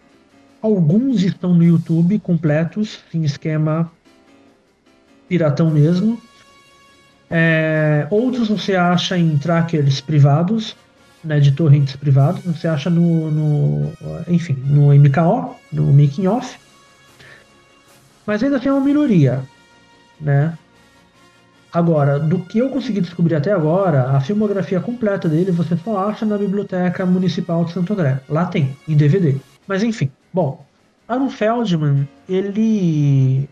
alguns 0.61 1.23
estão 1.23 1.55
no 1.55 1.65
YouTube 1.65 2.19
completos, 2.19 3.01
em 3.13 3.25
esquema 3.25 3.91
piratão 5.29 5.71
mesmo, 5.71 6.21
é, 7.31 8.07
outros 8.11 8.49
você 8.49 8.75
acha 8.75 9.19
em 9.19 9.37
trackers 9.37 10.01
privados, 10.01 10.75
né, 11.23 11.41
de 11.41 11.53
torrents 11.53 11.95
privados, 11.97 12.43
você 12.43 12.67
acha 12.67 12.89
no, 12.89 13.31
no, 13.31 13.93
enfim, 14.29 14.55
no 14.65 14.93
MKO, 14.95 15.57
no 15.73 15.93
Making 15.93 16.27
Off. 16.29 16.59
Mas 18.27 18.43
ainda 18.43 18.61
tem 18.61 18.71
uma 18.71 18.81
minoria, 18.81 19.43
né? 20.21 20.57
Agora, 21.73 22.19
do 22.19 22.39
que 22.41 22.59
eu 22.59 22.71
consegui 22.71 23.01
descobrir 23.01 23.35
até 23.35 23.53
agora, 23.53 24.11
a 24.11 24.21
filmografia 24.21 24.81
completa 24.81 25.29
dele 25.29 25.51
você 25.51 25.77
só 25.77 26.09
acha 26.09 26.25
na 26.25 26.39
Biblioteca 26.39 27.05
Municipal 27.05 27.65
de 27.65 27.73
Santo 27.73 27.93
André. 27.93 28.21
Lá 28.29 28.47
tem, 28.47 28.77
em 28.87 28.97
DVD. 28.97 29.37
Mas 29.67 29.83
enfim, 29.83 30.11
bom, 30.33 30.65
Aaron 31.07 31.29
Feldman, 31.29 32.09
ele. 32.29 33.49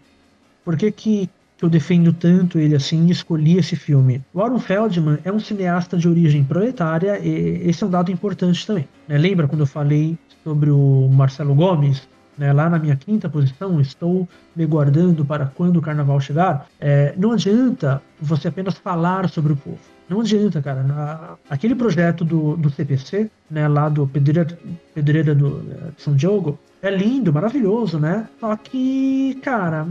Por 0.65 0.77
que, 0.77 0.91
que 0.91 1.31
eu 1.61 1.69
defendo 1.69 2.13
tanto 2.13 2.59
ele 2.59 2.75
assim 2.75 3.07
e 3.07 3.11
escolhi 3.11 3.57
esse 3.57 3.77
filme. 3.77 4.23
O 4.33 4.43
Aaron 4.43 4.59
Feldman 4.59 5.19
é 5.25 5.33
um 5.33 5.41
cineasta 5.41 5.97
de 5.97 6.09
origem 6.09 6.45
proletária 6.45 7.19
e 7.19 7.69
esse 7.69 7.83
é 7.83 7.87
um 7.87 7.91
dado 7.91 8.13
importante 8.13 8.67
também. 8.67 8.87
Né? 9.09 9.17
Lembra 9.17 9.49
quando 9.49 9.61
eu 9.61 9.67
falei 9.67 10.19
sobre 10.45 10.71
o 10.71 11.09
Marcelo 11.11 11.55
Gomes? 11.55 12.07
Né? 12.37 12.53
Lá 12.53 12.69
na 12.69 12.79
minha 12.79 12.97
quinta 12.97 13.29
posição, 13.29 13.81
estou 13.81 14.29
me 14.55 14.67
guardando 14.67 15.25
para 15.25 15.47
quando 15.47 15.79
o 15.79 15.83
carnaval 15.83 16.21
chegar. 16.21 16.67
É, 16.81 17.15
não 17.17 17.33
adianta 17.33 18.03
você 18.21 18.49
apenas 18.49 18.75
falar 18.75 19.29
sobre 19.29 19.53
o 19.53 19.57
povo. 19.57 19.79
Não 20.09 20.21
adianta, 20.21 20.63
cara. 20.63 20.83
Na, 20.83 21.37
aquele 21.51 21.75
projeto 21.75 22.25
do, 22.25 22.57
do 22.57 22.71
CPC, 22.71 23.31
né, 23.51 23.67
lá 23.67 23.89
do 23.89 24.07
Pedreira, 24.07 24.59
Pedreira 24.95 25.35
do, 25.35 25.61
de 25.97 26.03
São 26.03 26.15
Diogo, 26.15 26.59
é 26.81 26.91
lindo, 26.91 27.33
maravilhoso, 27.33 27.99
né? 27.99 28.29
Só 28.39 28.55
que, 28.57 29.39
cara, 29.43 29.87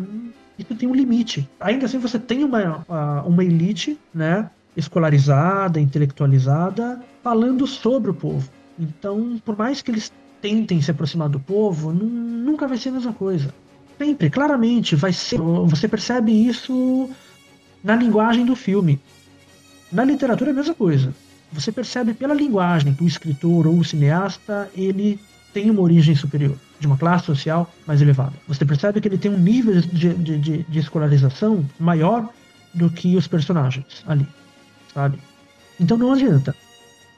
isso 0.57 0.73
tem 0.75 0.87
um 0.87 0.95
limite. 0.95 1.49
Ainda 1.59 1.85
assim, 1.85 1.97
você 1.97 2.17
tem 2.17 2.43
uma, 2.43 2.85
uma 3.25 3.43
elite, 3.43 3.99
né, 4.13 4.49
escolarizada, 4.77 5.79
intelectualizada, 5.79 7.01
falando 7.21 7.67
sobre 7.67 8.11
o 8.11 8.13
povo. 8.13 8.49
Então, 8.79 9.41
por 9.43 9.57
mais 9.57 9.81
que 9.81 9.91
eles 9.91 10.11
tentem 10.45 10.79
se 10.79 10.91
aproximar 10.91 11.27
do 11.27 11.39
povo, 11.39 11.91
nunca 11.91 12.67
vai 12.67 12.77
ser 12.77 12.89
a 12.89 12.91
mesma 12.91 13.13
coisa. 13.13 13.51
Sempre, 13.97 14.29
claramente, 14.29 14.95
vai 14.95 15.11
ser. 15.11 15.39
Você 15.39 15.87
percebe 15.87 16.31
isso 16.31 17.09
na 17.83 17.95
linguagem 17.95 18.45
do 18.45 18.55
filme. 18.55 19.01
Na 19.91 20.03
literatura 20.03 20.51
é 20.51 20.53
a 20.53 20.55
mesma 20.55 20.75
coisa. 20.75 21.15
Você 21.51 21.71
percebe 21.71 22.13
pela 22.13 22.35
linguagem 22.35 22.93
que 22.93 23.03
o 23.03 23.07
escritor 23.07 23.65
ou 23.65 23.79
o 23.79 23.83
cineasta 23.83 24.69
ele 24.75 25.19
tem 25.51 25.71
uma 25.71 25.81
origem 25.81 26.13
superior 26.13 26.55
de 26.79 26.85
uma 26.85 26.97
classe 26.97 27.25
social 27.25 27.73
mais 27.87 27.99
elevada. 27.99 28.33
Você 28.47 28.63
percebe 28.65 29.01
que 29.01 29.07
ele 29.07 29.17
tem 29.17 29.31
um 29.31 29.39
nível 29.39 29.81
de, 29.81 30.13
de, 30.13 30.37
de, 30.37 30.63
de 30.63 30.79
escolarização 30.79 31.65
maior 31.79 32.29
do 32.71 32.87
que 32.89 33.15
os 33.15 33.25
personagens 33.25 34.03
ali, 34.05 34.27
sabe? 34.93 35.17
Então 35.79 35.97
não 35.97 36.11
adianta. 36.11 36.55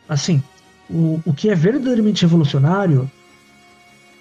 Assim, 0.08 0.42
o, 0.90 1.20
o 1.26 1.34
que 1.34 1.50
é 1.50 1.56
verdadeiramente 1.56 2.22
revolucionário, 2.22 3.10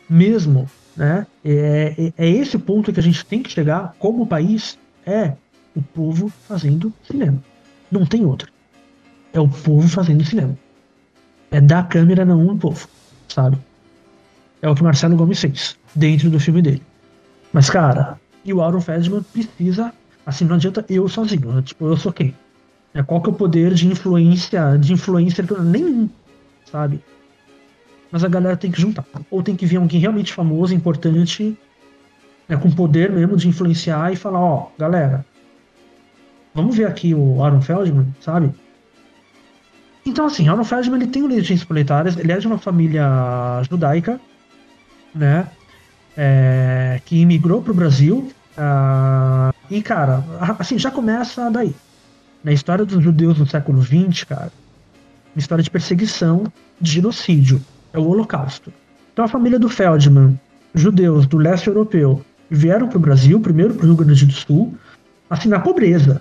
mesmo, 0.08 0.68
né? 0.96 1.26
É, 1.44 2.12
é, 2.18 2.26
é 2.26 2.28
esse 2.28 2.58
ponto 2.58 2.92
que 2.92 3.00
a 3.00 3.02
gente 3.02 3.24
tem 3.24 3.42
que 3.42 3.50
chegar 3.50 3.94
como 3.98 4.26
país, 4.26 4.78
é 5.04 5.32
o 5.74 5.82
povo 5.82 6.28
fazendo 6.28 6.92
cinema. 7.04 7.42
Não 7.90 8.06
tem 8.06 8.24
outro. 8.24 8.50
É 9.32 9.40
o 9.40 9.48
povo 9.48 9.86
fazendo 9.88 10.24
cinema. 10.24 10.56
É 11.50 11.60
dar 11.60 11.80
a 11.80 11.84
câmera 11.84 12.24
na 12.24 12.34
mão 12.34 12.46
do 12.46 12.56
povo, 12.56 12.88
sabe? 13.28 13.58
É 14.62 14.68
o 14.68 14.74
que 14.74 14.82
Marcelo 14.82 15.16
Gomes 15.16 15.40
fez 15.40 15.78
dentro 15.94 16.30
do 16.30 16.40
filme 16.40 16.62
dele. 16.62 16.82
Mas, 17.52 17.70
cara, 17.70 18.18
e 18.44 18.52
o 18.52 18.62
Aaron 18.62 18.80
Feldman 18.80 19.22
precisa. 19.22 19.92
Assim, 20.24 20.44
não 20.44 20.56
adianta 20.56 20.84
eu 20.88 21.08
sozinho. 21.08 21.52
Né? 21.52 21.62
Tipo, 21.62 21.86
eu 21.86 21.96
sou 21.96 22.12
quem? 22.12 22.34
É, 22.94 23.02
qual 23.02 23.20
que 23.20 23.28
é 23.28 23.32
o 23.32 23.36
poder 23.36 23.74
de 23.74 23.86
influência, 23.86 24.76
de 24.78 24.92
influência 24.92 25.44
nenhum, 25.62 26.08
sabe? 26.70 27.00
Mas 28.10 28.24
a 28.24 28.28
galera 28.28 28.56
tem 28.56 28.70
que 28.70 28.80
juntar. 28.80 29.04
Ou 29.30 29.42
tem 29.42 29.56
que 29.56 29.66
vir 29.66 29.76
alguém 29.76 30.00
realmente 30.00 30.32
famoso, 30.32 30.74
importante, 30.74 31.56
né, 32.48 32.56
com 32.56 32.70
poder 32.70 33.10
mesmo 33.10 33.36
de 33.36 33.48
influenciar 33.48 34.12
e 34.12 34.16
falar, 34.16 34.40
ó, 34.40 34.70
galera, 34.78 35.24
vamos 36.54 36.76
ver 36.76 36.86
aqui 36.86 37.14
o 37.14 37.42
Aaron 37.42 37.60
Feldman, 37.60 38.06
sabe? 38.20 38.54
Então, 40.04 40.26
assim, 40.26 40.48
Aaron 40.48 40.64
Feldman 40.64 41.02
ele 41.02 41.10
tem 41.10 41.22
origens 41.24 41.64
proletárias, 41.64 42.16
ele 42.16 42.30
é 42.30 42.38
de 42.38 42.46
uma 42.46 42.58
família 42.58 43.60
judaica, 43.68 44.20
né? 45.12 45.48
É, 46.16 47.00
que 47.04 47.20
imigrou 47.20 47.60
para 47.60 47.72
o 47.72 47.74
Brasil. 47.74 48.30
Uh, 48.56 49.52
e, 49.68 49.82
cara, 49.82 50.24
assim, 50.58 50.78
já 50.78 50.90
começa 50.90 51.50
daí. 51.50 51.74
Na 52.42 52.52
história 52.52 52.84
dos 52.84 53.02
judeus 53.02 53.38
no 53.38 53.46
século 53.46 53.82
XX, 53.82 54.24
cara, 54.24 54.52
Uma 55.34 55.40
história 55.40 55.64
de 55.64 55.70
perseguição, 55.70 56.50
de 56.80 56.92
genocídio. 56.92 57.60
É 57.96 57.98
o 57.98 58.06
Holocausto. 58.06 58.70
Então 59.12 59.24
a 59.24 59.28
família 59.28 59.58
do 59.58 59.70
Feldman, 59.70 60.38
judeus 60.74 61.26
do 61.26 61.38
leste 61.38 61.68
europeu, 61.68 62.22
vieram 62.50 62.88
para 62.88 62.98
o 62.98 63.00
Brasil, 63.00 63.40
primeiro 63.40 63.74
para 63.74 63.84
o 63.84 63.86
Rio 63.86 63.96
Grande 63.96 64.26
do 64.26 64.32
Sul, 64.32 64.74
assim, 65.30 65.48
na 65.48 65.58
pobreza, 65.58 66.20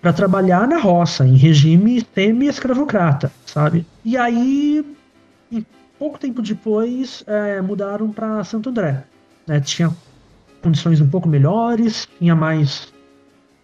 para 0.00 0.12
trabalhar 0.12 0.68
na 0.68 0.78
roça, 0.78 1.26
em 1.26 1.36
regime 1.36 2.06
semi-escravocrata, 2.14 3.32
sabe? 3.44 3.84
E 4.04 4.16
aí, 4.16 4.84
pouco 5.98 6.20
tempo 6.20 6.40
depois, 6.40 7.24
é, 7.26 7.60
mudaram 7.60 8.12
para 8.12 8.44
Santo 8.44 8.70
André. 8.70 9.02
Né? 9.44 9.60
Tinha 9.60 9.90
condições 10.62 11.00
um 11.00 11.08
pouco 11.08 11.28
melhores, 11.28 12.08
tinha 12.18 12.36
mais 12.36 12.92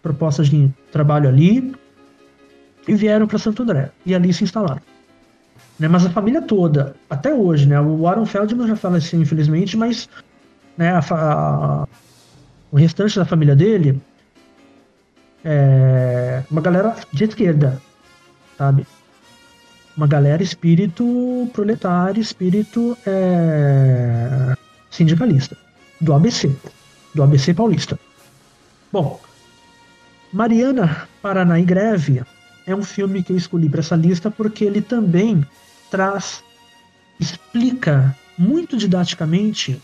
propostas 0.03 0.49
de 0.49 0.69
trabalho 0.91 1.29
ali, 1.29 1.73
e 2.85 2.93
vieram 2.93 3.25
para 3.25 3.39
Santo 3.39 3.63
André, 3.63 3.91
e 4.05 4.13
ali 4.13 4.33
se 4.33 4.43
instalaram. 4.43 4.81
Né? 5.79 5.87
Mas 5.87 6.05
a 6.05 6.09
família 6.09 6.41
toda, 6.41 6.95
até 7.09 7.33
hoje, 7.33 7.65
né? 7.65 7.79
O 7.79 8.01
Warren 8.01 8.25
Feldman 8.25 8.67
já 8.67 8.75
faleceu, 8.75 9.21
infelizmente, 9.21 9.75
mas 9.75 10.09
né, 10.77 10.91
a, 10.91 10.99
a, 11.11 11.87
o 12.71 12.77
restante 12.77 13.17
da 13.17 13.25
família 13.25 13.55
dele 13.55 14.01
é 15.43 16.43
uma 16.49 16.61
galera 16.61 16.95
de 17.11 17.23
esquerda, 17.23 17.81
sabe? 18.57 18.85
Uma 19.95 20.07
galera 20.07 20.43
espírito 20.43 21.49
proletário, 21.53 22.21
espírito 22.21 22.97
é, 23.05 24.55
sindicalista, 24.89 25.55
do 26.01 26.13
ABC, 26.13 26.53
do 27.13 27.23
ABC 27.23 27.53
paulista. 27.53 27.97
Bom, 28.91 29.19
Mariana 30.33 31.07
Paraná 31.21 31.59
em 31.59 31.65
Greve 31.65 32.23
é 32.65 32.75
um 32.75 32.83
filme 32.83 33.23
que 33.23 33.31
eu 33.31 33.37
escolhi 33.37 33.69
para 33.69 33.79
essa 33.79 33.95
lista 33.95 34.31
porque 34.31 34.65
ele 34.65 34.81
também 34.81 35.45
traz, 35.95 36.43
explica 37.19 38.15
muito 38.37 38.77
didaticamente 38.77 39.81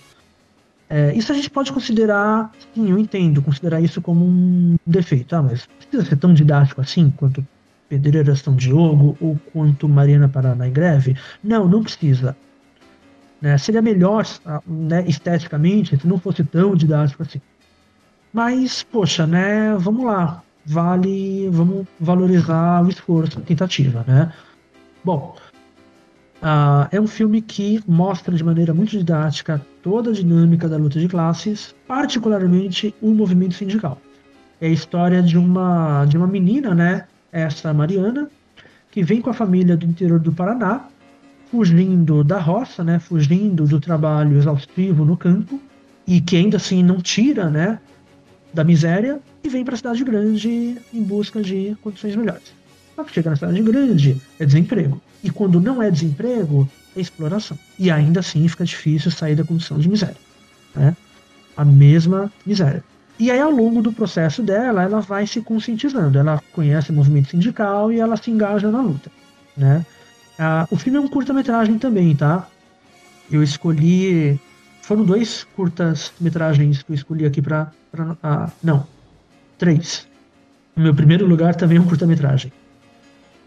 é, 0.93 1.15
isso 1.15 1.31
a 1.31 1.35
gente 1.35 1.49
pode 1.49 1.71
considerar, 1.71 2.51
sim, 2.75 2.91
eu 2.91 2.99
entendo, 2.99 3.41
considerar 3.41 3.79
isso 3.79 4.01
como 4.01 4.25
um 4.25 4.75
defeito. 4.85 5.33
Ah, 5.33 5.41
mas 5.41 5.65
precisa 5.65 6.03
ser 6.03 6.17
tão 6.17 6.33
didático 6.33 6.81
assim 6.81 7.09
quanto 7.15 7.47
Pedreira 7.87 8.35
São 8.35 8.57
Diogo 8.57 9.15
ou 9.21 9.39
quanto 9.53 9.87
Mariana 9.87 10.27
Paraná 10.27 10.67
em 10.67 10.73
greve? 10.73 11.15
Não, 11.41 11.65
não 11.65 11.81
precisa. 11.81 12.35
Né? 13.39 13.57
Seria 13.57 13.81
melhor 13.81 14.27
ah, 14.45 14.61
né, 14.67 15.05
esteticamente 15.07 15.97
se 15.97 16.05
não 16.05 16.19
fosse 16.19 16.43
tão 16.43 16.75
didático 16.75 17.23
assim. 17.23 17.39
Mas, 18.33 18.83
poxa, 18.83 19.25
né, 19.25 19.73
vamos 19.77 20.05
lá. 20.05 20.43
Vale, 20.65 21.47
vamos 21.51 21.87
valorizar 21.97 22.83
o 22.83 22.89
esforço, 22.89 23.39
a 23.39 23.41
tentativa, 23.41 24.03
né? 24.05 24.33
Bom, 25.05 25.37
Uh, 26.41 26.89
é 26.91 26.99
um 26.99 27.05
filme 27.05 27.39
que 27.39 27.79
mostra 27.87 28.35
de 28.35 28.43
maneira 28.43 28.73
muito 28.73 28.89
didática 28.89 29.61
toda 29.83 30.09
a 30.09 30.13
dinâmica 30.13 30.67
da 30.67 30.75
luta 30.75 30.99
de 30.99 31.07
classes, 31.07 31.75
particularmente 31.87 32.95
o 32.99 33.11
movimento 33.11 33.53
sindical. 33.53 34.01
É 34.59 34.65
a 34.65 34.69
história 34.69 35.21
de 35.21 35.37
uma, 35.37 36.03
de 36.05 36.17
uma 36.17 36.25
menina, 36.25 36.73
né, 36.73 37.05
essa 37.31 37.71
Mariana, 37.71 38.27
que 38.89 39.03
vem 39.03 39.21
com 39.21 39.29
a 39.29 39.33
família 39.33 39.77
do 39.77 39.85
interior 39.85 40.19
do 40.19 40.31
Paraná, 40.31 40.87
fugindo 41.51 42.23
da 42.23 42.39
roça, 42.39 42.83
né, 42.83 42.97
fugindo 42.97 43.65
do 43.65 43.79
trabalho 43.79 44.35
exaustivo 44.35 45.05
no 45.05 45.15
campo, 45.15 45.61
e 46.07 46.19
que 46.19 46.37
ainda 46.37 46.57
assim 46.57 46.81
não 46.81 46.99
tira 46.99 47.51
né, 47.51 47.77
da 48.51 48.63
miséria, 48.63 49.19
e 49.43 49.49
vem 49.49 49.63
para 49.63 49.75
a 49.75 49.77
cidade 49.77 50.03
grande 50.03 50.77
em 50.91 51.03
busca 51.03 51.39
de 51.39 51.77
condições 51.83 52.15
melhores. 52.15 52.60
Só 53.01 53.05
que 53.05 53.13
chega 53.13 53.31
na 53.31 53.35
cidade 53.35 53.61
grande 53.63 54.21
é 54.39 54.45
desemprego. 54.45 55.01
E 55.23 55.31
quando 55.31 55.59
não 55.59 55.81
é 55.81 55.89
desemprego, 55.89 56.69
é 56.95 57.01
exploração. 57.01 57.57
E 57.79 57.89
ainda 57.89 58.19
assim 58.19 58.47
fica 58.47 58.63
difícil 58.63 59.09
sair 59.09 59.35
da 59.35 59.43
condição 59.43 59.79
de 59.79 59.89
miséria. 59.89 60.17
Né? 60.75 60.95
A 61.57 61.65
mesma 61.65 62.31
miséria. 62.45 62.83
E 63.19 63.31
aí, 63.31 63.39
ao 63.39 63.49
longo 63.49 63.81
do 63.81 63.91
processo 63.91 64.43
dela, 64.43 64.83
ela 64.83 64.99
vai 64.99 65.25
se 65.25 65.41
conscientizando. 65.41 66.17
Ela 66.17 66.41
conhece 66.53 66.91
o 66.91 66.93
movimento 66.93 67.29
sindical 67.29 67.91
e 67.91 67.99
ela 67.99 68.17
se 68.17 68.29
engaja 68.29 68.69
na 68.71 68.81
luta. 68.81 69.11
Né? 69.57 69.83
Ah, 70.37 70.67
o 70.69 70.75
filme 70.75 70.97
é 70.97 71.01
um 71.01 71.07
curta-metragem 71.07 71.79
também, 71.79 72.15
tá? 72.15 72.47
Eu 73.31 73.41
escolhi. 73.41 74.39
Foram 74.83 75.03
dois 75.03 75.45
curtas-metragens 75.55 76.83
que 76.83 76.91
eu 76.91 76.95
escolhi 76.95 77.25
aqui 77.25 77.41
pra 77.41 77.71
ah, 78.23 78.49
não, 78.63 78.85
três. 79.57 80.07
O 80.75 80.81
meu 80.81 80.93
primeiro 80.93 81.25
lugar 81.25 81.55
também 81.55 81.77
é 81.77 81.81
um 81.81 81.85
curta-metragem. 81.85 82.51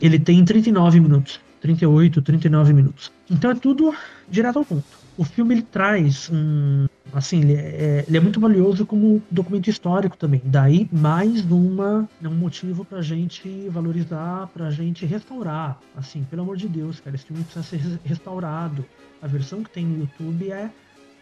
Ele 0.04 0.18
tem 0.18 0.44
39 0.44 1.00
minutos. 1.00 1.40
38, 1.62 2.20
39 2.20 2.74
minutos. 2.74 3.10
Então 3.30 3.50
é 3.50 3.54
tudo 3.54 3.94
direto 4.28 4.58
ao 4.58 4.64
ponto. 4.66 4.84
O 5.16 5.24
filme 5.24 5.54
ele 5.54 5.62
traz 5.62 6.28
um. 6.30 6.86
Assim, 7.10 7.40
ele 7.40 7.54
é, 7.54 8.04
ele 8.06 8.18
é 8.18 8.20
muito 8.20 8.38
valioso 8.38 8.84
como 8.84 9.22
documento 9.30 9.70
histórico 9.70 10.14
também. 10.14 10.42
Daí 10.44 10.86
mais 10.92 11.42
uma, 11.50 12.06
um 12.22 12.34
motivo 12.34 12.84
pra 12.84 13.00
gente 13.00 13.48
valorizar, 13.70 14.46
pra 14.48 14.70
gente 14.70 15.06
restaurar. 15.06 15.80
Assim, 15.96 16.22
pelo 16.24 16.42
amor 16.42 16.58
de 16.58 16.68
Deus, 16.68 17.00
cara, 17.00 17.16
esse 17.16 17.24
filme 17.24 17.42
precisa 17.42 17.64
ser 17.64 17.80
restaurado. 18.04 18.84
A 19.22 19.26
versão 19.26 19.62
que 19.62 19.70
tem 19.70 19.86
no 19.86 20.00
YouTube 20.00 20.52
é 20.52 20.70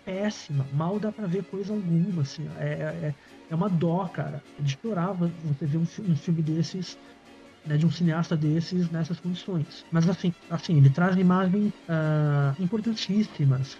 péssima, 0.04 0.66
mal 0.74 0.98
dá 0.98 1.12
pra 1.12 1.28
ver 1.28 1.44
coisa 1.44 1.72
alguma, 1.72 2.22
assim. 2.22 2.48
É, 2.58 2.64
é, 2.64 3.14
é 3.48 3.54
uma 3.54 3.68
dó, 3.68 4.10
cara. 4.12 4.42
É 4.58 4.62
de 4.62 4.76
chorar 4.82 5.12
você 5.12 5.66
ver 5.66 5.78
um, 5.78 5.86
um 6.08 6.16
filme 6.16 6.42
desses 6.42 6.98
né, 7.66 7.76
de 7.76 7.86
um 7.86 7.90
cineasta 7.90 8.36
desses 8.36 8.90
nessas 8.90 9.18
condições. 9.20 9.84
Mas 9.90 10.08
assim, 10.08 10.32
assim 10.50 10.76
ele 10.76 10.90
traz 10.90 11.16
imagens 11.16 11.72
uh, 11.88 12.62
importantíssimas, 12.62 13.76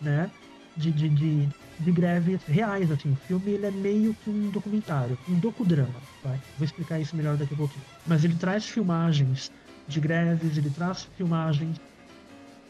né? 0.00 0.30
De, 0.76 0.90
de, 0.90 1.08
de, 1.08 1.48
de, 1.78 1.92
greves 1.92 2.42
reais, 2.48 2.90
assim. 2.90 3.12
O 3.12 3.16
filme 3.16 3.52
ele 3.52 3.66
é 3.66 3.70
meio 3.70 4.12
que 4.24 4.30
um 4.30 4.50
documentário, 4.50 5.16
um 5.28 5.38
docudrama, 5.38 5.94
vai. 6.22 6.38
Vou 6.58 6.64
explicar 6.64 6.98
isso 6.98 7.16
melhor 7.16 7.36
daqui 7.36 7.54
a 7.54 7.56
pouquinho. 7.56 7.84
Mas 8.06 8.24
ele 8.24 8.34
traz 8.34 8.66
filmagens 8.66 9.52
de 9.86 10.00
greves, 10.00 10.58
ele 10.58 10.70
traz 10.70 11.08
filmagens 11.16 11.80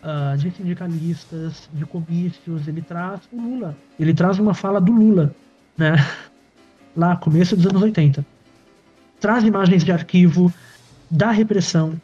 uh, 0.02 0.36
de 0.36 0.51
sindicalistas, 0.51 1.68
de 1.72 1.86
comícios, 1.86 2.68
ele 2.68 2.82
traz 2.82 3.20
o 3.32 3.40
Lula. 3.40 3.74
Ele 3.98 4.12
traz 4.12 4.39
uma 4.39 4.52
fala 4.52 4.81
do 4.81 4.93
Lula, 4.93 5.35
né? 5.78 5.94
Lá, 6.94 7.16
começo 7.16 7.56
dos 7.56 7.66
anos 7.66 7.82
80 7.82 8.34
traz 9.24 9.42
imagens 9.42 9.82
de 9.82 9.90
arquivo 9.90 10.52
da 11.10 11.30
repressão 11.30 11.94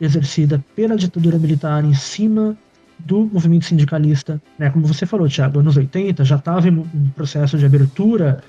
exercida 0.00 0.64
pela 0.76 0.94
ditadura 0.94 1.36
militar 1.36 1.84
em 1.84 1.92
cima 1.92 2.56
do 3.00 3.24
movimento 3.32 3.64
sindicalista, 3.64 4.40
né? 4.56 4.70
Como 4.70 4.86
você 4.86 5.04
falou, 5.04 5.28
Tiago, 5.28 5.58
anos 5.58 5.76
80 5.76 6.24
já 6.24 6.36
estava 6.36 6.68
em 6.68 6.78
um 6.78 7.10
processo 7.16 7.58
de 7.58 7.66
abertura, 7.66 8.44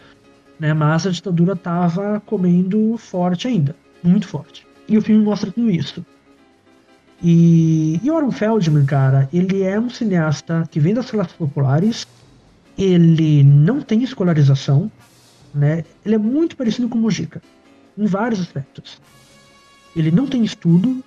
né? 0.59 0.75
Mas 0.75 1.07
a 1.07 1.09
ditadura 1.09 1.53
estava 1.53 2.21
comendo 2.23 2.95
forte 2.99 3.47
ainda, 3.47 3.75
muito 4.03 4.27
forte. 4.27 4.63
E 4.87 4.95
o 4.95 5.01
filme 5.01 5.25
mostra 5.25 5.51
tudo 5.51 5.71
isso. 5.71 6.05
E, 7.23 7.99
e 8.03 8.11
Warren 8.11 8.29
Feldman, 8.29 8.85
cara, 8.85 9.27
ele 9.33 9.63
é 9.63 9.79
um 9.79 9.89
cineasta 9.89 10.69
que 10.69 10.79
vem 10.79 10.93
das 10.93 11.09
classes 11.09 11.33
populares, 11.33 12.05
ele 12.77 13.43
não 13.43 13.81
tem 13.81 14.03
escolarização, 14.03 14.91
né? 15.51 15.83
Ele 16.05 16.13
é 16.13 16.19
muito 16.19 16.55
parecido 16.55 16.87
com 16.87 16.99
o 16.99 17.01
Mujica 17.01 17.41
em 17.99 18.05
vários 18.05 18.39
aspectos. 18.39 19.01
Ele 19.95 20.11
não 20.11 20.25
tem 20.25 20.43
estudo, 20.43 21.03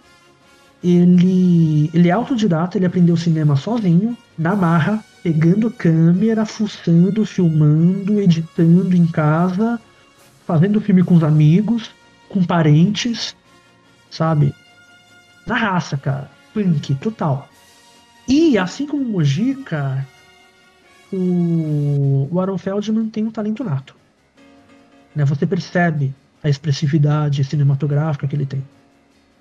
ele, 0.83 1.91
ele 1.95 2.09
é 2.09 2.13
autodidata, 2.13 2.77
ele 2.77 2.87
aprendeu 2.87 3.17
cinema 3.17 3.57
sozinho, 3.57 4.17
na 4.37 4.55
marra, 4.55 5.03
pegando 5.23 5.71
câmera, 5.71 6.45
fuçando, 6.45 7.25
filmando, 7.25 8.21
editando 8.21 8.95
em 8.95 9.07
casa, 9.07 9.81
fazendo 10.47 10.81
filme 10.81 11.03
com 11.03 11.15
os 11.15 11.25
amigos, 11.25 11.91
com 12.29 12.45
parentes, 12.45 13.37
sabe? 14.11 14.55
Na 15.47 15.57
raça, 15.57 15.97
cara. 15.97 16.31
Punk, 16.53 16.95
total. 16.97 17.49
E, 18.29 18.59
assim 18.59 18.87
como 18.87 19.03
o 19.03 19.09
Mojica, 19.09 20.07
o, 21.13 22.29
o 22.31 22.41
Aaron 22.41 22.59
Feldman 22.59 23.09
tem 23.09 23.25
um 23.25 23.31
talento 23.31 23.65
nato. 23.65 23.97
Né? 25.15 25.25
Você 25.25 25.47
percebe 25.47 26.15
a 26.43 26.49
expressividade 26.49 27.45
cinematográfica 27.45 28.27
que 28.27 28.35
ele 28.35 28.47
tem, 28.47 28.63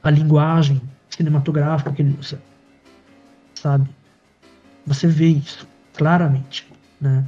a 0.03 0.09
linguagem 0.09 0.81
cinematográfica 1.09 1.91
que 1.91 2.01
ele 2.01 2.15
usa, 2.19 2.39
sabe? 3.55 3.89
Você 4.85 5.07
vê 5.07 5.27
isso 5.27 5.67
claramente, 5.95 6.65
né? 6.99 7.23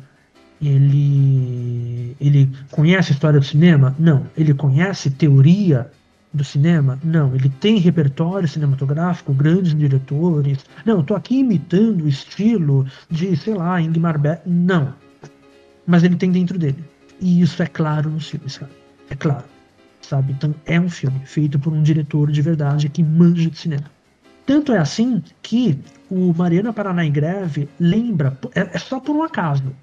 Ele 0.62 2.16
ele 2.22 2.50
conhece 2.72 3.12
a 3.12 3.14
história 3.14 3.40
do 3.40 3.46
cinema? 3.46 3.94
Não. 4.00 4.28
Ele 4.38 4.54
conhece 4.54 5.10
teoria 5.10 5.92
do 6.34 6.44
cinema? 6.44 6.98
Não. 7.04 7.36
Ele 7.36 7.50
tem 7.50 7.78
repertório 7.80 8.48
cinematográfico, 8.48 9.34
grandes 9.34 9.78
diretores? 9.78 10.60
Não. 10.86 11.02
Estou 11.02 11.18
aqui 11.18 11.40
imitando 11.40 12.06
o 12.06 12.08
estilo 12.08 12.88
de, 13.10 13.36
sei 13.36 13.56
lá, 13.56 13.82
Ingmar 13.82 14.18
Bergman? 14.18 14.56
Não. 14.56 14.94
Mas 15.86 16.04
ele 16.04 16.16
tem 16.16 16.32
dentro 16.32 16.58
dele. 16.58 16.84
E 17.20 17.42
isso 17.42 17.62
é 17.62 17.68
claro 17.68 18.10
nos 18.10 18.30
filmes, 18.30 18.58
cara. 18.58 18.72
É 19.10 19.16
claro 19.16 19.53
sabe? 20.14 20.34
Então 20.34 20.54
é 20.66 20.80
um 20.80 20.90
filme 20.90 21.20
feito 21.26 21.58
por 21.58 21.74
um 21.74 21.82
diretor 21.82 22.32
de 22.32 22.42
verdade 22.42 22.88
que 22.88 23.04
manja 23.04 23.50
de 23.50 23.58
cinema. 23.58 23.86
Tanto 24.46 24.72
é 24.72 24.78
assim 24.78 25.24
que 25.42 25.80
o 26.10 26.34
Mariana 26.38 26.72
Paraná 26.72 27.04
em 27.04 27.12
Greve 27.12 27.68
lembra, 27.80 28.38
é, 28.54 28.70
é 28.74 28.78
só 28.78 29.00
por 29.00 29.16
um 29.16 29.24
acaso, 29.24 29.74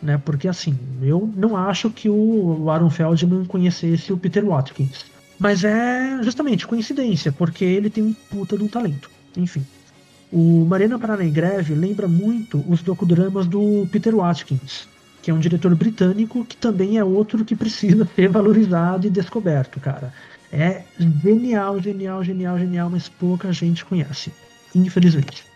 né? 0.00 0.20
Porque 0.24 0.46
assim, 0.46 0.78
eu 1.02 1.28
não 1.34 1.56
acho 1.56 1.90
que 1.90 2.08
o 2.08 2.70
Aaron 2.70 2.90
Feldman 2.90 3.44
conhecesse 3.46 4.12
o 4.12 4.16
Peter 4.16 4.44
Watkins. 4.44 5.06
Mas 5.38 5.64
é 5.64 6.22
justamente 6.22 6.66
coincidência, 6.66 7.32
porque 7.32 7.64
ele 7.64 7.90
tem 7.90 8.04
um 8.04 8.12
puta 8.12 8.56
de 8.56 8.62
um 8.62 8.68
talento. 8.68 9.10
Enfim. 9.36 9.66
O 10.30 10.64
Mariana 10.66 10.98
Paraná 10.98 11.24
em 11.24 11.32
Greve 11.32 11.74
lembra 11.74 12.06
muito 12.06 12.64
os 12.68 12.80
docudramas 12.80 13.46
do 13.46 13.88
Peter 13.90 14.14
Watkins, 14.14 14.86
que 15.22 15.30
é 15.30 15.34
um 15.34 15.38
diretor 15.38 15.74
britânico 15.74 16.44
que 16.44 16.56
também 16.56 16.98
é 16.98 17.04
outro 17.04 17.44
que 17.44 17.54
precisa 17.54 18.06
ser 18.14 18.28
valorizado 18.28 19.06
e 19.06 19.10
descoberto, 19.10 19.80
cara. 19.80 20.12
É 20.52 20.82
genial, 21.22 21.80
genial, 21.80 22.22
genial, 22.22 22.58
genial, 22.58 22.90
mas 22.90 23.08
pouca 23.08 23.52
gente 23.52 23.84
conhece, 23.84 24.32
infelizmente. 24.74 25.46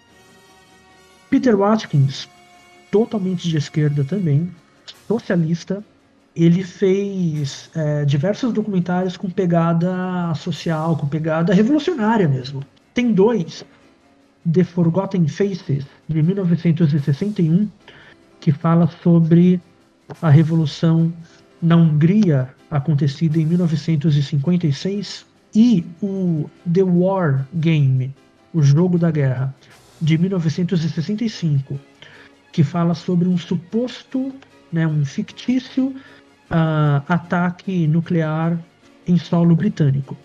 Peter 1.29 1.55
Watkins, 1.55 2.29
totalmente 2.91 3.49
de 3.49 3.59
esquerda 3.59 4.05
também, 4.05 4.51
socialista, 5.07 5.85
ele 6.35 6.63
fez 6.63 7.69
é, 7.75 8.05
diversos 8.05 8.53
documentários 8.53 9.17
com 9.17 9.29
pegada 9.29 10.33
social, 10.35 10.97
com 10.97 11.07
pegada 11.07 11.53
revolucionária 11.53 12.29
mesmo. 12.29 12.63
Tem 12.95 13.13
dois, 13.13 13.65
The 14.51 14.63
Forgotten 14.65 15.27
Faces, 15.29 15.85
de 16.09 16.23
1961, 16.23 17.69
que 18.47 18.53
fala 18.53 18.89
sobre 19.03 19.61
a 20.23 20.31
revolução 20.31 21.13
na 21.61 21.75
Hungria 21.75 22.49
acontecida 22.71 23.41
em 23.41 23.45
1956, 23.45 25.27
e 25.53 25.85
o 26.01 26.49
The 26.73 26.85
War 26.85 27.45
Game, 27.55 28.15
o 28.55 28.63
jogo 28.63 29.01
da 29.01 29.11
guerra, 29.11 29.53
de 30.01 30.17
1965, 30.17 31.77
que 32.53 32.63
fala 32.63 32.95
sobre 32.95 33.27
um 33.27 33.37
suposto, 33.37 34.33
né, 34.71 34.87
um 34.87 35.05
fictício 35.05 35.89
uh, 35.89 37.03
ataque 37.09 37.89
nuclear 37.89 38.57
em 39.09 39.19
solo 39.19 39.57
britânico. 39.57 40.17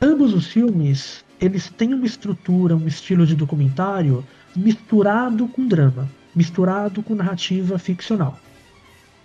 Ambos 0.00 0.32
os 0.34 0.46
filmes 0.46 1.24
eles 1.40 1.68
têm 1.68 1.94
uma 1.94 2.06
estrutura, 2.06 2.76
um 2.76 2.86
estilo 2.86 3.26
de 3.26 3.34
documentário 3.34 4.24
misturado 4.54 5.48
com 5.48 5.66
drama, 5.66 6.08
misturado 6.34 7.02
com 7.02 7.14
narrativa 7.14 7.78
ficcional. 7.78 8.38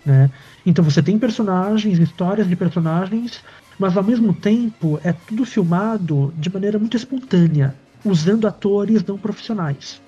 Né? 0.04 0.30
Então 0.64 0.84
você 0.84 1.02
tem 1.02 1.18
personagens, 1.18 1.98
histórias 1.98 2.48
de 2.48 2.56
personagens, 2.56 3.42
mas 3.78 3.96
ao 3.96 4.02
mesmo 4.02 4.32
tempo 4.32 5.00
é 5.02 5.12
tudo 5.12 5.44
filmado 5.44 6.32
de 6.36 6.52
maneira 6.52 6.78
muito 6.78 6.96
espontânea, 6.96 7.74
usando 8.04 8.46
atores 8.46 9.04
não 9.04 9.18
profissionais. 9.18 10.00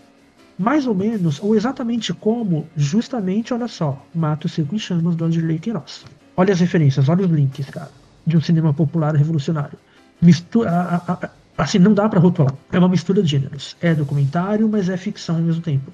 Mais 0.58 0.86
ou 0.86 0.94
menos, 0.94 1.40
ou 1.42 1.56
exatamente 1.56 2.12
como, 2.12 2.66
justamente, 2.76 3.54
olha 3.54 3.68
só, 3.68 4.04
Mato 4.14 4.48
Seco 4.48 4.74
em 4.74 4.78
Chamas 4.78 5.16
do 5.16 5.24
Adirley 5.24 5.58
Queiroz. 5.58 6.04
Olha 6.36 6.52
as 6.52 6.60
referências, 6.60 7.08
olha 7.08 7.24
os 7.24 7.30
links, 7.30 7.66
cara, 7.66 7.90
de 8.26 8.36
um 8.36 8.40
cinema 8.40 8.72
popular 8.72 9.14
revolucionário. 9.14 9.78
Mistura, 10.20 10.70
a, 10.70 11.12
a, 11.12 11.30
assim, 11.58 11.78
não 11.78 11.92
dá 11.92 12.08
para 12.08 12.20
rotular. 12.20 12.54
É 12.70 12.78
uma 12.78 12.88
mistura 12.88 13.22
de 13.22 13.28
gêneros. 13.28 13.76
É 13.80 13.94
documentário, 13.94 14.68
mas 14.68 14.88
é 14.88 14.96
ficção 14.96 15.36
ao 15.36 15.42
mesmo 15.42 15.62
tempo. 15.62 15.92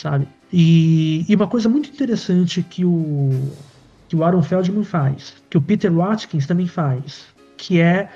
Sabe? 0.00 0.26
E, 0.50 1.26
e, 1.28 1.36
uma 1.36 1.46
coisa 1.46 1.68
muito 1.68 1.90
interessante 1.90 2.62
que 2.62 2.86
o, 2.86 3.52
que 4.08 4.16
o 4.16 4.24
Aaron 4.24 4.42
Feldman 4.42 4.82
faz, 4.82 5.34
que 5.50 5.58
o 5.58 5.60
Peter 5.60 5.92
Watkins 5.92 6.46
também 6.46 6.66
faz, 6.66 7.26
que 7.58 7.82
é, 7.82 8.08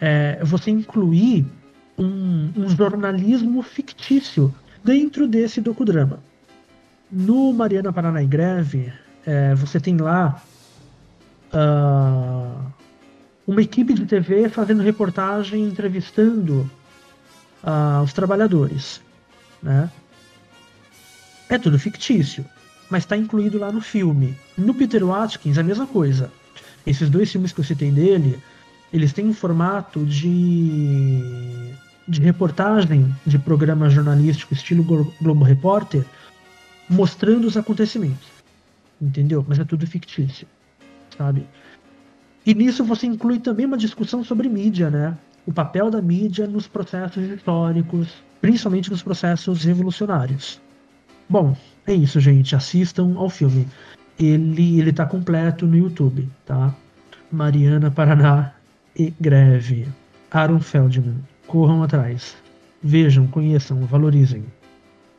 é 0.00 0.42
você 0.42 0.70
incluir 0.70 1.44
um, 1.98 2.50
um, 2.56 2.68
jornalismo 2.70 3.60
fictício 3.62 4.54
dentro 4.82 5.28
desse 5.28 5.60
docudrama. 5.60 6.18
No 7.10 7.52
Mariana 7.52 7.92
Paraná 7.92 8.22
em 8.22 8.28
Greve, 8.28 8.90
é, 9.26 9.54
você 9.54 9.78
tem 9.78 9.98
lá 9.98 10.42
uh, 11.52 12.72
uma 13.46 13.60
equipe 13.60 13.92
de 13.92 14.06
TV 14.06 14.48
fazendo 14.48 14.82
reportagem, 14.82 15.62
entrevistando 15.62 16.70
uh, 17.62 18.02
os 18.02 18.14
trabalhadores. 18.14 19.02
Né? 19.62 19.90
É 21.52 21.58
tudo 21.58 21.78
fictício, 21.78 22.46
mas 22.88 23.02
está 23.02 23.14
incluído 23.14 23.58
lá 23.58 23.70
no 23.70 23.82
filme. 23.82 24.34
No 24.56 24.72
Peter 24.72 25.04
Watkins, 25.04 25.58
a 25.58 25.62
mesma 25.62 25.86
coisa. 25.86 26.32
Esses 26.86 27.10
dois 27.10 27.30
filmes 27.30 27.52
que 27.52 27.60
eu 27.60 27.64
citei 27.64 27.90
dele, 27.90 28.42
eles 28.90 29.12
têm 29.12 29.26
um 29.26 29.34
formato 29.34 30.02
de, 30.06 31.20
de 32.08 32.22
reportagem 32.22 33.14
de 33.26 33.38
programa 33.38 33.90
jornalístico 33.90 34.54
estilo 34.54 34.82
Globo 35.20 35.44
Repórter, 35.44 36.06
mostrando 36.88 37.46
os 37.46 37.54
acontecimentos. 37.54 38.28
Entendeu? 38.98 39.44
Mas 39.46 39.58
é 39.58 39.64
tudo 39.66 39.86
fictício, 39.86 40.48
sabe? 41.18 41.46
E 42.46 42.54
nisso 42.54 42.82
você 42.82 43.06
inclui 43.06 43.38
também 43.38 43.66
uma 43.66 43.76
discussão 43.76 44.24
sobre 44.24 44.48
mídia, 44.48 44.88
né? 44.88 45.18
O 45.44 45.52
papel 45.52 45.90
da 45.90 46.00
mídia 46.00 46.46
nos 46.46 46.66
processos 46.66 47.22
históricos, 47.28 48.08
principalmente 48.40 48.90
nos 48.90 49.02
processos 49.02 49.64
revolucionários. 49.64 50.61
Bom, 51.32 51.56
é 51.86 51.94
isso, 51.94 52.20
gente. 52.20 52.54
Assistam 52.54 53.14
ao 53.16 53.30
filme. 53.30 53.66
Ele, 54.20 54.78
ele 54.78 54.92
tá 54.92 55.06
completo 55.06 55.66
no 55.66 55.74
YouTube, 55.74 56.28
tá? 56.44 56.76
Mariana 57.30 57.90
Paraná 57.90 58.54
e 58.94 59.14
Greve. 59.18 59.88
Aaron 60.30 60.60
Feldman. 60.60 61.24
Corram 61.46 61.82
atrás. 61.82 62.36
Vejam, 62.82 63.26
conheçam, 63.26 63.86
valorizem 63.86 64.44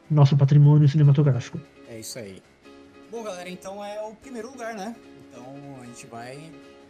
nosso 0.08 0.38
patrimônio 0.38 0.88
cinematográfico. 0.88 1.60
É 1.90 2.00
isso 2.00 2.20
aí. 2.20 2.44
Bom, 3.10 3.24
galera, 3.24 3.50
então 3.50 3.84
é 3.84 4.00
o 4.04 4.14
primeiro 4.14 4.52
lugar, 4.52 4.76
né? 4.76 4.96
Então 5.32 5.44
a 5.82 5.86
gente 5.88 6.06
vai 6.06 6.38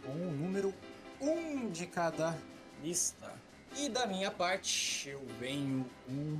com 0.04 0.12
o 0.12 0.32
número 0.32 0.70
um 1.18 1.70
de 1.70 1.86
cada 1.86 2.36
lista. 2.84 3.32
E 3.74 3.88
da 3.88 4.06
minha 4.06 4.30
parte, 4.30 5.08
eu 5.08 5.22
venho 5.40 5.86
com 6.06 6.38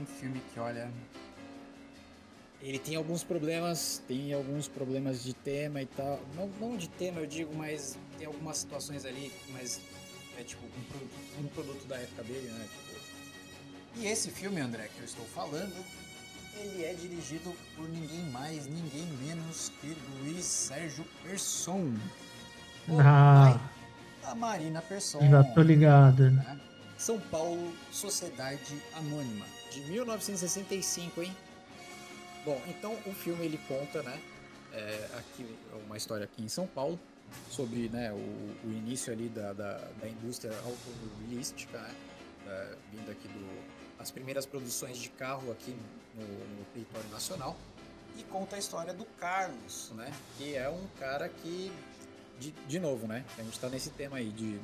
um 0.00 0.06
filme 0.06 0.40
que, 0.54 0.60
olha, 0.60 0.88
ele 2.62 2.78
tem 2.78 2.96
alguns 2.96 3.24
problemas, 3.24 4.02
tem 4.06 4.32
alguns 4.32 4.68
problemas 4.68 5.22
de 5.22 5.32
tema 5.32 5.80
e 5.80 5.86
tal. 5.86 6.20
Não, 6.34 6.48
não 6.60 6.76
de 6.76 6.88
tema, 6.88 7.20
eu 7.20 7.26
digo, 7.26 7.54
mas 7.54 7.96
tem 8.18 8.26
algumas 8.26 8.58
situações 8.58 9.04
ali, 9.04 9.32
mas 9.52 9.80
é 10.38 10.42
tipo 10.42 10.64
um 10.64 10.84
produto, 10.84 11.10
um 11.38 11.46
produto 11.48 11.86
da 11.86 11.96
época 11.96 12.22
dele, 12.24 12.48
né? 12.50 12.66
Tipo... 12.68 14.00
E 14.00 14.06
esse 14.06 14.30
filme, 14.30 14.60
André, 14.60 14.88
que 14.94 15.00
eu 15.00 15.04
estou 15.04 15.24
falando, 15.26 15.74
ele 16.56 16.84
é 16.84 16.92
dirigido 16.92 17.52
por 17.76 17.88
ninguém 17.88 18.22
mais, 18.30 18.66
ninguém 18.66 19.06
menos 19.26 19.72
que 19.80 19.96
Luiz 20.20 20.44
Sérgio 20.44 21.04
Persson. 21.22 21.94
Ah, 22.98 23.58
da 24.22 24.34
Marina 24.34 24.82
Persson. 24.82 25.20
Já 25.28 25.42
tô 25.44 25.62
ligado. 25.62 26.30
Né? 26.30 26.60
São 26.98 27.18
Paulo, 27.18 27.72
Sociedade 27.90 28.76
Anônima, 28.94 29.46
de 29.72 29.80
1965, 29.82 31.22
hein? 31.22 31.34
Bom, 32.44 32.60
então 32.68 32.96
o 33.06 33.12
filme 33.12 33.44
ele 33.44 33.58
conta, 33.68 34.02
né, 34.02 34.18
é, 34.72 35.08
aqui 35.18 35.46
uma 35.84 35.96
história 35.96 36.24
aqui 36.24 36.42
em 36.42 36.48
São 36.48 36.66
Paulo 36.66 36.98
sobre, 37.50 37.88
né, 37.90 38.10
o, 38.12 38.16
o 38.66 38.72
início 38.72 39.12
ali 39.12 39.28
da, 39.28 39.52
da, 39.52 39.78
da 40.00 40.08
indústria 40.08 40.52
automobilística, 40.64 41.78
né, 41.78 41.94
da, 42.46 42.76
vindo 42.92 43.10
aqui 43.10 43.28
do 43.28 43.80
as 43.98 44.10
primeiras 44.10 44.46
produções 44.46 44.96
de 44.96 45.10
carro 45.10 45.52
aqui 45.52 45.76
no, 46.14 46.22
no 46.22 46.64
território 46.72 47.10
nacional 47.10 47.54
e 48.16 48.22
conta 48.22 48.56
a 48.56 48.58
história 48.58 48.94
do 48.94 49.04
Carlos, 49.04 49.92
né, 49.94 50.10
que 50.38 50.54
é 50.54 50.68
um 50.70 50.86
cara 50.98 51.28
que 51.28 51.70
de, 52.38 52.52
de 52.52 52.80
novo, 52.80 53.06
né, 53.06 53.22
a 53.36 53.42
gente 53.42 53.52
está 53.52 53.68
nesse 53.68 53.90
tema 53.90 54.16
aí 54.16 54.30
de 54.30 54.58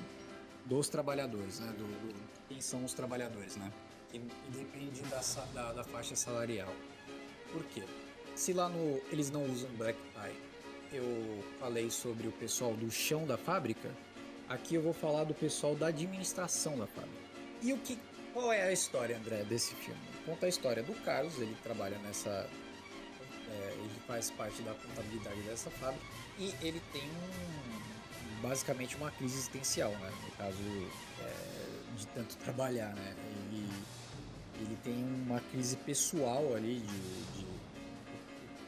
dos 0.64 0.88
trabalhadores, 0.88 1.60
né, 1.60 1.72
do, 1.72 1.84
do, 1.84 2.14
quem 2.48 2.60
são 2.60 2.84
os 2.84 2.94
trabalhadores, 2.94 3.56
né, 3.56 3.70
que 4.10 4.18
depende 4.48 5.02
da, 5.02 5.20
da, 5.52 5.72
da 5.74 5.84
faixa 5.84 6.16
salarial. 6.16 6.72
Por 7.56 7.64
quê? 7.68 7.82
Se 8.34 8.52
lá 8.52 8.68
no 8.68 9.00
eles 9.10 9.30
não 9.30 9.42
usam 9.50 9.70
black 9.78 9.98
tie, 10.12 10.34
eu 10.92 11.42
falei 11.58 11.90
sobre 11.90 12.28
o 12.28 12.32
pessoal 12.32 12.74
do 12.74 12.90
chão 12.90 13.26
da 13.26 13.38
fábrica, 13.38 13.90
aqui 14.46 14.74
eu 14.74 14.82
vou 14.82 14.92
falar 14.92 15.24
do 15.24 15.32
pessoal 15.32 15.74
da 15.74 15.86
administração 15.86 16.76
da 16.76 16.86
fábrica. 16.86 17.16
E 17.62 17.72
o 17.72 17.78
que 17.78 17.98
qual 18.34 18.52
é 18.52 18.64
a 18.64 18.72
história, 18.72 19.16
André, 19.16 19.42
desse 19.44 19.74
filme? 19.76 19.98
Conta 20.26 20.44
a 20.44 20.48
história 20.50 20.82
do 20.82 20.92
Carlos, 21.02 21.38
ele 21.38 21.56
trabalha 21.62 21.96
nessa 22.00 22.46
é, 23.48 23.72
ele 23.78 24.00
faz 24.06 24.30
parte 24.30 24.60
da 24.60 24.74
contabilidade 24.74 25.40
dessa 25.40 25.70
fábrica 25.70 26.04
e 26.38 26.52
ele 26.60 26.82
tem 26.92 27.02
um, 27.02 28.42
basicamente 28.42 28.96
uma 28.96 29.10
crise 29.12 29.38
existencial, 29.38 29.92
né? 29.92 30.12
No 30.24 30.30
caso 30.32 30.58
é, 31.22 31.96
de 31.96 32.06
tanto 32.08 32.36
trabalhar, 32.44 32.94
né? 32.94 33.16
Ele, 33.50 34.76
tem 34.86 35.04
uma 35.26 35.40
crise 35.52 35.76
pessoal 35.76 36.54
ali 36.54 36.80
de 36.80 37.35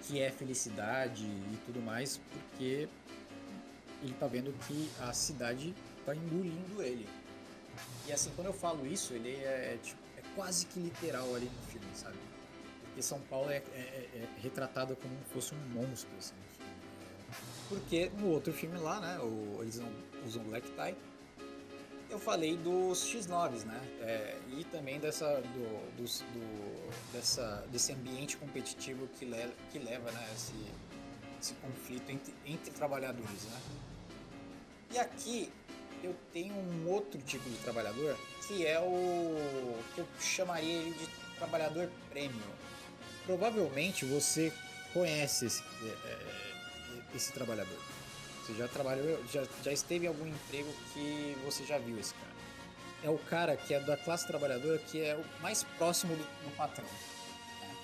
que 0.09 0.20
é 0.20 0.30
felicidade 0.30 1.24
e 1.24 1.59
tudo 1.66 1.82
mais, 1.82 2.18
porque 2.32 2.89
ele 4.02 4.14
tá 4.18 4.26
vendo 4.26 4.52
que 4.66 4.90
a 5.01 5.12
cidade 5.12 5.74
tá 6.06 6.16
engolindo 6.16 6.82
ele. 6.82 7.06
E 8.06 8.12
assim, 8.12 8.30
quando 8.35 8.47
eu 8.47 8.55
falo 8.55 8.86
isso, 8.86 9.12
ele 9.12 9.35
é, 9.36 9.74
é, 9.74 9.78
tipo, 9.82 10.01
é 10.16 10.22
quase 10.35 10.64
que 10.64 10.80
literal 10.80 11.35
ali 11.35 11.44
no 11.44 11.62
filme, 11.70 11.86
sabe? 11.93 12.16
Porque 12.86 13.02
São 13.02 13.20
Paulo 13.20 13.51
é, 13.51 13.56
é, 13.56 13.60
é, 13.74 14.10
é 14.14 14.28
retratado 14.40 14.97
como 14.97 15.14
se 15.26 15.35
fosse 15.35 15.55
um 15.55 15.68
monstro, 15.74 16.10
assim. 16.18 16.35
Porque 17.68 18.10
no 18.18 18.28
outro 18.28 18.51
filme 18.51 18.78
lá, 18.78 18.98
né, 19.01 19.18
o, 19.20 19.59
eles 19.60 19.78
usam 20.26 20.43
black 20.44 20.66
tie, 20.70 20.97
eu 22.10 22.18
falei 22.18 22.56
dos 22.56 23.05
X9s, 23.05 23.64
né? 23.64 23.80
É, 24.01 24.39
e 24.56 24.64
também 24.64 24.98
dessa, 24.98 25.40
do, 25.40 25.97
dos- 25.97 26.20
do- 26.32 27.12
dessa, 27.12 27.64
desse 27.70 27.93
ambiente 27.93 28.36
competitivo 28.36 29.06
que, 29.18 29.24
le, 29.24 29.51
que 29.70 29.78
leva 29.78 30.10
né, 30.12 30.28
esse, 30.35 30.55
esse 31.40 31.55
conflito 31.55 32.10
entre, 32.10 32.35
entre 32.47 32.70
trabalhadores, 32.70 33.44
né? 33.44 33.60
E 34.93 34.98
aqui 34.98 35.52
eu 36.02 36.14
tenho 36.32 36.55
um 36.55 36.89
outro 36.89 37.20
tipo 37.22 37.48
de 37.51 37.56
trabalhador 37.59 38.16
que 38.47 38.64
é 38.66 38.80
o 38.80 39.78
que 39.94 40.01
eu 40.01 40.09
chamaria 40.18 40.72
ele 40.72 40.94
de 40.94 41.06
trabalhador 41.36 41.90
prêmio. 42.09 42.40
Provavelmente 43.26 44.06
você 44.06 44.51
conhece 44.94 45.44
esse, 45.44 45.62
é, 45.82 46.09
é, 46.09 47.16
esse 47.16 47.32
trabalhador. 47.32 47.76
Você 48.48 48.54
já 48.54 48.66
trabalhou, 48.68 49.22
já, 49.30 49.44
já 49.62 49.72
esteve 49.72 50.06
em 50.06 50.08
algum 50.08 50.26
emprego 50.26 50.72
que 50.94 51.36
você 51.44 51.66
já 51.66 51.76
viu 51.76 51.98
esse 52.00 52.14
cara. 52.14 52.32
É 53.04 53.10
o 53.10 53.18
cara 53.18 53.54
que 53.58 53.74
é 53.74 53.80
da 53.80 53.94
classe 53.96 54.26
trabalhadora 54.26 54.78
que 54.78 55.00
é 55.02 55.14
o 55.16 55.42
mais 55.42 55.64
próximo 55.76 56.16
do, 56.16 56.22
do 56.22 56.56
patrão. 56.56 56.86
né? 56.86 57.76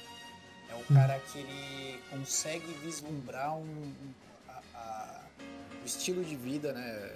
É 0.70 0.74
o 0.74 0.94
cara 0.94 1.20
que 1.20 1.38
ele 1.38 2.02
consegue 2.10 2.66
vislumbrar 2.82 3.54
um, 3.56 3.60
um- 3.62 4.14
a- 4.48 4.62
a- 4.74 5.20
o 5.82 5.84
estilo 5.86 6.24
de 6.24 6.34
vida, 6.34 6.72
né, 6.72 7.12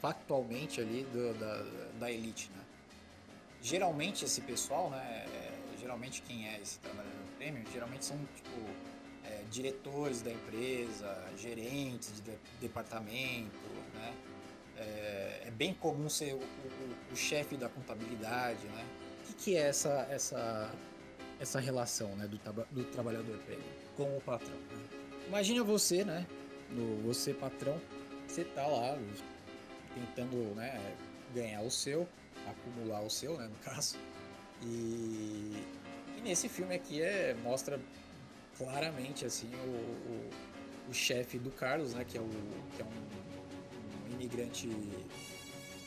factualmente 0.00 0.80
ali 0.80 1.02
do- 1.12 1.34
da, 1.34 1.64
da 1.98 2.10
elite, 2.12 2.48
né? 2.56 2.62
Geralmente 3.60 4.24
esse 4.24 4.40
pessoal, 4.40 4.88
né, 4.88 5.26
é- 5.34 5.52
geralmente 5.80 6.22
quem 6.22 6.48
é 6.48 6.60
esse 6.60 6.78
trabalhador 6.78 7.10
prêmio, 7.38 7.64
geralmente 7.72 8.04
são 8.04 8.16
tipo 8.36 8.50
é, 9.24 9.42
diretores 9.50 10.22
da 10.22 10.30
empresa, 10.30 11.16
gerentes 11.36 12.12
de 12.16 12.22
de- 12.22 12.38
departamento, 12.60 13.58
né? 13.94 14.14
É, 14.76 15.42
é 15.46 15.50
bem 15.50 15.74
comum 15.74 16.08
ser 16.08 16.34
o, 16.34 16.38
o- 16.38 17.12
o 17.12 17.16
chefe 17.16 17.56
da 17.56 17.68
contabilidade, 17.68 18.64
né? 18.66 18.84
O 19.22 19.26
que, 19.26 19.32
que 19.34 19.56
é 19.56 19.68
essa, 19.68 20.06
essa, 20.10 20.70
essa 21.40 21.60
relação 21.60 22.14
né, 22.16 22.26
do, 22.26 22.38
do 22.70 22.84
trabalhador 22.84 23.38
com 23.96 24.16
o 24.16 24.20
patrão? 24.20 24.56
né? 24.70 24.84
Imagina 25.28 25.62
você, 25.62 26.04
né? 26.04 26.26
No, 26.70 26.96
você 27.02 27.32
patrão, 27.34 27.80
você 28.26 28.44
tá 28.44 28.66
lá 28.66 28.98
tentando 29.94 30.54
né, 30.54 30.80
ganhar 31.34 31.60
o 31.62 31.70
seu, 31.70 32.08
acumular 32.46 33.02
o 33.02 33.10
seu, 33.10 33.36
né, 33.38 33.46
no 33.46 33.56
caso. 33.62 33.96
E, 34.62 35.64
e 36.16 36.20
nesse 36.22 36.48
filme 36.48 36.74
aqui 36.74 37.02
é, 37.02 37.34
mostra 37.42 37.78
claramente 38.56 39.24
assim 39.24 39.48
o, 39.54 39.68
o, 39.68 40.30
o 40.90 40.94
chefe 40.94 41.38
do 41.38 41.50
Carlos, 41.50 41.94
né, 41.94 42.04
que 42.04 42.16
é, 42.16 42.20
o, 42.20 42.28
que 42.76 42.82
é 42.82 42.84
um, 42.84 44.10
um 44.10 44.14
imigrante. 44.14 44.68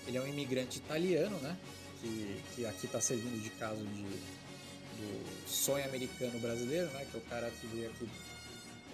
Ele 0.07 0.17
é 0.17 0.21
um 0.21 0.27
imigrante 0.27 0.77
italiano, 0.77 1.37
né? 1.39 1.57
Que, 1.99 2.41
que 2.53 2.65
aqui 2.65 2.85
está 2.85 3.01
servindo 3.01 3.41
de 3.41 3.49
caso 3.51 3.83
de, 3.83 4.03
do 4.03 5.47
sonho 5.47 5.83
americano 5.85 6.39
brasileiro, 6.39 6.87
né? 6.91 7.05
Que 7.09 7.17
é 7.17 7.19
o 7.19 7.23
cara 7.23 7.49
que 7.49 7.67
veio 7.67 7.89
aqui. 7.89 8.09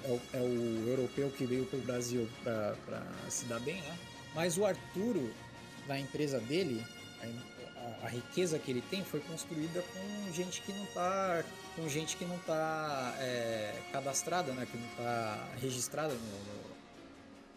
É 0.03 0.09
o, 0.09 0.21
é 0.33 0.39
o 0.39 0.87
europeu 0.87 1.29
que 1.29 1.45
veio 1.45 1.65
para 1.65 1.77
o 1.77 1.81
Brasil 1.81 2.27
para 2.43 3.03
se 3.29 3.45
dar 3.45 3.59
bem, 3.59 3.81
né? 3.81 3.97
Mas 4.33 4.57
o 4.57 4.65
Arturo, 4.65 5.31
na 5.87 5.99
empresa 5.99 6.39
dele, 6.39 6.83
a, 7.21 8.05
a 8.05 8.09
riqueza 8.09 8.57
que 8.57 8.71
ele 8.71 8.81
tem 8.89 9.03
foi 9.03 9.19
construída 9.19 9.81
com 9.81 10.33
gente 10.33 10.61
que 10.61 10.71
não 10.71 10.85
tá 10.87 11.43
com 11.75 11.87
gente 11.87 12.17
que 12.17 12.25
não 12.25 12.37
tá 12.39 13.15
é, 13.19 13.73
cadastrada, 13.91 14.51
né? 14.53 14.67
Que 14.69 14.77
não 14.77 14.87
tá 14.97 15.47
registrada 15.61 16.13
no, 16.13 16.19
no- 16.19 16.71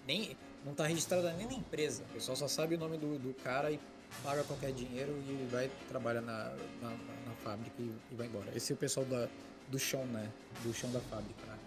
nem 0.06 0.36
não 0.64 0.74
tá 0.74 0.86
registrada 0.86 1.32
nem 1.34 1.46
na 1.46 1.52
empresa. 1.54 2.02
O 2.10 2.14
pessoal 2.14 2.36
só 2.36 2.48
sabe 2.48 2.74
o 2.74 2.78
nome 2.78 2.96
do, 2.96 3.18
do 3.18 3.34
cara 3.42 3.70
e 3.70 3.78
paga 4.22 4.42
qualquer 4.44 4.72
dinheiro 4.72 5.12
e 5.28 5.48
vai 5.50 5.70
trabalhar 5.88 6.20
na, 6.22 6.54
na, 6.80 6.90
na 6.90 7.32
fábrica 7.42 7.74
e, 7.80 7.90
e 8.10 8.14
vai 8.14 8.26
embora. 8.26 8.46
Esse 8.56 8.72
é 8.72 8.74
o 8.74 8.78
pessoal 8.78 9.04
da, 9.06 9.28
do 9.68 9.78
chão, 9.78 10.06
né? 10.06 10.30
Do 10.62 10.72
chão 10.72 10.90
da 10.90 11.00
fábrica. 11.00 11.44
né? 11.46 11.58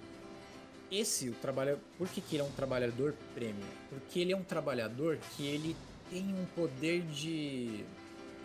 Esse, 0.89 1.29
o 1.29 1.33
trabalho, 1.33 1.79
por 1.97 2.07
que, 2.07 2.21
que 2.21 2.35
ele 2.37 2.41
é 2.43 2.45
um 2.45 2.51
trabalhador 2.51 3.13
prêmio? 3.35 3.65
Porque 3.89 4.19
ele 4.19 4.31
é 4.31 4.37
um 4.37 4.43
trabalhador 4.43 5.17
que 5.35 5.45
ele 5.45 5.75
tem 6.09 6.23
um 6.33 6.45
poder 6.55 7.01
de. 7.01 7.83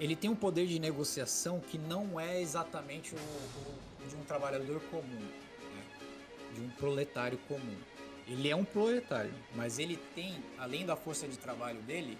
Ele 0.00 0.16
tem 0.16 0.28
um 0.28 0.34
poder 0.34 0.66
de 0.66 0.78
negociação 0.80 1.60
que 1.60 1.78
não 1.78 2.18
é 2.18 2.40
exatamente 2.42 3.14
o, 3.14 3.18
o 3.18 3.74
de 4.08 4.16
um 4.16 4.24
trabalhador 4.24 4.80
comum, 4.90 5.20
né? 5.20 5.84
de 6.54 6.60
um 6.60 6.70
proletário 6.70 7.38
comum. 7.48 7.76
Ele 8.26 8.48
é 8.48 8.56
um 8.56 8.64
proletário, 8.64 9.34
mas 9.54 9.78
ele 9.78 9.96
tem, 10.14 10.42
além 10.58 10.86
da 10.86 10.96
força 10.96 11.26
de 11.26 11.36
trabalho 11.36 11.80
dele, 11.82 12.16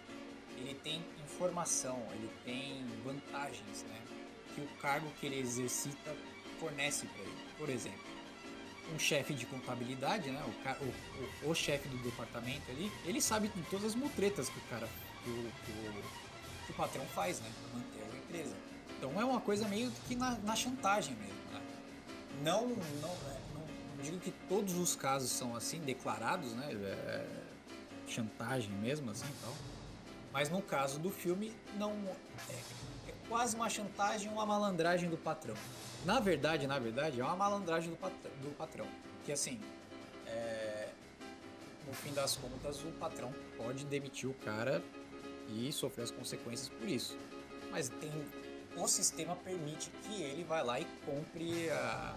ele 0.57 0.75
tem 0.75 1.05
informação, 1.25 1.99
ele 2.13 2.31
tem 2.45 2.87
vantagens, 3.05 3.85
né? 3.85 4.01
Que 4.55 4.61
o 4.61 4.69
cargo 4.81 5.11
que 5.19 5.27
ele 5.27 5.39
exercita 5.39 6.15
fornece 6.59 7.07
para 7.07 7.23
ele. 7.23 7.39
Por 7.57 7.69
exemplo, 7.69 8.13
um 8.95 8.99
chefe 8.99 9.33
de 9.33 9.47
contabilidade, 9.47 10.31
né? 10.31 10.43
O, 10.45 11.47
o, 11.47 11.51
o 11.51 11.55
chefe 11.55 11.89
do 11.89 11.97
departamento 11.99 12.71
ali, 12.71 12.91
ele 13.05 13.21
sabe 13.21 13.49
de 13.49 13.63
todas 13.63 13.87
as 13.87 13.95
mutretas 13.95 14.49
que 14.49 14.59
o 14.59 14.63
cara, 14.63 14.89
que 15.25 15.31
o, 15.31 15.35
que 15.35 15.73
o, 15.73 16.67
que 16.67 16.73
o 16.73 16.75
patrão 16.75 17.05
faz, 17.07 17.41
né? 17.41 17.51
Pra 17.61 17.79
manter 17.79 18.03
a 18.03 18.17
empresa. 18.17 18.57
Então 18.99 19.21
é 19.21 19.25
uma 19.25 19.41
coisa 19.41 19.67
meio 19.69 19.91
que 20.07 20.15
na, 20.15 20.33
na 20.39 20.55
chantagem 20.55 21.15
mesmo, 21.17 21.53
né? 21.53 21.62
Não, 22.43 22.65
é, 22.65 22.67
não, 23.01 23.17
não 23.97 24.03
digo 24.03 24.19
que 24.19 24.31
todos 24.49 24.75
os 24.75 24.97
casos 24.97 25.31
são 25.31 25.55
assim, 25.55 25.81
declarados, 25.81 26.53
né? 26.55 26.73
É, 26.73 27.27
chantagem 28.09 28.71
mesmo, 28.73 29.11
assim, 29.11 29.27
e 29.27 29.43
tal. 29.43 29.55
Mas 30.33 30.49
no 30.49 30.63
caso 30.63 30.99
do 30.99 31.11
filme, 31.11 31.55
não 31.79 31.93
é, 32.51 33.11
é 33.11 33.15
quase 33.29 33.55
uma 33.55 33.69
chantagem, 33.69 34.31
uma 34.31 34.45
malandragem 34.45 35.09
do 35.09 35.17
patrão. 35.17 35.55
Na 36.05 36.19
verdade, 36.21 36.67
na 36.67 36.79
verdade, 36.79 37.21
é 37.21 37.25
uma 37.25 37.37
malandragem 37.37 37.91
do 37.91 37.97
patrão. 37.97 38.33
Do 38.43 38.51
patrão 38.57 38.87
que 39.25 39.33
assim, 39.33 39.61
é, 40.27 40.89
no 41.87 41.93
fim 41.93 42.13
das 42.13 42.37
contas, 42.37 42.83
o 42.83 42.91
patrão 42.93 43.33
pode 43.57 43.85
demitir 43.85 44.29
o 44.29 44.35
cara 44.35 44.83
e 45.49 45.73
sofrer 45.73 46.03
as 46.03 46.11
consequências 46.11 46.69
por 46.69 46.89
isso. 46.89 47.17
Mas 47.71 47.89
tem, 47.89 48.11
o 48.77 48.89
sistema 48.89 49.37
permite 49.37 49.91
que 50.03 50.23
ele 50.23 50.45
vá 50.45 50.63
lá 50.63 50.81
e 50.81 50.85
compre 51.07 51.71
a, 51.71 52.17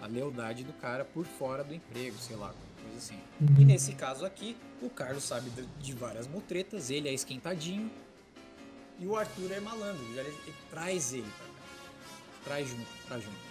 a 0.00 0.06
lealdade 0.06 0.64
do 0.64 0.72
cara 0.74 1.04
por 1.04 1.24
fora 1.24 1.64
do 1.64 1.74
emprego, 1.74 2.16
sei 2.18 2.36
lá, 2.36 2.54
coisa 2.82 2.98
assim. 2.98 3.20
E 3.58 3.64
nesse 3.64 3.94
caso 3.94 4.24
aqui, 4.24 4.56
o 4.80 4.88
Carlos 4.88 5.24
sabe 5.24 5.50
de, 5.80 5.92
várias 5.92 6.26
mutretas, 6.26 6.90
ele 6.90 7.08
é 7.08 7.12
esquentadinho 7.12 7.90
e 8.98 9.06
o 9.06 9.16
Arthur 9.16 9.52
é 9.52 9.60
malandro, 9.60 10.04
ele, 10.16 10.20
ele 10.20 10.54
traz 10.70 11.12
ele 11.12 11.30
pra 11.38 11.46
cá, 11.46 11.62
traz 12.44 12.68
junto, 12.68 12.88
traz 13.06 13.22
junto. 13.22 13.48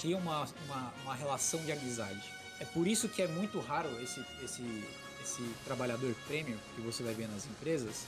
Cria 0.00 0.16
uma, 0.16 0.46
uma, 0.66 0.94
uma 1.02 1.14
relação 1.14 1.64
de 1.64 1.72
amizade. 1.72 2.22
É 2.60 2.64
por 2.64 2.86
isso 2.86 3.08
que 3.08 3.22
é 3.22 3.28
muito 3.28 3.60
raro 3.60 3.88
esse, 4.02 4.24
esse, 4.42 4.84
esse 5.22 5.42
trabalhador 5.64 6.14
prêmio 6.26 6.58
que 6.74 6.80
você 6.80 7.02
vai 7.02 7.14
ver 7.14 7.28
nas 7.28 7.46
empresas, 7.46 8.06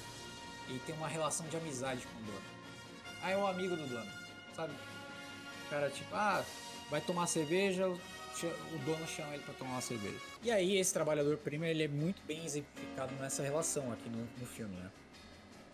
ele 0.69 0.81
tem 0.81 0.95
uma 0.95 1.09
relação 1.09 1.47
de 1.49 1.57
amizade 1.57 2.07
com 2.07 2.19
o 2.21 2.25
dono. 2.25 2.59
Ah, 3.23 3.31
é 3.31 3.37
o 3.37 3.47
amigo 3.47 3.77
do 3.77 3.87
dono, 3.87 4.11
sabe? 4.55 4.73
O 4.73 5.71
cara, 5.71 5.91
tipo, 5.91 6.15
ah, 6.15 6.45
vai 6.91 7.01
tomar 7.01 7.27
cerveja, 7.27 7.89
o 7.89 7.99
dono 8.85 9.07
chama 9.07 9.35
ele 9.35 9.43
pra 9.43 9.55
tomar 9.55 9.73
uma 9.73 9.81
cerveja. 9.81 10.17
E 10.43 10.51
aí, 10.51 10.77
esse 10.77 10.93
trabalhador 10.93 11.37
prêmio, 11.39 11.67
ele 11.69 11.83
é 11.83 11.89
muito 11.89 12.23
bem 12.27 12.45
exemplificado 12.45 13.15
nessa 13.17 13.43
relação 13.43 13.93
aqui 13.93 14.09
no, 14.09 14.19
no 14.39 14.47
filme, 14.47 14.77
né? 14.77 14.91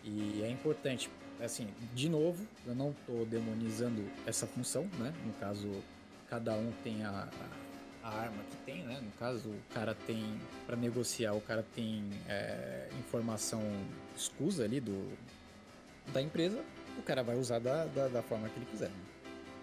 E 0.03 0.41
é 0.43 0.49
importante, 0.49 1.09
assim, 1.39 1.67
de 1.93 2.09
novo, 2.09 2.45
eu 2.65 2.75
não 2.75 2.95
tô 3.05 3.25
demonizando 3.25 4.03
essa 4.25 4.45
função, 4.47 4.83
né? 4.99 5.13
No 5.25 5.33
caso, 5.33 5.69
cada 6.29 6.53
um 6.53 6.71
tem 6.83 7.03
a, 7.03 7.27
a, 8.03 8.07
a 8.07 8.19
arma 8.21 8.43
que 8.49 8.57
tem, 8.65 8.83
né? 8.83 8.99
No 9.01 9.11
caso, 9.11 9.49
o 9.49 9.73
cara 9.73 9.95
tem, 10.07 10.39
para 10.65 10.75
negociar, 10.75 11.33
o 11.33 11.41
cara 11.41 11.65
tem 11.75 12.03
é, 12.27 12.89
informação 12.99 13.61
escusa 14.15 14.63
ali 14.63 14.79
do, 14.79 15.11
da 16.13 16.21
empresa, 16.21 16.63
o 16.97 17.01
cara 17.03 17.23
vai 17.23 17.35
usar 17.35 17.59
da, 17.59 17.85
da, 17.85 18.07
da 18.07 18.21
forma 18.23 18.47
que 18.49 18.57
ele 18.57 18.65
quiser. 18.65 18.89
né? 18.89 19.04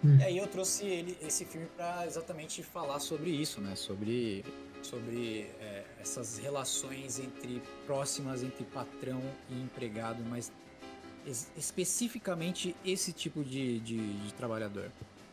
Hum. 0.03 0.17
E 0.19 0.23
aí 0.23 0.37
eu 0.37 0.47
trouxe 0.47 0.85
ele, 0.85 1.17
esse 1.25 1.45
filme 1.45 1.67
para 1.77 2.05
exatamente 2.05 2.61
falar 2.63 2.99
sobre 2.99 3.29
isso, 3.29 3.61
né? 3.61 3.73
Sobre, 3.75 4.43
sobre 4.81 5.47
é, 5.61 5.83
essas 6.01 6.37
relações 6.37 7.19
entre 7.19 7.61
próximas 7.85 8.43
entre 8.43 8.63
patrão 8.65 9.21
e 9.49 9.61
empregado, 9.61 10.23
mas 10.29 10.51
es- 11.25 11.47
especificamente 11.57 12.75
esse 12.85 13.13
tipo 13.13 13.43
de, 13.43 13.79
de, 13.79 13.97
de 14.13 14.33
trabalhador. 14.33 14.85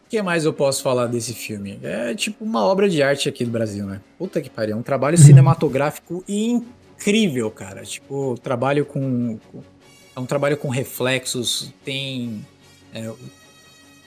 O 0.07 0.11
que 0.11 0.21
mais 0.23 0.45
eu 0.45 0.53
posso 0.53 0.83
falar 0.83 1.07
desse 1.07 1.33
filme? 1.35 1.79
É 1.83 2.15
tipo 2.15 2.45
uma 2.45 2.65
obra 2.65 2.89
de 2.89 3.01
arte 3.03 3.29
aqui 3.29 3.45
do 3.45 3.51
Brasil, 3.51 3.85
né? 3.87 4.01
Puta 4.19 4.41
que 4.41 4.51
pariu, 4.51 4.75
é 4.77 4.79
um 4.79 4.83
trabalho 4.83 5.17
cinematográfico 5.19 6.25
incrível, 6.27 7.51
cara. 7.51 7.83
Tipo, 7.85 8.37
trabalho 8.43 8.85
com, 8.85 9.39
com- 9.51 9.59
é 9.61 9.81
é 10.17 10.21
um 10.21 10.27
trabalho 10.27 10.57
com 10.57 10.69
reflexos, 10.69 11.73
tem 11.85 12.45
é, 12.93 13.11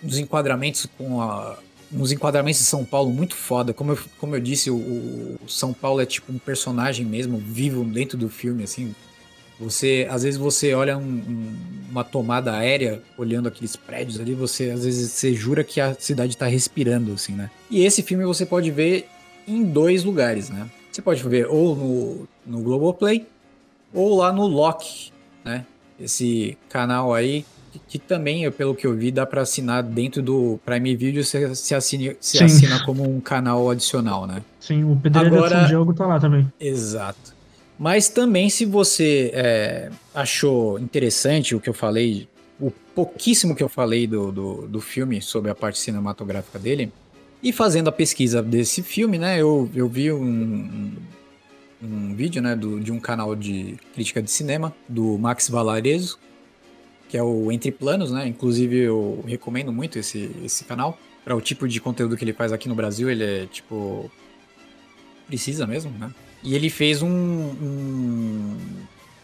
uns 0.04 0.18
enquadramentos 0.18 0.88
com 0.98 1.22
a, 1.22 1.58
uns 1.92 2.12
enquadramentos 2.12 2.62
de 2.62 2.68
São 2.68 2.84
Paulo 2.84 3.12
muito 3.12 3.36
foda. 3.36 3.74
Como 3.74 3.92
eu, 3.92 4.00
como 4.20 4.36
eu 4.36 4.40
disse, 4.40 4.70
o, 4.70 4.76
o 4.76 5.40
São 5.48 5.74
Paulo 5.74 6.02
é 6.02 6.06
tipo 6.06 6.32
um 6.32 6.38
personagem 6.38 7.06
mesmo, 7.06 7.38
vivo 7.38 7.84
dentro 7.84 8.18
do 8.18 8.30
filme, 8.30 8.64
assim. 8.64 8.94
Você, 9.60 10.08
às 10.10 10.24
vezes 10.24 10.40
você 10.40 10.74
olha 10.74 10.98
um, 10.98 11.02
um, 11.02 11.56
uma 11.92 12.04
tomada 12.04 12.58
aérea, 12.58 13.02
olhando 13.18 13.48
aqueles 13.48 13.76
prédios 13.76 14.20
ali, 14.20 14.34
você 14.34 14.72
às 14.72 14.84
vezes 14.84 15.12
você 15.12 15.34
jura 15.34 15.64
que 15.64 15.80
a 15.80 15.94
cidade 15.94 16.34
está 16.34 16.48
respirando, 16.48 17.14
assim, 17.14 17.34
né? 17.34 17.50
E 17.70 17.86
esse 17.86 18.02
filme 18.02 18.26
você 18.26 18.46
pode 18.46 18.72
ver 18.72 19.08
em 19.48 19.64
dois 19.64 20.04
lugares, 20.04 20.50
né? 20.50 20.70
Você 20.92 21.02
pode 21.02 21.24
ver 21.24 21.48
ou 21.48 21.76
no, 21.76 22.28
no 22.46 22.62
Globoplay 22.62 23.26
ou 23.94 24.18
lá 24.18 24.34
no 24.34 24.48
Loki, 24.48 25.12
né? 25.46 25.66
Esse 26.00 26.58
canal 26.68 27.14
aí 27.14 27.46
que, 27.88 28.00
também, 28.00 28.50
pelo 28.52 28.76
que 28.76 28.86
eu 28.86 28.94
vi, 28.94 29.12
dá 29.12 29.26
para 29.26 29.42
assinar 29.42 29.84
dentro 29.84 30.22
do 30.22 30.60
Prime 30.66 30.96
Video, 30.96 31.24
você 31.24 31.54
se, 31.56 31.74
assine, 31.74 32.16
se 32.20 32.44
assina 32.44 32.84
como 32.86 33.04
um 33.04 33.20
canal 33.20 33.70
adicional, 33.70 34.28
né? 34.28 34.42
Sim, 34.60 34.84
o 34.84 34.96
Pedreira 34.96 35.28
Agora, 35.28 35.56
de 35.56 35.62
São 35.62 35.68
Diogo 35.68 35.94
tá 35.94 36.06
lá 36.06 36.20
também. 36.20 36.52
Exato. 36.60 37.34
Mas 37.78 38.08
também, 38.08 38.50
se 38.50 38.66
você 38.66 39.32
é, 39.34 39.90
achou 40.14 40.80
interessante 40.80 41.56
o 41.56 41.60
que 41.60 41.70
eu 41.70 41.74
falei, 41.74 42.28
o 42.60 42.72
pouquíssimo 42.72 43.56
que 43.56 43.64
eu 43.64 43.70
falei 43.70 44.06
do, 44.08 44.32
do, 44.32 44.68
do, 44.68 44.82
filme 44.82 45.22
sobre 45.22 45.50
a 45.50 45.56
parte 45.56 45.80
cinematográfica 45.80 46.60
dele, 46.60 46.92
e 47.42 47.52
fazendo 47.52 47.90
a 47.90 47.92
pesquisa 47.92 48.42
desse 48.42 48.82
filme, 48.82 49.18
né, 49.18 49.42
eu, 49.42 49.70
eu 49.76 49.90
vi 49.90 50.12
um, 50.12 50.24
um, 50.24 50.92
um 51.82 52.16
vídeo 52.16 52.42
né, 52.42 52.56
do, 52.56 52.80
de 52.80 52.92
um 52.92 53.00
canal 53.00 53.36
de 53.36 53.76
crítica 53.94 54.22
de 54.22 54.32
cinema, 54.32 54.74
do 54.88 55.18
Max 55.18 55.50
Valarezo, 55.50 56.20
que 57.14 57.18
é 57.20 57.22
o 57.22 57.52
Entre 57.52 57.72
Planos, 57.72 58.10
né? 58.10 58.28
Inclusive 58.28 58.76
eu 58.76 59.24
recomendo 59.28 59.72
muito 59.72 60.00
esse, 60.00 60.32
esse 60.44 60.64
canal. 60.64 60.98
Para 61.24 61.36
o 61.36 61.42
tipo 61.42 61.68
de 61.68 61.80
conteúdo 61.80 62.18
que 62.18 62.24
ele 62.24 62.34
faz 62.34 62.52
aqui 62.52 62.68
no 62.68 62.74
Brasil, 62.74 63.08
ele 63.08 63.24
é 63.24 63.46
tipo. 63.46 64.10
Precisa 65.28 65.68
mesmo, 65.68 65.92
né? 65.92 66.12
E 66.42 66.56
ele 66.56 66.72
fez 66.72 67.04
um, 67.04 67.08
um, 67.08 68.58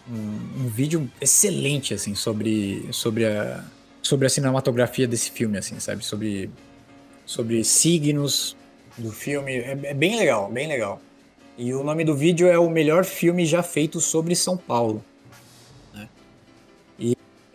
um, 0.07 0.65
um 0.65 0.67
vídeo 0.67 1.09
excelente, 1.19 1.95
assim, 1.95 2.13
sobre, 2.13 2.87
sobre, 2.91 3.25
a, 3.25 3.65
sobre 4.03 4.27
a 4.27 4.29
cinematografia 4.29 5.07
desse 5.07 5.31
filme, 5.31 5.57
assim, 5.57 5.79
sabe? 5.79 6.05
Sobre, 6.05 6.51
sobre 7.25 7.63
signos 7.63 8.55
do 8.99 9.11
filme. 9.11 9.53
É, 9.53 9.71
é 9.71 9.93
bem 9.95 10.15
legal, 10.15 10.51
bem 10.51 10.67
legal. 10.67 11.01
E 11.57 11.73
o 11.73 11.83
nome 11.83 12.05
do 12.05 12.15
vídeo 12.15 12.47
é 12.47 12.59
o 12.59 12.69
melhor 12.69 13.03
filme 13.03 13.47
já 13.47 13.63
feito 13.63 13.99
sobre 13.99 14.35
São 14.35 14.55
Paulo 14.55 15.03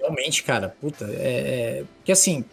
realmente, 0.05 0.43
cara, 0.43 0.75
puta, 0.81 1.07
é, 1.07 1.81
é. 1.81 1.85
Porque 1.97 2.13
assim, 2.13 2.45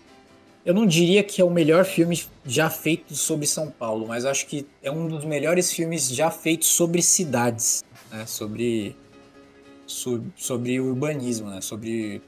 eu 0.65 0.73
não 0.73 0.85
diria 0.85 1.23
que 1.23 1.41
é 1.41 1.45
o 1.45 1.49
melhor 1.49 1.83
filme 1.85 2.21
já 2.45 2.69
feito 2.69 3.13
sobre 3.13 3.45
São 3.45 3.69
Paulo, 3.69 4.07
mas 4.07 4.25
acho 4.25 4.47
que 4.47 4.65
é 4.81 4.89
um 4.89 5.07
dos 5.07 5.25
melhores 5.25 5.71
filmes 5.71 6.09
já 6.09 6.31
feitos 6.31 6.69
sobre 6.69 7.01
cidades, 7.01 7.83
né? 8.11 8.25
Sobre. 8.25 8.95
Sobre, 9.85 10.31
sobre 10.37 10.79
urbanismo, 10.79 11.49
né? 11.49 11.59
Sobre 11.59 12.21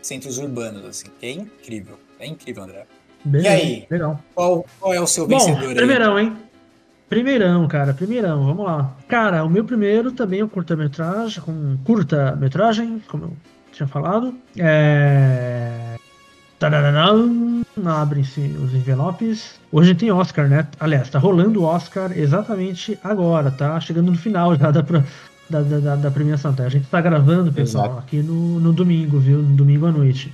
centros 0.00 0.38
urbanos, 0.38 0.86
assim, 0.86 1.06
que 1.20 1.26
é 1.26 1.32
incrível. 1.32 1.98
É 2.18 2.26
incrível, 2.26 2.62
André. 2.62 2.86
Beleza, 3.22 3.48
e 3.48 3.60
aí? 3.60 3.86
Legal. 3.90 4.20
Qual, 4.34 4.66
qual 4.80 4.94
é 4.94 5.00
o 5.00 5.06
seu 5.06 5.26
Bom, 5.26 5.38
vencedor 5.38 5.74
primeirão, 5.74 6.16
aí? 6.16 6.26
hein? 6.26 6.36
Primeirão, 7.08 7.68
cara, 7.68 7.92
primeirão, 7.92 8.46
vamos 8.46 8.64
lá. 8.64 8.96
Cara, 9.06 9.44
o 9.44 9.50
meu 9.50 9.64
primeiro 9.64 10.12
também 10.12 10.40
é 10.40 10.44
um 10.44 10.48
curta-metragem, 10.48 11.42
com 11.42 11.76
curta-metragem, 11.84 13.02
como 13.06 13.24
eu 13.24 13.36
tinha 13.74 13.86
falado. 13.86 14.34
É... 14.56 15.96
Abrem-se 17.84 18.40
os 18.40 18.72
envelopes. 18.72 19.60
Hoje 19.70 19.94
tem 19.94 20.10
Oscar, 20.10 20.48
né? 20.48 20.66
Aliás, 20.80 21.10
tá 21.10 21.18
rolando 21.18 21.62
o 21.62 21.64
Oscar 21.64 22.16
exatamente 22.16 22.98
agora, 23.02 23.50
tá? 23.50 23.78
Chegando 23.80 24.12
no 24.12 24.16
final 24.16 24.56
já 24.56 24.70
da, 24.70 24.80
da, 24.80 25.60
da, 25.60 25.96
da 25.96 26.10
premiação. 26.10 26.54
Tá? 26.54 26.64
A 26.64 26.68
gente 26.68 26.86
tá 26.86 27.00
gravando, 27.00 27.52
pessoal, 27.52 27.86
Exato. 27.86 27.98
aqui 27.98 28.22
no, 28.22 28.60
no 28.60 28.72
domingo, 28.72 29.18
viu? 29.18 29.38
No 29.38 29.56
domingo 29.56 29.86
à 29.86 29.92
noite. 29.92 30.32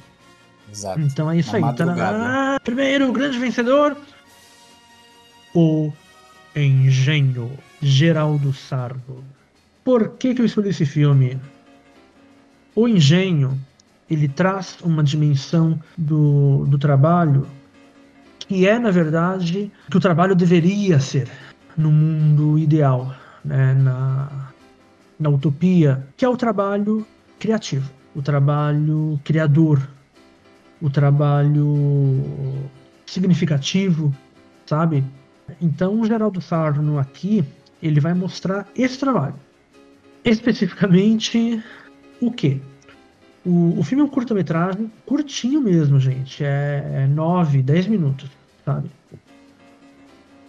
Exato. 0.71 1.01
Então 1.01 1.31
é 1.31 1.39
isso 1.39 1.57
aí. 1.57 1.63
Tá 1.63 2.61
primeiro, 2.63 3.11
grande 3.13 3.39
vencedor. 3.39 3.97
O 5.55 5.93
Engenho 6.55 7.51
Geraldo 7.83 8.53
Sardo. 8.53 9.25
Por 9.83 10.11
que, 10.11 10.35
que 10.35 10.43
eu 10.43 10.47
escolhi 10.47 10.69
esse 10.69 10.85
filme? 10.87 11.41
O 12.75 12.87
engenho 12.89 13.59
ele 14.09 14.29
traz 14.29 14.79
uma 14.83 15.05
dimensão 15.05 15.81
do, 15.97 16.65
do 16.67 16.79
trabalho 16.79 17.47
que 18.39 18.67
é, 18.67 18.79
na 18.79 18.91
verdade, 18.91 19.71
que 19.89 19.97
o 19.97 20.01
trabalho 20.01 20.35
deveria 20.35 20.99
ser 20.99 21.29
no 21.77 21.93
mundo 21.93 22.59
ideal, 22.59 23.15
né? 23.45 23.75
na, 23.75 24.51
na 25.19 25.29
utopia, 25.31 26.05
que 26.17 26.25
é 26.25 26.29
o 26.29 26.37
trabalho 26.37 27.07
criativo, 27.39 27.89
o 28.13 28.21
trabalho 28.21 29.21
criador, 29.23 29.89
o 30.83 30.91
trabalho 30.91 32.69
significativo, 33.07 34.13
sabe? 34.67 35.05
Então, 35.61 36.01
o 36.01 36.07
Geraldo 36.07 36.41
Sarno 36.41 36.99
aqui, 36.99 37.45
ele 37.81 38.01
vai 38.01 38.15
mostrar 38.15 38.67
esse 38.77 38.99
trabalho. 38.99 39.37
Especificamente 40.25 41.63
o 42.21 42.31
quê? 42.31 42.61
O, 43.45 43.79
o 43.79 43.83
filme 43.83 44.03
é 44.03 44.05
um 44.05 44.09
curta-metragem, 44.09 44.91
curtinho 45.07 45.61
mesmo, 45.61 45.99
gente. 45.99 46.45
É 46.45 47.07
9, 47.09 47.63
10 47.63 47.87
minutos, 47.87 48.29
sabe? 48.65 48.91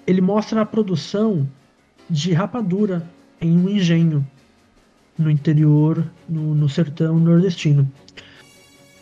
Ele 0.06 0.22
mostra 0.22 0.62
a 0.62 0.66
produção 0.66 1.48
de 2.10 2.34
rapadura 2.34 3.08
em 3.40 3.58
um 3.58 3.70
engenho 3.70 4.26
no 5.18 5.30
interior, 5.30 6.06
no, 6.28 6.54
no 6.54 6.68
sertão 6.68 7.18
nordestino. 7.20 7.90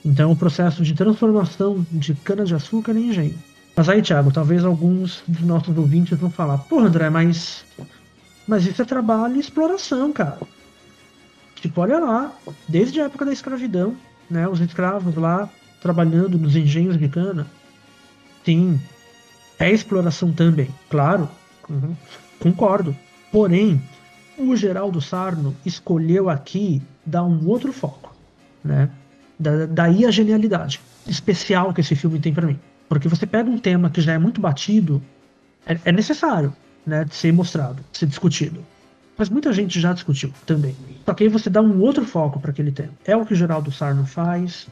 Então, 0.05 0.31
o 0.31 0.35
processo 0.35 0.83
de 0.83 0.93
transformação 0.93 1.85
de 1.91 2.13
cana-de-açúcar 2.13 2.93
em 2.93 3.09
engenho. 3.09 3.35
Mas 3.75 3.89
aí, 3.89 4.01
Thiago, 4.01 4.31
talvez 4.31 4.63
alguns 4.63 5.23
dos 5.27 5.41
nossos 5.41 5.77
ouvintes 5.77 6.17
vão 6.17 6.29
falar: 6.29 6.57
Porra, 6.59 6.87
André, 6.87 7.09
mas. 7.09 7.65
Mas 8.47 8.65
isso 8.65 8.81
é 8.81 8.85
trabalho 8.85 9.35
e 9.35 9.39
exploração, 9.39 10.11
cara. 10.11 10.39
Tipo, 11.61 11.81
olha 11.81 11.99
lá, 11.99 12.33
desde 12.67 13.01
a 13.01 13.05
época 13.05 13.25
da 13.25 13.33
escravidão, 13.33 13.95
né, 14.29 14.47
os 14.47 14.59
escravos 14.59 15.15
lá 15.15 15.49
trabalhando 15.81 16.37
nos 16.37 16.55
engenhos 16.55 16.97
de 16.97 17.07
cana. 17.07 17.47
Sim, 18.45 18.79
é 19.57 19.71
exploração 19.71 20.31
também, 20.31 20.69
claro, 20.89 21.29
uhum, 21.69 21.95
concordo. 22.39 22.95
Porém, 23.31 23.81
o 24.37 24.55
Geraldo 24.55 25.01
Sarno 25.01 25.55
escolheu 25.65 26.29
aqui 26.29 26.81
dar 27.05 27.23
um 27.23 27.47
outro 27.47 27.73
foco, 27.73 28.15
né? 28.63 28.89
Da, 29.37 29.65
daí 29.65 30.05
a 30.05 30.11
genialidade 30.11 30.81
especial 31.07 31.73
que 31.73 31.81
esse 31.81 31.95
filme 31.95 32.19
tem 32.19 32.33
para 32.33 32.47
mim. 32.47 32.59
Porque 32.87 33.07
você 33.07 33.25
pega 33.25 33.49
um 33.49 33.57
tema 33.57 33.89
que 33.89 34.01
já 34.01 34.13
é 34.13 34.17
muito 34.17 34.41
batido, 34.41 35.01
é, 35.65 35.77
é 35.85 35.91
necessário, 35.91 36.53
né, 36.85 37.03
de 37.03 37.13
ser 37.13 37.31
mostrado, 37.31 37.83
de 37.91 37.97
ser 37.97 38.05
discutido. 38.07 38.63
Mas 39.19 39.29
muita 39.29 39.51
gente 39.51 39.81
já 39.81 39.91
discutiu 39.91 40.31
também. 40.45 40.73
Só 41.05 41.13
que 41.13 41.25
aí 41.25 41.29
você 41.29 41.49
dá 41.49 41.61
um 41.61 41.81
outro 41.81 42.05
foco 42.05 42.39
para 42.39 42.51
aquele 42.51 42.71
tema. 42.71 42.93
É 43.03 43.17
o 43.17 43.25
que 43.25 43.33
o 43.33 43.35
Geraldo 43.35 43.69
Sarno 43.69 44.05
faz, 44.05 44.65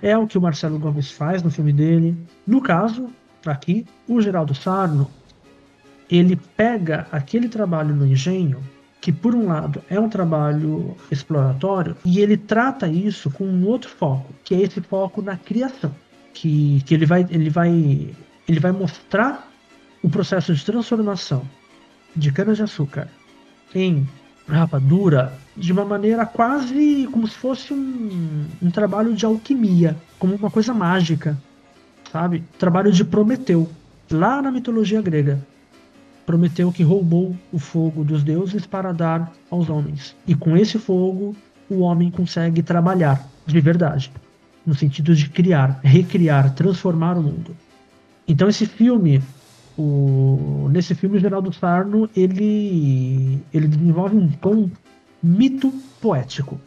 é 0.00 0.16
o 0.16 0.28
que 0.28 0.38
o 0.38 0.40
Marcelo 0.40 0.78
Gomes 0.78 1.10
faz 1.10 1.42
no 1.42 1.50
filme 1.50 1.72
dele. 1.72 2.16
No 2.46 2.62
caso, 2.62 3.10
aqui, 3.44 3.84
o 4.06 4.20
Geraldo 4.20 4.54
Sarno, 4.54 5.10
ele 6.08 6.36
pega 6.56 7.08
aquele 7.10 7.48
trabalho 7.48 7.92
no 7.92 8.06
engenho, 8.06 8.62
que 9.00 9.10
por 9.10 9.34
um 9.34 9.48
lado 9.48 9.82
é 9.90 9.98
um 9.98 10.08
trabalho 10.08 10.96
exploratório, 11.10 11.96
e 12.04 12.20
ele 12.20 12.36
trata 12.36 12.86
isso 12.86 13.28
com 13.28 13.44
um 13.44 13.66
outro 13.66 13.90
foco, 13.90 14.32
que 14.44 14.54
é 14.54 14.60
esse 14.60 14.80
foco 14.80 15.20
na 15.20 15.36
criação. 15.36 15.92
Que, 16.32 16.80
que 16.86 16.94
ele, 16.94 17.06
vai, 17.06 17.26
ele, 17.28 17.50
vai, 17.50 18.14
ele 18.46 18.60
vai 18.60 18.70
mostrar 18.70 19.50
o 20.00 20.08
processo 20.08 20.54
de 20.54 20.64
transformação 20.64 21.42
de 22.14 22.30
cana-de-açúcar 22.32 23.08
em 23.74 24.06
rapadura 24.46 25.32
de 25.56 25.72
uma 25.72 25.84
maneira 25.84 26.26
quase 26.26 27.08
como 27.12 27.26
se 27.28 27.36
fosse 27.36 27.72
um, 27.72 28.46
um 28.62 28.70
trabalho 28.70 29.14
de 29.14 29.24
alquimia, 29.24 29.96
como 30.18 30.34
uma 30.34 30.50
coisa 30.50 30.74
mágica, 30.74 31.36
sabe? 32.10 32.42
Trabalho 32.58 32.90
de 32.90 33.04
Prometeu, 33.04 33.68
lá 34.10 34.42
na 34.42 34.50
mitologia 34.50 35.00
grega. 35.00 35.40
Prometeu 36.26 36.70
que 36.70 36.82
roubou 36.82 37.36
o 37.52 37.58
fogo 37.58 38.04
dos 38.04 38.22
deuses 38.22 38.66
para 38.66 38.92
dar 38.92 39.32
aos 39.50 39.68
homens. 39.68 40.14
E 40.26 40.34
com 40.34 40.56
esse 40.56 40.78
fogo, 40.78 41.34
o 41.68 41.80
homem 41.80 42.10
consegue 42.10 42.62
trabalhar 42.62 43.28
de 43.46 43.60
verdade, 43.60 44.12
no 44.64 44.74
sentido 44.74 45.14
de 45.14 45.28
criar, 45.28 45.80
recriar, 45.82 46.54
transformar 46.54 47.16
o 47.16 47.22
mundo. 47.22 47.56
Então 48.28 48.48
esse 48.48 48.66
filme 48.66 49.20
o, 49.80 50.68
nesse 50.68 50.94
filme, 50.94 51.16
o 51.16 51.20
Geraldo 51.20 51.50
Sarno 51.52 52.08
ele, 52.14 53.40
ele 53.52 53.66
desenvolve 53.66 54.14
um 54.14 54.28
tom 54.28 54.70
mito 55.22 55.72
poético. 56.00 56.60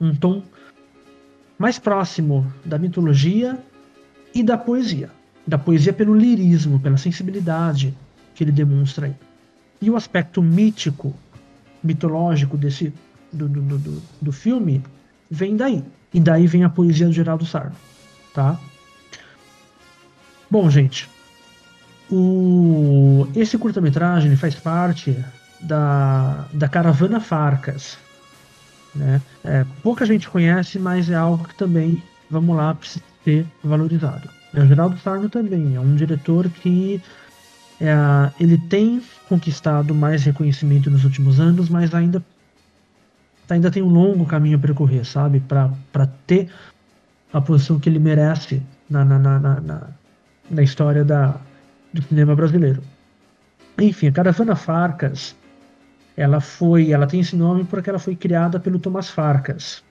Um 0.00 0.14
tom 0.14 0.42
mais 1.58 1.76
próximo 1.78 2.46
da 2.64 2.78
mitologia 2.78 3.58
e 4.32 4.44
da 4.44 4.56
poesia. 4.56 5.10
Da 5.44 5.58
poesia 5.58 5.92
pelo 5.92 6.14
lirismo, 6.14 6.78
pela 6.78 6.96
sensibilidade 6.96 7.92
que 8.34 8.44
ele 8.44 8.52
demonstra 8.52 9.06
aí. 9.06 9.14
E 9.82 9.90
o 9.90 9.96
aspecto 9.96 10.40
mítico, 10.40 11.12
mitológico 11.82 12.56
desse 12.56 12.92
do, 13.32 13.48
do, 13.48 13.78
do, 13.78 14.02
do 14.20 14.32
filme 14.32 14.84
vem 15.28 15.56
daí. 15.56 15.82
E 16.14 16.20
daí 16.20 16.46
vem 16.46 16.62
a 16.62 16.68
poesia 16.68 17.06
do 17.06 17.12
Geraldo 17.12 17.44
Sarno, 17.44 17.74
tá? 18.32 18.58
Bom, 20.50 20.70
gente, 20.70 21.08
o, 22.10 23.28
esse 23.34 23.58
curta-metragem 23.58 24.34
faz 24.36 24.54
parte 24.54 25.16
da, 25.60 26.46
da 26.52 26.68
Caravana 26.68 27.20
Farcas. 27.20 27.98
Né? 28.94 29.20
É, 29.44 29.64
pouca 29.82 30.06
gente 30.06 30.28
conhece, 30.28 30.78
mas 30.78 31.10
é 31.10 31.14
algo 31.14 31.46
que 31.46 31.54
também, 31.54 32.02
vamos 32.30 32.56
lá, 32.56 32.74
precisa 32.74 33.04
ser 33.24 33.46
valorizado. 33.62 34.28
O 34.54 34.66
Geraldo 34.66 34.98
Sarno 34.98 35.28
também 35.28 35.76
é 35.76 35.80
um 35.80 35.94
diretor 35.94 36.48
que 36.48 37.00
é, 37.80 37.94
ele 38.40 38.56
tem 38.56 39.02
conquistado 39.28 39.94
mais 39.94 40.24
reconhecimento 40.24 40.90
nos 40.90 41.04
últimos 41.04 41.38
anos, 41.38 41.68
mas 41.68 41.94
ainda, 41.94 42.24
ainda 43.48 43.70
tem 43.70 43.82
um 43.82 43.88
longo 43.88 44.24
caminho 44.24 44.56
a 44.56 44.60
percorrer, 44.60 45.04
sabe? 45.04 45.40
Para 45.40 46.06
ter 46.26 46.50
a 47.32 47.40
posição 47.40 47.78
que 47.78 47.88
ele 47.88 47.98
merece 47.98 48.62
na, 48.88 49.04
na, 49.04 49.18
na, 49.18 49.38
na, 49.38 49.82
na 50.50 50.62
história 50.62 51.04
da, 51.04 51.38
do 51.92 52.02
cinema 52.02 52.34
brasileiro. 52.34 52.82
Enfim, 53.78 54.08
a 54.08 54.12
Caravana 54.12 54.56
Farcas, 54.56 55.36
ela 56.16 56.40
foi, 56.40 56.90
ela 56.90 57.06
tem 57.06 57.20
esse 57.20 57.36
nome 57.36 57.64
porque 57.64 57.88
ela 57.88 57.98
foi 57.98 58.16
criada 58.16 58.58
pelo 58.58 58.78
Thomas 58.78 59.08
Farcas, 59.08 59.84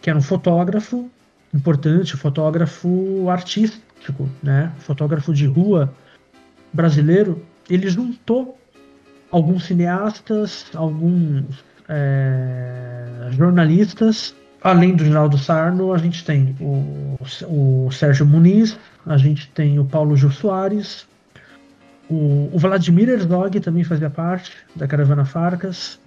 que 0.00 0.10
era 0.10 0.18
um 0.18 0.22
fotógrafo 0.22 1.08
importante, 1.54 2.16
fotógrafo 2.16 3.28
artístico, 3.30 4.28
né? 4.42 4.72
Fotógrafo 4.78 5.32
de 5.32 5.46
rua 5.46 5.92
brasileiro. 6.72 7.42
Ele 7.70 7.88
juntou 7.88 8.58
alguns 9.30 9.64
cineastas, 9.64 10.66
alguns 10.74 11.64
é, 11.88 13.28
jornalistas. 13.30 14.34
Além 14.60 14.96
do 14.96 15.04
Geraldo 15.04 15.38
Sarno, 15.38 15.92
a 15.92 15.98
gente 15.98 16.24
tem 16.24 16.56
o, 16.60 17.16
o 17.46 17.90
Sérgio 17.92 18.26
Muniz, 18.26 18.76
a 19.08 19.16
gente 19.16 19.48
tem 19.48 19.78
o 19.78 19.84
Paulo 19.86 20.14
Jô 20.14 20.30
Soares, 20.30 21.06
o, 22.10 22.50
o 22.52 22.58
Vladimir 22.58 23.08
Herzog 23.08 23.58
também 23.58 23.82
fazia 23.82 24.10
parte 24.10 24.52
da 24.76 24.86
Caravana 24.86 25.24
Farcas. 25.24 25.98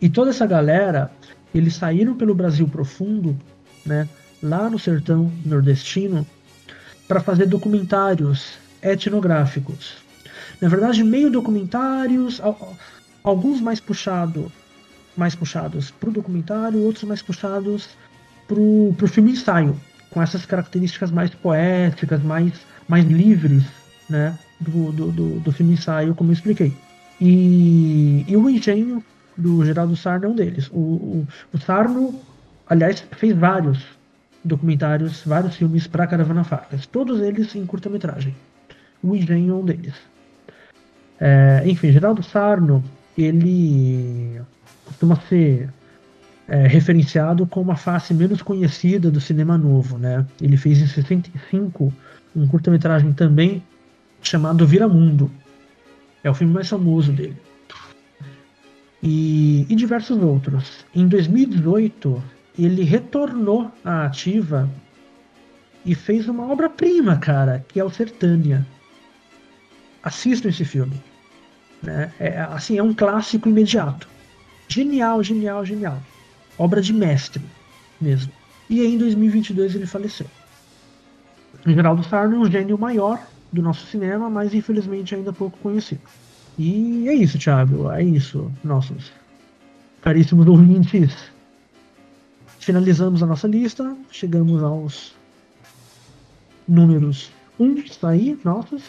E 0.00 0.08
toda 0.08 0.30
essa 0.30 0.46
galera, 0.46 1.10
eles 1.54 1.74
saíram 1.74 2.16
pelo 2.16 2.34
Brasil 2.34 2.66
profundo, 2.66 3.36
né, 3.84 4.08
lá 4.42 4.70
no 4.70 4.78
sertão 4.78 5.30
nordestino, 5.44 6.26
para 7.06 7.20
fazer 7.20 7.46
documentários 7.46 8.58
etnográficos. 8.82 9.98
Na 10.62 10.68
verdade, 10.68 11.04
meio 11.04 11.30
documentários, 11.30 12.40
alguns 13.22 13.60
mais 13.60 13.78
puxado, 13.78 14.50
mais 15.14 15.34
puxados 15.34 15.90
para 15.90 16.08
o 16.08 16.12
documentário, 16.12 16.82
outros 16.82 17.04
mais 17.04 17.20
puxados 17.20 17.90
para 18.46 18.58
o 18.58 19.08
filme 19.08 19.32
ensaio 19.32 19.78
com 20.10 20.22
essas 20.22 20.46
características 20.46 21.10
mais 21.10 21.30
poéticas, 21.34 22.22
mais, 22.22 22.52
mais 22.88 23.04
livres, 23.04 23.64
né, 24.08 24.36
do, 24.58 24.92
do, 24.92 25.12
do, 25.12 25.40
do 25.40 25.52
filme 25.52 25.74
ensaio, 25.74 26.14
como 26.14 26.30
eu 26.30 26.34
expliquei. 26.34 26.72
E, 27.20 28.24
e 28.26 28.36
o 28.36 28.48
engenho 28.48 29.04
do 29.36 29.64
Geraldo 29.64 29.96
Sarno 29.96 30.26
é 30.26 30.28
um 30.28 30.34
deles. 30.34 30.68
O, 30.70 30.78
o, 30.78 31.28
o 31.52 31.58
Sarno, 31.58 32.18
aliás, 32.68 33.04
fez 33.12 33.36
vários 33.36 33.84
documentários, 34.44 35.22
vários 35.24 35.56
filmes 35.56 35.86
para 35.86 36.06
Caravana 36.06 36.44
Farcas, 36.44 36.86
todos 36.86 37.20
eles 37.20 37.54
em 37.54 37.66
curta-metragem. 37.66 38.34
O 39.02 39.14
engenho 39.14 39.52
é 39.52 39.56
um 39.56 39.64
deles. 39.64 39.94
É, 41.20 41.62
enfim, 41.66 41.92
Geraldo 41.92 42.22
Sarno, 42.22 42.82
ele 43.16 44.40
costuma 44.84 45.16
ser 45.28 45.68
é, 46.48 46.66
referenciado 46.66 47.46
como 47.46 47.70
a 47.70 47.76
face 47.76 48.14
menos 48.14 48.40
conhecida 48.40 49.10
do 49.10 49.20
cinema 49.20 49.58
novo. 49.58 49.98
Né? 49.98 50.26
Ele 50.40 50.56
fez 50.56 50.78
em 50.78 50.86
65 50.86 51.92
um 52.34 52.48
curta-metragem 52.48 53.12
também 53.12 53.62
chamado 54.22 54.66
Viramundo. 54.66 55.30
É 56.24 56.30
o 56.30 56.34
filme 56.34 56.54
mais 56.54 56.68
famoso 56.68 57.12
dele. 57.12 57.36
E, 59.02 59.66
e 59.68 59.76
diversos 59.76 60.16
outros. 60.18 60.84
Em 60.94 61.06
2018, 61.06 62.22
ele 62.58 62.82
retornou 62.82 63.70
à 63.84 64.06
ativa 64.06 64.68
e 65.84 65.94
fez 65.94 66.28
uma 66.28 66.50
obra-prima, 66.50 67.16
cara, 67.18 67.64
que 67.68 67.78
é 67.78 67.84
o 67.84 67.90
Sertânia. 67.90 68.66
Assistam 70.02 70.48
esse 70.48 70.64
filme. 70.64 71.00
Né? 71.82 72.10
É, 72.18 72.40
assim, 72.40 72.78
é 72.78 72.82
um 72.82 72.92
clássico 72.92 73.48
imediato. 73.48 74.08
Genial, 74.68 75.22
genial, 75.22 75.64
genial 75.64 76.02
obra 76.58 76.80
de 76.80 76.92
mestre 76.92 77.42
mesmo. 78.00 78.32
E 78.68 78.80
aí, 78.80 78.94
em 78.94 78.98
2022 78.98 79.74
ele 79.74 79.86
faleceu. 79.86 80.26
Geraldo 81.66 82.04
Sarno 82.04 82.36
é 82.36 82.38
um 82.40 82.50
gênio 82.50 82.78
maior 82.78 83.26
do 83.50 83.62
nosso 83.62 83.86
cinema, 83.86 84.28
mas 84.28 84.54
infelizmente 84.54 85.14
ainda 85.14 85.32
pouco 85.32 85.58
conhecido. 85.58 86.00
E 86.58 87.08
é 87.08 87.14
isso, 87.14 87.38
Thiago. 87.38 87.90
É 87.90 88.02
isso, 88.02 88.50
nossos 88.62 89.12
caríssimos 90.02 90.46
ouvintes. 90.46 91.14
Finalizamos 92.58 93.22
a 93.22 93.26
nossa 93.26 93.48
lista, 93.48 93.96
chegamos 94.10 94.62
aos 94.62 95.14
números 96.66 97.30
1, 97.58 97.64
um, 97.64 97.74
aí, 98.02 98.38
nossos. 98.44 98.82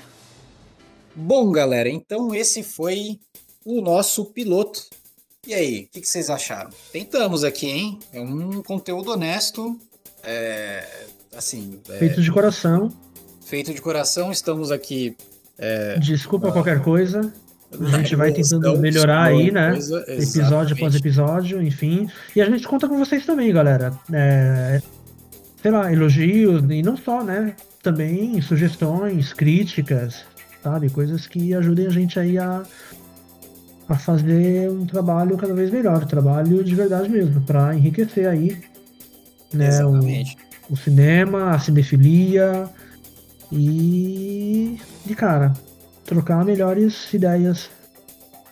Bom, 1.16 1.52
galera, 1.52 1.90
então 1.90 2.36
esse 2.36 2.62
foi 2.64 3.20
o 3.66 3.82
nosso 3.82 4.26
piloto 4.26 4.82
e 5.48 5.54
aí, 5.54 5.84
o 5.84 5.88
que, 5.94 6.02
que, 6.02 6.08
vocês 6.08 6.30
acharam? 6.30 6.70
Tentamos 6.92 7.44
aqui, 7.44 7.68
hein? 7.68 8.00
É 8.12 8.20
um 8.20 8.62
conteúdo 8.62 9.12
honesto, 9.12 9.80
é, 10.24 10.86
assim... 11.36 11.80
É, 11.90 11.98
feito 11.98 12.22
de 12.22 12.32
coração. 12.32 12.92
Feito 13.46 13.74
de 13.74 13.82
coração, 13.82 14.32
estamos 14.32 14.72
aqui... 14.72 15.16
É, 15.58 15.98
Desculpa 16.00 16.52
qualquer 16.52 16.82
coisa. 16.82 17.34
A 17.72 17.98
gente 17.98 18.16
vai 18.16 18.32
tentando 18.32 18.78
melhorar 18.80 19.26
aí, 19.26 19.52
né? 19.52 19.72
Coisa, 19.72 20.04
episódio 20.08 20.76
após 20.76 20.96
episódio, 20.96 21.62
enfim. 21.62 22.10
E 22.36 22.42
a 22.42 22.50
gente 22.50 22.68
conta 22.68 22.88
com 22.88 22.98
vocês 22.98 23.26
também, 23.26 23.54
galera. 23.54 23.94
É, 24.12 24.82
sei 25.62 25.72
lá, 25.72 25.92
elogios, 25.92 26.64
e 26.70 26.82
não 26.82 26.98
só, 26.98 27.24
né? 27.24 27.56
Também 27.84 28.42
sugestões, 28.42 29.34
críticas, 29.34 30.26
sabe? 30.64 30.90
Coisas 30.90 31.28
que 31.28 31.54
ajudem 31.54 31.86
a 31.86 31.92
gente 31.92 32.20
aí 32.20 32.38
a 32.38 32.64
a 33.90 33.96
fazer 33.98 34.70
um 34.70 34.86
trabalho 34.86 35.36
cada 35.36 35.54
vez 35.54 35.72
melhor, 35.72 36.06
trabalho 36.06 36.64
de 36.64 36.76
verdade 36.76 37.10
mesmo, 37.10 37.42
para 37.42 37.76
enriquecer 37.76 38.28
aí 38.28 38.62
né, 39.52 39.84
o, 39.84 40.00
o, 40.70 40.78
cinema, 40.78 41.56
a 41.56 41.60
cinefilia 41.60 42.70
e, 43.52 44.80
de 45.04 45.16
cara, 45.16 45.54
trocar 46.06 46.46
melhores 46.46 47.12
ideias 47.12 47.72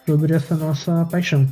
sobre 0.08 0.34
essa 0.34 0.56
nossa 0.56 1.06
paixão. 1.06 1.48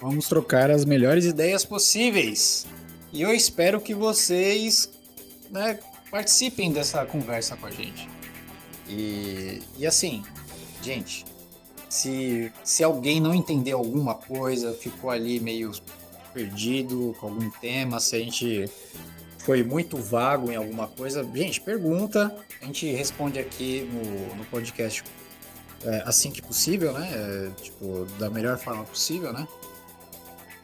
Vamos 0.00 0.28
trocar 0.28 0.70
as 0.70 0.86
melhores 0.86 1.26
ideias 1.26 1.62
possíveis. 1.62 2.66
E 3.12 3.20
eu 3.20 3.34
espero 3.34 3.82
que 3.82 3.94
vocês 3.94 4.90
né, 5.50 5.78
participem 6.10 6.72
dessa 6.72 7.04
conversa 7.04 7.54
com 7.54 7.66
a 7.66 7.70
gente. 7.70 8.08
E, 8.88 9.60
e 9.76 9.86
assim, 9.86 10.22
gente, 10.82 11.25
se, 11.96 12.52
se 12.62 12.84
alguém 12.84 13.20
não 13.20 13.34
entendeu 13.34 13.78
alguma 13.78 14.14
coisa, 14.14 14.72
ficou 14.74 15.10
ali 15.10 15.40
meio 15.40 15.72
perdido 16.34 17.16
com 17.18 17.28
algum 17.28 17.50
tema, 17.50 17.98
se 17.98 18.16
a 18.16 18.18
gente 18.18 18.70
foi 19.38 19.62
muito 19.62 19.96
vago 19.96 20.52
em 20.52 20.56
alguma 20.56 20.86
coisa, 20.88 21.26
gente, 21.34 21.60
pergunta, 21.60 22.36
a 22.60 22.66
gente 22.66 22.92
responde 22.92 23.38
aqui 23.38 23.88
no, 23.90 24.36
no 24.36 24.44
podcast 24.44 25.02
é, 25.84 26.02
assim 26.04 26.30
que 26.30 26.42
possível, 26.42 26.92
né? 26.92 27.08
É, 27.12 27.62
tipo, 27.62 28.06
da 28.18 28.28
melhor 28.28 28.58
forma 28.58 28.84
possível, 28.84 29.32
né? 29.32 29.46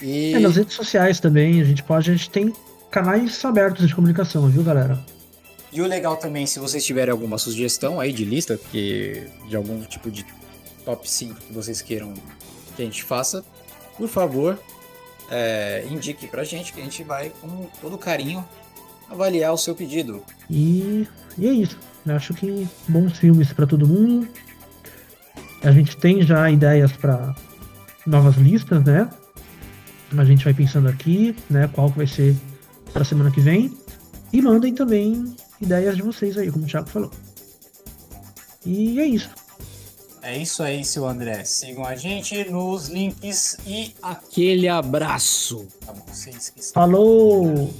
E... 0.00 0.34
É, 0.34 0.38
nas 0.38 0.56
redes 0.56 0.74
sociais 0.74 1.20
também, 1.20 1.60
a 1.60 1.64
gente 1.64 1.82
pode, 1.82 2.10
a 2.10 2.14
gente 2.14 2.28
tem 2.28 2.52
canais 2.90 3.42
abertos 3.44 3.88
de 3.88 3.94
comunicação, 3.94 4.48
viu, 4.48 4.62
galera? 4.62 5.02
E 5.72 5.80
o 5.80 5.86
legal 5.86 6.16
também, 6.16 6.44
se 6.44 6.58
vocês 6.58 6.84
tiverem 6.84 7.10
alguma 7.10 7.38
sugestão 7.38 7.98
aí 7.98 8.12
de 8.12 8.24
lista, 8.24 8.58
que, 8.70 9.26
de 9.48 9.56
algum 9.56 9.80
tipo 9.82 10.10
de 10.10 10.26
top 10.84 11.08
5 11.08 11.34
que 11.34 11.52
vocês 11.52 11.80
queiram 11.82 12.14
que 12.76 12.82
a 12.82 12.84
gente 12.84 13.02
faça, 13.02 13.44
por 13.96 14.08
favor, 14.08 14.58
é, 15.30 15.86
indique 15.90 16.26
pra 16.26 16.44
gente 16.44 16.72
que 16.72 16.80
a 16.80 16.84
gente 16.84 17.02
vai 17.04 17.30
com 17.40 17.66
todo 17.80 17.96
carinho 17.98 18.46
avaliar 19.10 19.52
o 19.52 19.58
seu 19.58 19.74
pedido. 19.74 20.22
E, 20.48 21.06
e 21.38 21.48
é 21.48 21.52
isso. 21.52 21.78
Eu 22.06 22.16
acho 22.16 22.34
que 22.34 22.66
bons 22.88 23.18
filmes 23.18 23.52
para 23.52 23.66
todo 23.66 23.86
mundo. 23.86 24.28
A 25.62 25.70
gente 25.70 25.96
tem 25.96 26.22
já 26.22 26.50
ideias 26.50 26.92
para 26.92 27.34
novas 28.06 28.36
listas, 28.36 28.82
né? 28.84 29.08
A 30.16 30.24
gente 30.24 30.44
vai 30.44 30.52
pensando 30.52 30.88
aqui, 30.88 31.36
né? 31.48 31.68
Qual 31.72 31.88
vai 31.88 32.06
ser 32.06 32.36
para 32.92 33.04
semana 33.04 33.30
que 33.30 33.40
vem. 33.40 33.76
E 34.32 34.42
mandem 34.42 34.74
também 34.74 35.34
ideias 35.60 35.96
de 35.96 36.02
vocês 36.02 36.36
aí, 36.36 36.50
como 36.50 36.64
o 36.64 36.68
Thiago 36.68 36.88
falou. 36.88 37.10
E 38.64 39.00
é 39.00 39.06
isso. 39.06 39.30
É 40.22 40.38
isso 40.38 40.62
aí, 40.62 40.84
seu 40.84 41.04
André. 41.06 41.44
Sigam 41.44 41.84
a 41.84 41.96
gente 41.96 42.48
nos 42.48 42.88
links 42.88 43.56
e 43.66 43.92
aquele 44.00 44.68
abraço 44.68 45.66
pra 45.84 45.92
vocês 45.94 46.48
que 46.48 46.60
estão. 46.60 46.82
Falou! 46.82 47.70